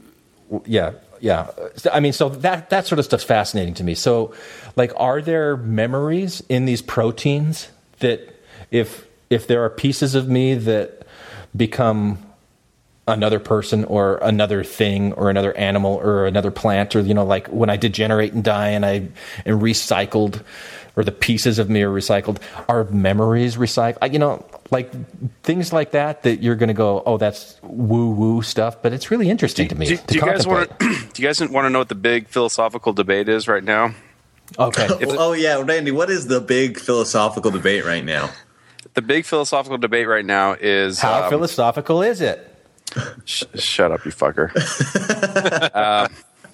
yeah 0.65 0.91
yeah. 1.23 1.47
I 1.89 2.01
mean 2.01 2.11
so 2.11 2.27
that 2.27 2.69
that 2.71 2.85
sort 2.85 2.99
of 2.99 3.05
stuff's 3.05 3.23
fascinating 3.23 3.75
to 3.75 3.83
me. 3.85 3.95
So 3.95 4.33
like 4.75 4.91
are 4.97 5.21
there 5.21 5.55
memories 5.55 6.43
in 6.49 6.65
these 6.65 6.81
proteins 6.81 7.69
that 7.99 8.19
if 8.71 9.07
if 9.29 9.47
there 9.47 9.63
are 9.63 9.69
pieces 9.69 10.15
of 10.15 10.27
me 10.27 10.55
that 10.55 11.07
become 11.55 12.19
another 13.07 13.39
person 13.39 13.85
or 13.85 14.17
another 14.17 14.65
thing 14.65 15.13
or 15.13 15.29
another 15.29 15.55
animal 15.55 15.95
or 15.95 16.27
another 16.27 16.51
plant 16.51 16.93
or 16.93 16.99
you 16.99 17.13
know 17.13 17.25
like 17.25 17.47
when 17.47 17.69
i 17.69 17.75
degenerate 17.75 18.31
and 18.31 18.45
die 18.45 18.69
and 18.69 18.85
i 18.85 18.93
am 19.45 19.59
recycled 19.59 20.41
or 20.95 21.03
the 21.03 21.11
pieces 21.11 21.59
of 21.59 21.69
me 21.69 21.81
are 21.81 21.89
recycled 21.89 22.37
are 22.67 22.83
memories 22.85 23.55
recycled 23.55 24.13
you 24.13 24.19
know 24.19 24.45
like 24.71 24.91
things 25.43 25.73
like 25.73 25.91
that 25.91 26.23
that 26.23 26.41
you're 26.41 26.55
going 26.55 26.67
to 26.67 26.73
go 26.73 27.03
oh 27.05 27.17
that's 27.17 27.59
woo 27.63 28.11
woo 28.11 28.41
stuff 28.41 28.81
but 28.81 28.93
it's 28.93 29.11
really 29.11 29.29
interesting 29.29 29.67
to 29.67 29.75
me 29.75 29.85
do, 29.87 29.97
to 29.97 30.05
do 30.07 30.15
you 30.15 30.21
guys 30.21 30.47
want 30.47 30.69
to? 30.79 30.85
Do 31.13 31.21
you 31.21 31.27
guys 31.27 31.39
want 31.41 31.65
to 31.65 31.69
know 31.69 31.79
what 31.79 31.89
the 31.89 31.95
big 31.95 32.27
philosophical 32.27 32.93
debate 32.93 33.29
is 33.29 33.47
right 33.47 33.63
now? 33.63 33.93
Okay. 34.59 34.87
oh 35.01 35.33
yeah, 35.33 35.61
Randy, 35.61 35.91
what 35.91 36.09
is 36.09 36.27
the 36.27 36.41
big 36.41 36.79
philosophical 36.79 37.49
debate 37.49 37.85
right 37.85 38.03
now? 38.03 38.29
The 38.93 39.01
big 39.01 39.25
philosophical 39.25 39.77
debate 39.77 40.07
right 40.07 40.25
now 40.25 40.53
is 40.53 40.99
how 40.99 41.23
um, 41.23 41.29
philosophical 41.29 42.01
is 42.01 42.21
it 42.21 42.53
sh- 43.25 43.43
shut 43.55 43.91
up, 43.91 44.05
you 44.05 44.11
fucker. 44.11 44.51
uh, 45.73 46.07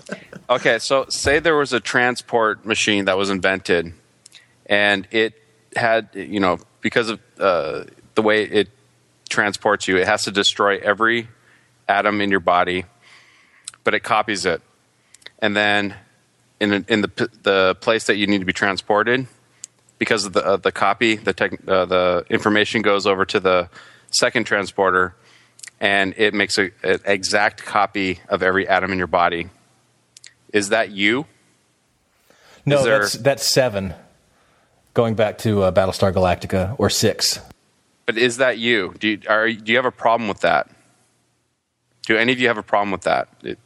okay, 0.50 0.80
so 0.80 1.06
say 1.10 1.40
there 1.40 1.56
was 1.56 1.74
a 1.74 1.80
transport 1.80 2.66
machine 2.66 3.06
that 3.06 3.18
was 3.18 3.30
invented, 3.30 3.94
and 4.70 5.08
it 5.12 5.34
had, 5.76 6.10
you 6.14 6.40
know, 6.40 6.60
because 6.80 7.10
of 7.10 7.20
uh, 7.40 7.84
the 8.16 8.22
way 8.22 8.44
it 8.44 8.70
transports 9.28 9.88
you, 9.88 9.98
it 9.98 10.08
has 10.08 10.24
to 10.24 10.32
destroy 10.32 10.78
every 10.78 11.28
atom 11.90 12.22
in 12.22 12.30
your 12.30 12.40
body, 12.40 12.86
but 13.84 13.94
it 13.94 14.02
copies 14.02 14.46
it, 14.46 14.62
and 15.40 15.56
then 15.56 15.96
in 16.60 16.86
in 16.88 17.02
the 17.02 17.30
the 17.44 17.76
place 17.82 18.06
that 18.06 18.16
you 18.16 18.28
need 18.28 18.40
to 18.40 18.46
be 18.46 18.54
transported, 18.54 19.28
because 19.98 20.26
of 20.26 20.34
the 20.34 20.46
uh, 20.46 20.58
the 20.58 20.72
copy, 20.72 21.16
the 21.16 21.34
tech, 21.34 21.54
uh, 21.68 21.86
the 21.86 22.26
information 22.30 22.82
goes 22.82 23.06
over 23.08 23.26
to 23.26 23.40
the 23.40 23.70
second 24.12 24.46
transporter, 24.46 25.16
and 25.80 26.14
it 26.18 26.34
makes 26.34 26.58
a, 26.58 26.72
an 26.84 27.00
exact 27.06 27.66
copy 27.66 28.20
of 28.30 28.44
every 28.44 28.68
atom 28.68 28.92
in 28.92 28.98
your 28.98 29.08
body. 29.08 29.50
Is 30.54 30.70
that 30.70 30.92
you? 30.92 31.26
no 32.66 32.84
there- 32.84 33.00
that's 33.00 33.14
that's 33.14 33.46
seven 33.46 33.94
going 35.00 35.16
back 35.16 35.38
to 35.38 35.64
uh, 35.64 35.72
battlestar 35.72 36.12
galactica 36.12 36.76
or 36.78 36.90
six 36.90 37.40
But 38.06 38.18
is 38.18 38.36
that 38.36 38.58
you? 38.58 38.94
Do 39.00 39.08
you, 39.08 39.22
are, 39.30 39.50
do 39.50 39.72
you 39.72 39.78
have 39.78 39.86
a 39.86 39.92
problem 39.92 40.28
with 40.28 40.42
that? 40.42 40.70
Do 42.06 42.18
any 42.18 42.34
of 42.34 42.40
you 42.42 42.50
have 42.50 42.58
a 42.58 42.64
problem 42.64 42.92
with 42.92 43.04
that? 43.04 43.30
It, 43.42 43.58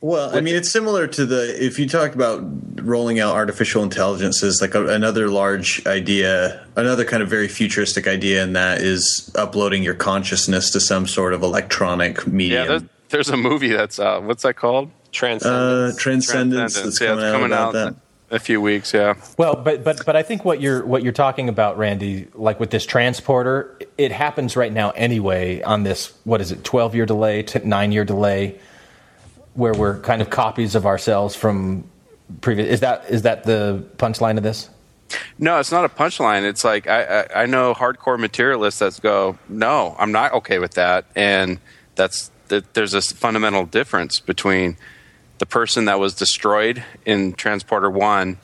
Well, 0.00 0.34
I 0.34 0.40
mean, 0.40 0.54
it's 0.54 0.72
similar 0.72 1.06
to 1.08 1.26
the 1.26 1.62
if 1.62 1.78
you 1.78 1.86
talk 1.86 2.14
about 2.14 2.40
rolling 2.80 3.20
out 3.20 3.34
artificial 3.34 3.82
intelligence 3.82 4.42
as 4.42 4.62
like 4.62 4.74
a, 4.74 4.86
another 4.86 5.28
large 5.28 5.86
idea, 5.86 6.66
another 6.74 7.04
kind 7.04 7.22
of 7.22 7.28
very 7.28 7.48
futuristic 7.48 8.06
idea, 8.06 8.42
and 8.42 8.56
that 8.56 8.80
is 8.80 9.30
uploading 9.34 9.82
your 9.82 9.94
consciousness 9.94 10.70
to 10.70 10.80
some 10.80 11.06
sort 11.06 11.34
of 11.34 11.42
electronic 11.42 12.16
yeah, 12.16 12.32
medium. 12.32 12.66
there's, 12.66 12.82
there's 13.10 13.28
a 13.28 13.36
movie 13.36 13.68
that's 13.68 13.98
uh, 13.98 14.20
what's 14.20 14.42
that 14.42 14.54
called? 14.54 14.90
Uh, 15.20 15.92
Transcendence. 15.98 16.80
That's 16.80 16.98
yeah, 16.98 17.08
coming 17.08 17.18
it's 17.18 17.26
out 17.26 17.32
coming 17.32 17.52
about 17.52 17.66
out 17.66 17.72
that. 17.74 17.96
A 18.32 18.38
few 18.38 18.60
weeks. 18.60 18.92
Yeah. 18.92 19.14
Well, 19.36 19.54
but 19.54 19.84
but 19.84 20.04
but 20.04 20.16
I 20.16 20.22
think 20.22 20.44
what 20.44 20.60
you're 20.60 20.84
what 20.84 21.02
you're 21.04 21.12
talking 21.12 21.48
about, 21.48 21.78
Randy, 21.78 22.26
like 22.34 22.58
with 22.58 22.70
this 22.70 22.84
transporter, 22.84 23.78
it 23.98 24.10
happens 24.10 24.56
right 24.56 24.72
now 24.72 24.90
anyway. 24.90 25.62
On 25.62 25.84
this, 25.84 26.12
what 26.24 26.40
is 26.40 26.50
it, 26.50 26.64
twelve 26.64 26.94
year 26.94 27.06
delay, 27.06 27.44
nine 27.62 27.92
year 27.92 28.04
delay, 28.04 28.58
where 29.54 29.74
we're 29.74 30.00
kind 30.00 30.22
of 30.22 30.30
copies 30.30 30.74
of 30.74 30.86
ourselves 30.86 31.36
from 31.36 31.84
previous. 32.40 32.68
Is 32.68 32.80
that 32.80 33.04
is 33.08 33.22
that 33.22 33.44
the 33.44 33.84
punchline 33.98 34.38
of 34.38 34.42
this? 34.42 34.70
No, 35.38 35.60
it's 35.60 35.70
not 35.70 35.84
a 35.84 35.90
punchline. 35.90 36.44
It's 36.44 36.64
like 36.64 36.86
I, 36.86 37.20
I, 37.20 37.42
I 37.42 37.46
know 37.46 37.74
hardcore 37.74 38.18
materialists 38.18 38.80
that 38.80 38.98
go, 39.02 39.38
no, 39.46 39.94
I'm 39.98 40.10
not 40.10 40.32
okay 40.32 40.58
with 40.58 40.72
that, 40.72 41.04
and 41.14 41.60
that's 41.96 42.30
that. 42.48 42.72
There's 42.72 42.94
a 42.94 43.02
fundamental 43.02 43.66
difference 43.66 44.20
between 44.20 44.78
the 45.38 45.46
person 45.46 45.86
that 45.86 45.98
was 45.98 46.14
destroyed 46.14 46.84
in 47.04 47.32
Transporter 47.34 47.90
One 47.90 48.38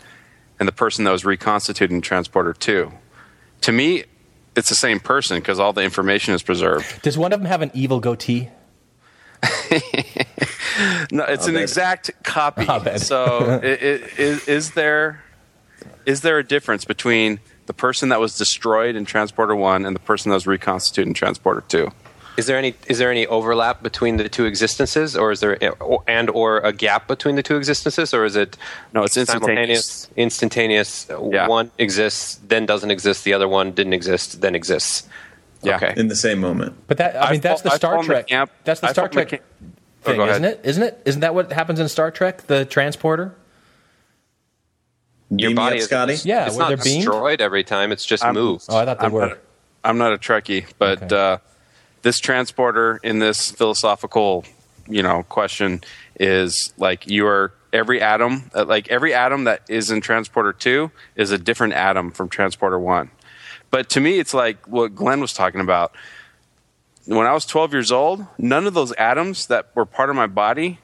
and 0.59 0.67
the 0.67 0.73
person 0.73 1.05
that 1.05 1.11
was 1.13 1.25
reconstituted 1.25 1.93
in 1.95 2.01
Transporter 2.01 2.53
Two. 2.53 2.93
To 3.63 3.73
me, 3.73 4.05
it's 4.57 4.69
the 4.69 4.75
same 4.75 4.99
person 5.01 5.39
because 5.39 5.61
all 5.61 5.73
the 5.73 5.83
information 5.83 6.35
is 6.35 6.43
preserved. 6.43 7.03
Does 7.03 7.17
one 7.17 7.33
of 7.33 7.41
them 7.41 7.47
have 7.49 7.63
an 7.63 7.71
evil 7.75 8.01
goatee? 8.01 8.49
No, 11.11 11.25
it's 11.25 11.43
I'll 11.45 11.49
an 11.49 11.55
bet. 11.55 11.63
exact 11.63 12.11
copy. 12.23 12.65
So, 12.99 13.61
i- 13.63 13.67
i- 13.67 13.69
is, 14.19 14.47
is 14.49 14.71
there 14.73 15.25
is 16.07 16.21
there 16.21 16.39
a 16.39 16.45
difference 16.45 16.85
between 16.85 17.41
the 17.67 17.73
person 17.73 18.11
that 18.11 18.21
was 18.21 18.39
destroyed 18.39 18.95
in 18.95 19.05
Transporter 19.05 19.57
One 19.57 19.85
and 19.85 19.97
the 19.97 20.01
person 20.01 20.31
that 20.31 20.35
was 20.35 20.47
reconstituted 20.47 21.09
in 21.09 21.15
Transporter 21.15 21.63
Two? 21.67 21.91
Is 22.39 22.47
there 22.47 22.57
any 22.57 22.75
is 22.87 22.99
there 22.99 23.11
any 23.11 23.27
overlap 23.27 23.83
between 23.83 24.17
the 24.17 24.29
two 24.29 24.45
existences, 24.45 25.17
or 25.17 25.33
is 25.33 25.41
there 25.41 25.59
and 26.07 26.31
or 26.31 26.59
a 26.59 26.73
gap 26.73 27.09
between 27.09 27.35
the 27.35 27.43
two 27.43 27.57
existences, 27.57 28.15
or 28.15 28.25
is 28.25 28.37
it 28.37 28.57
no? 28.95 29.03
It's 29.03 29.15
simultaneous, 29.15 30.09
instantaneous. 30.17 31.09
One 31.11 31.73
exists, 31.79 32.37
then 32.47 32.65
doesn't 32.65 32.93
exist. 32.93 33.25
The 33.25 33.33
other 33.33 33.49
one 33.49 33.73
didn't 33.73 33.93
exist, 33.93 34.41
then 34.41 34.55
exists. 34.55 35.09
Yeah. 35.63 35.75
Okay. 35.77 35.95
in 35.97 36.07
the 36.07 36.15
same 36.15 36.39
moment. 36.39 36.77
But 36.87 36.99
that 36.99 37.21
I 37.21 37.33
mean, 37.33 37.41
that's 37.41 37.63
the 37.63 37.73
I 37.73 37.77
Star 37.77 37.95
fall 37.95 38.03
in 38.03 38.07
the 38.07 38.13
Trek. 38.15 38.27
camp- 38.29 38.53
That's 38.63 38.79
the 38.79 38.93
Star 38.93 39.09
fall 39.09 39.19
in 39.19 39.25
the 39.25 39.31
Trek 39.31 39.41
ca- 39.43 39.47
Oh, 40.07 40.13
thing, 40.13 40.21
isn't 40.21 40.45
it? 40.45 40.61
Isn't 40.63 40.83
it? 40.85 41.03
Isn't 41.05 41.21
that 41.23 41.35
what 41.35 41.51
happens 41.53 41.81
in 41.81 41.89
Star 41.89 42.13
Trek? 42.13 42.43
The 42.47 42.65
transporter. 42.65 43.35
Your 45.31 45.51
Beam 45.51 45.57
body 45.57 45.75
up, 45.77 45.81
is 45.81 45.85
Scotty? 45.87 46.15
Yeah, 46.23 46.47
it's 46.47 46.57
not 46.57 46.69
there 46.69 46.77
beamed? 46.77 47.05
destroyed 47.05 47.41
every 47.41 47.65
time. 47.65 47.91
It's 47.91 48.05
just 48.07 48.25
moved. 48.25 48.67
Oh, 48.69 48.77
I 48.77 48.85
thought 48.85 49.01
they 49.01 49.07
I'm 49.07 49.13
were. 49.13 49.27
Not, 49.27 49.39
I'm 49.83 49.99
not 49.99 50.13
a 50.13 50.19
Trekkie, 50.19 50.67
but 50.79 51.13
uh, 51.13 51.39
this 52.09 52.21
transporter 52.21 52.99
in 53.03 53.19
this 53.19 53.51
philosophical, 53.51 54.43
you 54.89 55.03
know, 55.03 55.23
question 55.25 55.83
is 56.19 56.73
like 56.79 57.07
you 57.07 57.27
are 57.27 57.53
every 57.71 58.01
atom, 58.01 58.51
uh, 58.55 58.65
like 58.65 58.89
every 58.89 59.13
atom 59.13 59.45
that 59.45 59.61
is 59.69 59.91
in 59.91 60.01
transporter 60.01 60.55
two 60.55 60.91
is 61.17 61.33
a 61.33 61.37
different 61.37 61.75
atom 61.75 62.11
from 62.11 62.31
transporter 62.31 62.79
one. 62.79 63.11
But 63.71 63.91
to 63.91 64.01
me, 64.01 64.19
it's 64.19 64.33
like 64.33 64.67
what 64.67 64.95
Glenn 64.95 65.21
was 65.21 65.35
talking 65.35 65.61
about. 65.61 65.93
When 67.05 67.27
I 67.27 67.35
was 67.35 67.45
12 67.45 67.75
years 67.75 67.93
old, 67.93 68.25
none 68.39 68.67
of 68.67 68.73
those 68.73 68.93
atoms 68.93 69.49
that 69.49 69.69
were 69.75 69.85
part 69.85 70.09
of 70.09 70.17
my 70.17 70.27
body 70.27 70.79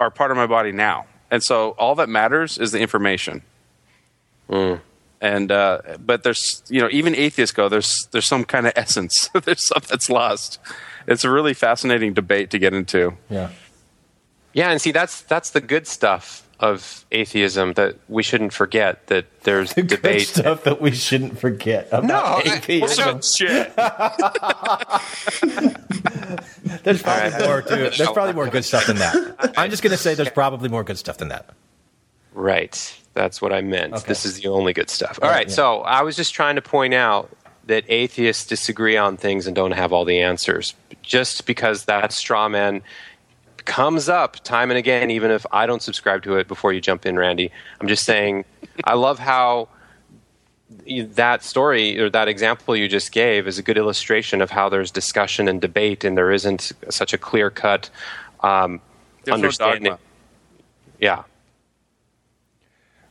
are 0.00 0.10
part 0.10 0.32
of 0.32 0.36
my 0.36 0.48
body 0.48 0.72
now. 0.72 1.06
And 1.30 1.44
so 1.44 1.76
all 1.78 1.94
that 1.94 2.08
matters 2.08 2.58
is 2.58 2.72
the 2.72 2.80
information. 2.80 3.42
And 5.20 5.50
uh, 5.50 5.80
but 5.98 6.22
there's 6.24 6.62
you 6.68 6.80
know 6.80 6.88
even 6.92 7.14
atheists 7.14 7.54
go 7.54 7.68
there's 7.70 8.06
there's 8.12 8.26
some 8.26 8.44
kind 8.44 8.66
of 8.66 8.72
essence 8.76 9.28
there's 9.44 9.62
something 9.62 9.88
that's 9.90 10.10
lost. 10.10 10.58
It's 11.06 11.24
a 11.24 11.30
really 11.30 11.54
fascinating 11.54 12.12
debate 12.12 12.50
to 12.50 12.58
get 12.58 12.74
into. 12.74 13.16
Yeah. 13.30 13.50
Yeah, 14.52 14.70
and 14.70 14.80
see 14.80 14.90
that's 14.92 15.22
that's 15.22 15.50
the 15.50 15.60
good 15.60 15.86
stuff 15.86 16.42
of 16.58 17.04
atheism 17.12 17.74
that 17.74 17.96
we 18.08 18.22
shouldn't 18.22 18.52
forget 18.52 19.06
that 19.08 19.26
there's 19.42 19.72
Good 19.74 19.88
debate. 19.88 20.26
stuff 20.28 20.64
that 20.64 20.80
we 20.80 20.90
shouldn't 20.92 21.38
forget 21.38 21.88
about 21.92 22.04
No, 22.46 22.52
atheism. 22.52 23.20
shit. 23.20 23.74
There's 26.82 27.02
probably 27.02 27.24
All 27.24 27.30
right. 27.30 27.42
more 27.46 27.62
to 27.62 27.76
There's 27.76 28.10
probably 28.10 28.32
more 28.32 28.48
good 28.48 28.64
stuff 28.64 28.86
than 28.86 28.96
that. 28.98 29.54
I'm 29.56 29.70
just 29.70 29.82
going 29.82 29.90
to 29.90 29.96
say 29.96 30.14
there's 30.14 30.30
probably 30.30 30.68
more 30.68 30.84
good 30.84 30.98
stuff 30.98 31.18
than 31.18 31.28
that. 31.28 31.50
Right. 32.36 32.96
That's 33.14 33.40
what 33.40 33.52
I 33.52 33.62
meant. 33.62 33.94
Okay. 33.94 34.04
This 34.06 34.26
is 34.26 34.40
the 34.40 34.48
only 34.48 34.72
good 34.74 34.90
stuff. 34.90 35.18
All 35.22 35.28
Right, 35.28 35.36
right. 35.36 35.48
yeah. 35.48 35.54
So 35.54 35.80
I 35.80 36.02
was 36.02 36.16
just 36.16 36.34
trying 36.34 36.56
to 36.56 36.62
point 36.62 36.92
out 36.94 37.30
that 37.64 37.84
atheists 37.88 38.46
disagree 38.46 38.96
on 38.96 39.16
things 39.16 39.46
and 39.46 39.56
don't 39.56 39.72
have 39.72 39.92
all 39.92 40.04
the 40.04 40.20
answers. 40.20 40.74
Just 41.02 41.46
because 41.46 41.86
that 41.86 42.12
straw 42.12 42.48
man 42.48 42.82
comes 43.64 44.08
up 44.08 44.36
time 44.44 44.70
and 44.70 44.76
again, 44.78 45.10
even 45.10 45.30
if 45.30 45.44
I 45.50 45.66
don't 45.66 45.82
subscribe 45.82 46.22
to 46.24 46.36
it 46.36 46.46
before 46.46 46.72
you 46.72 46.80
jump 46.80 47.06
in, 47.06 47.18
Randy. 47.18 47.50
I'm 47.80 47.88
just 47.88 48.04
saying, 48.04 48.44
I 48.84 48.94
love 48.94 49.18
how 49.18 49.68
that 50.88 51.42
story 51.42 51.98
or 51.98 52.10
that 52.10 52.28
example 52.28 52.76
you 52.76 52.86
just 52.86 53.12
gave 53.12 53.48
is 53.48 53.58
a 53.58 53.62
good 53.62 53.78
illustration 53.78 54.42
of 54.42 54.50
how 54.50 54.68
there's 54.68 54.90
discussion 54.90 55.48
and 55.48 55.60
debate 55.60 56.04
and 56.04 56.18
there 56.18 56.30
isn't 56.32 56.72
such 56.90 57.12
a 57.12 57.18
clear 57.18 57.50
cut 57.50 57.88
um, 58.42 58.80
There's 59.24 59.32
no 59.32 59.34
understanding. 59.34 59.98
yeah. 61.00 61.22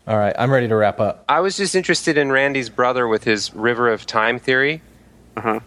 All 0.08 0.18
right, 0.18 0.36
I'm 0.38 0.52
ready 0.52 0.68
to 0.68 0.76
wrap 0.76 1.00
up. 1.00 1.26
I 1.28 1.40
was 1.40 1.58
just 1.58 1.74
interested 1.74 2.16
in 2.16 2.32
Randy's 2.32 2.70
brother 2.70 3.08
with 3.08 3.24
his 3.24 3.54
river 3.56 3.90
of 3.90 4.06
time 4.06 4.38
theory. 4.38 4.82
Uh-huh. 5.36 5.62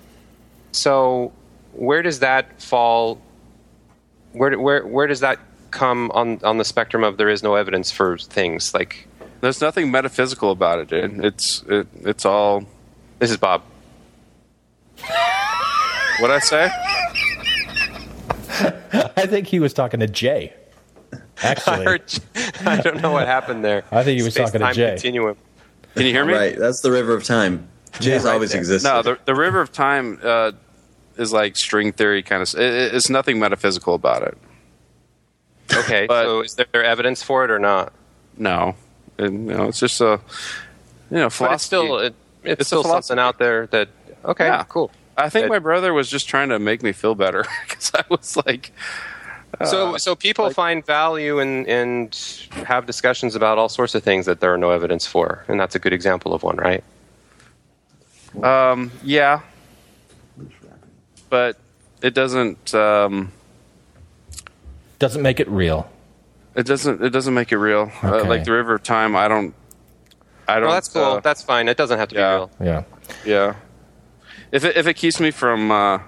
So, 0.71 1.33
where 1.73 2.03
does 2.03 2.21
that 2.21 2.63
fall? 2.63 3.21
Where 4.33 4.57
where 4.59 4.87
where 4.87 5.09
does 5.09 5.21
that 5.21 5.41
come 5.73 6.13
on 6.13 6.41
on 6.45 6.59
the 6.59 6.65
spectrum 6.65 7.03
of 7.03 7.17
there 7.17 7.29
is 7.29 7.43
no 7.43 7.57
evidence 7.57 7.91
for 7.91 8.17
things 8.17 8.73
like? 8.73 9.09
There's 9.41 9.61
nothing 9.61 9.91
metaphysical 9.91 10.53
about 10.53 10.79
it, 10.79 10.89
dude. 10.89 11.25
It's 11.25 11.65
it, 11.69 11.89
it's 12.03 12.25
all. 12.25 12.65
This 13.19 13.33
is 13.33 13.37
Bob. 13.39 13.63
What 16.21 16.31
I 16.31 16.39
say? 16.39 16.71
I 19.17 19.27
think 19.27 19.49
he 19.49 19.59
was 19.59 19.73
talking 19.73 19.99
to 20.01 20.07
Jay. 20.07 20.53
Actually, 21.43 21.77
I 21.77 21.85
heard. 21.85 22.03
I 22.67 22.81
don't 22.81 23.01
know 23.01 23.13
what 23.13 23.27
happened 23.27 23.65
there. 23.65 23.85
I 23.93 24.03
think 24.05 24.19
he 24.19 24.25
was 24.25 24.35
talking 24.35 24.53
to 24.53 24.59
Space-time 24.59 24.75
Jay. 24.75 24.91
Continuum. 24.91 25.37
Can 25.95 26.07
you 26.07 26.13
hear 26.13 26.25
me? 26.25 26.33
Right, 26.35 26.59
that's 26.59 26.81
the 26.81 26.91
river 26.93 27.15
of 27.15 27.25
time. 27.25 27.69
Jay's 28.01 28.25
right 28.25 28.33
always 28.35 28.51
there. 28.53 28.61
existed. 28.61 28.89
No, 28.89 29.03
the 29.03 29.19
the 29.25 29.35
river 29.35 29.61
of 29.61 29.73
time 29.73 30.19
uh, 30.23 30.53
is 31.17 31.33
like 31.33 31.57
string 31.57 31.93
theory 31.93 32.23
kind 32.23 32.43
of. 32.43 32.53
It, 32.55 32.61
it- 32.61 32.95
it's 32.95 33.09
nothing 33.11 33.39
metaphysical 33.39 33.95
about 33.95 34.23
it. 34.23 34.39
Okay, 35.75 36.07
But- 36.07 36.25
so 36.25 36.41
is 36.43 36.55
there 36.55 36.83
evidence 36.85 37.23
for 37.23 37.45
it 37.45 37.51
or 37.51 37.59
not? 37.59 37.93
No, 38.37 38.77
and, 39.19 39.49
you 39.49 39.57
know, 39.57 39.65
it's 39.69 39.81
just 39.81 40.01
a 40.01 40.21
you 41.11 41.17
know 41.19 41.31
philosophy. 41.31 41.47
But 41.49 41.55
it's 41.55 41.63
still 41.65 41.99
it, 41.99 42.15
it's, 42.45 42.53
It's 42.53 42.61
a 42.61 42.65
still 42.65 42.85
something 42.85 43.19
out 43.19 43.39
there 43.39 43.67
that 43.69 43.89
okay, 44.25 44.47
Yeah. 44.47 44.65
cool. 44.69 44.91
I 45.17 45.29
think 45.29 45.49
my 45.49 45.59
brother 45.59 45.93
was 45.93 46.09
just 46.09 46.29
trying 46.29 46.51
to 46.51 46.59
make 46.61 46.83
me 46.83 46.93
feel 46.93 47.17
better 47.17 47.45
because 47.69 47.91
I 47.95 48.05
was 48.09 48.37
like, 48.47 48.71
So, 49.65 49.97
so 49.97 50.15
people 50.15 50.51
find 50.51 50.87
value 50.87 51.41
and 51.41 51.67
and 51.67 52.15
have 52.67 52.87
discussions 52.87 53.35
about 53.35 53.59
all 53.59 53.69
sorts 53.69 53.95
of 53.95 54.05
things 54.05 54.27
that 54.27 54.41
there 54.41 54.55
are 54.55 54.59
no 54.59 54.71
evidence 54.71 55.05
for, 55.07 55.45
and 55.49 55.59
that's 55.59 55.75
a 55.75 55.81
good 55.81 55.93
example 55.93 56.33
of 56.33 56.45
one, 56.45 56.57
right? 56.57 56.85
um, 58.43 58.93
yeah, 59.03 59.41
but 61.29 61.57
it 62.03 62.15
doesn't. 62.15 62.73
Um, 62.75 63.33
doesn't 65.01 65.23
make 65.23 65.41
it 65.41 65.49
real. 65.49 65.91
it 66.55 66.67
doesn't. 66.67 67.03
It 67.03 67.11
doesn't 67.11 67.35
make 67.35 67.51
it 67.51 67.59
real. 67.59 67.91
Uh, 68.03 68.25
like 68.25 68.45
the 68.45 68.53
river 68.53 68.75
of 68.75 68.83
time, 68.83 69.17
I 69.17 69.27
don't. 69.27 69.55
I 70.47 70.55
don't. 70.55 70.65
Well, 70.65 70.73
that's 70.73 70.89
cool. 70.89 71.03
uh, 71.03 71.21
that's 71.21 71.43
fine. 71.43 71.69
It 71.69 71.77
doesn't 71.77 71.99
have 71.99 72.09
to 72.11 72.15
yeah. 72.15 72.31
be 72.31 72.35
real. 72.37 72.51
Yeah. 72.61 72.85
Yeah. 73.25 73.55
If 74.51 74.65
it, 74.65 74.77
if 74.77 74.87
it 74.87 74.95
keeps 74.95 75.21
me 75.21 75.31
from 75.31 75.71
uh, 75.71 75.99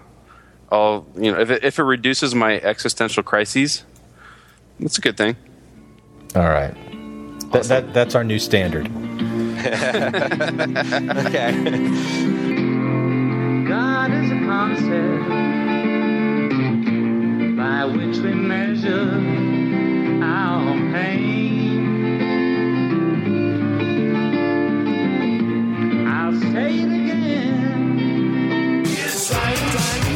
all 0.70 1.06
you 1.16 1.32
know, 1.32 1.40
if 1.40 1.50
it, 1.50 1.64
if 1.64 1.78
it 1.78 1.82
reduces 1.82 2.34
my 2.34 2.60
existential 2.60 3.22
crises, 3.22 3.84
that's 4.78 4.98
a 4.98 5.00
good 5.00 5.16
thing. 5.16 5.36
All 6.34 6.48
right. 6.48 6.74
That, 7.52 7.64
that 7.64 7.94
that's 7.94 8.14
our 8.14 8.24
new 8.24 8.38
standard. 8.38 8.86
okay. 9.60 11.52
God 13.68 14.12
is 14.12 14.30
a 14.30 14.38
concept 14.46 15.28
by 17.56 17.84
which 17.84 18.18
we 18.18 18.32
measure 18.32 19.20
our 20.22 20.74
pain. 20.92 22.06
I'll 26.06 26.40
say 26.40 26.78
it 26.78 26.86
again. 26.86 28.84
Yes, 28.86 29.32
I 29.32 29.50
things 29.54 29.76
I've 29.76 30.09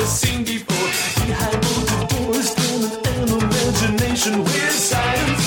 never 0.00 0.10
seen 0.10 0.44
before. 0.44 1.26
Behind 1.26 1.62
closed 1.62 2.08
doors, 2.08 2.48
still 2.50 2.84
an 3.06 3.28
imagination 3.42 4.42
with 4.42 4.70
science. 4.70 5.46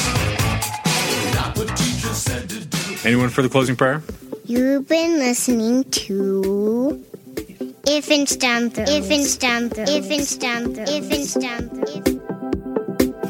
Not 1.35 1.57
what 1.57 1.67
teachers 1.75 2.17
said 2.17 2.49
to 2.49 2.65
do. 2.65 3.07
Anyone 3.07 3.30
for 3.30 3.41
the 3.41 3.49
closing 3.49 3.75
prayer? 3.75 4.03
You've 4.45 4.88
been 4.88 5.17
listening 5.17 5.85
to 6.05 7.03
If 7.88 8.11
and 8.11 8.27
Stamp 8.30 8.73
If 8.77 9.09
and 9.09 9.25
Stamp 9.25 9.73
If 9.77 10.11
and 10.11 10.25
Stamp 10.25 10.75
If 10.77 11.11
and 11.11 11.25
Stamp 11.25 11.71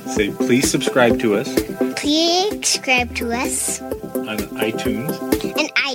Say, 0.09 0.31
please 0.31 0.69
subscribe 0.69 1.19
to 1.19 1.35
us 1.35 1.53
Please 1.95 2.49
subscribe 2.51 3.15
to 3.15 3.31
us 3.31 3.79
on 3.81 4.37
iTunes 4.57 5.21
on 5.21 5.32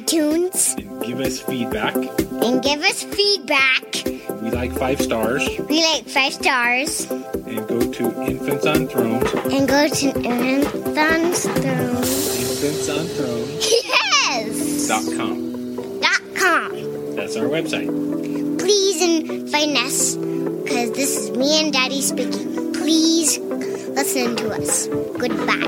iTunes 0.03 0.77
and 0.79 1.03
give 1.05 1.21
us 1.21 1.41
feedback. 1.41 1.95
and 1.97 2.63
give 2.63 2.81
us 2.83 3.03
feedback. 3.03 4.05
We 4.43 4.51
like 4.51 4.73
five 4.73 5.01
stars 5.01 5.43
We 5.69 5.83
like 5.83 6.05
five 6.09 6.33
stars 6.33 7.11
and 7.11 7.67
go 7.67 7.81
to 7.93 8.23
Infants 8.23 8.67
on 8.67 8.87
Thrones. 8.87 9.33
and 9.53 9.69
go 9.69 9.89
to 9.89 10.09
Anthon's 10.29 11.43
Throne. 11.43 11.97
Infants 11.97 12.89
on 12.89 13.07
Thrones 13.07 13.67
Yes! 13.85 14.89
dot 14.89 15.05
com. 15.17 16.01
Dot 16.01 16.23
com. 16.37 17.17
That's 17.17 17.37
our 17.37 17.47
website. 17.47 17.89
Please 18.61 19.03
invite 19.03 19.77
us 19.85 20.15
because 20.17 20.93
this 20.93 21.17
is 21.17 21.31
me 21.37 21.61
and 21.61 21.73
Daddy 21.73 22.01
speaking. 22.03 22.73
Please 22.75 23.39
listen 23.39 24.37
to 24.37 24.51
us. 24.51 24.87
Goodbye. 25.19 25.65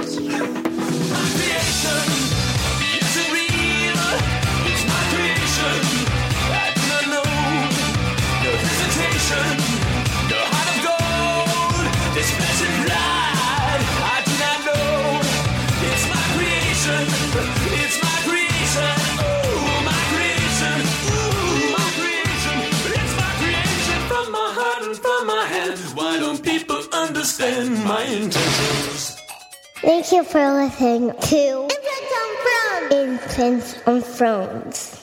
Thank 29.83 30.13
you 30.13 30.25
for 30.25 30.53
listening 30.53 31.11
to 31.11 31.69
Infants 31.69 32.13
on 32.19 32.31
Thrones. 32.43 32.93
Infants 32.93 33.87
on 33.87 34.01
Thrones. 34.03 35.00